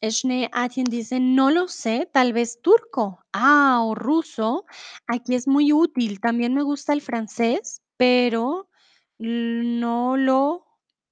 Eshne 0.01 0.49
Atin 0.53 0.85
dice: 0.85 1.19
"No 1.19 1.49
lo 1.51 1.67
sé, 1.67 2.09
tal 2.11 2.31
vez 2.33 2.61
turco". 2.61 3.19
Ah, 3.33 3.81
o 3.83 3.95
ruso. 3.95 4.65
Aquí 5.07 5.35
es 5.35 5.47
muy 5.47 5.73
útil. 5.73 6.19
También 6.21 6.53
me 6.53 6.63
gusta 6.63 6.93
el 6.93 7.01
francés, 7.01 7.81
pero 7.97 8.69
no 9.17 10.15
lo 10.17 10.65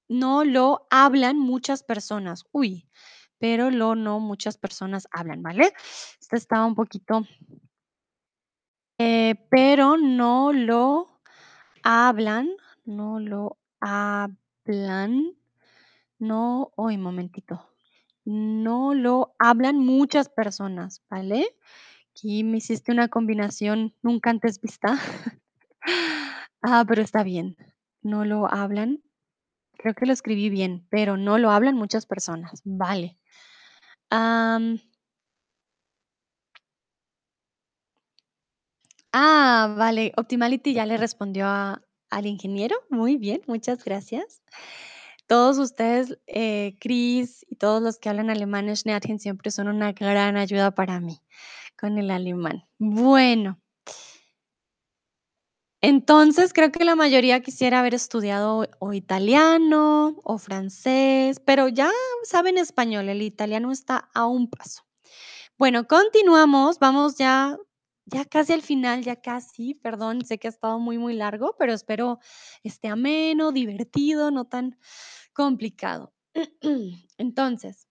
no 0.10 0.46
lo 0.46 0.88
hablan 0.90 1.38
muchas 1.38 1.84
personas. 1.84 2.46
Uy, 2.54 2.88
pero 3.40 3.72
lo 3.72 3.96
no 3.96 4.20
muchas 4.22 4.58
personas 4.58 5.08
hablan, 5.12 5.44
¿vale? 5.44 5.74
Esta 6.22 6.38
estaba 6.38 6.66
un 6.66 6.76
poquito 6.76 7.24
eh, 8.98 9.36
pero 9.49 9.98
no 9.98 10.53
lo 10.53 11.07
hablan, 11.84 12.49
no 12.86 13.19
lo 13.19 13.57
hablan, 13.80 15.34
no 16.19 16.72
uy, 16.78 16.98
momentito. 16.98 17.69
No 18.26 18.94
lo 18.94 19.36
hablan 19.40 19.80
muchas 19.80 20.30
personas, 20.30 21.03
¿vale? 21.10 21.48
Aquí 22.11 22.44
me 22.44 22.57
hiciste 22.57 22.91
una 22.91 23.10
combinación 23.10 23.94
nunca 24.03 24.32
antes 24.32 24.61
vista. 24.61 24.98
Ah, 26.61 26.84
pero 26.88 27.02
está 27.02 27.24
bien. 27.24 27.56
No 28.02 28.26
lo 28.26 28.52
hablan. 28.52 29.02
Creo 29.78 29.94
que 29.95 30.06
lo 30.06 30.14
escribí 30.14 30.49
bien, 30.49 30.88
pero 30.90 31.18
no 31.18 31.38
lo 31.38 31.52
hablan 31.52 31.76
muchas 31.76 32.06
personas. 32.06 32.61
Vale. 32.65 33.18
Ah, 39.19 39.73
vale. 39.76 40.14
Optimality 40.15 40.73
ya 40.76 40.85
le 40.85 40.95
respondió 40.95 41.48
a 41.48 41.81
al 42.11 42.27
ingeniero. 42.27 42.76
Muy 42.89 43.18
bien, 43.18 43.41
muchas 43.48 43.84
gracias. 43.84 44.44
Todos 45.26 45.57
ustedes, 45.57 46.19
eh, 46.27 46.76
Chris 46.80 47.44
y 47.49 47.56
todos 47.56 47.81
los 47.81 47.98
que 47.98 48.10
hablan 48.10 48.30
alemán, 48.30 48.73
siempre 48.76 49.49
son 49.52 49.69
una 49.69 49.91
gran 49.94 50.38
ayuda 50.38 50.72
para 50.72 50.99
mí 50.99 51.19
con 51.80 51.98
el 51.98 52.11
alemán. 52.11 52.65
Bueno 52.77 53.60
entonces, 55.81 56.53
creo 56.53 56.72
que 56.72 56.84
la 56.84 56.95
mayoría 56.95 57.41
quisiera 57.41 57.80
haber 57.80 57.94
estudiado 57.94 58.68
o 58.80 58.94
italiano 58.94 60.19
o 60.23 60.38
francés, 60.39 61.39
pero 61.45 61.68
ya 61.68 61.91
saben 62.23 62.57
español, 62.57 63.10
el 63.10 63.22
italiano 63.22 63.72
está 63.72 64.10
a 64.14 64.26
un 64.26 64.49
paso. 64.49 64.84
Bueno, 65.57 65.88
continuamos, 65.88 66.80
vamos 66.80 67.18
ya 67.18 67.57
ya 68.08 68.26
casi 68.26 68.54
al 68.54 68.62
final, 68.62 69.04
ya 69.04 69.18
casi, 69.18 69.74
perdón, 69.76 70.24
sé 70.26 70.38
que 70.40 70.48
ha 70.48 70.50
estado 70.50 70.80
muy, 70.80 70.98
muy 70.98 71.14
largo, 71.14 71.56
pero 71.60 71.74
espero 71.74 72.20
esté 72.64 72.88
ameno, 72.88 73.52
divertido, 73.52 74.32
no 74.32 74.46
tan 74.46 74.78
complicado. 75.34 76.14
Entonces, 77.18 77.88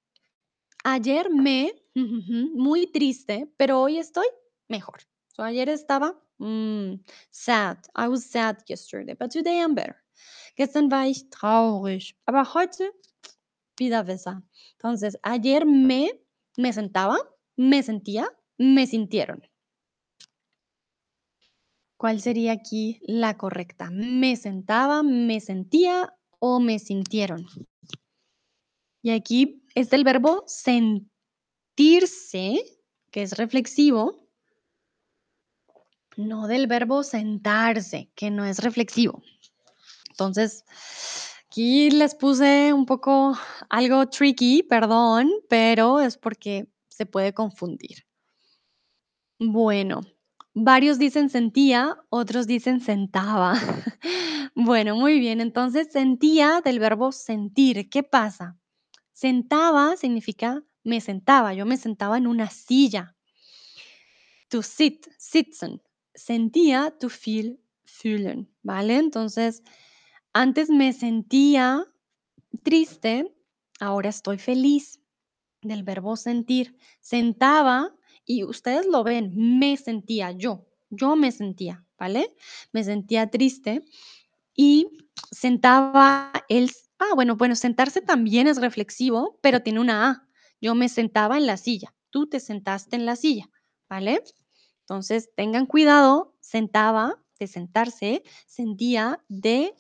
ayer 0.85 1.31
me 1.31 1.73
muy 1.95 2.87
triste, 2.87 3.53
pero 3.57 3.81
hoy 3.81 3.99
estoy 3.99 4.27
mejor. 4.69 5.01
So, 5.29 5.43
ayer 5.43 5.69
estaba, 5.69 6.19
mm, 6.39 6.95
sad. 7.31 7.79
I 7.95 8.09
was 8.09 8.25
sad 8.25 8.57
yesterday, 8.67 9.15
but 9.15 9.31
today 9.31 9.61
I'm 9.61 9.75
better. 9.75 9.97
Gestern 10.57 10.91
war 10.91 11.07
ich 11.07 11.29
traurig, 11.29 12.17
aber 12.25 12.45
heute 12.55 12.91
wieder 13.79 14.03
besser. 14.03 14.43
Entonces, 14.79 15.19
ayer 15.23 15.67
me 15.67 16.11
me 16.57 16.73
sentaba, 16.73 17.19
me 17.57 17.83
sentía, 17.83 18.29
me 18.57 18.87
sintieron. 18.87 19.43
¿Cuál 21.97 22.21
sería 22.21 22.53
aquí 22.53 23.01
la 23.07 23.37
correcta? 23.37 23.91
¿Me 23.91 24.37
sentaba, 24.37 25.03
me 25.03 25.41
sentía 25.41 26.15
o 26.39 26.61
me 26.61 26.79
sintieron? 26.79 27.47
Y 29.03 29.11
aquí 29.11 29.63
es 29.75 29.93
el 29.93 30.05
verbo 30.05 30.45
sentirse, 30.47 31.11
que 33.11 33.23
es 33.23 33.37
reflexivo 33.37 34.27
no 36.17 36.47
del 36.47 36.67
verbo 36.67 37.03
sentarse, 37.03 38.11
que 38.15 38.31
no 38.31 38.45
es 38.45 38.61
reflexivo. 38.61 39.23
Entonces, 40.11 40.65
aquí 41.47 41.91
les 41.91 42.15
puse 42.15 42.73
un 42.73 42.87
poco 42.87 43.37
algo 43.69 44.09
tricky, 44.09 44.63
perdón, 44.63 45.31
pero 45.49 46.01
es 46.01 46.17
porque 46.17 46.67
se 46.89 47.07
puede 47.07 47.35
confundir. 47.35 48.07
Bueno, 49.39 50.01
varios 50.57 50.99
dicen 50.99 51.31
sentía, 51.31 51.97
otros 52.11 52.47
dicen 52.47 52.81
sentaba. 52.81 53.55
Bueno, 54.59 54.97
muy 54.97 55.19
bien. 55.19 55.43
Entonces, 55.43 55.89
sentía 55.93 56.63
del 56.65 56.79
verbo 56.79 57.13
sentir, 57.13 57.91
¿qué 57.91 58.03
pasa? 58.03 58.57
Sentaba 59.13 59.99
significa 59.99 60.65
me 60.83 61.03
sentaba, 61.03 61.53
yo 61.53 61.67
me 61.67 61.77
sentaba 61.77 62.17
en 62.17 62.27
una 62.27 62.49
silla. 62.49 63.15
To 64.49 64.63
sit, 64.63 65.09
sitzen. 65.19 65.83
Sentía, 66.15 66.91
to 66.99 67.11
feel, 67.11 67.61
fühlen, 67.85 68.49
¿vale? 68.63 68.97
Entonces, 68.97 69.63
antes 70.33 70.71
me 70.71 70.95
sentía 70.95 71.85
triste, 72.63 73.37
Ahora 73.81 74.09
estoy 74.09 74.39
feliz. 74.39 75.01
Del 75.63 75.83
verbo 75.83 76.17
sentir. 76.17 76.77
Sentaba 77.01 77.95
y 78.27 78.45
ustedes 78.45 78.87
lo 78.87 79.05
ven, 79.05 79.33
me 79.59 79.77
sentía 79.77 80.33
yo. 80.33 80.67
Yo 80.91 81.17
me 81.17 81.33
sentía, 81.33 81.85
¿vale? 81.99 82.35
Me 82.73 82.85
sentía 82.85 83.31
triste 83.31 83.83
y 84.55 84.89
sentaba 85.31 86.33
el 86.49 86.71
ah, 86.99 87.15
bueno, 87.15 87.37
bueno, 87.37 87.55
sentarse 87.55 88.01
también 88.01 88.47
es 88.47 88.61
reflexivo, 88.61 89.39
pero 89.43 89.63
tiene 89.63 89.81
una 89.81 90.11
A. 90.11 90.29
Yo 90.61 90.75
me 90.75 90.89
sentaba 90.89 91.37
en 91.37 91.47
la 91.47 91.57
silla, 91.57 91.95
tú 92.11 92.27
te 92.27 92.41
sentaste 92.41 92.97
en 92.97 93.07
la 93.07 93.17
silla, 93.17 93.51
¿vale? 93.89 94.23
Entonces, 94.81 95.31
tengan 95.35 95.67
cuidado, 95.67 96.35
sentaba, 96.41 97.23
de 97.39 97.47
sentarse, 97.47 98.23
sentía 98.47 99.23
de 99.29 99.75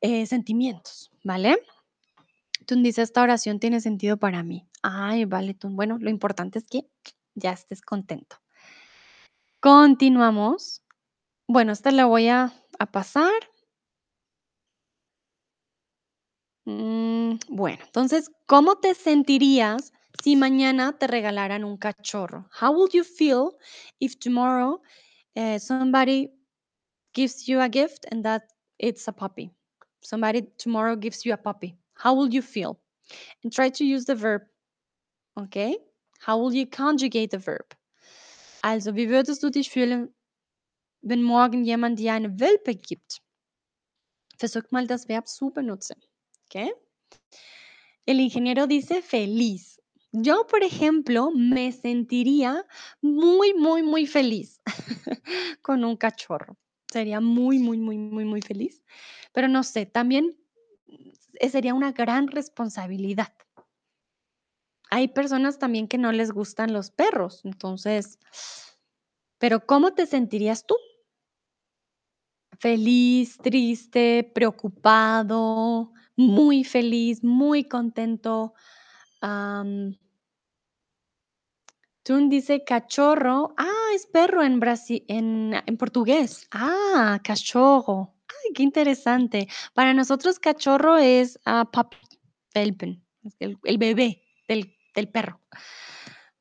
eh, 0.00 0.26
sentimientos, 0.26 1.12
¿vale? 1.22 1.58
Tú 2.66 2.74
dices, 2.76 3.04
esta 3.04 3.22
oración 3.22 3.60
tiene 3.60 3.80
sentido 3.80 4.16
para 4.16 4.42
mí. 4.42 4.66
Ay, 4.82 5.24
vale, 5.24 5.54
tú. 5.54 5.68
Bueno, 5.68 5.98
lo 6.00 6.10
importante 6.10 6.58
es 6.58 6.64
que 6.64 6.86
ya 7.40 7.52
estés 7.52 7.82
contento. 7.82 8.36
Continuamos. 9.60 10.82
Bueno, 11.48 11.72
esta 11.72 11.90
la 11.90 12.06
voy 12.06 12.28
a, 12.28 12.52
a 12.78 12.86
pasar. 12.86 13.32
Mm, 16.66 17.38
bueno, 17.48 17.78
entonces, 17.84 18.30
¿cómo 18.46 18.76
te 18.76 18.94
sentirías 18.94 19.92
si 20.22 20.36
mañana 20.36 20.96
te 20.98 21.06
regalaran 21.06 21.64
un 21.64 21.76
cachorro? 21.76 22.48
How 22.60 22.72
would 22.72 22.92
you 22.92 23.02
feel 23.04 23.56
if 23.98 24.18
tomorrow 24.18 24.80
uh, 25.36 25.58
somebody 25.58 26.30
gives 27.14 27.46
you 27.46 27.60
a 27.60 27.68
gift 27.68 28.06
and 28.12 28.24
that 28.24 28.44
it's 28.78 29.08
a 29.08 29.12
puppy? 29.12 29.50
Somebody 30.02 30.42
tomorrow 30.58 30.96
gives 30.96 31.24
you 31.24 31.32
a 31.32 31.36
puppy. 31.36 31.76
How 31.94 32.14
will 32.14 32.32
you 32.32 32.42
feel? 32.42 32.78
And 33.42 33.52
try 33.52 33.70
to 33.70 33.84
use 33.84 34.04
the 34.04 34.14
verb, 34.14 34.42
okay? 35.38 35.76
How 36.26 36.38
will 36.38 36.54
you 36.54 36.66
conjugate 36.66 37.30
the 37.30 37.38
verb? 37.38 37.74
Also, 38.62 38.94
wie 38.94 39.08
würdest 39.08 39.42
du 39.42 39.50
dich 39.50 39.70
fühlen, 39.70 40.14
wenn 41.00 41.22
morgen 41.22 41.64
jemand 41.64 41.98
dir 41.98 42.12
eine 42.12 42.38
Welpe 42.38 42.74
gibt? 42.74 43.22
Versuch 44.38 44.70
mal 44.70 44.86
das 44.86 45.08
Verb 45.08 45.28
zu 45.28 45.50
benutzen, 45.50 45.96
okay? 46.46 46.72
El 48.06 48.20
ingeniero 48.20 48.66
dice 48.66 49.02
feliz. 49.02 49.80
Yo, 50.12 50.46
por 50.46 50.62
ejemplo, 50.62 51.30
me 51.30 51.70
sentiría 51.72 52.66
muy, 53.00 53.54
muy, 53.54 53.82
muy 53.82 54.06
feliz 54.06 54.60
con 55.62 55.84
un 55.84 55.96
cachorro. 55.96 56.56
Sería 56.90 57.20
muy, 57.20 57.60
muy, 57.60 57.78
muy, 57.78 57.96
muy, 57.96 58.24
muy 58.24 58.42
feliz. 58.42 58.82
Pero 59.32 59.46
no 59.46 59.62
sé, 59.62 59.86
también 59.86 60.36
eh, 61.40 61.48
sería 61.48 61.74
una 61.74 61.92
gran 61.92 62.26
responsabilidad. 62.26 63.32
Hay 64.90 65.08
personas 65.08 65.58
también 65.58 65.86
que 65.86 65.98
no 65.98 66.10
les 66.12 66.32
gustan 66.32 66.72
los 66.72 66.90
perros, 66.90 67.42
entonces, 67.44 68.18
pero 69.38 69.64
¿cómo 69.64 69.94
te 69.94 70.06
sentirías 70.06 70.66
tú? 70.66 70.74
Feliz, 72.58 73.38
triste, 73.38 74.30
preocupado, 74.34 75.92
muy 76.16 76.64
feliz, 76.64 77.22
muy 77.22 77.64
contento. 77.64 78.52
Am, 79.20 79.96
Tun 82.02 82.28
dice 82.28 82.64
cachorro. 82.64 83.54
Ah, 83.56 83.90
es 83.94 84.06
perro 84.06 84.42
en 84.42 84.58
Brasi 84.58 85.04
en 85.08 85.54
en 85.66 85.76
portugués. 85.76 86.48
Ah, 86.50 87.20
cachorro. 87.22 88.14
Ay, 88.28 88.52
qué 88.54 88.62
interesante. 88.62 89.48
Para 89.74 89.94
nosotros 89.94 90.38
cachorro 90.38 90.96
es, 90.96 91.38
ah, 91.44 91.68
puppy, 91.70 91.96
Welpen, 92.54 93.04
es 93.22 93.36
el 93.40 93.58
el 93.64 93.78
bebé 93.78 94.22
del 94.48 94.74
del 94.94 95.08
perro. 95.08 95.40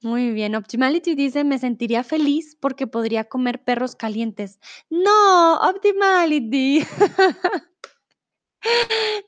Muy 0.02 0.32
bien. 0.32 0.56
Optimality 0.56 1.16
dice: 1.16 1.44
"Me 1.44 1.60
sentiría 1.60 2.04
feliz 2.04 2.56
porque 2.62 2.88
podría 2.88 3.26
comer 3.26 3.64
perros 3.64 3.96
calientes". 3.96 4.60
No, 4.90 5.58
Optimality. 5.58 6.86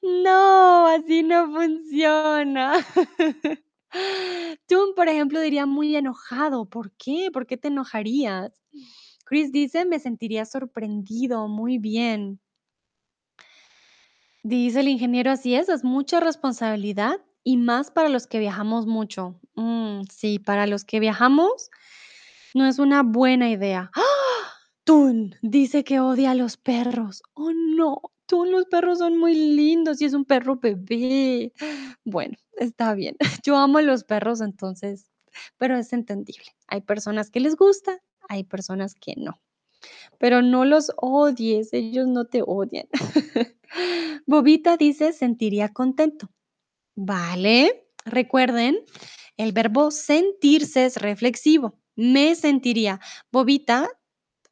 No, 0.03 0.87
así 0.87 1.23
no 1.23 1.47
funciona. 1.51 2.73
Tú, 4.67 4.93
por 4.95 5.07
ejemplo, 5.09 5.39
diría 5.41 5.65
muy 5.65 5.95
enojado. 5.95 6.65
¿Por 6.69 6.91
qué? 6.97 7.29
¿Por 7.33 7.45
qué 7.47 7.57
te 7.57 7.69
enojarías? 7.69 8.51
Chris 9.25 9.51
dice: 9.51 9.85
"Me 9.85 9.99
sentiría 9.99 10.45
sorprendido". 10.45 11.47
Muy 11.47 11.77
bien. 11.79 12.39
Dice 14.43 14.79
el 14.79 14.87
ingeniero: 14.87 15.29
"Así 15.31 15.53
es, 15.53 15.69
es 15.69 15.83
mucha 15.83 16.19
responsabilidad 16.19 17.21
y 17.43 17.57
más 17.57 17.91
para 17.91 18.09
los 18.09 18.27
que 18.27 18.39
viajamos 18.39 18.87
mucho". 18.87 19.39
Mm, 19.55 20.03
sí, 20.11 20.39
para 20.39 20.67
los 20.67 20.85
que 20.85 20.99
viajamos 20.99 21.69
no 22.55 22.65
es 22.67 22.79
una 22.79 23.03
buena 23.03 23.49
idea. 23.51 23.91
¡Ah! 23.95 24.01
Tun 24.85 25.35
dice 25.43 25.83
que 25.85 25.99
odia 26.01 26.31
a 26.31 26.35
los 26.35 26.57
perros. 26.57 27.23
Oh, 27.35 27.51
no. 27.53 28.01
Tun, 28.27 28.51
los 28.51 28.65
perros 28.67 28.99
son 28.99 29.17
muy 29.19 29.35
lindos 29.35 30.01
y 30.01 30.05
es 30.05 30.13
un 30.13 30.25
perro 30.25 30.57
bebé. 30.57 31.53
Bueno, 32.05 32.37
está 32.57 32.93
bien. 32.95 33.17
Yo 33.45 33.57
amo 33.57 33.79
a 33.79 33.83
los 33.83 34.03
perros, 34.05 34.41
entonces, 34.41 35.11
pero 35.57 35.77
es 35.77 35.93
entendible. 35.93 36.45
Hay 36.67 36.81
personas 36.81 37.31
que 37.31 37.39
les 37.41 37.55
gusta, 37.57 37.99
hay 38.29 38.43
personas 38.45 38.95
que 38.95 39.15
no. 39.17 39.41
Pero 40.19 40.41
no 40.43 40.65
los 40.65 40.91
odies, 40.97 41.73
ellos 41.73 42.07
no 42.07 42.25
te 42.25 42.43
odian. 42.45 42.87
Bobita 44.27 44.77
dice: 44.77 45.13
"Sentiría 45.13 45.69
contento". 45.69 46.29
Vale. 46.95 47.87
Recuerden, 48.05 48.79
el 49.37 49.51
verbo 49.51 49.91
sentirse 49.91 50.85
es 50.85 50.97
reflexivo. 50.97 51.79
Me 51.95 52.35
sentiría. 52.35 52.99
Bobita, 53.31 53.87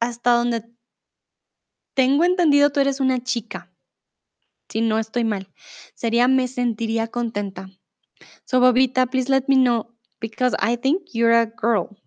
hasta 0.00 0.32
donde 0.32 0.64
tengo 1.96 2.24
entendido, 2.24 2.70
tú 2.70 2.80
eres 2.80 3.00
una 3.00 3.22
chica, 3.22 3.72
si 4.68 4.80
no 4.80 4.98
estoy 4.98 5.24
mal. 5.24 5.48
Sería 5.94 6.28
me 6.28 6.48
sentiría 6.48 7.08
contenta. 7.08 7.68
So, 8.46 8.60
Bobita, 8.60 9.06
please 9.06 9.30
let 9.30 9.44
me 9.48 9.56
know 9.56 9.94
because 10.20 10.56
I 10.60 10.76
think 10.76 11.10
you're 11.14 11.34
a 11.34 11.46
girl. 11.46 11.98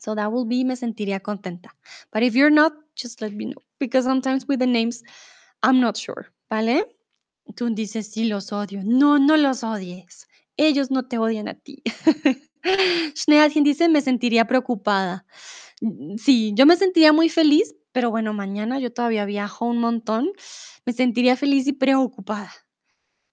So 0.00 0.14
that 0.16 0.32
will 0.32 0.46
be 0.46 0.64
me 0.64 0.76
sentiría 0.76 1.20
contenta. 1.20 1.70
But 2.12 2.22
if 2.24 2.34
you're 2.34 2.50
not, 2.52 2.72
just 2.96 3.22
let 3.22 3.32
me 3.32 3.46
know 3.46 3.62
because 3.80 4.04
sometimes 4.04 4.46
with 4.48 4.60
the 4.60 4.66
names 4.66 5.02
I'm 5.62 5.80
not 5.80 5.96
sure, 5.98 6.26
¿vale? 6.50 6.84
Tú 7.56 7.70
dices: 7.74 8.10
"Sí, 8.12 8.24
los 8.24 8.52
odio". 8.52 8.82
No, 8.84 9.18
no 9.18 9.36
los 9.36 9.64
odies. 9.64 10.28
Ellos 10.56 10.90
no 10.90 11.06
te 11.08 11.18
odian 11.18 11.48
a 11.48 11.54
ti. 11.54 11.82
Schneealchen 13.16 13.64
dice: 13.64 13.88
"Me 13.88 14.00
sentiría 14.02 14.46
preocupada". 14.46 15.26
Mm, 15.82 16.16
sí, 16.18 16.52
yo 16.56 16.66
me 16.66 16.76
sentiría 16.76 17.12
muy 17.12 17.28
feliz, 17.30 17.74
pero 17.92 18.10
bueno, 18.10 18.32
mañana 18.34 18.78
yo 18.80 18.92
todavía 18.92 19.24
viajo 19.26 19.66
un 19.66 19.78
montón. 19.80 20.32
Me 20.86 20.92
sentiría 20.94 21.36
feliz 21.36 21.66
y 21.68 21.72
preocupada. 21.74 22.52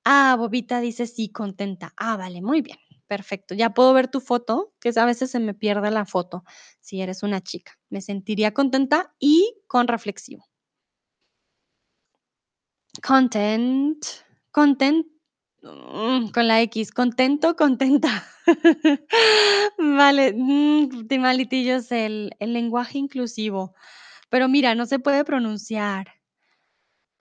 Ah, 0.05 0.35
Bobita 0.39 0.81
dice: 0.81 1.07
"Sí, 1.07 1.29
contenta". 1.31 1.93
Ah, 1.97 2.17
vale, 2.17 2.41
muy 2.43 2.61
bien, 2.63 2.79
perfecto. 3.07 3.55
Ya 3.55 3.71
puedo 3.75 3.93
ver 3.93 4.09
tu 4.09 4.21
foto, 4.21 4.73
que 4.81 4.91
a 4.97 5.05
veces 5.05 5.31
se 5.31 5.39
me 5.41 5.53
pierde 5.55 5.91
la 5.91 6.05
foto, 6.07 6.43
si 6.81 7.01
eres 7.01 7.23
una 7.23 7.41
chica. 7.41 7.73
Me 7.91 8.01
sentiría 8.01 8.53
contenta 8.55 9.15
y 9.19 9.55
con 9.67 9.87
reflexivo. 9.89 10.48
Content, 12.97 14.03
content, 14.51 15.05
mm, 15.61 16.29
con 16.31 16.47
la 16.47 16.61
X, 16.61 16.91
contento, 16.91 17.55
contenta. 17.55 18.09
Vale, 19.77 20.33
mm, 20.33 21.07
yo 21.63 21.81
sé, 21.81 22.05
el 22.07 22.31
el 22.39 22.53
lenguaje 22.53 22.97
inclusivo, 22.97 23.73
pero 24.29 24.49
mira, 24.49 24.75
no 24.75 24.85
se 24.87 24.99
puede 24.99 25.25
pronunciar. 25.25 26.07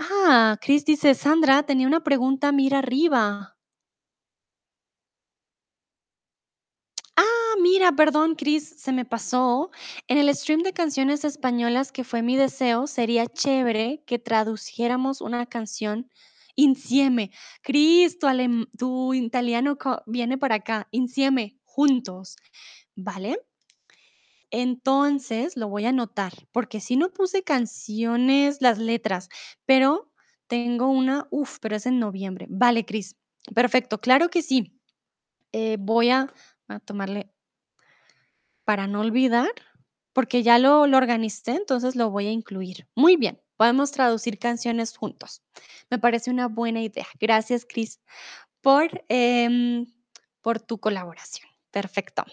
Ah, 0.00 0.56
Chris 0.60 0.84
dice: 0.84 1.14
"Sandra, 1.14 1.62
tenía 1.64 1.86
una 1.86 2.02
pregunta, 2.04 2.52
mira 2.52 2.78
arriba". 2.78 3.56
Ah, 7.16 7.47
mira, 7.60 7.92
perdón, 7.92 8.34
Chris, 8.34 8.68
se 8.78 8.92
me 8.92 9.04
pasó. 9.04 9.70
En 10.06 10.18
el 10.18 10.34
stream 10.34 10.62
de 10.62 10.72
canciones 10.72 11.24
españolas 11.24 11.92
que 11.92 12.04
fue 12.04 12.22
mi 12.22 12.36
deseo, 12.36 12.86
sería 12.86 13.26
chévere 13.26 14.02
que 14.06 14.18
traduciéramos 14.18 15.20
una 15.20 15.46
canción 15.46 16.10
insieme. 16.54 17.30
Chris, 17.62 18.18
tu 18.18 19.14
italiano 19.14 19.78
viene 20.06 20.38
para 20.38 20.56
acá, 20.56 20.88
insieme, 20.90 21.56
juntos, 21.64 22.36
¿vale? 22.96 23.38
Entonces, 24.50 25.56
lo 25.56 25.68
voy 25.68 25.84
a 25.84 25.90
anotar, 25.90 26.32
porque 26.52 26.80
sí 26.80 26.96
no 26.96 27.12
puse 27.12 27.42
canciones, 27.42 28.58
las 28.60 28.78
letras, 28.78 29.28
pero 29.66 30.10
tengo 30.46 30.88
una, 30.88 31.28
uf, 31.30 31.58
pero 31.60 31.76
es 31.76 31.86
en 31.86 31.98
noviembre. 31.98 32.46
Vale, 32.48 32.84
Chris, 32.84 33.16
perfecto, 33.54 34.00
claro 34.00 34.30
que 34.30 34.42
sí. 34.42 34.80
Eh, 35.52 35.76
voy 35.78 36.10
a 36.10 36.32
tomarle 36.84 37.30
para 38.68 38.86
no 38.86 39.00
olvidar, 39.00 39.48
porque 40.12 40.42
ya 40.42 40.58
lo 40.58 40.86
lo 40.86 40.98
organicé, 40.98 41.52
entonces 41.52 41.96
lo 41.96 42.10
voy 42.10 42.26
a 42.26 42.32
incluir. 42.32 42.86
Muy 42.94 43.16
bien, 43.16 43.40
podemos 43.56 43.92
traducir 43.92 44.38
canciones 44.38 44.94
juntos. 44.94 45.40
Me 45.88 45.98
parece 45.98 46.30
una 46.30 46.48
buena 46.48 46.82
idea. 46.82 47.06
Gracias, 47.18 47.64
Chris, 47.66 47.98
por, 48.60 49.06
em, 49.08 49.86
por 50.42 50.60
tu 50.60 50.76
colaboración. 50.76 51.48
Perfecto. 51.70 52.24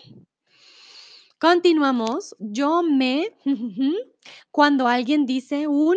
Continuamos. 1.39 2.35
Yo 2.39 2.83
me 2.83 3.31
cuando 4.51 4.89
alguien 4.89 5.25
dice 5.25 5.69
un 5.69 5.95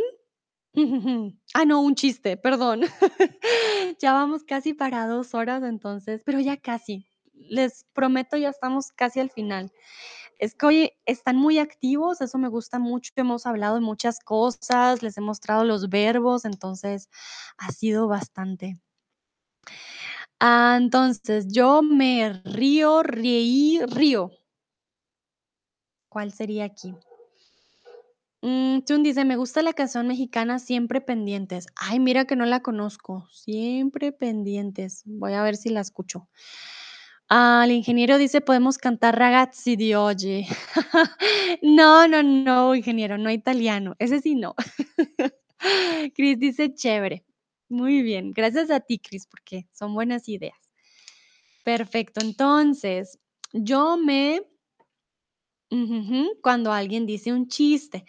ah, 1.55 1.65
no, 1.65 1.81
un 1.81 1.97
chiste, 1.97 2.37
perdón. 2.37 2.83
Ya 4.01 4.13
vamos 4.13 4.45
casi 4.45 4.73
para 4.73 5.09
2 5.09 5.35
horas, 5.35 5.65
entonces, 5.65 6.23
pero 6.25 6.39
ya 6.39 6.57
casi. 6.59 7.09
Les 7.33 7.85
prometo, 7.93 8.37
ya 8.37 8.51
estamos 8.51 8.93
casi 8.93 9.19
al 9.19 9.31
final. 9.31 9.73
Es 10.39 10.55
que, 10.55 10.67
oye, 10.67 10.99
están 11.05 11.37
muy 11.37 11.59
activos, 11.59 12.21
eso 12.21 12.39
me 12.39 12.49
gusta 12.49 12.79
mucho. 12.79 13.11
Hemos 13.17 13.45
hablado 13.45 13.75
de 13.75 13.81
muchas 13.81 14.21
cosas, 14.21 15.03
les 15.03 15.19
he 15.19 15.21
mostrado 15.21 15.65
los 15.65 15.89
verbos, 15.89 16.45
entonces 16.45 17.09
ha 17.59 17.73
sido 17.73 18.07
bastante. 18.07 18.79
Ah, 20.41 20.77
entonces, 20.81 21.49
yo 21.49 21.83
me 21.83 22.41
río, 22.45 23.03
reír, 23.03 23.87
río. 23.91 24.31
¿Cuál 26.13 26.33
sería 26.33 26.65
aquí? 26.65 26.95
Mm, 28.43 28.81
Chun 28.85 29.03
dice: 29.03 29.25
"Me 29.25 29.37
gusta 29.37 29.63
la 29.63 29.73
canción 29.73 30.07
mexicana 30.07 30.59
Siempre 30.61 31.01
Pendientes". 31.01 31.67
Ay, 31.77 31.99
mira 31.99 32.25
que 32.25 32.37
no 32.37 32.47
la 32.47 32.61
conozco. 32.63 33.27
Siempre 33.33 34.13
Pendientes. 34.13 35.03
Voy 35.07 35.33
a 35.33 35.43
ver 35.43 35.57
si 35.57 35.71
la 35.71 35.81
escucho. 35.81 36.29
Ah, 37.31 37.63
el 37.67 37.73
ingeniero 37.73 38.17
dice: 38.17 38.41
"Podemos 38.41 38.79
cantar 38.79 39.19
Ragazzi 39.19 39.77
di 39.77 39.93
oggi". 39.95 40.47
No, 41.63 42.07
no, 42.09 42.23
no, 42.23 42.75
ingeniero, 42.75 43.19
no 43.19 43.31
italiano. 43.31 43.95
Ese 43.99 44.21
sí 44.21 44.35
no. 44.35 44.55
Cris 46.15 46.39
dice: 46.39 46.73
"Chévere". 46.75 47.25
Muy 47.69 48.01
bien. 48.03 48.33
Gracias 48.33 48.71
a 48.71 48.81
ti, 48.81 48.99
Cris, 48.99 49.27
porque 49.27 49.67
son 49.73 49.93
buenas 49.95 50.27
ideas. 50.29 50.59
Perfecto. 51.65 52.21
Entonces, 52.21 53.19
yo 53.53 53.97
me 53.97 54.43
cuando 56.43 56.73
alguien 56.73 57.07
dice 57.07 57.33
un 57.33 57.49
chiste. 57.49 58.05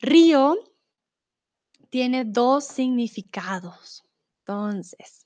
Río 0.00 0.56
tiene 1.92 2.24
2 2.24 2.64
significados. 2.66 4.04
Entonces 4.40 5.25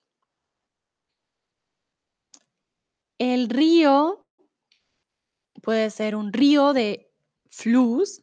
el 3.20 3.50
río 3.50 4.26
puede 5.62 5.90
ser 5.90 6.16
un 6.16 6.32
río 6.32 6.72
de 6.72 7.12
Fluss. 7.50 8.22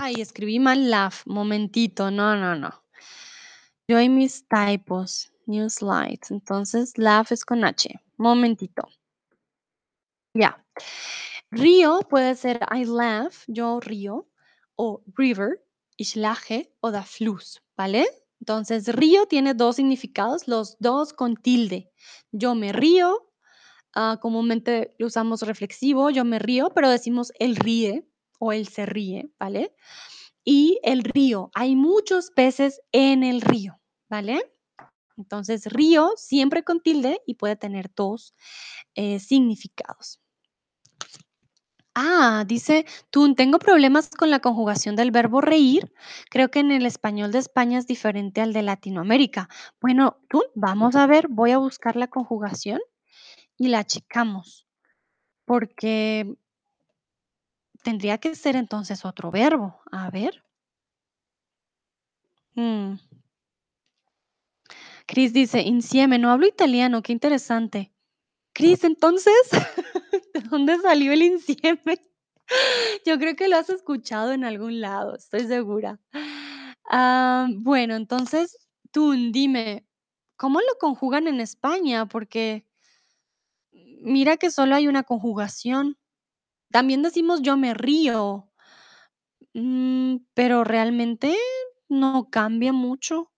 Ay, 0.00 0.14
escribí 0.20 0.58
mal 0.58 0.90
laugh, 0.90 1.26
momentito, 1.26 2.10
no, 2.10 2.34
no, 2.34 2.56
no. 2.56 2.82
Yo 3.86 4.00
y 4.00 4.08
mis 4.08 4.46
typos, 4.48 5.30
new 5.46 5.68
slides. 5.68 6.30
Entonces, 6.30 6.96
laugh 6.96 7.30
es 7.30 7.44
con 7.44 7.62
H. 7.62 8.00
Momentito. 8.16 8.88
Ya. 10.34 10.64
Río 11.50 12.00
puede 12.08 12.34
ser 12.34 12.60
I 12.74 12.86
laugh, 12.86 13.44
yo 13.48 13.80
río, 13.80 14.26
o 14.76 15.02
river, 15.14 15.62
ich 15.98 16.16
lache, 16.16 16.72
o 16.80 16.90
da 16.90 17.02
Fluss, 17.02 17.60
¿vale? 17.76 18.06
Entonces, 18.40 18.88
río 18.88 19.26
tiene 19.26 19.52
2 19.52 19.76
significados, 19.76 20.48
los 20.48 20.78
2 20.78 21.12
con 21.12 21.36
tilde. 21.36 21.92
Yo 22.30 22.54
me 22.54 22.72
río, 22.72 23.31
ah, 23.94 24.18
comúnmente 24.20 24.94
usamos 25.00 25.42
reflexivo, 25.42 26.10
yo 26.10 26.24
me 26.24 26.38
río, 26.38 26.70
pero 26.74 26.90
decimos 26.90 27.32
él 27.38 27.56
ríe 27.56 28.06
o 28.38 28.52
él 28.52 28.68
se 28.68 28.86
ríe, 28.86 29.30
¿vale? 29.38 29.74
Y 30.44 30.80
el 30.82 31.04
río, 31.04 31.50
hay 31.54 31.76
muchos 31.76 32.30
peces 32.30 32.80
en 32.92 33.22
el 33.22 33.40
río, 33.40 33.80
¿vale? 34.08 34.42
Entonces, 35.16 35.66
río 35.66 36.12
siempre 36.16 36.64
con 36.64 36.80
tilde 36.80 37.20
y 37.26 37.34
puede 37.34 37.56
tener 37.56 37.90
2, 37.94 38.34
eh, 38.94 39.18
significados. 39.20 40.20
Ah, 41.94 42.44
dice 42.46 42.86
Tun, 43.10 43.36
tengo 43.36 43.58
problemas 43.58 44.08
con 44.08 44.30
la 44.30 44.40
conjugación 44.40 44.96
del 44.96 45.10
verbo 45.10 45.42
reír. 45.42 45.92
Creo 46.30 46.50
que 46.50 46.60
en 46.60 46.70
el 46.72 46.86
español 46.86 47.32
de 47.32 47.38
España 47.38 47.78
es 47.78 47.86
diferente 47.86 48.40
al 48.40 48.54
de 48.54 48.62
Latinoamérica. 48.62 49.50
Bueno, 49.78 50.16
Tun, 50.28 50.42
vamos 50.54 50.96
a 50.96 51.06
ver, 51.06 51.28
voy 51.28 51.50
a 51.50 51.58
buscar 51.58 51.96
la 51.96 52.08
conjugación 52.08 52.80
y 53.62 53.68
la 53.68 53.84
checamos, 53.84 54.66
porque 55.44 56.34
tendría 57.84 58.18
que 58.18 58.34
ser 58.34 58.56
entonces 58.56 59.04
otro 59.04 59.30
verbo. 59.30 59.80
A 59.92 60.10
ver. 60.10 60.42
Mm. 62.56 62.96
Cris 65.06 65.32
dice: 65.32 65.60
"Insieme, 65.62 66.18
no 66.18 66.32
hablo 66.32 66.48
italiano, 66.48 67.02
qué 67.02 67.12
interesante". 67.12 67.92
Cris, 68.52 68.82
entonces, 68.82 69.34
¿de 70.34 70.40
dónde 70.50 70.78
salió 70.80 71.12
el 71.12 71.22
insieme? 71.22 72.00
Yo 73.06 73.16
creo 73.20 73.36
que 73.36 73.46
lo 73.46 73.58
has 73.58 73.70
escuchado 73.70 74.32
en 74.32 74.44
algún 74.44 74.80
lado, 74.80 75.14
estoy 75.14 75.46
segura. 75.46 76.00
Ah, 76.90 77.46
bueno, 77.58 77.94
entonces, 77.94 78.58
Tun, 78.90 79.30
dime, 79.30 79.86
¿cómo 80.36 80.60
lo 80.60 80.78
conjugan 80.80 81.28
en 81.28 81.40
España? 81.40 82.06
Porque 82.06 82.66
mira 84.02 84.36
que 84.36 84.50
solo 84.50 84.74
hay 84.74 84.88
una 84.88 85.02
conjugación. 85.04 85.98
También 86.70 87.02
decimos 87.02 87.42
yo 87.42 87.56
me 87.56 87.74
río. 87.74 88.50
Mm, 89.54 90.16
pero 90.34 90.64
realmente 90.64 91.36
no 91.88 92.28
cambia 92.30 92.72
mucho. 92.72 93.30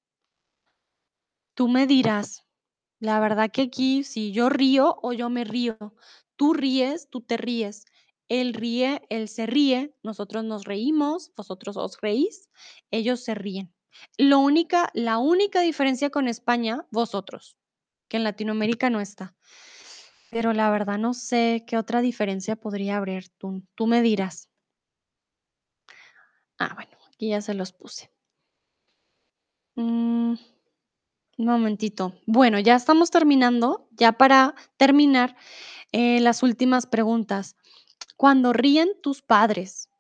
Tú 1.55 1.69
me 1.69 1.87
dirás. 1.87 2.45
La 3.01 3.21
verdad 3.21 3.51
que 3.53 3.63
aquí, 3.63 4.05
si 4.05 4.33
yo 4.33 4.49
río 4.49 4.97
o 5.03 5.13
yo 5.13 5.29
me 5.31 5.45
río. 5.45 5.77
Tú 6.37 6.55
ríes, 6.55 7.09
tú 7.11 7.21
te 7.21 7.37
ríes. 7.37 7.85
Él 8.29 8.55
ríe, 8.55 9.03
él 9.11 9.29
se 9.29 9.47
ríe. 9.47 9.95
Nosotros 10.03 10.45
nos 10.45 10.65
reímos, 10.65 11.33
vosotros 11.37 11.77
os 11.77 12.01
reís, 12.01 12.49
ellos 12.91 13.23
se 13.23 13.35
ríen. 13.35 13.75
Lo 14.19 14.41
única 14.41 14.91
la 14.95 15.19
única 15.19 15.61
diferencia 15.61 16.11
con 16.11 16.27
España, 16.29 16.87
vosotros, 16.91 17.57
que 18.09 18.17
en 18.17 18.25
Latinoamérica 18.25 18.91
no 18.91 19.01
está. 19.01 19.37
Pero 20.35 20.53
la 20.53 20.69
verdad 20.69 20.99
no 20.99 21.15
sé 21.15 21.63
qué 21.65 21.77
otra 21.79 22.01
diferencia 22.01 22.57
podría 22.57 22.97
haber, 22.97 23.29
tú 23.39 23.63
tú 23.77 23.87
me 23.87 24.03
dirás. 24.03 24.49
Ah, 26.59 26.73
bueno, 26.75 26.91
aquí 27.09 27.29
ya 27.29 27.41
se 27.41 27.55
los 27.55 27.73
puse. 27.73 28.11
Mm, 29.77 30.35
un 31.39 31.47
momentito. 31.47 32.15
Bueno, 32.27 32.59
ya 32.61 32.77
estamos 32.77 33.11
terminando. 33.11 33.89
Ya 33.93 34.13
para 34.13 34.55
terminar, 34.77 35.37
eh, 35.93 36.21
las 36.21 36.43
últimas 36.43 36.87
preguntas. 36.87 37.57
Cuando 38.17 38.53
ríen 38.53 38.91
tus 39.03 39.23
padres, 39.23 39.91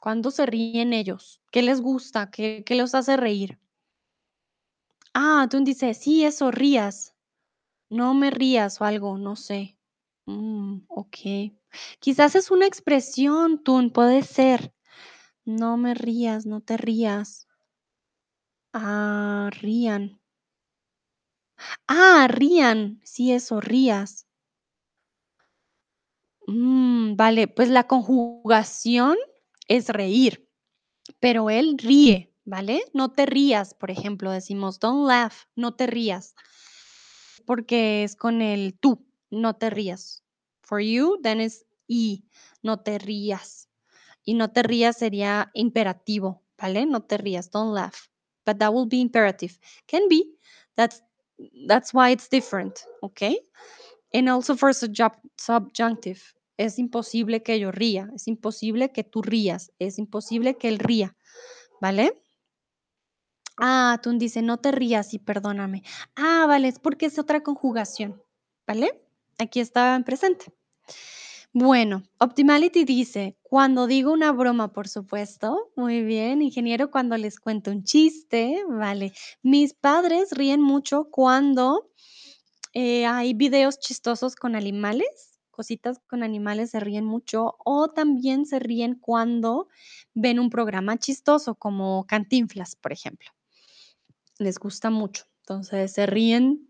¿cuándo 0.00 0.30
se 0.32 0.46
ríen 0.46 0.92
ellos? 0.94 1.40
¿Qué 1.52 1.62
les 1.62 1.80
gusta? 1.82 2.30
¿Qué 2.30 2.64
qué 2.66 2.74
los 2.76 2.94
hace 2.94 3.16
reír? 3.16 3.58
Ah, 5.12 5.46
Tun 5.50 5.64
dice: 5.64 5.92
"Sí, 5.92 6.24
eso, 6.24 6.50
rías. 6.50 7.14
No 7.90 8.12
me 8.14 8.30
rías", 8.30 8.80
o 8.80 8.84
algo, 8.84 9.16
no 9.18 9.34
sé. 9.36 9.76
Mm, 10.26 10.80
okey. 10.88 11.56
Quizás 12.00 12.34
es 12.34 12.50
una 12.50 12.66
expresión, 12.66 13.62
Tun, 13.62 13.90
puede 13.90 14.22
ser. 14.22 14.74
No 15.44 15.76
me 15.78 15.94
rías, 15.94 16.46
no 16.46 16.60
te 16.60 16.76
rías. 16.76 17.44
Ah, 18.74 19.50
rían. 19.62 20.18
Ah, 21.90 22.26
rían. 22.28 23.00
Sí, 23.02 23.32
eso, 23.32 23.60
rías. 23.62 24.22
Mm, 26.46 27.16
vale, 27.16 27.48
pues 27.48 27.68
la 27.68 27.86
conjugación 27.86 29.16
es 29.66 29.88
reír, 29.88 30.48
pero 31.20 31.50
él 31.50 31.76
ríe, 31.78 32.32
¿vale? 32.44 32.82
No 32.94 33.12
te 33.12 33.26
rías, 33.26 33.74
por 33.74 33.90
ejemplo, 33.90 34.30
decimos: 34.32 34.80
"Don't 34.80 35.08
laugh", 35.08 35.34
no 35.56 35.74
te 35.76 35.86
rías. 35.86 36.34
Porque 37.48 38.04
es 38.04 38.14
con 38.14 38.42
el 38.42 38.78
tú, 38.78 39.06
no 39.30 39.56
te 39.56 39.70
rías. 39.70 40.22
For 40.60 40.82
you, 40.82 41.18
then 41.22 41.40
it's 41.40 41.64
y, 41.86 42.26
no 42.62 42.80
te 42.80 42.98
rías. 42.98 43.70
Y 44.22 44.34
no 44.34 44.50
te 44.50 44.62
rías 44.62 44.98
sería 44.98 45.50
imperativo, 45.54 46.42
¿vale? 46.58 46.84
No 46.84 47.00
te 47.04 47.16
rías, 47.16 47.50
don't 47.50 47.74
laugh, 47.74 48.10
but 48.44 48.58
that 48.58 48.70
will 48.74 48.86
be 48.86 49.00
imperative. 49.00 49.58
Can 49.86 50.08
be, 50.10 50.36
that's 50.76 51.02
that's 51.66 51.94
why 51.94 52.12
it's 52.12 52.28
different, 52.28 52.80
¿okey? 53.00 53.38
And 54.12 54.28
also 54.28 54.54
for 54.54 54.74
subjunctive, 54.74 56.20
es 56.58 56.78
imposible 56.78 57.42
que 57.42 57.58
yo 57.58 57.72
ría, 57.72 58.10
es 58.14 58.28
imposible 58.28 58.92
que 58.92 59.04
tú 59.04 59.22
rías, 59.22 59.72
es 59.78 59.98
imposible 59.98 60.58
que 60.58 60.68
él 60.68 60.78
ría, 60.80 61.16
¿vale? 61.80 62.12
Ah, 63.60 63.98
Tun 64.02 64.18
dice: 64.18 64.40
"No 64.42 64.56
te 64.58 64.72
rías 64.72 65.12
y 65.14 65.18
perdóname". 65.18 65.82
Ah, 66.16 66.46
vale, 66.48 66.68
es 66.68 66.78
porque 66.78 67.06
es 67.06 67.18
otra 67.18 67.42
conjugación, 67.42 68.22
¿vale? 68.66 69.02
Aquí 69.38 69.60
está 69.60 69.94
en 69.96 70.04
presente. 70.04 70.46
Bueno, 71.52 72.02
Optimality 72.18 72.84
dice: 72.84 73.36
"Cuando 73.42 73.86
digo 73.86 74.12
una 74.12 74.32
broma, 74.32 74.72
por 74.72 74.88
supuesto". 74.88 75.70
Muy 75.76 76.02
bien, 76.02 76.42
ingeniero, 76.42 76.90
cuando 76.90 77.16
les 77.16 77.38
cuento 77.40 77.70
un 77.70 77.84
chiste, 77.84 78.62
vale. 78.68 79.12
Mis 79.42 79.74
padres 79.74 80.32
ríen 80.32 80.60
mucho 80.62 81.08
cuando, 81.10 81.90
Eh, 82.74 83.06
hay 83.06 83.34
videos 83.34 83.80
chistosos 83.80 84.36
con 84.36 84.56
animales, 84.56 85.40
cositas 85.50 86.00
con 86.08 86.22
animales, 86.22 86.70
se 86.72 86.80
ríen 86.80 87.04
mucho, 87.06 87.56
o 87.64 87.88
también 87.88 88.46
se 88.46 88.58
ríen 88.60 88.96
cuando 88.96 89.68
ven 90.14 90.40
un 90.40 90.50
programa 90.50 90.98
chistoso, 90.98 91.56
como 91.56 92.06
Cantinflas, 92.06 92.76
por 92.76 92.92
ejemplo. 92.92 93.30
Les 94.38 94.58
gusta 94.58 94.90
mucho. 94.90 95.24
Entonces, 95.42 95.92
se 95.92 96.06
ríen 96.06 96.68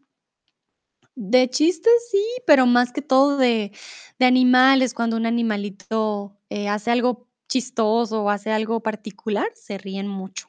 de 1.16 1.50
chistes, 1.50 1.92
sí, 2.10 2.24
pero 2.46 2.66
más 2.66 2.92
que 2.92 3.02
todo 3.02 3.36
de 3.36 3.72
de 4.18 4.26
animales, 4.26 4.94
cuando 4.94 5.16
un 5.16 5.26
animalito, 5.26 6.36
eh, 6.50 6.68
hace 6.68 6.90
algo 6.90 7.28
chistoso 7.48 8.22
o 8.24 8.30
hace 8.30 8.50
algo 8.50 8.80
particular, 8.80 9.48
se 9.54 9.78
ríen 9.78 10.08
mucho. 10.08 10.48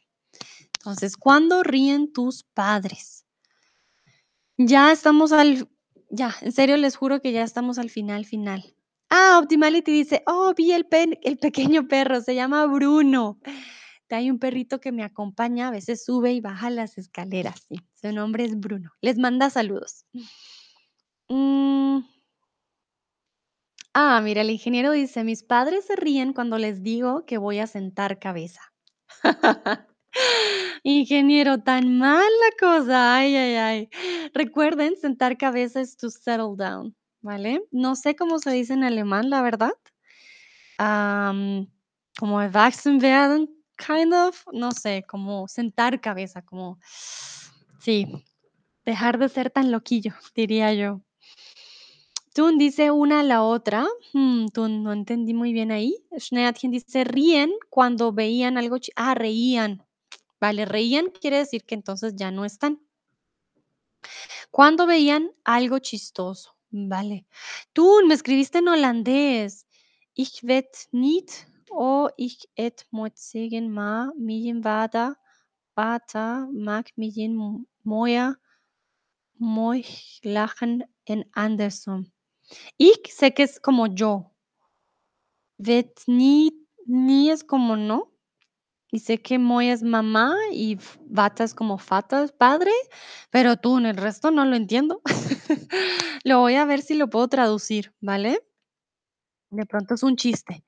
Entonces, 0.79 1.17
¿cuándo 1.17 1.63
ríen 1.63 2.13
tus 2.13 2.43
padres? 2.43 3.25
Ya 4.57 4.91
estamos 4.91 5.31
al 5.31 5.67
ya, 6.11 6.35
en 6.41 6.51
serio, 6.51 6.75
les 6.77 6.95
juro 6.95 7.21
que 7.21 7.31
ya 7.31 7.43
estamos 7.43 7.77
al 7.77 7.89
final, 7.91 8.25
final. 8.25 8.75
Ah, 9.09 9.39
Optimality 9.41 9.91
dice: 9.91 10.23
"Oh, 10.27 10.53
vi 10.57 10.71
el 10.71 10.85
pen 10.85 11.17
el 11.23 11.37
pequeño 11.37 11.87
perro, 11.87 12.21
se 12.21 12.35
llama 12.35 12.65
Bruno. 12.65 13.39
Hay 14.17 14.29
un 14.31 14.39
perrito 14.39 14.79
que 14.79 14.91
me 14.91 15.03
acompaña, 15.03 15.67
a 15.69 15.71
veces 15.71 16.03
sube 16.05 16.33
y 16.33 16.41
baja 16.41 16.69
las 16.69 16.97
escaleras", 16.97 17.67
su 17.95 18.11
nombre 18.13 18.45
es 18.45 18.59
Bruno. 18.59 18.91
Les 19.01 19.17
manda 19.17 19.49
saludos. 19.49 20.05
Mm. 21.31 22.01
Ah, 23.93 24.21
mira, 24.23 24.41
el 24.41 24.49
ingeniero 24.51 24.91
dice: 24.91 25.23
"Mis 25.23 25.43
padres 25.43 25.85
se 25.85 25.95
ríen 25.95 26.33
cuando 26.33 26.57
les 26.57 26.83
digo 26.83 27.25
que 27.25 27.37
voy 27.37 27.59
a 27.59 27.67
sentar 27.67 28.19
cabeza". 28.19 28.61
Ingeniero, 30.83 31.59
tan 31.63 31.97
mal 31.99 32.23
la 32.41 32.67
cosa, 32.67 33.15
ay, 33.17 33.35
ay, 33.35 33.55
ay. 33.55 33.89
Recuerden, 34.33 34.95
sentar 34.97 35.37
cabeza 35.37 35.81
es 35.81 35.97
to 35.97 36.09
settle 36.09 36.55
down, 36.57 36.95
¿vale? 37.21 37.63
No 37.71 37.95
sé 37.95 38.15
cómo 38.15 38.39
se 38.39 38.51
dice 38.51 38.73
en 38.73 38.83
alemán, 38.85 39.29
la 39.29 39.41
verdad. 39.41 39.73
Como 42.17 42.41
erwachsen 42.41 42.99
werden, 42.99 43.47
kind 43.79 44.13
of, 44.13 44.45
no 44.53 44.71
sé, 44.71 45.03
como 45.07 45.47
sentar 45.47 46.01
cabeza, 46.01 46.41
como 46.43 46.79
sí, 47.79 48.07
dejar 48.85 49.17
de 49.19 49.29
ser 49.29 49.49
tan 49.49 49.71
loquillo, 49.71 50.13
diría 50.35 50.73
yo. 50.73 51.01
Tun 52.33 52.57
dice 52.59 52.91
una 52.91 53.21
a 53.21 53.23
la 53.23 53.43
otra, 53.43 53.87
mm, 54.13 54.47
Tun, 54.53 54.83
no 54.83 54.93
entendí 54.93 55.33
muy 55.33 55.51
bien 55.51 55.71
ahí. 55.71 55.95
Schneeätchen 56.17 56.71
dice: 56.71 57.03
"Ríen 57.03 57.51
cuando 57.69 58.13
veían 58.13 58.57
algo 58.57 58.77
chi" 58.77 58.91
ah, 58.95 59.15
reían. 59.15 59.83
Vale, 60.39 60.65
reían 60.65 61.09
quiere 61.09 61.37
decir 61.37 61.63
que 61.65 61.75
entonces 61.75 62.15
ya 62.15 62.31
no 62.31 62.45
están. 62.45 62.79
Cuando 64.51 64.85
veían 64.85 65.31
algo 65.43 65.79
chistoso, 65.79 66.55
vale. 66.71 67.25
Tun, 67.73 68.07
me 68.07 68.13
escribiste 68.13 68.59
en 68.59 68.67
holandés. 68.67 69.65
Ich 70.15 70.43
weet 70.43 70.69
niet 70.91 71.48
ik 72.15 72.45
het 72.53 72.87
moet 72.89 73.19
zeggen, 73.19 73.73
maar 73.73 74.13
mijn 74.17 74.61
vader 74.61 75.19
vader 75.73 76.49
maakt 76.53 76.91
mijn 76.95 77.67
mooie 77.81 78.39
mooi 79.37 79.85
lachen 80.21 80.89
en 81.03 81.27
andersom. 81.31 82.11
Ik 82.75 83.07
sé 83.07 83.31
que 83.31 83.43
es 83.43 83.59
como 83.59 83.87
yo. 83.93 84.31
Weet 85.55 86.01
niet 86.05 86.53
nie 86.85 87.31
es 87.31 87.43
como 87.43 87.75
no, 87.75 88.11
y 88.91 88.99
sé 88.99 89.21
que 89.21 89.37
moi 89.37 89.69
es 89.69 89.83
mamá 89.83 90.33
y 90.51 90.73
f 90.73 90.97
vater 91.05 91.45
es 91.45 91.53
como 91.53 91.77
vater, 91.77 92.33
padre, 92.37 92.71
pero 93.29 93.55
Tun, 93.57 93.85
el 93.85 93.97
resto 93.97 94.31
no 94.31 94.45
lo 94.45 94.55
entiendo. 94.55 95.01
Lo 96.25 96.39
voy 96.39 96.55
a 96.55 96.65
ver 96.65 96.81
si 96.81 96.95
lo 96.95 97.09
puedo 97.09 97.27
traducir, 97.29 97.93
¿vale? 98.01 98.39
De 99.51 99.65
pronto 99.65 99.93
es 99.93 100.03
un 100.03 100.15
chiste. 100.17 100.65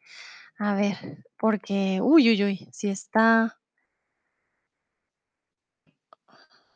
A 0.68 0.76
ver, 0.76 0.96
porque, 1.40 2.00
uy, 2.04 2.30
uy, 2.30 2.44
uy, 2.44 2.70
sí 2.72 2.88
está 2.90 3.58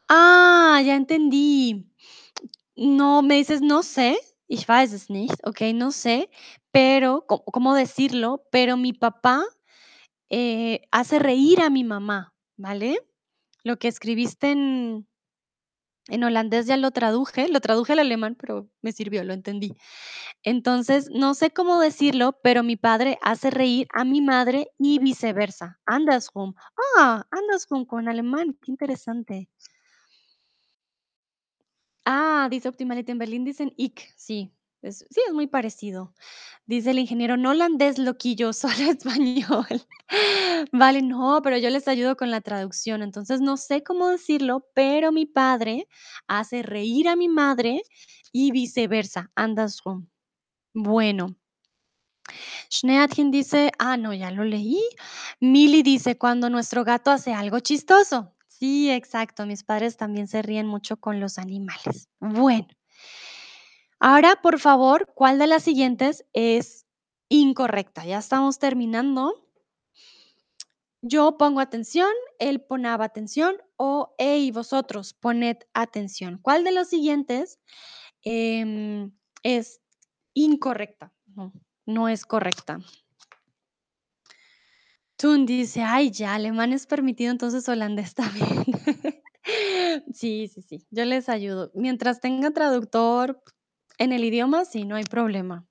Ah, 0.09 0.81
ya 0.85 0.95
entendí. 0.95 1.85
No, 2.75 3.21
me 3.23 3.35
dices: 3.37 3.61
"No 3.61 3.83
sé", 3.83 4.17
ich 4.47 4.67
weiß 4.67 4.93
es 4.93 5.09
nicht, 5.09 5.35
okey, 5.47 5.73
no 5.73 5.91
sé, 5.91 6.29
pero, 6.71 7.25
¿có 7.27 7.43
cómo 7.45 7.75
decirlo? 7.75 8.45
Pero 8.51 8.77
mi 8.77 8.93
papá, 8.93 9.43
eh, 10.29 10.81
hace 10.91 11.19
reír 11.19 11.61
a 11.61 11.69
mi 11.71 11.83
mamá, 11.85 12.33
¿vale? 12.57 12.99
Lo 13.63 13.77
que 13.79 13.89
escribiste 13.89 14.51
en 14.51 15.07
en 16.07 16.23
holandés 16.23 16.67
ya 16.67 16.77
lo 16.77 16.91
traduje, 16.91 17.47
lo 17.49 17.59
traduje 17.61 17.93
al 17.93 17.99
alemán, 17.99 18.35
pero 18.39 18.69
me 18.81 18.91
sirvió, 18.91 19.23
lo 19.23 19.33
entendí. 19.33 19.73
Entonces, 20.43 21.09
no 21.11 21.33
sé 21.33 21.51
cómo 21.51 21.79
decirlo, 21.79 22.39
pero 22.43 22.63
mi 22.63 22.77
padre 22.77 23.17
hace 23.21 23.51
reír 23.51 23.87
a 23.93 24.05
mi 24.05 24.21
madre 24.21 24.69
y 24.77 24.99
viceversa, 24.99 25.79
andersrum. 25.85 26.53
Ah, 26.97 27.25
andersrum 27.31 27.85
con 27.85 28.07
alemán, 28.09 28.57
qué 28.61 28.71
interesante. 28.71 29.49
Ah, 32.05 32.47
dice 32.49 32.69
Optimality, 32.69 33.11
en 33.11 33.17
Berlín 33.17 33.43
dicen 33.45 33.73
ich, 33.77 34.13
sí, 34.15 34.53
sí, 34.91 35.21
es 35.27 35.33
muy 35.33 35.47
parecido. 35.47 36.13
Dice 36.65 36.91
el 36.91 36.99
ingeniero, 36.99 37.37
no 37.37 37.51
holandés, 37.51 37.97
loquillo, 37.99 38.53
solo 38.83 38.91
español. 38.91 39.67
Vale, 40.71 41.01
no, 41.01 41.41
pero 41.43 41.57
yo 41.57 41.69
les 41.69 41.87
ayudo 41.87 42.15
con 42.17 42.31
la 42.31 42.41
traducción, 42.41 43.01
entonces 43.03 43.41
no 43.41 43.57
sé 43.57 43.83
cómo 43.83 44.09
decirlo, 44.09 44.67
pero 44.75 45.11
mi 45.11 45.25
padre 45.25 45.87
hace 46.27 46.63
reír 46.63 47.07
a 47.09 47.15
mi 47.15 47.27
madre 47.29 47.83
y 48.31 48.51
viceversa, 48.51 49.31
andersrum. 49.35 50.07
Bueno. 50.73 51.37
Schneeätchen 52.69 53.31
dice 53.31 53.71
ah, 53.79 53.97
no, 53.97 54.13
ya 54.13 54.31
lo 54.31 54.43
leí. 54.43 54.81
Mili 55.39 55.83
dice: 55.83 56.17
"Cuando 56.17 56.49
nuestro 56.49 56.83
gato 56.83 57.11
hace 57.11 57.33
algo 57.33 57.59
chistoso". 57.59 58.33
Sí, 58.47 58.89
exacto, 58.91 59.45
mis 59.45 59.63
padres 59.63 59.97
también 59.97 60.27
se 60.27 60.41
ríen 60.41 60.67
mucho 60.67 60.97
con 60.97 61.19
los 61.19 61.37
animales. 61.37 62.07
Bueno. 62.19 62.67
Ahora, 64.07 64.35
por 64.43 64.59
favor, 64.59 65.11
¿cuál 65.15 65.39
de 65.39 65.47
las 65.47 65.63
siguientes 65.63 66.25
es 66.33 66.85
incorrecta? 67.27 68.05
Ya 68.05 68.19
estamos 68.19 68.59
terminando. 68.59 69.33
Yo 71.01 71.37
pongo 71.39 71.59
atención, 71.59 72.11
él 72.37 72.61
ponaba 72.61 73.05
atención 73.05 73.55
o 73.77 74.13
hey, 74.19 74.51
vosotros 74.51 75.15
poned 75.15 75.57
atención. 75.73 76.37
¿Cuál 76.39 76.63
de 76.63 76.71
los 76.71 76.87
siguientes, 76.87 77.59
em, 78.21 79.11
es 79.41 79.81
incorrecta? 80.35 81.11
No, 81.35 81.51
no 81.87 82.07
es 82.07 82.27
correcta. 82.27 82.77
Tun 85.17 85.47
dice: 85.47 85.81
"Ay, 85.81 86.11
ya, 86.11 86.35
alemán 86.35 86.73
es 86.73 86.85
permitido, 86.85 87.31
entonces 87.31 87.67
holandés 87.67 88.13
también". 88.61 88.65
Sí, 90.13 90.47
sí, 90.47 90.61
sí, 90.61 90.85
yo 90.91 91.05
les 91.05 91.27
ayudo. 91.27 91.71
Mientras 91.75 92.19
tenga 92.19 92.51
traductor 92.51 93.41
en 93.97 94.11
el 94.13 94.23
idioma, 94.23 94.65
sí, 94.65 94.85
no 94.85 94.95
hay 94.95 95.03
problema. 95.03 95.65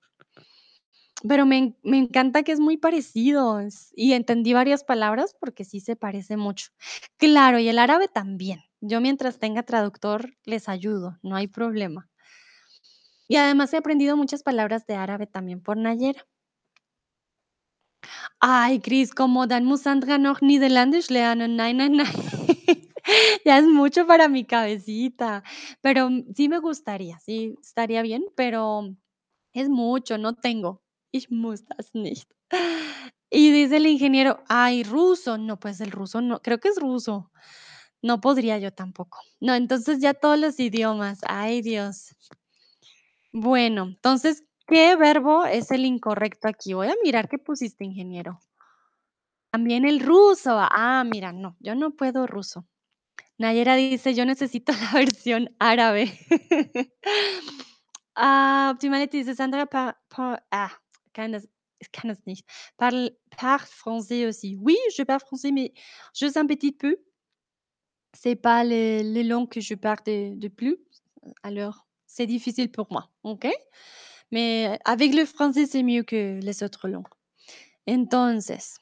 Pero 1.28 1.46
me 1.46 1.74
me 1.82 1.98
encanta 1.98 2.42
que 2.42 2.52
es 2.52 2.60
muy 2.60 2.76
parecido, 2.76 3.60
y 3.94 4.12
entendí 4.12 4.52
varias 4.52 4.84
palabras 4.84 5.34
porque 5.40 5.64
sí 5.64 5.80
se 5.80 5.96
parece 5.96 6.36
mucho. 6.36 6.68
Claro, 7.16 7.58
y 7.58 7.68
el 7.68 7.78
árabe 7.78 8.08
también. 8.08 8.60
Yo 8.80 9.00
mientras 9.00 9.38
tenga 9.38 9.62
traductor 9.62 10.34
les 10.44 10.68
ayudo, 10.68 11.18
no 11.22 11.36
hay 11.36 11.46
problema. 11.48 12.08
Y 13.30 13.36
además 13.36 13.72
he 13.72 13.78
aprendido 13.78 14.16
muchas 14.16 14.42
palabras 14.42 14.86
de 14.86 14.96
árabe 14.96 15.26
también 15.26 15.60
por 15.62 15.76
Nayera. 15.78 16.26
Ay, 18.40 18.80
Cris, 18.80 19.12
como 19.14 19.46
dann 19.46 19.64
muss 19.64 19.82
Sandra 19.82 20.18
noch 20.18 20.40
Niederländisch 20.42 21.10
lernen. 21.10 21.56
Nein, 21.56 21.76
nein, 21.78 21.92
nein. 21.96 22.33
Ya 23.44 23.58
es 23.58 23.64
mucho 23.66 24.06
para 24.06 24.28
mi 24.28 24.44
cabecita, 24.44 25.42
pero, 25.80 26.08
sí 26.34 26.48
me 26.48 26.58
gustaría, 26.58 27.18
sí, 27.20 27.56
estaría 27.62 28.02
bien, 28.02 28.24
pero 28.36 28.94
es 29.54 29.68
mucho, 29.68 30.18
no 30.18 30.34
tengo. 30.36 30.82
Y 33.30 33.50
dice 33.52 33.78
el 33.78 33.86
ingeniero: 33.86 34.44
"Ay, 34.48 34.84
ruso". 34.84 35.38
No, 35.38 35.58
pues 35.60 35.80
el 35.80 35.90
ruso 35.92 36.20
no, 36.22 36.40
creo 36.42 36.60
que 36.60 36.68
es 36.68 36.78
ruso. 36.80 37.30
No 38.02 38.20
podría 38.20 38.58
yo 38.58 38.72
tampoco. 38.72 39.18
No, 39.40 39.54
entonces 39.54 40.00
ya 40.00 40.14
todos 40.14 40.38
los 40.38 40.60
idiomas. 40.60 41.20
Ay, 41.28 41.62
Dios. 41.62 42.14
Bueno, 43.36 43.82
entonces, 43.84 44.44
¿qué 44.68 44.94
verbo 44.96 45.44
es 45.44 45.72
el 45.72 45.84
incorrecto 45.84 46.46
aquí? 46.48 46.72
Voy 46.72 46.86
a 46.88 46.94
mirar 47.02 47.28
qué 47.28 47.36
pusiste, 47.38 47.84
ingeniero. 47.84 48.38
También 49.52 49.84
el 49.84 50.00
ruso. 50.00 50.56
Ah, 50.58 51.04
mira, 51.04 51.32
no, 51.32 51.56
yo 51.60 51.74
no 51.76 51.92
puedo 51.92 52.26
ruso. 52.26 52.66
Nayera 53.38 53.76
dice: 53.76 54.14
"Yo 54.14 54.24
necesito 54.24 54.72
la 54.80 54.92
versión 54.92 55.50
árabe". 55.58 56.06
Ah, 58.16 58.70
Optimality 58.72 59.18
dice: 59.18 59.34
"Sandra 59.34 59.66
ah. 60.50 60.70
Parle 62.76 63.16
parle 63.36 63.66
français 63.66 64.26
aussi". 64.26 64.56
Oui, 64.60 64.76
je 64.96 65.02
parle 65.02 65.20
français, 65.20 65.52
mais 65.52 65.72
juste 66.14 66.36
un 66.36 66.46
petit 66.46 66.72
peu. 66.72 66.96
C'est 68.16 68.36
pas 68.36 68.62
les 68.64 69.02
les 69.02 69.24
langues 69.24 69.48
que 69.48 69.60
je 69.60 69.74
parle 69.74 70.02
de 70.06 70.48
plus, 70.48 70.76
alors 71.42 71.86
c'est 72.06 72.26
difficile 72.26 72.70
pour 72.70 72.86
moi. 72.92 73.10
Mais 74.32 74.78
avec 74.84 75.14
le 75.14 75.24
français, 75.26 75.66
c'est 75.66 75.82
mieux 75.82 76.02
que 76.04 76.40
les 76.40 76.62
autres 76.62 76.88
langues. 76.88 77.08
Entonces, 77.88 78.76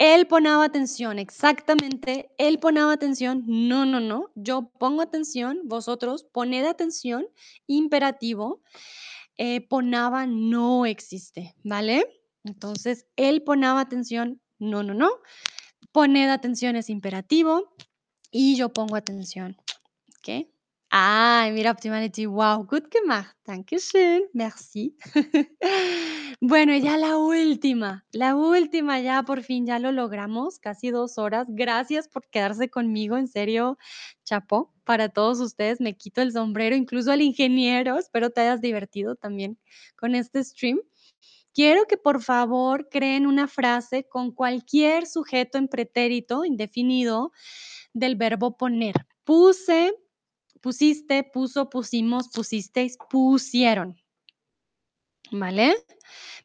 él 0.00 0.26
ponía 0.26 0.64
atención, 0.64 1.18
exactamente, 1.18 2.30
él 2.38 2.58
ponía 2.58 2.90
atención, 2.90 3.44
no, 3.46 3.84
no, 3.84 4.00
no, 4.00 4.30
yo 4.34 4.72
pongo 4.78 5.02
atención, 5.02 5.60
vosotros 5.64 6.24
poned 6.24 6.64
atención, 6.64 7.26
imperativo, 7.66 8.62
eh, 9.36 9.60
ponaba 9.60 10.26
no 10.26 10.86
existe, 10.86 11.54
¿vale? 11.64 12.06
Entonces, 12.44 13.06
él 13.16 13.42
ponía 13.42 13.78
atención, 13.78 14.40
no, 14.58 14.82
no, 14.82 14.94
no, 14.94 15.10
poned 15.92 16.30
atención 16.30 16.76
es 16.76 16.88
imperativo 16.88 17.74
y 18.30 18.56
yo 18.56 18.72
pongo 18.72 18.96
atención, 18.96 19.54
¿ok? 20.16 20.46
Ay, 20.88 21.52
mira, 21.52 21.72
Optimality, 21.72 22.24
wow, 22.24 22.64
gut 22.64 22.88
gemacht, 22.90 23.36
dankeschön, 23.44 24.30
merci. 24.32 24.96
Bueno, 26.42 26.74
y 26.74 26.80
ya 26.80 26.96
la 26.96 27.18
última, 27.18 28.06
la 28.12 28.34
última, 28.34 28.98
ya 28.98 29.22
por 29.24 29.42
fin, 29.42 29.66
ya 29.66 29.78
lo 29.78 29.92
logramos, 29.92 30.58
casi 30.58 30.88
2 30.90 31.18
horas. 31.18 31.46
Gracias 31.50 32.08
por 32.08 32.26
quedarse 32.30 32.70
conmigo, 32.70 33.18
en 33.18 33.28
serio, 33.28 33.76
chapeau 34.24 34.70
para 34.84 35.10
todos 35.10 35.38
ustedes, 35.40 35.82
me 35.82 35.98
quito 35.98 36.22
el 36.22 36.32
sombrero, 36.32 36.74
incluso 36.76 37.12
al 37.12 37.20
ingeniero, 37.20 37.98
espero 37.98 38.30
te 38.30 38.40
hayas 38.40 38.62
divertido 38.62 39.16
también 39.16 39.58
con 39.96 40.14
este 40.14 40.42
stream. 40.42 40.80
Quiero 41.54 41.86
que, 41.86 41.98
por 41.98 42.22
favor, 42.22 42.88
creen 42.90 43.26
una 43.26 43.48
frase 43.48 44.08
con 44.08 44.32
cualquier 44.32 45.06
sujeto 45.06 45.58
en 45.58 45.68
pretérito 45.68 46.44
indefinido 46.46 47.32
del 47.94 48.16
verbo 48.16 48.56
poner. 48.56 48.94
Puse, 49.24 49.92
pusiste, 50.62 51.24
puso, 51.24 51.70
pusimos, 51.70 52.28
pusisteis, 52.30 52.98
pusieron. 53.10 53.99
¿Vale? 55.30 55.76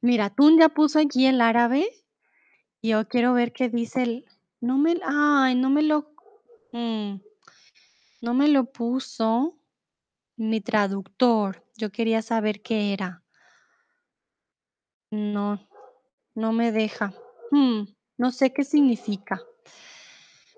Mira, 0.02 0.30
Tun 0.30 0.60
ya 0.60 0.70
puso 0.70 1.00
aquí 1.00 1.26
el 1.26 1.42
árabe, 1.42 1.88
yo 2.82 3.08
quiero 3.08 3.34
ver 3.34 3.52
qué 3.52 3.70
dice 3.70 4.04
el 4.04 4.26
no 4.62 4.78
me 4.78 5.00
ay, 5.04 5.56
no 5.56 5.70
me 5.70 5.82
lo 5.82 6.12
mm, 6.72 7.16
no 8.22 8.34
me 8.34 8.48
lo 8.48 8.66
puso 8.66 9.58
mi 10.38 10.62
traductor. 10.62 11.64
Yo 11.78 11.92
quería 11.92 12.22
saber 12.22 12.62
qué 12.62 12.94
era. 12.94 13.24
No, 15.12 15.60
no 16.34 16.52
me 16.52 16.72
deja. 16.72 17.14
Mm, 17.52 17.84
no 18.18 18.32
sé 18.32 18.54
qué 18.54 18.64
significa. 18.64 19.42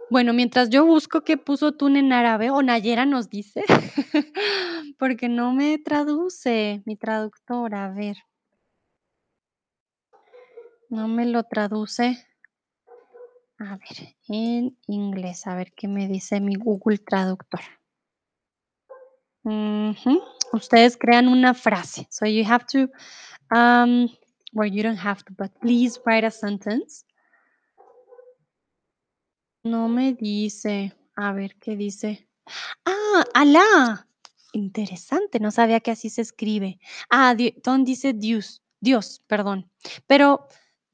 Bueno, 0.09 0.31
mientras 0.33 0.69
yo 0.69 0.85
busco 0.85 1.21
qué 1.21 1.37
puso 1.37 1.73
Tun 1.73 1.97
en 1.97 2.13
árabe, 2.13 2.49
o 2.49 2.61
Nayera 2.61 3.05
nos 3.05 3.29
dice, 3.29 3.63
porque 4.97 5.29
no 5.29 5.53
me 5.53 5.77
traduce 5.77 6.81
mi 6.85 6.95
traductor, 6.95 7.73
a 7.75 7.89
ver. 7.89 8.17
No 10.89 11.07
me 11.07 11.25
lo 11.25 11.43
traduce. 11.43 12.25
A 13.59 13.77
ver, 13.77 14.15
en 14.27 14.77
inglés, 14.87 15.47
a 15.47 15.55
ver 15.55 15.73
qué 15.73 15.87
me 15.87 16.07
dice 16.07 16.39
mi 16.39 16.55
Google 16.55 16.99
Traductor. 16.99 17.61
Ustedes 20.51 20.97
crean 20.97 21.27
una 21.27 21.53
frase. 21.53 22.07
So 22.09 22.25
you 22.25 22.43
have 22.45 22.65
to, 22.67 22.89
um, 23.55 24.09
well, 24.53 24.69
you 24.69 24.83
don't 24.83 24.99
have 24.99 25.23
to, 25.23 25.33
but 25.33 25.51
please 25.59 25.99
write 26.05 26.25
a 26.25 26.31
sentence. 26.31 27.05
No 29.63 29.87
me 29.87 30.13
dice. 30.13 30.93
A 31.15 31.31
ver, 31.33 31.55
¿qué 31.59 31.75
dice? 31.75 32.29
¡Ah! 32.85 33.23
¡Alá! 33.33 34.06
Interesante, 34.57 35.39
no 35.39 35.51
sabía 35.51 35.81
que 35.81 35.91
así 35.91 36.09
se 36.09 36.21
escribe. 36.23 36.79
Ah, 37.11 37.35
di 37.35 37.51
Ton 37.51 37.83
dice 37.85 38.13
Dios, 38.13 38.63
Dios, 38.79 39.21
perdón. 39.27 39.69
Pero, 40.07 40.47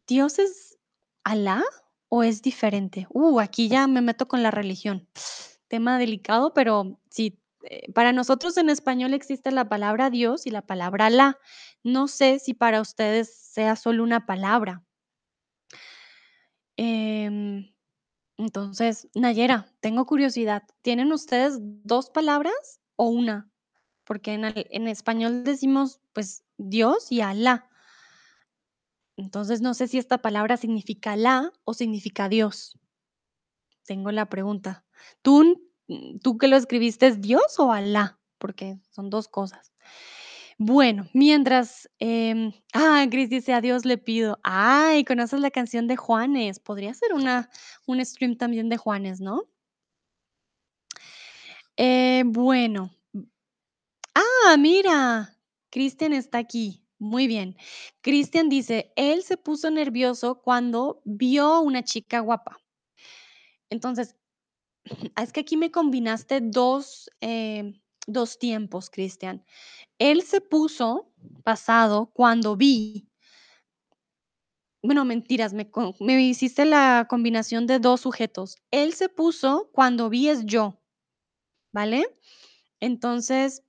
¿Dios 0.05 0.37
es 0.37 0.77
Alá 1.23 1.63
o 2.09 2.23
es 2.23 2.41
diferente? 2.41 3.07
Uh, 3.09 3.39
aquí 3.39 3.69
ya 3.69 3.87
me 3.87 4.01
meto 4.01 4.27
con 4.27 4.43
la 4.43 4.51
religión. 4.51 5.07
Tema 5.69 5.97
delicado, 5.97 6.53
pero 6.53 6.99
sí, 7.09 7.39
eh, 7.63 7.89
para 7.93 8.11
nosotros 8.11 8.57
en 8.57 8.69
español 8.69 9.13
existe 9.13 9.49
la 9.51 9.69
palabra 9.69 10.09
Dios 10.09 10.45
y 10.45 10.51
la 10.51 10.63
palabra 10.63 11.05
Alá. 11.05 11.39
No 11.83 12.09
sé 12.09 12.39
si 12.39 12.53
para 12.53 12.81
ustedes 12.81 13.33
sea 13.33 13.77
solo 13.77 14.03
una 14.03 14.25
palabra. 14.25 14.83
Em, 16.77 17.71
entonces, 18.37 19.07
Nayera, 19.15 19.67
tengo 19.79 20.05
curiosidad, 20.05 20.63
¿tienen 20.81 21.13
ustedes 21.13 21.59
2 21.61 22.09
palabras 22.09 22.81
o 22.97 23.07
1? 23.07 23.52
Porque 24.07 24.33
en 24.33 24.87
español 24.87 25.43
decimos, 25.43 25.99
pues, 26.13 26.43
Dios 26.57 27.11
y 27.11 27.21
Alá. 27.21 27.69
Entonces, 29.17 29.61
no 29.61 29.73
sé 29.75 29.87
si 29.87 29.97
esta 29.99 30.19
palabra 30.19 30.57
significa 30.57 31.11
Alá 31.13 31.51
o 31.65 31.73
significa 31.73 32.29
Dios. 32.29 32.73
Tengo 33.87 34.11
la 34.11 34.27
pregunta. 34.29 34.85
¿Tun, 35.21 35.61
mm, 35.87 36.19
tú 36.19 36.37
que 36.37 36.47
lo 36.47 36.55
escribiste, 36.55 37.07
es 37.07 37.21
Dios 37.21 37.59
o 37.59 37.71
Alá? 37.71 38.19
Porque 38.37 38.77
son 38.91 39.09
2 39.09 39.27
cosas. 39.27 39.73
Bueno, 40.59 41.07
mientras, 41.13 41.89
em, 41.99 42.53
ah, 42.73 43.05
Gris 43.09 43.29
dice: 43.29 43.53
"A 43.53 43.61
Dios 43.61 43.85
le 43.85 43.97
pido". 43.97 44.39
Ay, 44.43 45.05
¿conoces 45.05 45.39
la 45.41 45.51
canción 45.51 45.87
de 45.87 45.97
Juanes? 45.97 46.59
Podría 46.59 46.93
ser 46.95 47.13
una 47.13 47.49
un 47.87 48.05
stream 48.05 48.37
también 48.37 48.69
de 48.69 48.77
Juanes, 48.77 49.21
¿no? 49.21 49.43
Eh, 51.77 52.23
bueno. 52.25 52.91
¡Ah, 54.15 54.57
mira! 54.59 55.37
Cristian 55.71 56.13
está 56.13 56.37
aquí. 56.37 56.83
Muy 56.99 57.27
bien. 57.27 57.55
Cristian 58.01 58.47
dice: 58.49 58.91
"Él 58.95 59.23
se 59.23 59.37
puso 59.37 59.71
nervioso 59.71 60.41
cuando 60.41 61.01
vio 61.05 61.61
una 61.61 61.83
chica 61.83 62.19
guapa". 62.19 62.57
Entonces, 63.71 64.15
ah, 65.15 65.23
es 65.23 65.33
que 65.33 65.41
aquí 65.41 65.57
me 65.57 65.71
combinaste 65.71 66.41
2, 66.41 67.09
em, 67.21 67.81
2 68.07 68.39
tiempos, 68.39 68.89
Cristian. 68.89 69.45
Él 69.99 70.23
se 70.23 70.41
puso, 70.41 71.11
pasado, 71.43 72.11
cuando 72.13 72.57
vi 72.57 73.07
bueno, 74.85 75.05
mentiras, 75.05 75.53
me 75.53 75.69
me 76.01 76.21
hiciste 76.21 76.65
la 76.65 77.05
combinación 77.09 77.67
de 77.67 77.79
2 77.79 78.01
sujetos. 78.01 78.57
Él 78.69 78.93
se 78.93 79.07
puso 79.07 79.69
cuando 79.71 80.09
vi 80.09 80.27
es 80.27 80.45
yo, 80.45 80.77
¿vale? 81.73 82.05
Entonces 82.81 83.63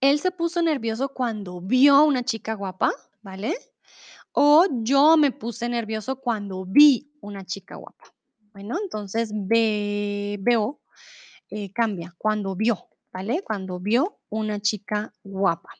él 0.00 0.18
se 0.20 0.30
puso 0.30 0.62
nervioso 0.62 1.10
cuando 1.10 1.60
vio 1.60 2.04
una 2.04 2.22
chica 2.22 2.54
guapa, 2.54 2.92
¿vale? 3.22 3.54
O 4.32 4.66
yo 4.82 5.16
me 5.16 5.30
puse 5.30 5.68
nervioso 5.68 6.16
cuando 6.16 6.64
vi 6.64 7.12
una 7.20 7.44
chica 7.44 7.76
guapa. 7.76 8.12
Bueno, 8.52 8.76
entonces 8.82 9.30
ve 9.32 10.38
veo, 10.40 10.80
eh, 11.50 11.72
cambia, 11.72 12.14
cuando 12.18 12.54
vio, 12.54 12.88
¿vale? 13.12 13.42
Cuando 13.42 13.80
vio 13.80 14.18
una 14.28 14.60
chica 14.60 15.12
guapa. 15.22 15.70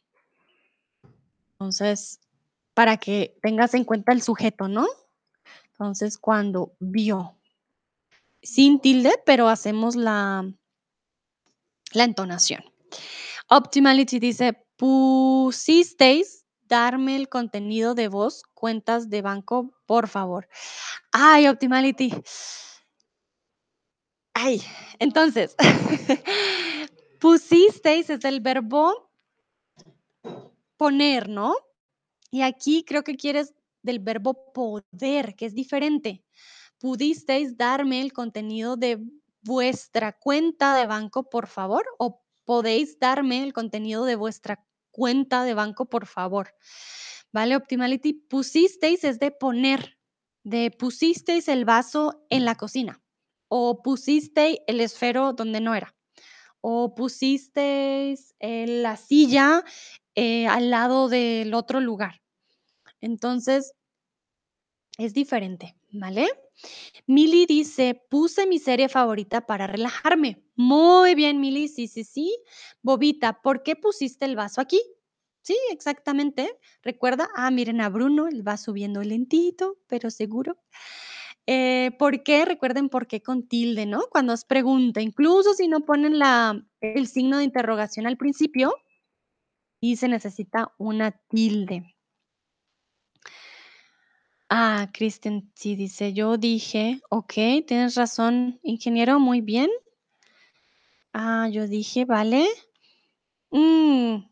Entonces, 1.52 2.20
para 2.74 2.96
que 2.96 3.36
tengas 3.42 3.74
en 3.74 3.84
cuenta 3.84 4.12
el 4.12 4.22
sujeto, 4.22 4.68
¿no? 4.68 4.86
Entonces, 5.72 6.18
cuando 6.18 6.74
vio. 6.80 7.36
Sin 8.42 8.80
tilde, 8.80 9.12
pero 9.24 9.48
hacemos 9.48 9.96
la 9.96 10.44
la 11.94 12.04
entonación. 12.04 12.62
Optimality 13.50 14.18
dice: 14.18 14.56
"¿Pusisteis 14.76 16.44
darme 16.62 17.16
el 17.16 17.28
contenido 17.28 17.94
de 17.94 18.08
voz, 18.08 18.42
cuentas 18.54 19.10
de 19.10 19.22
banco, 19.22 19.72
por 19.86 20.08
favor?". 20.08 20.48
Ay, 21.12 21.48
Optimality. 21.48 22.12
Ay, 24.34 24.62
entonces, 24.98 25.54
pusisteis 27.20 28.10
es 28.10 28.24
el 28.24 28.40
verbo 28.40 29.10
poner, 30.76 31.28
¿no? 31.28 31.54
Y 32.30 32.42
aquí 32.42 32.84
creo 32.84 33.04
que 33.04 33.16
quieres 33.16 33.54
del 33.82 34.00
verbo 34.00 34.52
poder, 34.52 35.36
que 35.36 35.46
es 35.46 35.54
diferente. 35.54 36.24
¿Pudisteis 36.80 37.56
darme 37.56 38.00
el 38.00 38.12
contenido 38.12 38.76
de 38.76 39.00
vuestra 39.42 40.12
cuenta 40.12 40.76
de 40.76 40.86
banco, 40.86 41.30
por 41.30 41.46
favor? 41.46 41.86
O 41.98 42.23
¿podéis 42.44 42.98
darme 42.98 43.42
el 43.42 43.52
contenido 43.52 44.04
de 44.04 44.16
vuestra 44.16 44.64
cuenta 44.90 45.44
de 45.44 45.54
banco, 45.54 45.86
por 45.86 46.06
favor? 46.06 46.54
¿Vale, 47.32 47.56
Optimality? 47.56 48.12
Pusisteis 48.12 49.02
es 49.04 49.18
de 49.18 49.30
poner, 49.30 49.98
de 50.44 50.70
pusisteis 50.70 51.48
el 51.48 51.64
vaso 51.64 52.24
en 52.30 52.44
la 52.44 52.54
cocina, 52.54 53.02
o 53.48 53.82
pusisteis 53.82 54.58
el 54.66 54.80
esfero 54.80 55.32
donde 55.32 55.60
no 55.60 55.74
era, 55.74 55.94
o 56.60 56.94
pusisteis, 56.94 58.34
la 58.40 58.96
silla, 58.96 59.64
eh, 60.14 60.46
al 60.46 60.70
lado 60.70 61.08
del 61.08 61.54
otro 61.54 61.80
lugar. 61.80 62.22
Entonces 63.00 63.74
es 64.96 65.12
diferente, 65.12 65.76
¿vale? 65.94 66.28
Mili 67.06 67.46
dice: 67.46 68.02
"Puse 68.10 68.46
mi 68.46 68.58
serie 68.58 68.88
favorita 68.88 69.46
para 69.46 69.66
relajarme". 69.68 70.44
Muy 70.56 71.14
bien, 71.14 71.40
Mili, 71.40 71.68
sí, 71.68 71.88
sí, 71.88 72.04
sí. 72.04 72.36
Bobita: 72.82 73.42
"¿Por 73.42 73.62
qué 73.62 73.76
pusiste 73.76 74.24
el 74.26 74.36
vaso 74.36 74.60
aquí?". 74.60 74.80
Sí, 75.42 75.56
exactamente. 75.72 76.58
¿Recuerda? 76.82 77.28
Ah, 77.36 77.50
miren 77.50 77.80
a 77.82 77.88
Bruno, 77.90 78.28
él 78.28 78.46
va 78.46 78.56
subiendo 78.56 79.02
lentito, 79.02 79.78
pero 79.88 80.10
seguro. 80.10 80.58
Eh, 81.46 81.92
¿por 81.98 82.22
qué? 82.24 82.44
Recuerden 82.46 82.88
por 82.88 83.06
qué 83.06 83.22
con 83.22 83.48
tilde, 83.48 83.86
¿no? 83.86 84.02
Cuando 84.10 84.32
es 84.34 84.44
pregunta, 84.46 85.00
incluso 85.02 85.54
si 85.54 85.68
no 85.68 85.80
ponen 85.82 86.18
la 86.18 86.64
el 86.80 87.06
signo 87.08 87.38
de 87.38 87.44
interrogación 87.44 88.06
al 88.06 88.16
principio 88.18 88.74
y 89.82 89.96
se 89.96 90.08
necesita 90.08 90.72
una 90.78 91.12
tilde. 91.28 91.93
Ah, 94.56 94.88
Kristen 94.92 95.50
sí 95.56 95.74
dice: 95.74 96.12
"Yo 96.12 96.36
dije". 96.38 97.00
Okey, 97.10 97.62
tienes 97.62 97.96
razón, 97.96 98.60
ingeniero, 98.62 99.18
muy 99.18 99.40
bien. 99.40 99.68
Ah, 101.12 101.48
yo 101.48 101.66
dije, 101.66 102.04
vale. 102.04 102.46
Mm. 103.52 104.26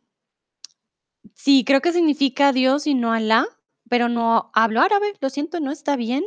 Sí, 1.35 1.65
creo 1.65 1.81
que 1.81 1.93
significa 1.93 2.53
Dios 2.53 2.87
y 2.87 2.95
no 2.95 3.13
Alá, 3.13 3.47
pero 3.89 4.09
no 4.09 4.51
hablo 4.55 4.81
árabe, 4.81 5.13
lo 5.21 5.31
siento, 5.31 5.61
no 5.61 5.71
está 5.73 5.97
bien. 5.97 6.25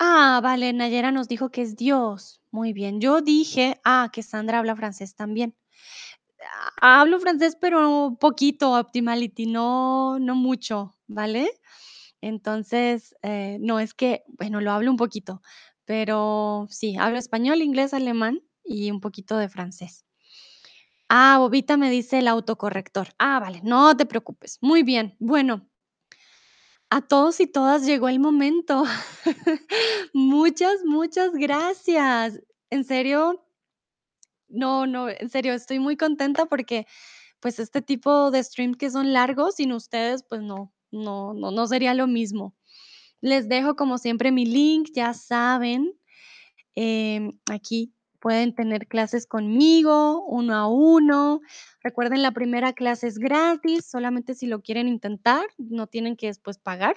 Ah, 0.00 0.40
vale, 0.42 0.72
Nayera 0.72 1.10
nos 1.10 1.26
dijo 1.28 1.50
que 1.50 1.62
es 1.62 1.76
Dios. 1.76 2.40
Muy 2.52 2.72
bien. 2.72 3.00
Yo 3.00 3.20
dije 3.20 3.80
ah, 3.84 4.10
que 4.12 4.22
Sandra 4.22 4.58
habla 4.60 4.76
francés 4.76 5.14
también. 5.16 5.56
Ah, 6.80 7.00
hablo 7.00 7.20
francés, 7.20 7.56
pero 7.60 8.16
poquito, 8.20 8.72
Optimality, 8.78 9.46
no 9.46 10.18
no 10.20 10.34
mucho, 10.34 10.94
¿vale? 11.08 11.50
Entonces, 12.20 13.14
eh, 13.22 13.58
no, 13.60 13.80
es 13.80 13.94
que, 13.94 14.24
bueno, 14.28 14.60
lo 14.60 14.72
hablo 14.72 14.90
un 14.90 14.96
poquito, 14.96 15.42
pero 15.84 16.66
sí, 16.70 16.96
hablo 16.98 17.18
español, 17.18 17.62
inglés, 17.62 17.94
alemán 17.94 18.42
y 18.64 18.90
un 18.90 19.00
poquito 19.00 19.36
de 19.38 19.48
francés. 19.48 20.04
Ah, 21.10 21.36
Bobita 21.38 21.76
me 21.76 21.90
dice 21.90 22.18
el 22.18 22.28
autocorrector. 22.28 23.08
Ah, 23.18 23.40
vale, 23.40 23.60
no 23.62 23.96
te 23.96 24.06
preocupes. 24.06 24.58
Muy 24.62 24.82
bien. 24.82 25.16
Bueno, 25.18 25.68
a 26.90 27.00
todos 27.02 27.40
y 27.40 27.46
todas 27.46 27.84
llegó 27.86 28.08
el 28.08 28.18
momento. 28.20 28.84
Muchas, 30.14 30.84
muchas 30.84 31.32
gracias. 31.34 32.40
En 32.70 32.84
serio, 32.84 33.44
no, 34.48 34.86
no, 34.86 35.08
en 35.08 35.28
serio, 35.30 35.52
estoy 35.54 35.78
muy 35.78 35.96
contenta 35.96 36.46
porque, 36.46 36.86
pues, 37.40 37.58
este 37.60 37.82
tipo 37.82 38.30
de 38.30 38.44
stream 38.44 38.74
que 38.74 38.90
son 38.90 39.12
largos, 39.12 39.56
sin 39.56 39.72
ustedes, 39.72 40.24
pues 40.28 40.42
no, 40.42 40.72
no, 40.92 41.34
no, 41.34 41.50
no 41.50 41.66
sería 41.66 41.94
lo 41.94 42.06
mismo. 42.06 42.54
Les 43.20 43.48
dejo, 43.48 43.76
como 43.76 43.98
siempre, 43.98 44.32
mi 44.32 44.46
link, 44.46 44.88
ya 44.94 45.14
saben, 45.14 45.92
em, 46.76 47.32
aquí 47.50 47.92
pueden 48.20 48.54
tener 48.54 48.86
clases 48.86 49.26
conmigo, 49.26 50.24
uno 50.26 50.54
a 50.54 50.68
uno. 50.68 51.40
Recuerden, 51.82 52.22
la 52.22 52.32
primera 52.32 52.72
clase 52.72 53.06
es 53.06 53.18
gratis, 53.18 53.86
solamente 53.90 54.34
si 54.34 54.46
lo 54.46 54.62
quieren 54.62 54.88
intentar, 54.88 55.46
no 55.58 55.86
tienen 55.86 56.16
que 56.16 56.26
después 56.28 56.58
pagar. 56.58 56.96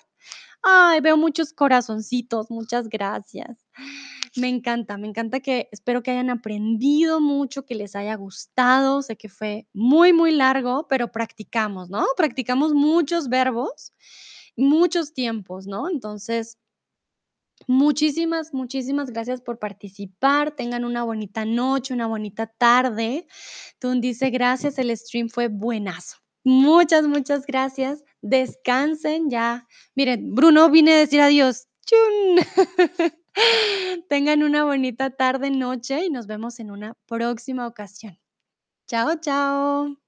Ay, 0.63 1.01
veo 1.01 1.17
muchos 1.17 1.53
corazoncitos, 1.53 2.51
muchas 2.51 2.89
gracias. 2.89 3.65
Me 4.37 4.47
encanta, 4.47 4.97
me 4.97 5.07
encanta 5.07 5.41
que 5.41 5.67
espero 5.71 6.03
que 6.03 6.11
hayan 6.11 6.29
aprendido 6.29 7.19
mucho, 7.19 7.65
que 7.65 7.75
les 7.75 7.95
haya 7.95 8.15
gustado. 8.15 9.01
Sé 9.01 9.17
que 9.17 9.27
fue 9.27 9.67
muy, 9.73 10.13
muy 10.13 10.31
largo, 10.31 10.87
pero 10.87 11.11
practicamos, 11.11 11.89
¿no? 11.89 12.05
Practicamos 12.15 12.73
muchos 12.73 13.27
verbos, 13.27 13.93
muchos 14.55 15.13
tiempos, 15.13 15.67
¿no? 15.67 15.89
Entonces 15.89 16.57
muchísimas, 17.67 18.53
muchísimas 18.53 19.11
gracias 19.11 19.41
por 19.41 19.59
participar. 19.59 20.51
Tengan 20.55 20.85
una 20.85 21.03
bonita 21.03 21.45
noche, 21.45 21.93
una 21.93 22.07
bonita 22.07 22.47
tarde. 22.47 23.27
Tun 23.79 24.01
dice: 24.01 24.29
"Gracias, 24.31 24.77
el 24.79 24.95
stream 24.97 25.29
fue 25.29 25.47
buenazo". 25.47 26.17
Muchas, 26.43 27.07
muchas 27.07 27.45
gracias. 27.45 28.03
Descansen 28.21 29.29
ya. 29.29 29.67
Miren, 29.95 30.33
Bruno, 30.35 30.69
vine 30.69 30.93
a 30.93 30.97
decir 30.99 31.21
adiós. 31.21 31.67
Tengan 34.09 34.43
una 34.43 34.63
bonita 34.65 35.09
tarde, 35.11 35.51
noche 35.51 36.05
y 36.05 36.09
nos 36.09 36.27
vemos 36.27 36.59
en 36.59 36.71
una 36.71 36.95
próxima 37.07 37.67
ocasión. 37.67 38.17
Chao, 38.87 39.15
chao. 39.21 40.00